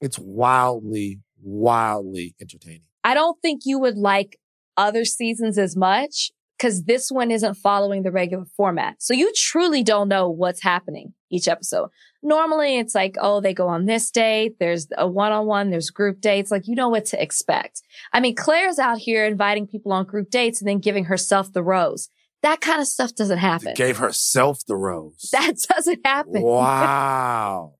It's 0.00 0.18
wildly, 0.18 1.20
wildly 1.42 2.34
entertaining. 2.40 2.82
I 3.02 3.14
don't 3.14 3.40
think 3.42 3.62
you 3.64 3.78
would 3.78 3.96
like 3.96 4.38
other 4.76 5.04
seasons 5.04 5.58
as 5.58 5.76
much 5.76 6.30
because 6.58 6.84
this 6.84 7.10
one 7.10 7.30
isn't 7.30 7.54
following 7.54 8.02
the 8.02 8.10
regular 8.10 8.44
format. 8.56 8.96
So 8.98 9.14
you 9.14 9.32
truly 9.34 9.82
don't 9.82 10.08
know 10.08 10.28
what's 10.28 10.62
happening 10.62 11.14
each 11.30 11.46
episode. 11.46 11.90
Normally 12.22 12.78
it's 12.78 12.94
like, 12.96 13.16
oh, 13.20 13.40
they 13.40 13.54
go 13.54 13.68
on 13.68 13.86
this 13.86 14.10
date. 14.10 14.56
There's 14.58 14.88
a 14.96 15.06
one-on-one. 15.06 15.70
There's 15.70 15.90
group 15.90 16.20
dates. 16.20 16.50
Like 16.50 16.66
you 16.66 16.74
know 16.74 16.88
what 16.88 17.04
to 17.06 17.22
expect. 17.22 17.82
I 18.12 18.18
mean, 18.20 18.34
Claire's 18.34 18.78
out 18.78 18.98
here 18.98 19.24
inviting 19.24 19.66
people 19.68 19.92
on 19.92 20.04
group 20.04 20.30
dates 20.30 20.60
and 20.60 20.68
then 20.68 20.80
giving 20.80 21.04
herself 21.04 21.52
the 21.52 21.62
rose. 21.62 22.08
That 22.42 22.60
kind 22.60 22.80
of 22.80 22.86
stuff 22.88 23.14
doesn't 23.14 23.38
happen. 23.38 23.74
Gave 23.74 23.98
herself 23.98 24.60
the 24.66 24.76
rose. 24.76 25.28
That 25.32 25.54
doesn't 25.74 26.04
happen. 26.04 26.42
Wow. 26.42 27.74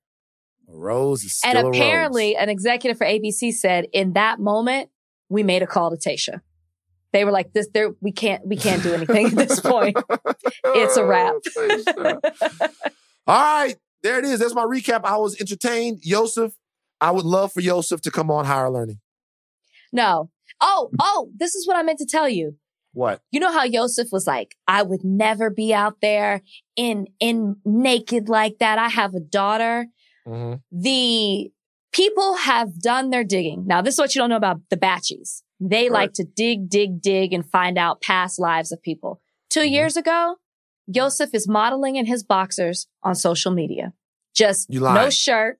A 0.68 0.76
rose 0.76 1.24
is 1.24 1.34
still 1.34 1.50
And 1.50 1.58
a 1.58 1.62
rose. 1.64 1.76
apparently, 1.76 2.36
an 2.36 2.48
executive 2.48 2.98
for 2.98 3.06
ABC 3.06 3.52
said, 3.52 3.86
in 3.92 4.12
that 4.14 4.38
moment, 4.40 4.90
we 5.28 5.42
made 5.42 5.62
a 5.62 5.66
call 5.66 5.90
to 5.90 5.96
Tasha. 5.96 6.40
They 7.12 7.24
were 7.24 7.30
like, 7.32 7.52
"This, 7.52 7.68
there, 7.72 7.90
we 8.00 8.12
can't, 8.12 8.46
we 8.46 8.56
can't 8.56 8.82
do 8.82 8.94
anything 8.94 9.26
at 9.26 9.34
this 9.34 9.60
point. 9.60 9.96
It's 10.64 10.96
a 10.96 11.04
wrap." 11.04 11.34
All 13.26 13.36
right, 13.36 13.76
there 14.02 14.18
it 14.18 14.24
is. 14.24 14.40
That's 14.40 14.54
my 14.54 14.64
recap. 14.64 15.04
I 15.04 15.16
was 15.16 15.40
entertained. 15.40 16.00
Yosef, 16.02 16.52
I 17.00 17.10
would 17.10 17.24
love 17.24 17.52
for 17.52 17.60
Yosef 17.60 18.00
to 18.02 18.10
come 18.10 18.30
on 18.30 18.44
higher 18.44 18.70
learning. 18.70 19.00
No. 19.92 20.30
Oh, 20.60 20.90
oh, 21.00 21.30
this 21.36 21.54
is 21.54 21.66
what 21.66 21.76
I 21.76 21.82
meant 21.82 21.98
to 21.98 22.06
tell 22.06 22.28
you. 22.28 22.56
What? 22.92 23.20
You 23.30 23.40
know 23.40 23.52
how 23.52 23.64
Yosef 23.64 24.08
was 24.10 24.26
like, 24.26 24.56
I 24.66 24.82
would 24.82 25.04
never 25.04 25.50
be 25.50 25.72
out 25.72 26.00
there 26.00 26.42
in, 26.74 27.06
in 27.20 27.56
naked 27.64 28.28
like 28.28 28.58
that. 28.58 28.78
I 28.78 28.88
have 28.88 29.14
a 29.14 29.20
daughter. 29.20 29.86
Mm-hmm. 30.26 30.54
The 30.72 31.52
people 31.92 32.36
have 32.36 32.80
done 32.80 33.10
their 33.10 33.24
digging. 33.24 33.66
Now, 33.66 33.82
this 33.82 33.94
is 33.94 34.00
what 34.00 34.14
you 34.14 34.20
don't 34.20 34.30
know 34.30 34.36
about 34.36 34.60
the 34.70 34.76
Batchies. 34.76 35.42
They 35.60 35.84
Right. 35.88 35.92
like 35.92 36.12
to 36.14 36.24
dig, 36.24 36.68
dig, 36.70 37.00
dig 37.00 37.32
and 37.32 37.44
find 37.48 37.76
out 37.78 38.00
past 38.00 38.38
lives 38.38 38.70
of 38.72 38.80
people. 38.82 39.20
2 39.50 39.60
Mhm. 39.60 39.70
years 39.70 39.96
ago, 39.96 40.36
Yosef 40.86 41.30
is 41.34 41.48
modeling 41.48 41.96
in 41.96 42.06
his 42.06 42.22
boxers 42.22 42.86
on 43.02 43.14
social 43.14 43.50
media. 43.52 43.92
Just 44.34 44.70
no 44.70 45.10
shirt, 45.10 45.58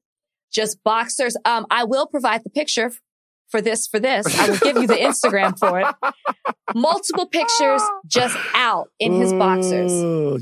just 0.53 0.83
boxers. 0.85 1.37
Um, 1.45 1.67
I 1.71 1.85
will 1.85 2.07
provide 2.07 2.45
the 2.45 2.51
picture 2.51 2.93
for 3.49 3.61
this, 3.61 3.87
for 3.87 3.99
this. 3.99 4.27
I 4.39 4.51
will 4.51 4.59
give 4.59 4.77
you 4.77 4.87
the 4.87 4.95
Instagram 4.95 5.59
for 5.59 5.81
it. 5.81 5.95
Multiple 6.75 7.27
pictures 7.27 7.83
just 8.07 8.37
out 8.55 8.89
in 8.99 9.13
his 9.15 9.33
boxers. 9.33 9.91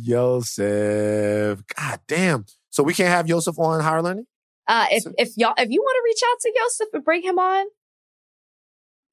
Yosef. 0.07 1.61
God 1.77 2.01
damn. 2.09 2.45
So 2.71 2.83
we 2.83 2.95
can't 2.95 3.09
have 3.09 3.29
Yosef 3.29 3.59
on 3.59 3.81
higher 3.81 4.03
learning? 4.03 4.27
Uh, 4.69 4.87
if, 4.91 5.03
So- 5.05 5.13
if 5.17 5.31
y'all, 5.37 5.55
if 5.57 5.71
you 5.71 5.81
want 5.81 5.97
to 5.97 6.03
reach 6.05 6.21
out 6.31 6.41
to 6.41 6.53
Yosef 6.55 6.89
and 6.93 7.05
bring 7.05 7.23
him 7.23 7.39
on, 7.39 7.67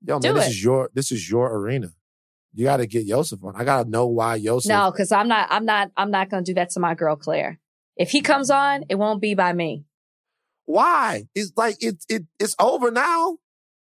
Yo, 0.06 0.16
man, 0.16 0.22
Do 0.22 0.34
this 0.34 0.48
it. 0.48 0.50
is 0.52 0.64
your 0.64 0.90
this 0.94 1.12
is 1.12 1.30
your 1.30 1.56
arena. 1.58 1.90
You 2.54 2.66
gotta 2.66 2.86
get 2.86 3.06
Yosef 3.06 3.44
on. 3.44 3.56
I 3.56 3.64
gotta 3.64 3.90
know 3.90 4.08
why 4.08 4.36
Yosef. 4.36 4.70
no, 4.70 4.92
cause 4.92 5.12
I'm 5.12 5.28
not, 5.28 5.48
I'm 5.52 5.66
not, 5.66 5.92
I'm 5.98 6.12
not 6.12 6.30
going 6.30 6.44
to 6.44 6.52
do 6.52 6.56
that 6.56 6.70
to 6.72 6.80
my 6.80 6.94
girl, 6.94 7.16
Claire. 7.16 7.60
If 7.98 8.12
he 8.12 8.22
comes 8.22 8.50
on, 8.52 8.84
it 8.90 8.96
won't 8.96 9.22
be 9.22 9.34
by 9.34 9.54
me. 9.54 9.86
Why? 10.66 11.24
It's 11.36 11.52
like 11.56 11.78
it 11.84 12.04
it 12.10 12.24
it's 12.40 12.56
over 12.60 12.92
now. 12.92 13.38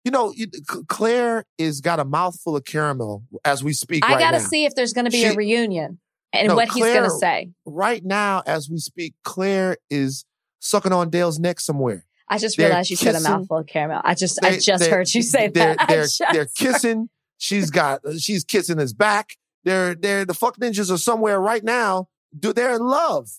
You 0.05 0.11
know, 0.11 0.31
you, 0.35 0.47
Claire 0.87 1.45
is 1.57 1.81
got 1.81 1.99
a 1.99 2.05
mouthful 2.05 2.55
of 2.55 2.63
caramel 2.63 3.23
as 3.43 3.63
we 3.63 3.73
speak. 3.73 4.05
I 4.05 4.13
right 4.13 4.19
got 4.19 4.31
to 4.31 4.39
see 4.39 4.65
if 4.65 4.73
there's 4.73 4.93
going 4.93 5.05
to 5.05 5.11
be 5.11 5.25
a 5.25 5.33
reunion 5.33 5.99
and 6.31 6.47
No, 6.47 6.55
what 6.55 6.69
he's 6.69 6.83
going 6.85 7.03
to 7.03 7.09
say. 7.09 7.51
right 7.65 8.03
now 8.03 8.41
as 8.45 8.69
we 8.69 8.77
speak. 8.77 9.13
Claire 9.23 9.77
is 9.89 10.25
sucking 10.59 10.93
on 10.93 11.09
Dale's 11.09 11.37
neck 11.39 11.59
somewhere. 11.59 12.05
I 12.29 12.37
just 12.37 12.57
they're 12.57 12.67
realized 12.67 12.89
you 12.89 12.95
said 12.95 13.15
a 13.15 13.21
mouthful 13.21 13.57
of 13.57 13.67
caramel. 13.67 14.01
I 14.03 14.13
just, 14.13 14.43
I 14.43 14.57
just 14.59 14.85
heard 14.85 15.13
you 15.13 15.21
say 15.23 15.47
they're, 15.47 15.75
that. 15.75 15.87
They're, 15.89 16.03
just- 16.03 16.21
they're 16.31 16.45
kissing. 16.45 17.09
She's 17.37 17.71
got 17.71 18.01
she's 18.19 18.43
kissing 18.43 18.77
his 18.77 18.93
back. 18.93 19.31
They're 19.63 19.95
they're 19.95 20.25
the 20.25 20.33
fuck 20.33 20.57
ninjas 20.57 20.91
are 20.91 20.97
somewhere 20.97 21.39
right 21.39 21.63
now. 21.63 22.09
Do 22.37 22.51
they're 22.53 22.75
in 22.75 22.81
love. 22.81 23.29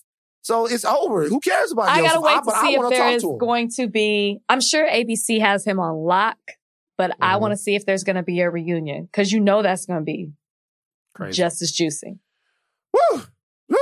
So 0.41 0.65
it's 0.65 0.83
over. 0.83 1.27
Who 1.29 1.39
cares 1.39 1.71
about 1.71 1.87
I 1.87 2.01
gotta 2.01 2.19
wait 2.19 2.33
I, 2.33 2.39
to 2.39 2.41
but 2.45 2.55
I 2.55 2.61
see 2.63 2.73
if 2.75 2.89
there 2.89 3.09
is 3.11 3.21
to 3.21 3.37
going 3.39 3.69
to 3.77 3.87
be. 3.87 4.39
I'm 4.49 4.59
sure 4.59 4.89
ABC 4.89 5.39
has 5.39 5.63
him 5.63 5.79
on 5.79 5.95
lock, 5.97 6.37
but 6.97 7.15
I 7.21 7.35
Mhm. 7.35 7.41
want 7.41 7.51
to 7.51 7.57
see 7.57 7.75
if 7.75 7.85
there's 7.85 8.03
going 8.03 8.15
to 8.15 8.23
be 8.23 8.39
a 8.41 8.49
reunion 8.49 9.03
because 9.05 9.31
you 9.31 9.39
know 9.39 9.61
that's 9.61 9.85
going 9.85 9.99
to 9.99 10.03
be 10.03 10.31
Crazy. 11.13 11.37
just 11.37 11.61
as 11.61 11.71
juicy. 11.71 12.17
Woo! 12.91 13.21
Woo! 13.69 13.77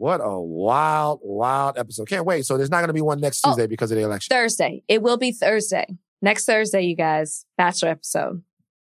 What 0.00 0.22
a 0.24 0.40
wild, 0.40 1.20
wild 1.22 1.76
episode. 1.76 2.08
Can't 2.08 2.24
wait. 2.24 2.46
So 2.46 2.56
there's 2.56 2.70
not 2.70 2.78
going 2.78 2.86
to 2.88 2.94
be 2.94 3.02
one 3.02 3.20
next 3.20 3.42
Oh. 3.44 3.50
Tuesday 3.50 3.66
because 3.66 3.90
of 3.90 3.98
the 3.98 4.02
election. 4.02 4.34
Thursday. 4.34 4.82
It 4.88 5.02
will 5.02 5.18
be 5.18 5.30
Thursday. 5.30 5.86
Next 6.22 6.46
Thursday, 6.46 6.80
you 6.84 6.96
guys. 6.96 7.44
Bachelor 7.58 7.90
episode. 7.90 8.42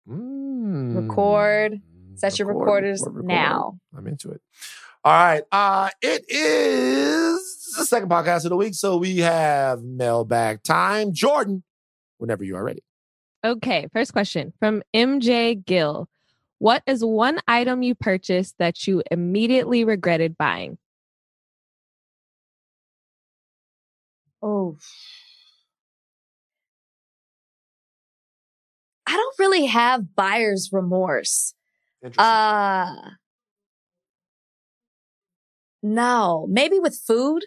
Mm. 0.06 1.08
Record. 1.08 1.80
Set 2.16 2.38
your 2.38 2.46
recorders 2.48 3.00
record, 3.00 3.14
record. 3.14 3.26
now. 3.26 3.78
I'm 3.96 4.06
into 4.06 4.32
it. 4.32 4.42
All 5.02 5.12
right. 5.14 5.42
Uh, 5.50 5.88
it 6.02 6.26
is 6.28 7.74
the 7.78 7.86
second 7.86 8.10
podcast 8.10 8.44
of 8.44 8.50
the 8.50 8.56
week. 8.56 8.74
So 8.74 8.98
we 8.98 9.16
have 9.20 9.82
mailbag 9.82 10.62
time. 10.62 11.14
Jordan, 11.14 11.62
whenever 12.18 12.44
you 12.44 12.54
are 12.56 12.62
ready. 12.64 12.82
Okay, 13.42 13.86
first 13.94 14.12
question 14.12 14.52
from 14.58 14.82
MJ 14.94 15.64
Gill. 15.64 16.06
What 16.58 16.82
is 16.86 17.02
one 17.02 17.38
item 17.48 17.82
you 17.82 17.94
purchased 17.94 18.56
that 18.58 18.86
you 18.86 19.02
immediately 19.10 19.84
regretted 19.84 20.36
buying? 20.36 20.76
Oh. 24.42 24.76
I 29.06 29.12
don't 29.12 29.38
really 29.38 29.66
have 29.66 30.14
buyer's 30.14 30.70
remorse. 30.72 31.54
Interesting. 32.02 32.24
Uh 32.24 33.10
no, 35.82 36.46
maybe 36.50 36.78
with 36.78 36.96
food. 37.06 37.44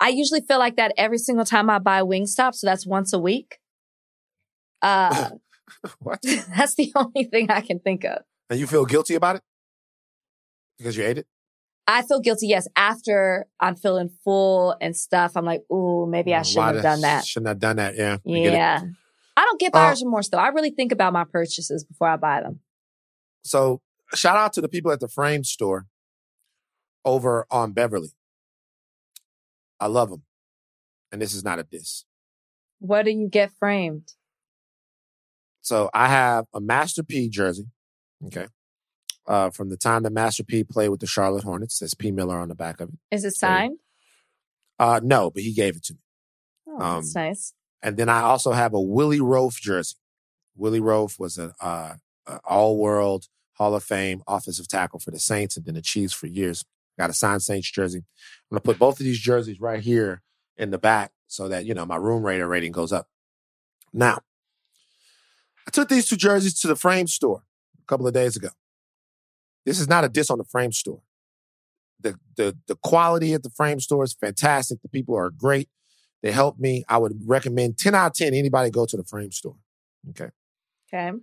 I 0.00 0.08
usually 0.08 0.40
feel 0.40 0.58
like 0.58 0.76
that 0.76 0.92
every 0.96 1.18
single 1.18 1.44
time 1.44 1.68
I 1.70 1.78
buy 1.78 2.02
Wingstop, 2.02 2.54
so 2.54 2.66
that's 2.66 2.86
once 2.86 3.12
a 3.12 3.18
week. 3.18 3.58
Uh 4.80 5.30
what? 6.00 6.20
that's 6.56 6.74
the 6.74 6.92
only 6.94 7.24
thing 7.24 7.50
I 7.50 7.60
can 7.60 7.78
think 7.78 8.04
of. 8.04 8.22
And 8.50 8.58
you 8.58 8.66
feel 8.66 8.84
guilty 8.84 9.14
about 9.14 9.36
it 9.36 9.42
because 10.78 10.96
you 10.96 11.04
ate 11.04 11.18
it? 11.18 11.26
I 11.86 12.02
feel 12.02 12.20
guilty, 12.20 12.46
yes, 12.46 12.68
after 12.76 13.46
I'm 13.58 13.74
feeling 13.74 14.10
full 14.24 14.76
and 14.80 14.96
stuff. 14.96 15.32
I'm 15.36 15.44
like, 15.44 15.62
ooh, 15.70 16.06
maybe 16.08 16.34
I 16.34 16.42
shouldn't 16.42 16.76
have 16.76 16.82
done 16.82 17.00
that. 17.00 17.26
Shouldn't 17.26 17.48
have 17.48 17.58
done 17.58 17.76
that. 17.76 17.96
Yeah. 17.96 18.18
Yeah. 18.24 18.82
I 19.36 19.40
don't 19.44 19.58
get 19.58 19.74
Uh, 19.74 19.78
buyer's 19.78 20.02
remorse 20.02 20.28
though. 20.28 20.38
I 20.38 20.48
really 20.48 20.70
think 20.70 20.92
about 20.92 21.12
my 21.12 21.24
purchases 21.24 21.84
before 21.84 22.08
I 22.08 22.16
buy 22.16 22.40
them. 22.42 22.60
So 23.44 23.80
shout 24.14 24.36
out 24.36 24.52
to 24.54 24.60
the 24.60 24.68
people 24.68 24.92
at 24.92 25.00
the 25.00 25.08
frame 25.08 25.42
store 25.42 25.86
over 27.04 27.46
on 27.50 27.72
Beverly. 27.72 28.12
I 29.80 29.86
love 29.86 30.10
them. 30.10 30.22
And 31.10 31.20
this 31.20 31.34
is 31.34 31.42
not 31.42 31.58
a 31.58 31.64
diss. 31.64 32.04
What 32.78 33.04
do 33.04 33.10
you 33.10 33.28
get 33.28 33.50
framed? 33.58 34.12
So 35.62 35.90
I 35.92 36.08
have 36.08 36.46
a 36.54 36.60
Master 36.60 37.02
P 37.02 37.28
jersey. 37.28 37.66
Okay. 38.26 38.46
Uh, 39.26 39.50
from 39.50 39.68
the 39.68 39.76
time 39.76 40.02
that 40.02 40.12
Master 40.12 40.42
P 40.42 40.64
played 40.64 40.88
with 40.88 40.98
the 41.00 41.06
Charlotte 41.06 41.44
Hornets, 41.44 41.78
says 41.78 41.94
P 41.94 42.10
Miller 42.10 42.38
on 42.38 42.48
the 42.48 42.54
back 42.56 42.80
of 42.80 42.88
it. 42.88 42.98
Is 43.12 43.24
it 43.24 43.34
signed? 43.36 43.78
Uh, 44.78 45.00
no, 45.02 45.30
but 45.30 45.42
he 45.44 45.52
gave 45.52 45.76
it 45.76 45.84
to 45.84 45.94
me. 45.94 46.00
Oh, 46.68 46.78
that's 46.98 47.14
Um, 47.16 47.22
nice. 47.22 47.54
And 47.82 47.96
then 47.96 48.08
I 48.08 48.22
also 48.22 48.50
have 48.52 48.74
a 48.74 48.80
Willie 48.80 49.20
Roaf 49.20 49.60
jersey. 49.60 49.96
Willie 50.56 50.80
Roaf 50.80 51.18
was 51.20 51.38
an 51.38 51.52
uh, 51.60 51.94
a 52.26 52.36
all-world 52.44 53.26
Hall 53.54 53.74
of 53.74 53.84
Fame 53.84 54.22
offensive 54.26 54.66
tackle 54.68 54.98
for 54.98 55.10
the 55.12 55.18
Saints 55.20 55.56
and 55.56 55.66
then 55.66 55.74
the 55.74 55.82
Chiefs 55.82 56.12
for 56.12 56.26
years. 56.26 56.64
Got 56.98 57.10
a 57.10 57.12
signed 57.12 57.42
Saints 57.42 57.70
jersey. 57.70 57.98
I'm 57.98 58.04
gonna 58.56 58.60
put 58.60 58.78
both 58.78 58.98
of 59.00 59.04
these 59.04 59.18
jerseys 59.20 59.60
right 59.60 59.80
here 59.80 60.22
in 60.56 60.70
the 60.70 60.78
back 60.78 61.12
so 61.28 61.48
that 61.48 61.64
you 61.64 61.74
know 61.74 61.86
my 61.86 61.96
room 61.96 62.24
rater 62.24 62.48
rating 62.48 62.72
goes 62.72 62.92
up. 62.92 63.08
Now, 63.92 64.20
I 65.66 65.70
took 65.70 65.88
these 65.88 66.06
two 66.08 66.16
jerseys 66.16 66.58
to 66.60 66.66
the 66.68 66.76
frame 66.76 67.06
store 67.06 67.44
a 67.80 67.86
couple 67.86 68.06
of 68.06 68.14
days 68.14 68.36
ago. 68.36 68.48
This 69.64 69.80
is 69.80 69.88
not 69.88 70.04
a 70.04 70.08
diss 70.08 70.30
on 70.30 70.38
the 70.38 70.44
frame 70.44 70.72
store. 70.72 71.02
The 72.00 72.18
the 72.36 72.56
the 72.66 72.76
quality 72.76 73.32
at 73.32 73.42
the 73.42 73.50
frame 73.50 73.80
store 73.80 74.04
is 74.04 74.14
fantastic. 74.14 74.82
The 74.82 74.88
people 74.88 75.16
are 75.16 75.30
great. 75.30 75.68
They 76.22 76.32
helped 76.32 76.60
me. 76.60 76.84
I 76.88 76.98
would 76.98 77.20
recommend 77.26 77.78
10 77.78 77.94
out 77.94 78.06
of 78.08 78.12
10 78.14 78.34
anybody 78.34 78.70
go 78.70 78.86
to 78.86 78.96
the 78.96 79.04
frame 79.04 79.32
store. 79.32 79.56
Okay. 80.10 80.30
Okay. 80.92 81.18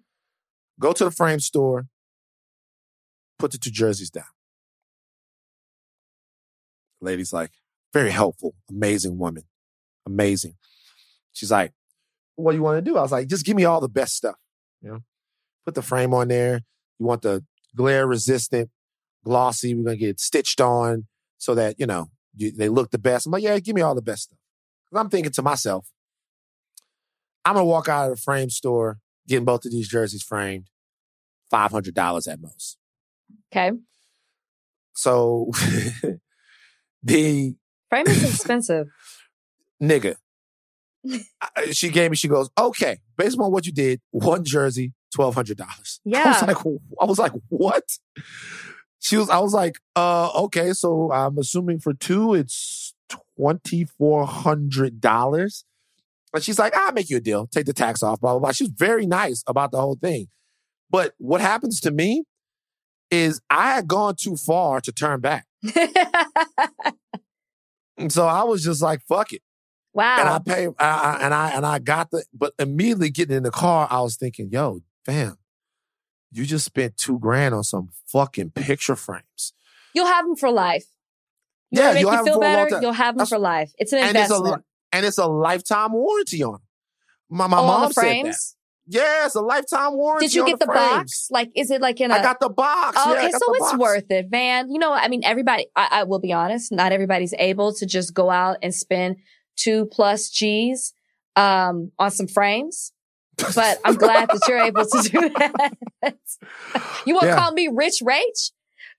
Go 0.80 0.94
to 0.94 1.06
the 1.06 1.12
frame 1.12 1.40
store, 1.40 1.88
put 3.38 3.52
the 3.52 3.58
two 3.58 3.70
jerseys 3.70 4.10
down. 4.10 4.24
Lady's 7.02 7.34
like, 7.34 7.52
very 7.94 8.12
helpful, 8.12 8.56
amazing 8.70 9.18
woman, 9.18 9.44
amazing. 10.06 10.56
She's 11.34 11.52
like, 11.52 11.74
what 12.36 12.52
do 12.52 12.58
you 12.58 12.64
want 12.64 12.78
to 12.78 12.82
do? 12.82 12.98
I 12.98 13.02
was 13.02 13.12
like, 13.12 13.28
just 13.28 13.46
give 13.46 13.56
me 13.56 13.66
all 13.66 13.82
the 13.82 13.90
best 13.90 14.16
stuff. 14.16 14.36
You 14.82 14.90
know, 14.90 15.00
put 15.66 15.76
the 15.76 15.82
frame 15.82 16.14
on 16.14 16.28
there. 16.30 16.62
You 17.00 17.06
want 17.06 17.22
the 17.22 17.44
glare 17.76 18.08
resistant, 18.08 18.70
glossy. 19.24 19.74
We're 19.76 19.92
to 19.92 19.98
get 19.98 20.20
stitched 20.20 20.62
on 20.62 21.08
so 21.38 21.56
that, 21.56 21.80
you 21.80 21.86
know, 21.86 22.10
you, 22.36 22.52
they 22.52 22.70
look 22.70 22.92
the 22.92 22.98
best. 22.98 23.26
I'm 23.26 23.32
like, 23.32 23.44
yeah, 23.44 23.58
give 23.60 23.76
me 23.76 23.82
all 23.82 23.96
the 23.96 24.02
best 24.02 24.24
stuff. 24.24 24.38
'Cause 24.92 25.00
I'm 25.00 25.10
thinking 25.10 25.32
to 25.34 25.42
myself, 25.42 25.88
I'm 27.46 27.56
to 27.56 27.64
walk 27.64 27.88
out 27.88 28.10
of 28.12 28.16
the 28.18 28.22
frame 28.22 28.50
store 28.50 29.00
getting 29.28 29.46
both 29.46 29.66
of 29.66 29.72
these 29.72 29.88
jerseys 29.88 30.24
framed, 30.24 30.70
$500 31.52 32.28
at 32.28 32.42
most. 32.42 32.78
Okay. 33.52 33.72
So 34.94 35.52
the 37.04 37.56
Frame 37.90 38.08
is 38.08 38.24
expensive. 38.34 38.88
nigga, 39.82 40.16
she 41.72 41.90
gave 41.90 42.12
me, 42.12 42.18
she 42.18 42.28
goes, 42.28 42.50
okay, 42.58 43.00
based 43.18 43.40
on 43.40 43.52
what 43.52 43.66
you 43.66 43.72
did, 43.72 44.02
one 44.12 44.44
jersey, 44.44 44.94
$1,200. 45.16 46.00
Yeah, 46.06 46.24
I 46.28 46.30
was 46.30 46.42
like, 46.42 46.58
I 47.02 47.06
was 47.06 47.20
like, 47.20 47.32
what? 47.50 47.84
She 49.00 49.18
was, 49.18 49.30
I 49.30 49.40
was 49.40 49.54
like, 49.54 49.78
uh, 49.96 50.30
okay, 50.44 50.74
so 50.74 51.12
I'm 51.12 51.38
assuming 51.38 51.80
for 51.80 51.94
two, 51.94 52.34
it's 52.34 52.94
$2,400. 53.40 55.64
And 56.34 56.44
she's 56.44 56.60
like, 56.60 56.76
I'll 56.76 56.92
make 56.92 57.10
you 57.10 57.18
a 57.18 57.22
deal. 57.22 57.48
Take 57.48 57.66
the 57.66 57.74
tax 57.74 58.04
off, 58.04 58.20
blah, 58.22 58.34
blah, 58.34 58.40
blah. 58.40 58.52
She 58.52 58.66
was 58.66 58.74
very 58.76 59.06
nice 59.06 59.44
about 59.48 59.72
the 59.72 59.80
whole 59.80 59.96
thing. 59.96 60.28
But 60.90 61.14
what 61.18 61.40
happens 61.42 61.80
to 61.82 61.92
me 61.92 62.24
is 63.10 63.42
I 63.50 63.74
had 63.74 63.88
gone 63.88 64.16
too 64.16 64.36
far 64.36 64.82
to 64.82 64.92
turn 64.92 65.22
back. 65.22 65.46
And 67.98 68.12
so 68.14 68.26
I 68.26 68.44
was 68.44 68.64
just 68.64 68.82
like, 68.82 69.02
fuck 69.10 69.34
it. 69.34 69.42
Wow. 69.94 70.18
And 70.20 70.30
I 70.30 70.40
pay, 70.40 70.68
I, 70.80 70.88
I- 70.88 71.18
and 71.22 71.34
I 71.34 71.50
and 71.52 71.66
I 71.66 71.80
got 71.80 72.12
the, 72.12 72.24
but 72.34 72.54
immediately 72.58 73.10
getting 73.10 73.36
in 73.36 73.44
the 73.44 73.52
car, 73.52 73.88
I 73.92 74.00
was 74.02 74.16
thinking, 74.16 74.50
yo, 74.52 74.80
fam, 75.06 75.38
you 76.32 76.46
just 76.46 76.66
spent 76.66 76.98
two 76.98 77.20
grand 77.20 77.56
on 77.56 77.64
some 77.64 77.90
fucking 78.08 78.52
picture 78.52 78.96
frames. 78.96 79.54
You'll 79.94 80.06
have 80.08 80.26
them 80.26 80.36
for 80.36 80.52
life. 80.52 80.86
You 81.72 81.82
Yeah, 81.82 81.94
make 81.94 82.02
you'll 82.02 82.12
you 82.12 82.16
have 82.18 82.26
feel 82.26 82.34
for 82.36 82.44
a 82.44 82.54
long 82.54 82.66
better. 82.70 82.82
You'll 82.82 82.92
have 82.94 83.16
them 83.16 83.20
That's- 83.20 83.30
for 83.30 83.40
life. 83.40 83.72
It's 83.78 83.94
an 83.94 84.00
And 84.00 84.18
it's 84.18 84.32
a 84.32 84.36
investment. 84.36 84.66
and 84.92 85.06
it's 85.06 85.18
a 85.18 85.28
lifetime 85.28 85.94
warranty 85.94 86.44
on 86.44 86.54
them. 86.54 86.62
My 87.30 87.48
my 87.48 87.60
Oh, 87.60 87.66
mom 87.68 87.88
the 87.90 87.94
said 87.94 88.26
that. 88.26 88.36
Yeah, 88.92 89.26
it's 89.28 89.36
a 89.36 89.42
lifetime 89.42 89.94
warranty. 89.94 90.26
Did 90.28 90.34
you 90.36 90.46
get 90.48 90.58
the, 90.60 90.66
frames. 90.66 90.80
box? 90.80 91.28
Like, 91.30 91.52
is 91.56 91.70
it 91.70 91.80
like 91.80 92.02
in 92.02 92.10
a? 92.10 92.16
I 92.16 92.24
got 92.24 92.40
the 92.40 92.50
box. 92.50 92.98
Oh, 93.00 93.14
Yeah, 93.14 93.20
okay, 93.20 93.32
so 93.32 93.38
it's 93.54 93.60
box. 93.60 93.78
worth 93.78 94.10
it, 94.10 94.32
man. 94.32 94.72
You 94.72 94.80
know, 94.80 94.92
I 94.94 95.08
mean, 95.10 95.22
everybody. 95.24 95.68
I, 95.76 95.88
I 95.92 96.04
will 96.06 96.18
be 96.20 96.34
honest. 96.34 96.72
Not 96.72 96.92
everybody's 96.92 97.36
able 97.38 97.72
to 97.76 97.86
just 97.86 98.16
go 98.16 98.32
out 98.32 98.58
and 98.64 98.74
spend 98.74 99.18
two 99.56 99.86
plus 99.92 100.30
G's 100.30 100.94
um, 101.36 101.92
on 102.00 102.10
some 102.10 102.26
frames. 102.28 102.92
But 103.56 103.80
I'm 103.86 103.96
glad 103.96 104.30
that 104.30 104.42
you're 104.48 104.60
able 104.60 104.86
to 104.86 105.02
do 105.10 105.30
that. 106.02 106.18
you 107.06 107.14
want 107.14 107.24
to 107.24 107.28
Yeah. 107.30 107.38
call 107.38 107.52
me 107.54 107.68
rich 107.72 108.02
rach? 108.04 108.52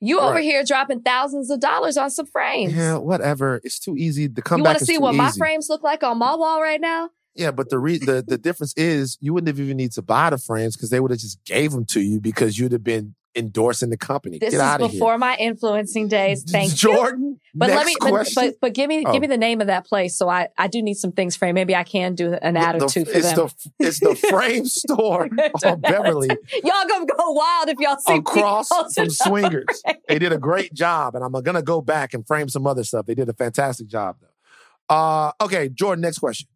You 0.02 0.18
over 0.20 0.34
Right. 0.36 0.42
here 0.44 0.64
dropping 0.64 1.02
thousands 1.02 1.50
of 1.50 1.60
dollars 1.60 1.96
on 1.98 2.10
some 2.10 2.24
frames. 2.26 2.72
Yeah, 2.74 2.96
whatever. 2.96 3.60
It's 3.64 3.78
too 3.78 3.96
easy. 3.98 4.28
To 4.30 4.40
come 4.42 4.58
to 4.58 4.62
you 4.62 4.64
want 4.64 4.78
to 4.78 4.84
see 4.86 4.98
what 4.98 5.14
my 5.14 5.30
frames 5.32 5.68
look 5.68 5.82
like 5.82 6.02
on 6.02 6.16
my 6.18 6.34
wall 6.34 6.62
right 6.62 6.80
now? 6.80 7.10
Yeah, 7.34 7.50
but 7.50 7.68
the 7.68 7.78
re- 7.78 7.98
the 7.98 8.24
the 8.26 8.38
difference 8.38 8.72
is 8.76 9.18
you 9.20 9.32
wouldn't 9.34 9.48
have 9.48 9.60
even 9.60 9.76
need 9.76 9.92
to 9.92 10.02
buy 10.02 10.30
the 10.30 10.38
frames 10.38 10.74
because 10.76 10.90
they 10.90 11.00
would 11.00 11.10
have 11.10 11.20
just 11.20 11.44
gave 11.44 11.72
them 11.72 11.84
to 11.86 12.00
you 12.00 12.18
because 12.20 12.58
you'd 12.58 12.72
have 12.72 12.82
been 12.82 13.14
endorsing 13.36 13.90
the 13.90 13.96
company. 13.96 14.38
This 14.38 14.50
Get 14.52 14.60
out 14.60 14.80
is 14.80 14.86
of 14.86 14.92
before 14.92 15.16
my 15.18 15.36
influencing 15.36 16.08
days. 16.08 16.42
here. 16.42 16.52
Thank 16.60 16.70
you. 16.72 16.76
Jordan. 16.76 17.40
But 17.54 17.66
next 17.68 17.76
let 17.78 17.86
me, 17.86 17.96
but, 18.00 18.08
question. 18.10 18.44
but 18.44 18.54
but 18.60 18.74
give 18.74 18.88
me 18.88 19.04
Oh. 19.06 19.12
give 19.12 19.20
me 19.22 19.26
the 19.28 19.36
name 19.38 19.60
of 19.60 19.66
that 19.68 19.86
place. 19.86 20.16
So 20.16 20.28
I 20.28 20.48
I 20.58 20.66
do 20.68 20.82
need 20.82 20.94
some 20.94 21.12
things 21.12 21.36
framed. 21.36 21.54
Maybe 21.54 21.74
I 21.74 21.84
can 21.84 22.14
do 22.14 22.32
an 22.34 22.56
ad 22.56 22.82
or 22.82 22.88
two 22.88 23.04
for 23.04 23.12
it's 23.18 23.32
them. 23.32 23.48
the 23.78 23.86
it's 23.86 24.00
the 24.00 24.14
frame 24.30 24.66
store 24.66 25.28
on 25.64 25.80
Beverly 25.80 26.28
y'all 26.28 26.88
gonna 26.88 27.06
go 27.06 27.30
wild 27.32 27.68
if 27.68 27.78
y'all 27.78 27.96
see 27.98 28.14
me 28.14 28.18
across 28.18 28.68
posting 28.68 29.04
from 29.04 29.10
Swingers. 29.10 29.82
frames. 29.84 29.98
They 30.08 30.18
did 30.18 30.32
a 30.32 30.38
great 30.38 30.74
job, 30.74 31.14
and 31.14 31.24
I'm 31.24 31.32
gonna 31.32 31.62
go 31.62 31.80
back 31.80 32.14
and 32.14 32.26
frame 32.26 32.48
some 32.48 32.66
other 32.66 32.84
stuff. 32.84 33.06
They 33.06 33.14
did 33.14 33.28
a 33.28 33.32
fantastic 33.34 33.86
job, 33.86 34.16
though. 34.20 34.94
Uh, 34.94 35.32
okay, 35.40 35.68
Jordan. 35.68 36.02
Next 36.02 36.18
question. 36.18 36.48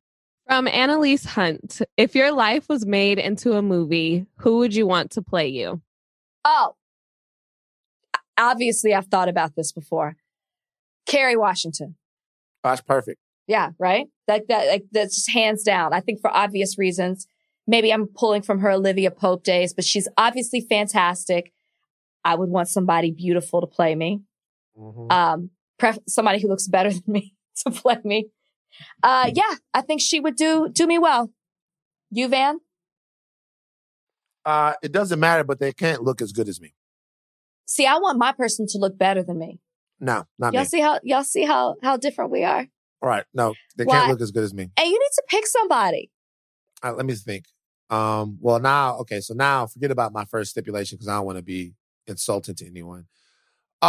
From 0.49 0.69
Annalise 0.69 1.25
Hunt. 1.25 1.81
If 1.97 2.15
your 2.15 2.31
life 2.33 2.69
was 2.69 2.85
made 2.85 3.19
into 3.19 3.55
a 3.55 3.63
movie, 3.63 4.27
who 4.39 4.59
would 4.59 4.75
you 4.75 4.87
want 4.87 5.13
to 5.13 5.23
play 5.23 5.49
you? 5.49 5.81
Oh, 6.45 6.75
obviously 8.39 8.95
I've 8.95 9.07
thought 9.07 9.29
about 9.29 9.55
this 9.57 9.73
before. 9.73 10.17
Kerry 11.07 11.37
Washington. 11.37 11.97
Oh, 12.63 12.71
that's 12.71 12.81
perfect. 12.81 13.19
Yeah, 13.47 13.71
right. 13.79 14.07
That 14.27 14.49
that 14.49 14.69
like 14.69 14.85
that's 14.91 15.17
just 15.17 15.31
hands 15.31 15.63
down. 15.63 15.93
I 15.93 16.01
think 16.01 16.21
for 16.21 16.31
obvious 16.31 16.79
reasons, 16.79 17.27
maybe 17.67 17.93
I'm 17.93 18.07
pulling 18.07 18.43
from 18.43 18.61
her 18.61 18.71
Olivia 18.71 19.11
Pope 19.11 19.45
days, 19.45 19.75
but 19.75 19.85
she's 19.85 20.09
obviously 20.17 20.61
fantastic. 20.63 21.53
I 22.25 22.37
would 22.37 22.49
want 22.49 22.69
somebody 22.69 23.11
beautiful 23.11 23.61
to 23.61 23.67
play 23.67 23.95
me. 23.95 24.23
Mhm. 24.79 25.13
Um, 25.13 25.51
pref- 25.79 25.99
somebody 26.09 26.41
who 26.41 26.49
looks 26.49 26.67
better 26.69 26.91
than 26.93 27.03
me 27.07 27.35
to 27.65 27.71
play 27.71 27.99
me. 28.03 28.29
Uh, 29.03 29.31
yeah, 29.33 29.55
I 29.75 29.83
think 29.83 30.01
she 30.01 30.21
would 30.21 30.37
do, 30.37 30.69
do 30.73 30.87
me 30.87 30.99
well. 30.99 31.31
You, 32.11 32.29
Van? 32.29 32.59
Uh, 34.45 34.75
it 34.83 34.93
doesn't 34.93 35.21
matter, 35.21 35.45
but 35.45 35.59
they 35.59 35.73
can't 35.73 36.03
look 36.03 36.21
as 36.21 36.33
good 36.33 36.49
as 36.49 36.61
me. 36.61 36.75
See, 37.67 37.87
I 37.87 37.99
want 37.99 38.19
my 38.19 38.33
person 38.33 38.67
to 38.69 38.79
look 38.79 38.99
better 38.99 39.23
than 39.23 39.39
me. 39.39 39.61
No, 40.01 40.25
not 40.39 40.53
Y'all 40.53 40.63
me. 40.63 40.69
see 40.69 40.81
how, 40.81 41.01
y'all 41.03 41.25
see 41.25 41.45
how, 41.45 41.77
how 41.83 41.97
different 41.97 42.31
we 42.31 42.45
are? 42.45 42.67
All 43.03 43.09
right, 43.09 43.25
no, 43.33 43.55
they 43.77 43.85
Why? 43.85 43.95
can't 43.95 44.11
look 44.11 44.21
as 44.21 44.31
good 44.31 44.45
as 44.45 44.53
me. 44.53 44.71
And 44.77 44.87
you 44.87 44.99
need 44.99 45.15
to 45.15 45.23
pick 45.29 45.47
somebody. 45.47 46.11
All 46.83 46.91
right, 46.91 46.97
let 46.97 47.07
me 47.07 47.15
think. 47.15 47.47
Um, 47.91 48.39
well, 48.41 48.61
now, 48.61 48.97
okay, 48.99 49.21
so 49.21 49.35
now 49.35 49.67
forget 49.67 49.91
about 49.91 50.13
my 50.13 50.25
first 50.25 50.51
stipulation 50.51 50.97
because 50.97 51.09
I 51.09 51.17
don't 51.17 51.27
want 51.27 51.39
to 51.39 51.43
be 51.43 51.75
insulting 52.07 52.55
to 52.57 52.67
anyone. 52.67 53.07
Uh, 53.83 53.87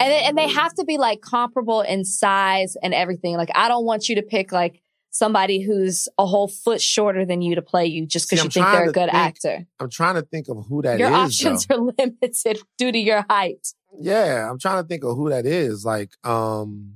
And, 0.00 0.12
and 0.12 0.38
they 0.38 0.48
have 0.48 0.74
to 0.74 0.84
be 0.84 0.98
like 0.98 1.20
comparable 1.20 1.82
in 1.82 2.04
size 2.04 2.76
and 2.82 2.92
everything. 2.92 3.36
Like, 3.36 3.50
I 3.54 3.68
don't 3.68 3.84
want 3.84 4.08
you 4.08 4.16
to 4.16 4.22
pick 4.22 4.52
like 4.52 4.82
somebody 5.14 5.60
who's 5.62 6.08
a 6.18 6.26
whole 6.26 6.48
foot 6.48 6.80
shorter 6.80 7.24
than 7.24 7.42
you 7.42 7.54
to 7.54 7.62
play 7.62 7.84
you 7.86 8.06
just 8.06 8.28
because 8.28 8.42
you 8.42 8.46
I'm 8.46 8.50
think 8.50 8.66
they're 8.66 8.88
a 8.88 8.92
good 8.92 9.10
think 9.10 9.14
actor. 9.14 9.66
I'm 9.78 9.90
trying 9.90 10.14
to 10.16 10.22
think 10.22 10.48
of 10.48 10.64
who 10.68 10.80
that 10.82 10.98
Your 10.98 11.10
though. 11.10 11.16
options 11.16 11.66
are 11.70 11.76
limited 11.98 12.58
due 12.78 12.90
to 12.90 12.98
your 12.98 13.24
height. 13.28 13.68
Yeah, 14.00 14.50
I'm 14.50 14.58
trying 14.58 14.82
to 14.82 14.88
think 14.88 15.04
of 15.04 15.14
who 15.16 15.28
that 15.28 15.44
is. 15.46 15.84
Like, 15.84 16.12
um, 16.26 16.94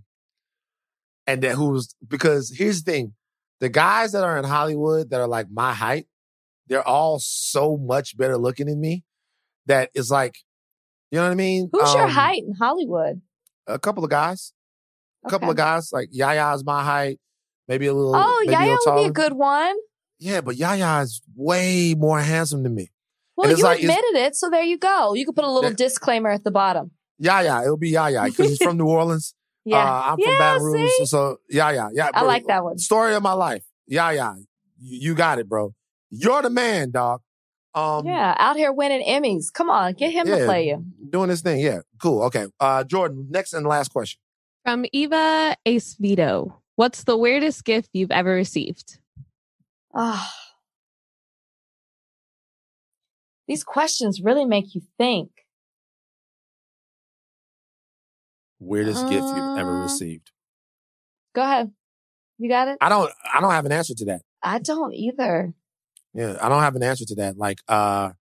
and 1.26 1.42
that 1.42 1.54
who's 1.56 1.94
because 2.08 2.50
here's 2.56 2.82
the 2.82 2.90
thing: 2.90 3.14
the 3.60 3.68
guys 3.68 4.12
that 4.12 4.24
are 4.24 4.38
in 4.38 4.44
Hollywood 4.44 5.10
that 5.10 5.20
are 5.20 5.28
like 5.28 5.48
my 5.50 5.72
height, 5.74 6.06
they're 6.68 6.86
all 6.86 7.18
so 7.20 7.76
much 7.76 8.16
better 8.16 8.38
looking 8.38 8.66
than 8.66 8.80
me. 8.80 9.04
That 9.66 9.90
is 9.94 10.10
like, 10.10 10.36
you 11.10 11.18
know 11.18 11.24
what 11.24 11.32
I 11.32 11.34
mean? 11.34 11.68
Who's 11.72 11.92
your 11.92 12.04
Um, 12.04 12.10
height 12.10 12.42
in 12.46 12.54
Hollywood? 12.54 13.20
A 13.66 13.78
couple 13.78 14.04
of 14.04 14.10
guys, 14.10 14.52
a 15.24 15.28
couple 15.28 15.50
of 15.50 15.56
guys. 15.56 15.92
Like 15.92 16.08
Yahya's 16.12 16.64
my 16.64 16.82
height, 16.84 17.18
maybe 17.68 17.86
a 17.86 17.94
little. 17.94 18.14
Oh, 18.16 18.40
maybe 18.44 18.54
a 18.54 18.58
Yahya 18.58 18.70
little 18.72 18.94
would 18.94 19.02
be 19.02 19.08
a 19.08 19.12
good 19.12 19.32
one. 19.34 19.74
Yeah, 20.18 20.40
but 20.40 20.56
Yahya 20.56 21.02
is 21.02 21.22
way 21.34 21.94
more 21.96 22.20
handsome 22.20 22.62
than 22.62 22.74
me. 22.74 22.90
Well, 23.36 23.50
you 23.50 23.62
like- 23.62 23.80
admitted 23.80 24.14
it, 24.16 24.34
so 24.34 24.48
there 24.48 24.62
you 24.62 24.78
go. 24.78 25.12
You 25.14 25.26
could 25.26 25.34
put 25.36 25.44
a 25.44 25.50
little 25.50 25.70
Yeah. 25.70 25.76
disclaimer 25.76 26.30
at 26.30 26.42
the 26.44 26.50
bottom. 26.50 26.92
Yahya, 27.18 27.62
it'll 27.64 27.76
be 27.76 27.90
Yahya 27.90 28.24
because 28.24 28.48
he's 28.50 28.58
from 28.62 28.78
New 28.78 28.86
Orleans. 28.86 29.34
Yeah, 29.64 29.78
Uh, 29.78 30.02
I'm 30.04 30.16
from 30.16 30.30
Yeah, 30.32 30.38
Baton 30.38 30.62
Rouge, 30.62 30.90
see? 30.98 31.06
so 31.06 31.38
yeah, 31.50 31.70
yeah, 31.70 31.88
yeah. 31.92 32.10
I 32.14 32.22
like 32.22 32.46
that 32.46 32.62
one. 32.64 32.78
Story 32.78 33.14
of 33.14 33.22
my 33.22 33.32
life. 33.32 33.64
Yeah, 33.86 34.10
yeah. 34.12 34.34
You, 34.78 35.10
you 35.10 35.14
got 35.14 35.38
it, 35.38 35.48
bro. 35.48 35.74
You're 36.10 36.40
the 36.42 36.50
man, 36.50 36.92
dog. 36.92 37.20
Um, 37.74 38.06
yeah, 38.06 38.34
out 38.38 38.56
here 38.56 38.72
winning 38.72 39.04
Emmys. 39.06 39.52
Come 39.52 39.68
on, 39.68 39.92
get 39.94 40.10
him 40.12 40.26
to 40.28 40.44
play 40.46 40.68
you. 40.68 40.82
Doing 41.10 41.28
this 41.28 41.42
thing. 41.42 41.60
Yeah, 41.60 41.80
cool. 42.00 42.22
Okay. 42.24 42.46
Uh, 42.58 42.84
Jordan, 42.84 43.26
next 43.28 43.52
and 43.52 43.66
last 43.66 43.88
question. 43.92 44.18
From 44.64 44.86
Eva 44.92 45.56
Acevedo. 45.66 46.54
What's 46.76 47.04
the 47.04 47.16
weirdest 47.16 47.64
gift 47.64 47.90
you've 47.92 48.10
ever 48.10 48.32
received? 48.32 48.98
Ah. 49.94 50.30
These 53.48 53.64
questions 53.64 54.20
really 54.20 54.44
make 54.44 54.74
you 54.74 54.82
think. 54.98 55.30
Weirdest 58.58 59.02
gift 59.08 59.26
you've 59.26 59.58
ever 59.58 59.78
Uh, 59.80 59.82
received. 59.82 60.32
Go 61.34 61.42
ahead. 61.42 61.72
You 62.38 62.48
got 62.48 62.68
it? 62.68 62.78
I 62.80 62.88
don't. 62.88 63.10
I 63.32 63.40
don't 63.40 63.52
have 63.52 63.64
an 63.66 63.72
answer 63.72 63.94
to 63.94 64.04
that. 64.06 64.22
I 64.42 64.58
don't 64.58 64.92
either. 64.94 65.54
Yeah, 66.12 66.36
I 66.40 66.48
don't 66.48 66.62
have 66.62 66.76
an 66.76 66.82
answer 66.82 67.04
to 67.06 67.14
that. 67.16 67.36
Like, 67.36 67.58
uh, 67.68 68.12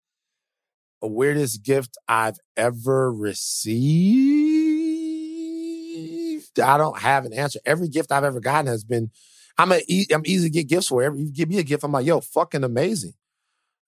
a 1.01 1.07
weirdest 1.07 1.63
gift 1.63 1.97
I've 2.07 2.37
ever 2.57 3.11
received. 3.11 4.44
I 6.59 6.77
don't 6.77 6.99
have 6.99 7.25
an 7.25 7.33
answer. 7.33 7.59
Every 7.65 7.87
gift 7.87 8.11
I've 8.11 8.23
ever 8.23 8.39
gotten 8.39 8.67
has 8.67 8.83
been. 8.83 9.11
I'm 9.57 9.71
a. 9.71 9.81
I'm 10.13 10.23
easy 10.25 10.49
to 10.49 10.53
get 10.53 10.67
gifts 10.67 10.87
for. 10.87 11.01
Every 11.01 11.21
you 11.21 11.31
give 11.31 11.49
me 11.49 11.59
a 11.59 11.63
gift, 11.63 11.83
I'm 11.83 11.91
like, 11.91 12.05
yo, 12.05 12.21
fucking 12.21 12.63
amazing. 12.63 13.13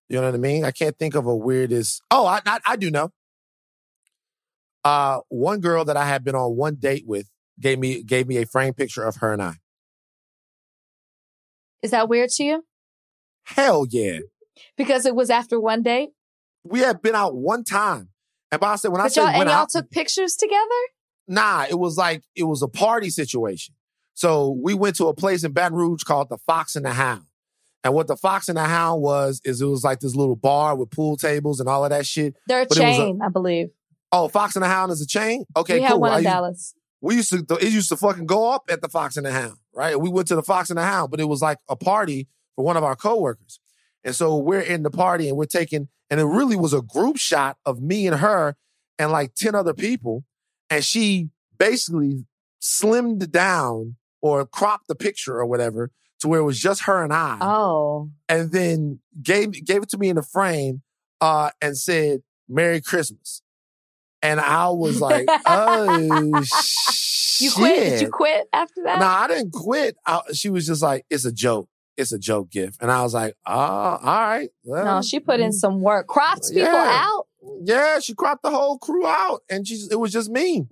You 0.08 0.20
know 0.20 0.26
what 0.26 0.34
I 0.34 0.38
mean? 0.38 0.64
I 0.64 0.70
can't 0.70 0.98
think 0.98 1.14
of 1.14 1.26
a 1.26 1.36
weirdest. 1.36 2.02
Oh, 2.10 2.26
I 2.26 2.40
I, 2.46 2.60
I 2.66 2.76
do 2.76 2.90
know. 2.90 3.10
Uh, 4.84 5.20
one 5.28 5.60
girl 5.60 5.84
that 5.84 5.96
I 5.96 6.06
had 6.06 6.24
been 6.24 6.34
on 6.34 6.56
one 6.56 6.76
date 6.76 7.04
with 7.06 7.28
gave 7.60 7.78
me 7.78 8.02
gave 8.02 8.26
me 8.26 8.38
a 8.38 8.46
framed 8.46 8.76
picture 8.76 9.04
of 9.04 9.16
her 9.16 9.32
and 9.32 9.42
I. 9.42 9.54
Is 11.82 11.90
that 11.90 12.08
weird 12.08 12.30
to 12.30 12.44
you? 12.44 12.64
Hell 13.44 13.86
yeah. 13.88 14.20
Because 14.76 15.06
it 15.06 15.14
was 15.14 15.30
after 15.30 15.60
one 15.60 15.82
date? 15.82 16.10
we 16.64 16.80
had 16.80 17.02
been 17.02 17.14
out 17.14 17.34
one 17.34 17.64
time. 17.64 18.08
And 18.50 18.60
Bob 18.60 18.78
said, 18.78 18.90
when 18.90 19.00
I 19.00 19.04
But 19.04 19.12
said 19.12 19.20
y'all, 19.22 19.40
and 19.40 19.48
y'all 19.48 19.58
out, 19.60 19.70
took 19.70 19.90
pictures 19.90 20.36
together? 20.36 20.58
Nah, 21.28 21.66
it 21.68 21.78
was 21.78 21.96
like 21.96 22.22
it 22.34 22.44
was 22.44 22.62
a 22.62 22.68
party 22.68 23.10
situation. 23.10 23.74
So 24.14 24.50
we 24.60 24.74
went 24.74 24.96
to 24.96 25.06
a 25.06 25.14
place 25.14 25.44
in 25.44 25.52
Baton 25.52 25.76
Rouge 25.78 26.02
called 26.02 26.28
the 26.28 26.38
Fox 26.38 26.74
and 26.74 26.84
the 26.84 26.92
Hound. 26.92 27.24
And 27.84 27.94
what 27.94 28.08
the 28.08 28.16
Fox 28.16 28.48
and 28.48 28.58
the 28.58 28.64
Hound 28.64 29.00
was 29.00 29.40
is 29.44 29.62
it 29.62 29.66
was 29.66 29.84
like 29.84 30.00
this 30.00 30.16
little 30.16 30.34
bar 30.34 30.74
with 30.74 30.90
pool 30.90 31.16
tables 31.16 31.60
and 31.60 31.68
all 31.68 31.84
of 31.84 31.90
that 31.90 32.04
shit. 32.06 32.34
They're 32.48 32.62
a 32.62 32.66
But 32.66 32.70
was 32.70 32.78
a- 32.78 32.80
chain, 32.82 33.20
I 33.22 33.28
believe. 33.28 33.68
Oh, 34.10 34.26
Fox 34.28 34.56
and 34.56 34.64
the 34.64 34.68
Hound 34.68 34.90
is 34.90 35.00
a 35.00 35.06
chain. 35.06 35.44
Okay, 35.56 35.74
we 35.76 35.82
had 35.82 35.92
cool. 35.92 36.00
one 36.00 36.10
I 36.12 36.14
in 36.18 36.22
used- 36.24 36.32
Dallas. 36.32 36.74
we 37.00 37.14
used 37.14 37.30
to 37.48 37.56
it 37.58 37.72
used 37.72 37.88
to 37.90 37.96
fucking 37.96 38.26
go 38.26 38.50
up 38.50 38.64
at 38.70 38.80
the 38.82 38.88
Fox 38.88 39.16
and 39.16 39.24
the 39.24 39.30
Hound, 39.32 39.56
right? 39.72 39.98
We 40.00 40.08
went 40.08 40.26
to 40.28 40.34
the 40.34 40.42
Fox 40.42 40.70
and 40.70 40.78
the 40.78 40.82
Hound, 40.84 41.10
but 41.12 41.20
it 41.20 41.28
was 41.28 41.40
like 41.40 41.58
a 41.68 41.76
party 41.76 42.26
for 42.56 42.64
one 42.64 42.76
of 42.76 42.82
our 42.82 42.96
coworkers. 42.96 43.60
And 44.02 44.16
so 44.16 44.36
we're 44.36 44.60
in 44.60 44.82
the 44.82 44.90
party 44.90 45.28
and 45.28 45.36
we're 45.36 45.44
taking, 45.44 45.88
and 46.10 46.18
it 46.18 46.24
really 46.24 46.56
was 46.56 46.72
a 46.72 46.82
group 46.82 47.18
shot 47.18 47.58
of 47.64 47.80
me 47.80 48.06
and 48.08 48.16
her 48.18 48.56
and 48.98 49.12
like 49.12 49.34
10 49.34 49.54
other 49.54 49.74
people. 49.74 50.24
And 50.70 50.84
she 50.84 51.28
basically 51.58 52.26
slimmed 52.62 53.30
down 53.30 53.96
or 54.20 54.44
cropped 54.46 54.88
the 54.88 54.94
picture 54.94 55.38
or 55.38 55.46
whatever 55.46 55.90
to 56.20 56.28
where 56.28 56.40
it 56.40 56.44
was 56.44 56.58
just 56.58 56.82
her 56.82 57.02
and 57.04 57.12
I 57.12 57.38
Oh. 57.40 58.10
and 58.28 58.50
then 58.50 58.98
gave 59.22 59.52
gave 59.64 59.82
it 59.84 59.88
to 59.90 59.98
me 59.98 60.08
in 60.08 60.18
a 60.18 60.22
frame 60.22 60.82
uh, 61.20 61.50
and 61.62 61.76
said 61.78 62.22
"Merry 62.48 62.80
Christmas," 62.80 63.42
and 64.22 64.40
I 64.40 64.68
was 64.70 65.00
like, 65.00 65.26
"Oh 65.46 66.42
shit!" 66.42 67.40
You 67.40 67.52
quit? 67.52 67.90
Did 67.90 68.00
you 68.02 68.10
quit 68.10 68.48
after 68.52 68.82
that? 68.82 68.98
No, 68.98 69.06
I 69.06 69.28
didn't 69.28 69.52
quit. 69.52 69.96
I, 70.04 70.22
she 70.32 70.50
was 70.50 70.66
just 70.66 70.82
like, 70.82 71.06
"It's 71.08 71.24
a 71.24 71.30
joke. 71.32 71.68
It's 71.96 72.10
a 72.10 72.18
joke 72.18 72.50
gift," 72.50 72.78
and 72.82 72.90
I 72.90 73.02
was 73.04 73.14
like, 73.14 73.36
"Oh, 73.46 73.52
all 73.52 73.98
right." 74.02 74.50
Well, 74.64 74.84
no, 74.84 75.02
she 75.02 75.20
put 75.20 75.38
in 75.38 75.52
some 75.52 75.80
work. 75.80 76.08
Cropped 76.08 76.48
people 76.48 76.62
Yeah. 76.64 77.00
out. 77.04 77.26
Yeah, 77.62 77.98
she 78.00 78.14
cropped 78.14 78.42
the 78.42 78.50
whole 78.50 78.78
crew 78.78 79.06
out, 79.06 79.42
and 79.50 79.66
she 79.66 79.74
it 79.90 79.96
was 79.98 80.12
just 80.12 80.30
me. 80.30 80.66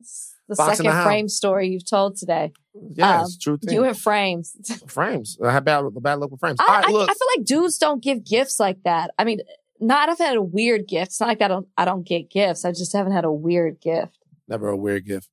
The 0.49 0.55
Fox 0.55 0.79
and 0.79 0.89
the 0.89 0.93
second 0.93 1.05
frame 1.05 1.29
story 1.29 1.69
you've 1.69 1.89
told 1.89 2.17
today. 2.17 2.53
Yeah, 2.95 3.19
Um, 3.19 3.25
it's 3.25 3.35
a 3.35 3.39
true 3.39 3.57
thing. 3.59 3.75
You 3.75 3.85
and 3.85 3.99
frames. 3.99 4.55
frames. 4.87 5.37
I 5.45 5.51
had 5.51 5.65
bad 5.65 5.85
bad 6.01 6.21
look 6.21 6.31
with 6.31 6.41
frames. 6.41 6.59
I, 6.61 6.65
all 6.65 6.75
right, 6.75 6.85
I, 6.87 6.91
look. 6.93 7.11
I 7.11 7.15
feel 7.15 7.29
like 7.37 7.47
dudes 7.47 7.79
don't 7.79 8.03
give 8.03 8.25
gifts 8.25 8.61
like 8.61 8.83
that. 8.85 9.11
I 9.19 9.25
mean, 9.25 9.41
not 9.81 10.09
I've 10.09 10.19
had 10.19 10.37
a 10.37 10.43
weird 10.43 10.87
gift. 10.87 11.09
It's 11.09 11.21
not 11.21 11.29
like 11.29 11.43
I 11.43 11.49
don't 11.49 11.67
I 11.77 11.85
don't 11.85 12.05
get 12.07 12.31
gifts. 12.31 12.65
I 12.65 12.71
just 12.71 12.93
haven't 12.93 13.13
had 13.13 13.25
a 13.25 13.33
weird 13.33 13.81
gift. 13.81 14.19
Never 14.47 14.69
a 14.69 14.77
weird 14.77 15.05
gift. 15.05 15.29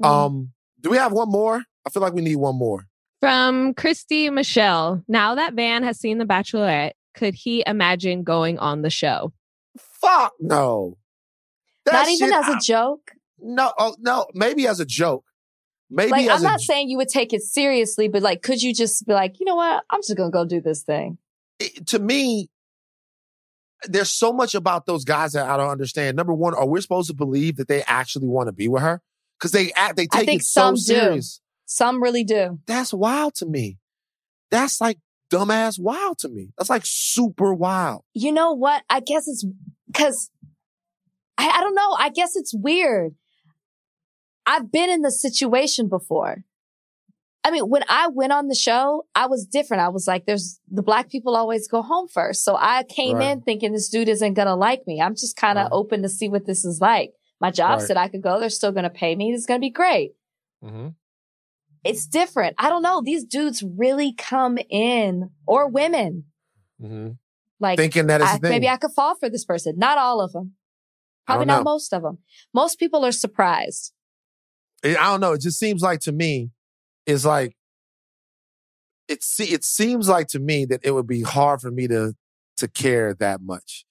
Mm. 0.00 0.06
Um, 0.06 0.52
do 0.80 0.90
we 0.90 0.98
have 0.98 1.12
one 1.12 1.30
more? 1.30 1.62
I 1.86 1.90
feel 1.90 2.02
like 2.02 2.12
we 2.12 2.22
need 2.22 2.36
one 2.36 2.56
more. 2.56 2.86
From 3.20 3.74
Christy 3.74 4.30
Michelle. 4.30 5.02
Now 5.08 5.34
that 5.34 5.54
Van 5.54 5.82
has 5.82 5.98
seen 5.98 6.18
The 6.18 6.24
Bachelorette, 6.24 6.92
could 7.14 7.34
he 7.34 7.62
imagine 7.66 8.22
going 8.22 8.58
on 8.58 8.82
the 8.82 8.90
show? 8.90 9.32
Fuck 10.00 10.32
no. 10.40 10.96
That 11.86 11.92
not 11.92 12.08
even 12.08 12.28
shit, 12.28 12.36
as 12.36 12.48
a 12.48 12.52
I- 12.52 12.58
joke. 12.58 13.12
no, 13.40 13.72
oh, 13.78 13.96
no, 13.98 14.26
maybe 14.34 14.66
as 14.66 14.80
a 14.80 14.84
joke. 14.84 15.24
Maybe 15.92 16.10
Like 16.12 16.28
I'm 16.30 16.42
not 16.42 16.60
saying 16.60 16.88
you 16.88 16.98
would 16.98 17.08
take 17.08 17.32
it 17.32 17.42
seriously, 17.42 18.06
but 18.08 18.22
like, 18.22 18.42
could 18.42 18.62
you 18.62 18.72
just 18.72 19.06
be 19.06 19.12
like, 19.12 19.40
you 19.40 19.46
know 19.46 19.56
what? 19.56 19.82
I'm 19.90 20.00
just 20.00 20.16
gonna 20.16 20.30
go 20.30 20.44
do 20.44 20.60
this 20.60 20.82
thing. 20.82 21.18
it- 21.58 21.86
to 21.88 21.98
me, 21.98 22.48
there's 23.84 24.10
so 24.10 24.32
much 24.32 24.54
about 24.54 24.86
those 24.86 25.04
guys 25.04 25.32
that 25.32 25.48
I 25.48 25.56
don't 25.56 25.70
understand. 25.70 26.16
Number 26.16 26.34
one, 26.34 26.54
are 26.54 26.66
we 26.66 26.80
supposed 26.80 27.08
to 27.08 27.14
believe 27.14 27.56
that 27.56 27.66
they 27.68 27.82
actually 27.84 28.28
want 28.28 28.48
to 28.48 28.52
be 28.52 28.68
with 28.68 28.82
her? 28.82 29.00
Because 29.38 29.52
they 29.52 29.72
act, 29.72 29.96
they 29.96 30.06
I 30.12 30.18
take 30.18 30.26
think 30.26 30.40
it 30.42 30.46
so 30.46 30.60
some 30.60 30.74
do. 30.74 30.80
serious. 30.80 31.40
Some 31.66 32.02
really 32.02 32.24
do. 32.24 32.58
That's 32.66 32.92
wild 32.92 33.34
to 33.36 33.46
me. 33.46 33.78
That's 34.50 34.80
like 34.80 34.98
dumbass 35.32 35.78
wild 35.80 36.18
to 36.18 36.28
me. 36.28 36.50
That's 36.58 36.68
like 36.68 36.82
super 36.84 37.54
wild. 37.54 38.02
You 38.12 38.32
know 38.32 38.52
what? 38.52 38.82
I 38.90 39.00
guess 39.00 39.26
it's 39.28 39.46
because 39.92 40.30
I, 41.38 41.48
I 41.48 41.60
don't 41.60 41.74
know. 41.74 41.92
I 41.98 42.10
guess 42.10 42.36
it's 42.36 42.54
weird. 42.54 43.14
I've 44.46 44.70
been 44.72 44.90
in 44.90 45.02
the 45.02 45.10
situation 45.10 45.88
before. 45.88 46.44
I 47.42 47.50
mean, 47.50 47.70
when 47.70 47.82
I 47.88 48.08
went 48.08 48.32
on 48.32 48.48
the 48.48 48.54
show, 48.54 49.06
I 49.14 49.26
was 49.26 49.46
different. 49.46 49.82
I 49.82 49.88
was 49.88 50.06
like, 50.06 50.26
there's 50.26 50.60
the 50.70 50.82
black 50.82 51.08
people 51.08 51.34
always 51.36 51.68
go 51.68 51.80
home 51.82 52.06
first. 52.08 52.44
So 52.44 52.54
I 52.54 52.82
came 52.82 53.16
Right. 53.16 53.30
in 53.30 53.40
thinking 53.40 53.72
this 53.72 53.88
dude 53.88 54.08
isn't 54.10 54.34
going 54.34 54.46
to 54.48 54.54
like 54.54 54.86
me. 54.86 55.00
I'm 55.00 55.14
just 55.14 55.36
kind 55.36 55.58
of 55.58 55.64
Right. 55.64 55.72
open 55.72 56.02
to 56.02 56.08
see 56.08 56.28
what 56.28 56.44
this 56.44 56.64
is 56.66 56.80
like. 56.82 57.12
My 57.40 57.50
job 57.50 57.78
Right. 57.78 57.86
said 57.86 57.96
I 57.96 58.08
could 58.08 58.22
go. 58.22 58.38
They're 58.38 58.50
still 58.50 58.72
going 58.72 58.84
to 58.84 58.90
pay 58.90 59.16
me. 59.16 59.32
It's 59.32 59.46
going 59.46 59.58
to 59.60 59.64
be 59.64 59.70
great. 59.70 60.12
Mm-hmm. 60.62 60.88
it's 61.82 62.06
different. 62.06 62.54
I 62.58 62.68
don't 62.68 62.82
know. 62.82 63.00
These 63.02 63.24
dudes 63.24 63.62
really 63.62 64.12
come 64.12 64.58
in 64.68 65.30
or 65.46 65.66
women 65.66 66.24
Mhm. 66.78 67.16
Like 67.60 67.78
Thinking 67.78 68.06
that 68.06 68.22
I, 68.22 68.38
maybe 68.40 68.68
I 68.68 68.76
could 68.78 68.92
fall 68.92 69.14
for 69.14 69.28
this 69.28 69.44
person. 69.44 69.74
Not 69.76 69.98
all 69.98 70.20
of 70.20 70.32
them. 70.32 70.54
Probably 71.26 71.46
don't 71.46 71.64
most 71.64 71.92
of 71.92 72.02
them. 72.02 72.18
Most 72.52 72.78
people 72.78 73.04
are 73.04 73.12
surprised. 73.12 73.92
I 74.82 74.94
don't 74.94 75.20
know. 75.20 75.32
It 75.34 75.42
just 75.42 75.58
seems 75.58 75.82
like 75.82 76.00
to 76.00 76.12
me, 76.12 76.50
it's 77.06 77.24
like 77.24 77.54
it. 79.08 79.24
It 79.38 79.64
seems 79.64 80.08
like 80.08 80.28
to 80.28 80.38
me 80.40 80.64
that 80.64 80.80
it 80.82 80.92
would 80.92 81.06
be 81.06 81.22
hard 81.22 81.60
for 81.60 81.70
me 81.70 81.86
to 81.88 82.14
to 82.56 82.68
care 82.68 83.14
that 83.14 83.42
much, 83.42 83.84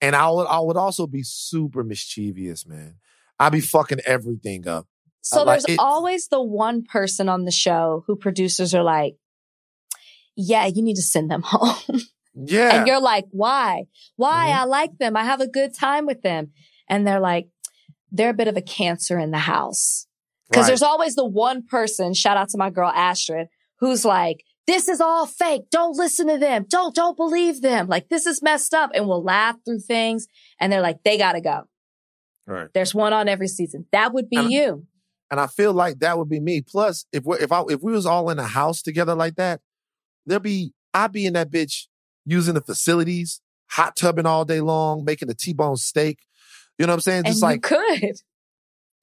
and 0.00 0.14
I 0.14 0.28
would 0.30 0.46
I 0.46 0.60
would 0.60 0.76
also 0.76 1.06
be 1.06 1.22
super 1.22 1.82
mischievous, 1.82 2.66
man. 2.66 2.96
I'd 3.38 3.52
be 3.52 3.60
fucking 3.60 4.00
everything 4.06 4.68
up. 4.68 4.86
So 5.22 5.42
like, 5.42 5.62
there's 5.62 5.76
it- 5.76 5.80
always 5.80 6.28
the 6.28 6.42
one 6.42 6.84
person 6.84 7.28
on 7.30 7.46
the 7.46 7.50
show 7.50 8.04
who 8.06 8.14
producers 8.14 8.74
are 8.74 8.84
like, 8.84 9.16
yeah, 10.36 10.66
you 10.66 10.82
need 10.82 10.96
to 10.96 11.02
send 11.02 11.30
them 11.30 11.42
home. 11.44 12.00
Yeah, 12.34 12.76
And 12.78 12.86
you're 12.86 13.00
like, 13.00 13.26
why? 13.30 13.84
Why? 14.16 14.48
Mhm. 14.50 14.56
I 14.56 14.64
like 14.64 14.98
them. 14.98 15.16
I 15.16 15.24
have 15.24 15.40
a 15.40 15.46
good 15.48 15.74
time 15.74 16.04
with 16.06 16.22
them. 16.22 16.50
And 16.88 17.06
they're 17.06 17.20
like, 17.20 17.48
they're 18.10 18.30
a 18.30 18.34
bit 18.34 18.48
of 18.48 18.56
a 18.56 18.62
cancer 18.62 19.18
in 19.18 19.30
the 19.30 19.38
house. 19.38 20.06
Cause 20.52 20.62
Right. 20.64 20.68
there's 20.68 20.82
always 20.82 21.14
the 21.14 21.24
one 21.24 21.64
person, 21.66 22.12
shout 22.14 22.36
out 22.36 22.48
to 22.50 22.58
my 22.58 22.70
girl 22.70 22.90
Astrid, 22.90 23.48
who's 23.80 24.04
like, 24.04 24.44
this 24.66 24.88
is 24.88 25.00
all 25.00 25.26
fake. 25.26 25.62
Don't 25.70 25.96
listen 25.96 26.26
to 26.28 26.38
them. 26.38 26.66
Don't, 26.68 26.94
don't 26.94 27.16
believe 27.16 27.60
them. 27.62 27.86
Like 27.86 28.08
this 28.08 28.26
is 28.26 28.42
messed 28.42 28.72
up 28.74 28.90
and 28.94 29.06
we'll 29.08 29.22
laugh 29.22 29.56
through 29.64 29.80
things. 29.80 30.26
And 30.60 30.72
they're 30.72 30.80
like, 30.80 31.02
they 31.04 31.16
gotta 31.18 31.40
go. 31.40 31.62
right. 32.46 32.68
There's 32.74 32.94
one 32.94 33.12
on 33.12 33.28
every 33.28 33.48
season. 33.48 33.86
That 33.92 34.12
would 34.12 34.28
be 34.28 34.36
And- 34.36 34.50
you. 34.50 34.86
and 35.30 35.40
I 35.40 35.46
feel 35.46 35.72
like 35.72 35.98
that 36.00 36.18
would 36.18 36.28
be 36.28 36.40
me. 36.40 36.60
Plus, 36.62 37.06
if 37.12 37.24
we 37.24 37.38
if 37.38 37.50
I 37.52 37.62
if 37.70 37.80
we 37.82 37.92
was 37.92 38.06
all 38.06 38.28
in 38.30 38.38
a 38.38 38.46
house 38.46 38.82
together 38.82 39.14
like 39.14 39.36
that, 39.36 39.60
there'd 40.26 40.42
be 40.42 40.72
I'd 40.92 41.12
be 41.12 41.26
in 41.26 41.32
that 41.32 41.50
bitch 41.50 41.86
using 42.26 42.54
the 42.54 42.60
facilities, 42.60 43.40
hot 43.68 43.96
tubbing 43.96 44.26
all 44.26 44.44
day 44.44 44.60
long, 44.60 45.04
making 45.04 45.30
a 45.30 45.34
T-bone 45.34 45.76
steak. 45.76 46.18
You 46.78 46.86
know 46.86 46.92
what 46.92 46.96
I'm 46.96 47.00
saying? 47.00 47.18
And 47.18 47.26
Just 47.26 47.42
you 47.42 47.48
like 47.48 47.62
could. 47.62 48.16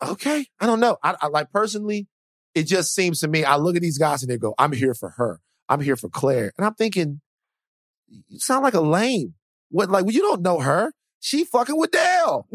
okay, 0.05 0.45
I 0.59 0.65
don't 0.65 0.79
know. 0.79 0.97
I, 1.03 1.15
I 1.21 1.27
like 1.27 1.51
personally, 1.51 2.07
it 2.53 2.63
just 2.63 2.93
seems 2.93 3.19
to 3.21 3.27
me. 3.27 3.43
I 3.43 3.55
look 3.57 3.75
at 3.75 3.81
these 3.81 3.97
guys 3.97 4.23
and 4.23 4.31
they 4.31 4.37
go, 4.37 4.53
"I'm 4.57 4.73
here 4.73 4.93
for 4.93 5.11
her. 5.11 5.39
I'm 5.69 5.79
here 5.79 5.95
for 5.95 6.09
Claire," 6.09 6.51
and 6.57 6.65
I'm 6.65 6.73
thinking, 6.73 7.21
you 8.07 8.39
sound 8.39 8.63
like 8.63 8.73
a 8.73 8.81
lame. 8.81 9.35
What 9.69 9.89
like 9.89 10.03
well, 10.05 10.13
you 10.13 10.21
don't 10.21 10.41
know 10.41 10.59
her? 10.59 10.91
She 11.21 11.45
fucking 11.45 11.77
with 11.77 11.91
Dale. 11.91 12.47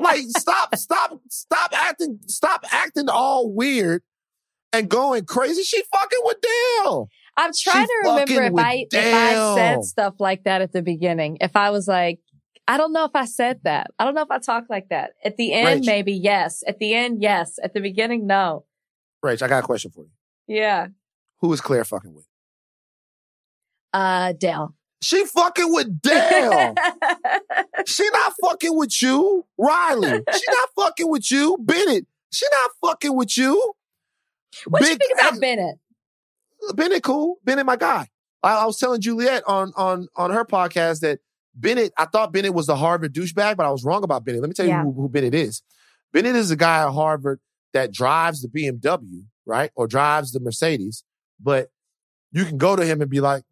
like 0.00 0.22
stop 0.28 0.74
stop 0.76 1.20
stop 1.30 1.70
acting 1.72 2.20
stop 2.26 2.64
acting 2.70 3.08
all 3.08 3.52
weird 3.52 4.02
and 4.72 4.88
going 4.88 5.24
crazy 5.24 5.62
she 5.62 5.82
fucking 5.92 6.18
with 6.22 6.36
dale 6.40 7.08
I'm 7.36 7.50
trying 7.58 7.84
She 7.84 7.86
to 7.86 8.10
remember 8.10 8.42
if 8.44 8.52
I 8.64 8.86
if 8.90 9.14
I 9.14 9.54
said 9.56 9.84
stuff 9.84 10.14
like 10.18 10.44
that 10.44 10.62
at 10.62 10.72
the 10.72 10.82
beginning. 10.82 11.38
If 11.40 11.54
I 11.56 11.70
was 11.70 11.86
like, 11.86 12.20
I 12.68 12.76
don't 12.78 12.92
know 12.92 13.04
if 13.04 13.14
I 13.14 13.26
said 13.26 13.60
that. 13.64 13.88
I 13.98 14.04
don't 14.04 14.14
know 14.14 14.22
if 14.22 14.30
I 14.30 14.38
talked 14.38 14.70
like 14.70 14.88
that. 14.88 15.12
At 15.24 15.36
the 15.36 15.52
end, 15.52 15.82
Rach. 15.82 15.86
maybe 15.86 16.12
yes. 16.12 16.62
At 16.66 16.78
the 16.78 16.94
end, 16.94 17.22
yes. 17.22 17.58
At 17.62 17.74
the 17.74 17.80
beginning, 17.80 18.26
no. 18.26 18.64
Rach, 19.24 19.42
i 19.42 19.48
got 19.48 19.64
a 19.64 19.66
question 19.66 19.90
for 19.90 20.04
you 20.04 20.10
Yeah. 20.56 20.88
who 21.40 21.52
is 21.52 21.60
claire 21.60 21.84
fucking 21.84 22.14
with 22.14 22.26
Uh, 23.92 24.32
Dale. 24.32 24.74
she 25.02 25.24
fucking 25.26 25.72
with 25.72 26.00
dale 26.02 26.74
she 27.86 28.08
not 28.10 28.32
fucking 28.42 28.76
with 28.76 29.00
you 29.02 29.44
riley 29.58 30.08
she 30.32 30.40
not 30.48 30.68
fucking 30.76 31.08
with 31.10 31.30
you 31.30 31.56
bennett 31.60 32.06
she 32.32 32.46
not 32.62 32.70
fucking 32.84 33.14
with 33.16 33.36
you 33.38 33.72
what 34.66 34.82
do 34.82 34.88
you 34.88 34.94
Big 34.94 35.00
think 35.08 35.20
about 35.20 35.40
Bennett? 35.40 35.76
Bennett 36.74 37.02
cool. 37.02 37.36
Bennett 37.44 37.66
my 37.66 37.76
guy. 37.76 38.08
I, 38.42 38.56
I 38.62 38.66
was 38.66 38.78
telling 38.78 39.00
Juliet 39.00 39.42
on 39.46 39.72
on 39.76 40.08
on 40.16 40.30
her 40.30 40.44
podcast 40.44 41.00
that 41.00 41.20
Bennett, 41.54 41.92
I 41.96 42.04
thought 42.06 42.32
Bennett 42.32 42.52
was 42.54 42.66
the 42.66 42.76
Harvard 42.76 43.14
douchebag, 43.14 43.56
but 43.56 43.64
I 43.66 43.70
was 43.70 43.84
wrong 43.84 44.04
about 44.04 44.24
Bennett. 44.24 44.42
Let 44.42 44.48
me 44.48 44.54
tell 44.54 44.66
Yeah. 44.66 44.82
you 44.84 44.92
who, 44.92 45.02
who 45.02 45.08
Bennett 45.08 45.34
is. 45.34 45.62
Bennett 46.12 46.36
is 46.36 46.50
a 46.50 46.56
guy 46.56 46.82
at 46.86 46.92
Harvard 46.92 47.40
that 47.72 47.92
drives 47.92 48.42
the 48.42 48.48
BMW, 48.48 49.24
right? 49.46 49.70
Or 49.74 49.86
drives 49.86 50.32
the 50.32 50.40
Mercedes, 50.40 51.02
but 51.40 51.70
you 52.32 52.44
can 52.44 52.58
go 52.58 52.76
to 52.76 52.84
him 52.84 53.00
and 53.00 53.10
be 53.10 53.20
like, 53.20 53.42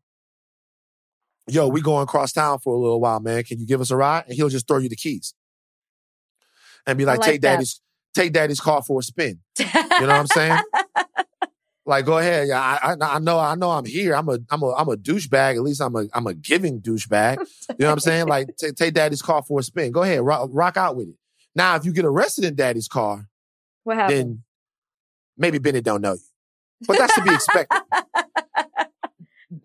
yo, 1.49 1.69
we 1.69 1.81
going 1.81 2.03
across 2.05 2.33
town 2.33 2.59
for 2.59 2.75
a 2.75 2.79
little 2.79 3.01
while, 3.01 3.21
man. 3.21 3.43
Can 3.45 3.59
you 3.59 3.67
give 3.67 3.81
us 3.81 3.91
a 3.91 3.97
ride? 3.97 4.25
And 4.27 4.35
he'll 4.35 4.49
just 4.49 4.67
throw 4.69 4.79
you 4.79 4.89
the 4.89 4.97
keys. 4.97 5.35
And 6.87 6.99
be 6.99 7.05
like, 7.05 7.21
like 7.21 7.31
take 7.31 7.41
that. 7.43 7.53
daddy's 7.55 7.81
take 8.15 8.33
daddy's 8.33 8.61
car 8.61 8.83
for 8.83 9.01
a 9.01 9.03
spin. 9.03 9.41
You 9.59 9.67
know 10.07 10.07
what 10.09 10.11
I'm 10.11 10.27
saying? 10.27 10.59
Like, 11.87 12.07
go 12.07 12.19
ahead. 12.19 12.49
Yeah, 12.49 12.61
I, 12.61 12.93
I, 12.93 13.17
I 13.17 13.19
know, 13.19 13.39
I 13.39 13.55
know, 13.57 13.71
I'm 13.71 13.85
here. 13.85 14.15
I'm 14.15 14.29
a, 14.29 14.39
I'm 14.51 14.63
a, 14.63 14.73
I'm 14.73 14.89
a 14.89 14.97
douchebag. 14.97 15.57
At 15.57 15.63
least 15.63 15.83
I'm 15.83 15.95
a, 15.95 16.07
I'm 16.15 16.27
a 16.27 16.33
giving 16.35 16.81
douchebag. 16.81 17.39
You 17.69 17.75
know 17.81 17.87
what 17.89 17.93
I'm 17.93 18.01
saying? 18.01 18.27
Like, 18.27 18.57
t- 18.59 18.73
take 18.73 18.95
daddy's 18.95 19.21
car 19.21 19.43
for 19.43 19.61
a 19.61 19.63
spin. 19.63 19.93
Go 19.93 20.03
ahead, 20.03 20.23
rock, 20.23 20.49
rock 20.53 20.77
out 20.77 20.97
with 20.97 21.09
it. 21.09 21.15
Now, 21.55 21.77
if 21.77 21.85
you 21.85 21.93
get 21.93 22.05
arrested 22.05 22.45
in 22.45 22.55
daddy's 22.55 22.89
car, 22.89 23.29
what 23.85 23.97
happened? 23.97 24.19
then 24.19 24.43
maybe 25.37 25.59
Bennett 25.59 25.85
don't 25.85 26.01
know 26.01 26.15
you. 26.15 26.21
But 26.87 26.99
that's 26.99 27.15
to 27.15 27.23
be 27.23 27.35
expected. 27.35 27.81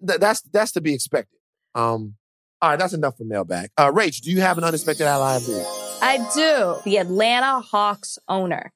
Th- 0.08 0.20
that's 0.20 0.42
that's 0.42 0.72
to 0.74 0.82
be 0.82 0.94
expected. 0.94 1.40
Um, 1.74 2.16
all 2.62 2.72
right, 2.72 2.80
that's 2.80 2.94
enough 2.94 3.18
for 3.18 3.24
mailbag. 3.24 3.72
Uh, 3.78 3.92
Rach, 3.92 4.22
do 4.22 4.32
you 4.32 4.42
have 4.42 4.58
an 4.58 4.64
unexpected 4.64 5.08
ally 5.08 5.38
of 5.38 5.46
the 5.46 5.54
week? 5.54 5.66
I 6.02 6.18
do. 6.36 6.82
The 6.90 6.98
Atlanta 6.98 7.60
Hawks 7.62 8.20
owner. 8.28 8.72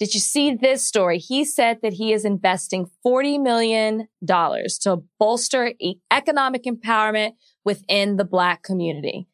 Did 0.00 0.14
you 0.14 0.20
see 0.20 0.54
this 0.54 0.84
story? 0.84 1.18
He 1.18 1.44
said 1.44 1.80
that 1.82 1.92
he 1.92 2.14
is 2.14 2.24
investing 2.24 2.90
$40 3.06 3.40
million 3.42 4.08
to 4.26 5.02
bolster 5.18 5.74
economic 6.10 6.64
empowerment 6.64 7.32
within 7.66 8.16
the 8.16 8.24
black 8.24 8.62
community. 8.62 9.28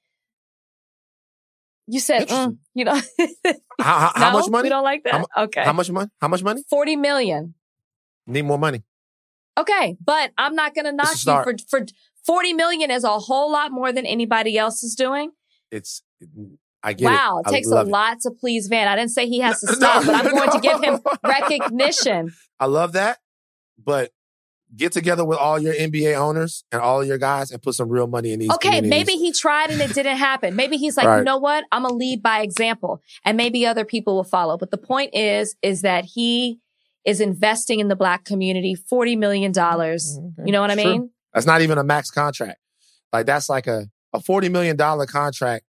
You 1.87 2.01
said, 2.01 2.27
mm, 2.29 2.59
you 2.75 2.85
know, 2.85 2.95
How, 3.81 3.99
how, 3.99 4.13
how 4.17 4.33
No? 4.33 4.39
much 4.41 4.51
money? 4.51 4.67
We 4.67 4.69
don't 4.71 4.83
like 4.83 5.05
that. 5.05 5.25
How 5.33 5.45
okay. 5.45 5.63
How 5.63 5.73
much 5.73 5.89
money? 5.89 6.11
How 6.21 6.27
much 6.27 6.43
money? 6.43 6.65
40 6.69 6.97
million. 6.97 7.55
Need 8.27 8.43
more 8.43 8.59
money. 8.59 8.83
Okay. 9.57 9.97
But 10.05 10.33
I'm 10.37 10.57
not 10.57 10.75
going 10.75 10.87
to 10.87 10.93
knock 10.93 11.15
you 11.25 11.33
for, 11.45 11.55
for 11.69 11.87
40 12.27 12.55
million 12.55 12.91
is 12.91 13.05
a 13.05 13.19
whole 13.21 13.53
lot 13.53 13.71
more 13.71 13.93
than 13.93 14.05
anybody 14.05 14.59
else 14.59 14.83
is 14.83 14.97
doing. 14.97 15.31
It's 15.71 16.03
I 16.87 16.93
get 16.93 17.07
it. 17.11 17.15
Wow. 17.15 17.43
It 17.45 17.49
I 17.49 17.51
takes 17.51 17.67
a 17.67 17.75
love 17.75 17.89
it. 17.89 17.91
lot 17.91 18.21
to 18.21 18.31
please 18.31 18.69
Van. 18.69 18.87
I 18.89 18.95
didn't 18.97 19.11
say 19.11 19.27
he 19.27 19.41
has 19.41 19.61
to 19.61 19.67
No, 19.67 19.73
stop, 19.75 20.07
but 20.07 20.15
I'm 20.15 20.31
going 20.35 20.51
to 20.51 20.61
give 20.61 20.83
him 20.83 21.01
recognition. 21.25 22.33
I 22.61 22.67
love 22.67 22.93
that, 22.93 23.19
but 23.83 24.13
get 24.75 24.93
together 24.93 25.25
with 25.25 25.39
all 25.39 25.59
your 25.59 25.75
NBA 25.75 26.15
owners 26.17 26.65
and 26.73 26.81
all 26.81 27.05
your 27.05 27.19
guys 27.19 27.51
and 27.51 27.61
put 27.63 27.75
some 27.75 27.89
real 27.89 28.07
money 28.07 28.33
in 28.33 28.39
these. 28.41 28.51
Okay, 28.55 28.81
maybe 28.81 29.13
he 29.13 29.33
tried 29.33 29.71
and 29.71 29.81
it 29.81 29.93
didn't 29.95 30.17
happen. 30.17 30.57
Maybe 30.57 30.77
he's 30.77 30.97
like, 30.97 31.19
you 31.19 31.25
know 31.25 31.39
what? 31.39 31.65
I'm 31.73 31.83
gonna 31.83 31.95
lead 31.95 32.23
by 32.23 32.41
example, 32.41 33.03
and 33.25 33.37
maybe 33.37 33.67
other 33.67 33.85
people 33.85 34.15
will 34.17 34.25
follow. 34.25 34.57
But 34.57 34.71
the 34.71 34.79
point 34.79 35.15
is, 35.15 35.57
is 35.63 35.83
that 35.83 36.05
he 36.05 36.61
is 37.05 37.21
investing 37.21 37.81
in 37.81 37.89
the 37.89 37.97
black 37.97 38.25
community 38.25 38.75
forty 38.75 39.17
million 39.17 39.53
dollars. 39.53 40.19
Mm-hmm. 40.21 40.47
You 40.47 40.53
know 40.53 40.61
what 40.61 40.71
I 40.71 40.75
It's 40.75 40.83
true. 40.83 40.93
mean? 40.93 41.11
That's 41.35 41.47
not 41.47 41.61
even 41.63 41.79
a 41.79 41.85
max 41.85 42.11
contract. 42.11 42.59
Like 43.13 43.27
that's 43.27 43.49
like 43.49 43.67
a 43.67 43.87
a 44.13 44.21
forty 44.21 44.49
million 44.49 44.77
dollar 44.77 45.07
contract. 45.07 45.66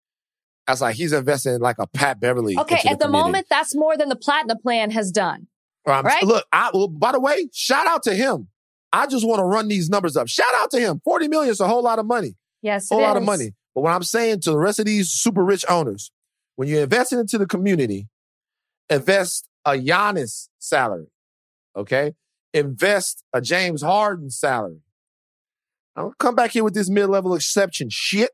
That's 0.68 0.82
like 0.82 0.96
he's 0.96 1.14
investing 1.14 1.54
in 1.54 1.62
like 1.62 1.78
a 1.80 1.88
Pat 1.88 2.20
Beverley. 2.20 2.58
Okay, 2.58 2.82
at 2.90 3.00
the 3.00 3.08
moment, 3.08 3.48
that's 3.50 3.76
more 3.76 3.98
than 3.98 4.10
the 4.10 4.16
platinum 4.16 4.58
plan 4.58 4.92
has 4.92 5.12
done. 5.12 5.48
Right? 5.86 6.24
Look, 6.24 6.46
I, 6.52 6.72
well, 6.74 6.88
by 6.88 7.12
the 7.12 7.20
way, 7.20 7.48
shout 7.54 7.86
out 7.86 8.04
to 8.04 8.16
him. 8.16 8.48
I 8.92 9.06
just 9.08 9.28
want 9.28 9.40
to 9.40 9.44
run 9.44 9.68
these 9.68 9.90
numbers 9.90 10.18
up. 10.18 10.28
Shout 10.28 10.54
out 10.56 10.72
to 10.72 10.80
him. 10.80 11.02
Forty 11.04 11.28
million 11.28 11.52
is 11.52 11.60
a 11.60 11.68
whole 11.68 11.84
lot 11.84 12.00
of 12.00 12.06
money. 12.06 12.36
Yes, 12.62 12.90
whole 12.90 13.00
it 13.00 13.04
lot 13.04 13.18
of 13.18 13.24
money. 13.24 13.52
But 13.76 13.82
what 13.82 13.92
I'm 13.92 14.04
saying 14.04 14.42
to 14.42 14.52
the 14.52 14.58
rest 14.58 14.80
of 14.80 14.86
these 14.86 15.10
super 15.10 15.44
rich 15.44 15.66
owners, 15.70 16.12
when 16.56 16.68
you're 16.70 16.84
investing 16.84 17.20
into 17.20 17.38
the 17.38 17.46
community, 17.46 18.08
invest 18.90 19.50
a 19.66 19.74
Giannis 19.74 20.48
salary. 20.60 21.08
Okay? 21.76 22.14
Invest 22.54 23.24
a 23.34 23.42
James 23.42 23.82
Harden 23.82 24.30
salary. 24.30 24.80
I 25.96 26.02
don't 26.02 26.18
come 26.18 26.36
back 26.36 26.52
here 26.52 26.64
with 26.64 26.74
this 26.74 26.90
mid-level 26.90 27.36
exception 27.36 27.90
shit. 27.90 28.32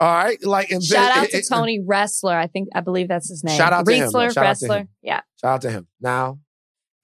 All 0.00 0.08
right? 0.12 0.42
Like 0.44 0.70
invest 0.70 0.90
Shout 0.92 1.16
out 1.16 1.24
it- 1.24 1.30
to 1.32 1.36
it- 1.38 1.46
Tony 1.48 1.80
Ressler. 1.80 2.34
I 2.34 2.46
think 2.46 2.68
I 2.74 2.80
believe 2.80 3.08
that's 3.08 3.28
his 3.28 3.42
name. 3.42 3.56
Shout 3.56 3.72
out 3.72 3.84
to 3.86 3.92
him. 3.94 4.08
Ressler, 4.08 4.32
Shout 4.32 4.36
out 4.46 4.56
to 4.58 4.66
Wrestler. 4.66 4.76
him. 4.78 4.88
Yeah. 5.02 5.20
Shout 5.40 5.54
out 5.54 5.60
to 5.62 5.70
him. 5.70 5.88
Now, 6.00 6.38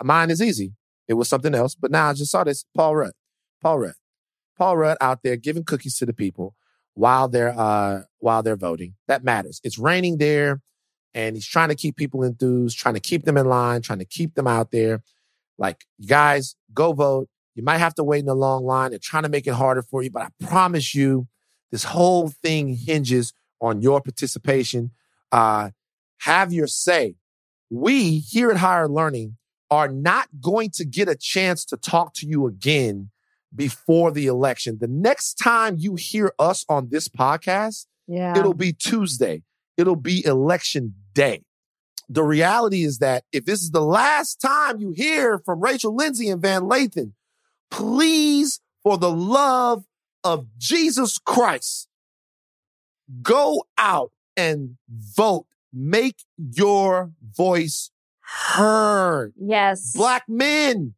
mine 0.02 0.30
is 0.30 0.40
easy. 0.40 0.74
It 1.08 1.14
was 1.14 1.28
something 1.28 1.54
else, 1.54 1.74
but 1.74 1.90
now 1.90 2.10
I 2.10 2.12
just 2.14 2.30
saw 2.30 2.44
this. 2.44 2.64
Paul 2.74 2.96
Rudd. 2.96 3.12
Paul 3.62 3.78
Rudd. 3.80 3.94
Paul 4.56 4.76
Rudd 4.76 4.96
out 5.00 5.20
there 5.24 5.36
giving 5.36 5.64
cookies 5.64 5.96
to 5.98 6.06
the 6.06 6.12
people 6.14 6.54
while 6.94 7.28
they're 7.28 7.58
uh 7.58 8.02
while 8.18 8.42
they're 8.42 8.56
voting. 8.56 8.94
That 9.08 9.24
matters. 9.24 9.60
It's 9.64 9.78
raining 9.78 10.18
there, 10.18 10.62
and 11.12 11.34
he's 11.36 11.46
trying 11.46 11.70
to 11.70 11.74
keep 11.74 11.96
people 11.96 12.22
enthused, 12.22 12.78
trying 12.78 12.94
to 12.94 13.00
keep 13.00 13.24
them 13.24 13.36
in 13.36 13.46
line, 13.46 13.82
trying 13.82 13.98
to 13.98 14.04
keep 14.04 14.34
them 14.34 14.46
out 14.46 14.70
there. 14.70 15.02
Like, 15.58 15.84
you 15.98 16.06
guys, 16.08 16.54
go 16.72 16.92
vote. 16.92 17.28
You 17.54 17.62
might 17.62 17.78
have 17.78 17.94
to 17.96 18.04
wait 18.04 18.22
in 18.22 18.28
a 18.28 18.34
long 18.34 18.64
line. 18.64 18.90
They're 18.90 18.98
trying 19.00 19.22
to 19.24 19.28
make 19.28 19.46
it 19.46 19.54
harder 19.54 19.82
for 19.82 20.02
you, 20.02 20.10
but 20.10 20.22
I 20.22 20.28
promise 20.44 20.94
you, 20.94 21.28
this 21.74 21.82
whole 21.82 22.28
thing 22.28 22.76
hinges 22.76 23.32
on 23.60 23.82
your 23.82 24.00
participation. 24.00 24.92
Uh, 25.32 25.70
have 26.20 26.52
your 26.52 26.68
say. 26.68 27.16
We 27.68 28.20
here 28.20 28.52
at 28.52 28.58
Higher 28.58 28.86
Learning 28.86 29.38
are 29.72 29.88
not 29.88 30.28
going 30.40 30.70
to 30.74 30.84
get 30.84 31.08
a 31.08 31.16
chance 31.16 31.64
to 31.64 31.76
talk 31.76 32.14
to 32.14 32.28
you 32.28 32.46
again 32.46 33.10
before 33.52 34.12
the 34.12 34.28
election. 34.28 34.78
The 34.80 34.86
next 34.86 35.34
time 35.34 35.74
you 35.76 35.96
hear 35.96 36.32
us 36.38 36.64
on 36.68 36.90
this 36.90 37.08
podcast, 37.08 37.86
Yeah. 38.06 38.38
it'll 38.38 38.54
be 38.54 38.72
Tuesday. 38.72 39.42
It'll 39.76 39.96
be 39.96 40.24
election 40.24 40.94
day. 41.12 41.42
The 42.08 42.22
reality 42.22 42.84
is 42.84 42.98
that 42.98 43.24
if 43.32 43.46
this 43.46 43.62
is 43.62 43.72
the 43.72 43.82
last 43.82 44.40
time 44.40 44.78
you 44.80 44.92
hear 44.92 45.40
from 45.40 45.58
Rachel 45.58 45.92
Lindsay 45.92 46.28
and 46.28 46.40
Van 46.40 46.62
Lathan, 46.62 47.14
please, 47.72 48.60
for 48.84 48.96
the 48.96 49.10
love 49.10 49.84
of 50.24 50.46
Jesus 50.58 51.18
Christ, 51.18 51.88
go 53.22 53.64
out 53.78 54.12
and 54.36 54.76
vote. 54.88 55.46
Make 55.72 56.24
your 56.38 57.12
voice 57.36 57.90
heard. 58.20 59.32
yes. 59.36 59.92
Black 59.94 60.24
men 60.28 60.94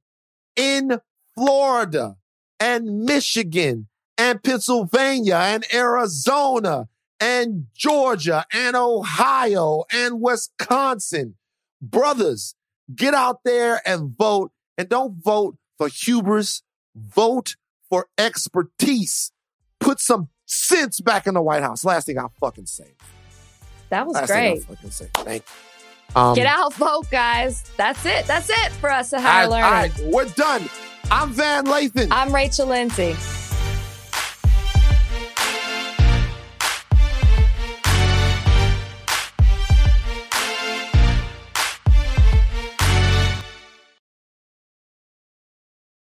in 0.54 1.00
Florida 1.34 2.16
and 2.60 3.04
Michigan 3.04 3.88
and 4.18 4.42
Pennsylvania 4.42 5.36
and 5.36 5.64
Arizona 5.72 6.88
and 7.20 7.66
Georgia 7.74 8.44
and 8.52 8.76
Ohio 8.76 9.84
and 9.92 10.20
Wisconsin. 10.20 11.36
Brothers, 11.80 12.54
get 12.94 13.14
out 13.14 13.40
there 13.44 13.80
and 13.86 14.16
vote 14.16 14.52
and 14.78 14.88
don't 14.88 15.22
vote 15.22 15.56
for 15.78 15.88
hubris. 15.88 16.62
Vote 16.94 17.56
for 17.88 18.06
expertise. 18.18 19.32
Put 19.80 20.00
some 20.00 20.28
sense 20.46 21.00
back 21.00 21.26
in 21.26 21.34
the 21.34 21.42
White 21.42 21.62
House. 21.62 21.84
Last 21.84 22.06
thing 22.06 22.18
I'll 22.18 22.32
fucking 22.40 22.66
say. 22.66 22.94
That 23.90 24.06
was 24.06 24.14
Last 24.14 24.26
great. 24.28 24.62
thing 24.62 24.74
fucking 24.76 24.90
say. 24.90 25.08
Thank 25.14 25.42
you. 26.14 26.20
Um, 26.20 26.34
Get 26.34 26.46
out, 26.46 26.72
vote, 26.74 27.10
guys. 27.10 27.62
That's 27.76 28.04
it. 28.06 28.26
That's 28.26 28.48
it 28.48 28.72
for 28.72 28.90
us 28.90 29.12
at 29.12 29.20
Higher 29.20 29.48
right, 29.50 29.90
Learning. 29.92 30.06
right, 30.06 30.14
we're 30.14 30.28
done. 30.34 30.68
I'm 31.10 31.30
Van 31.32 31.66
Lathan. 31.66 32.08
I'm 32.10 32.34
Rachel 32.34 32.66
Lindsay. 32.68 33.14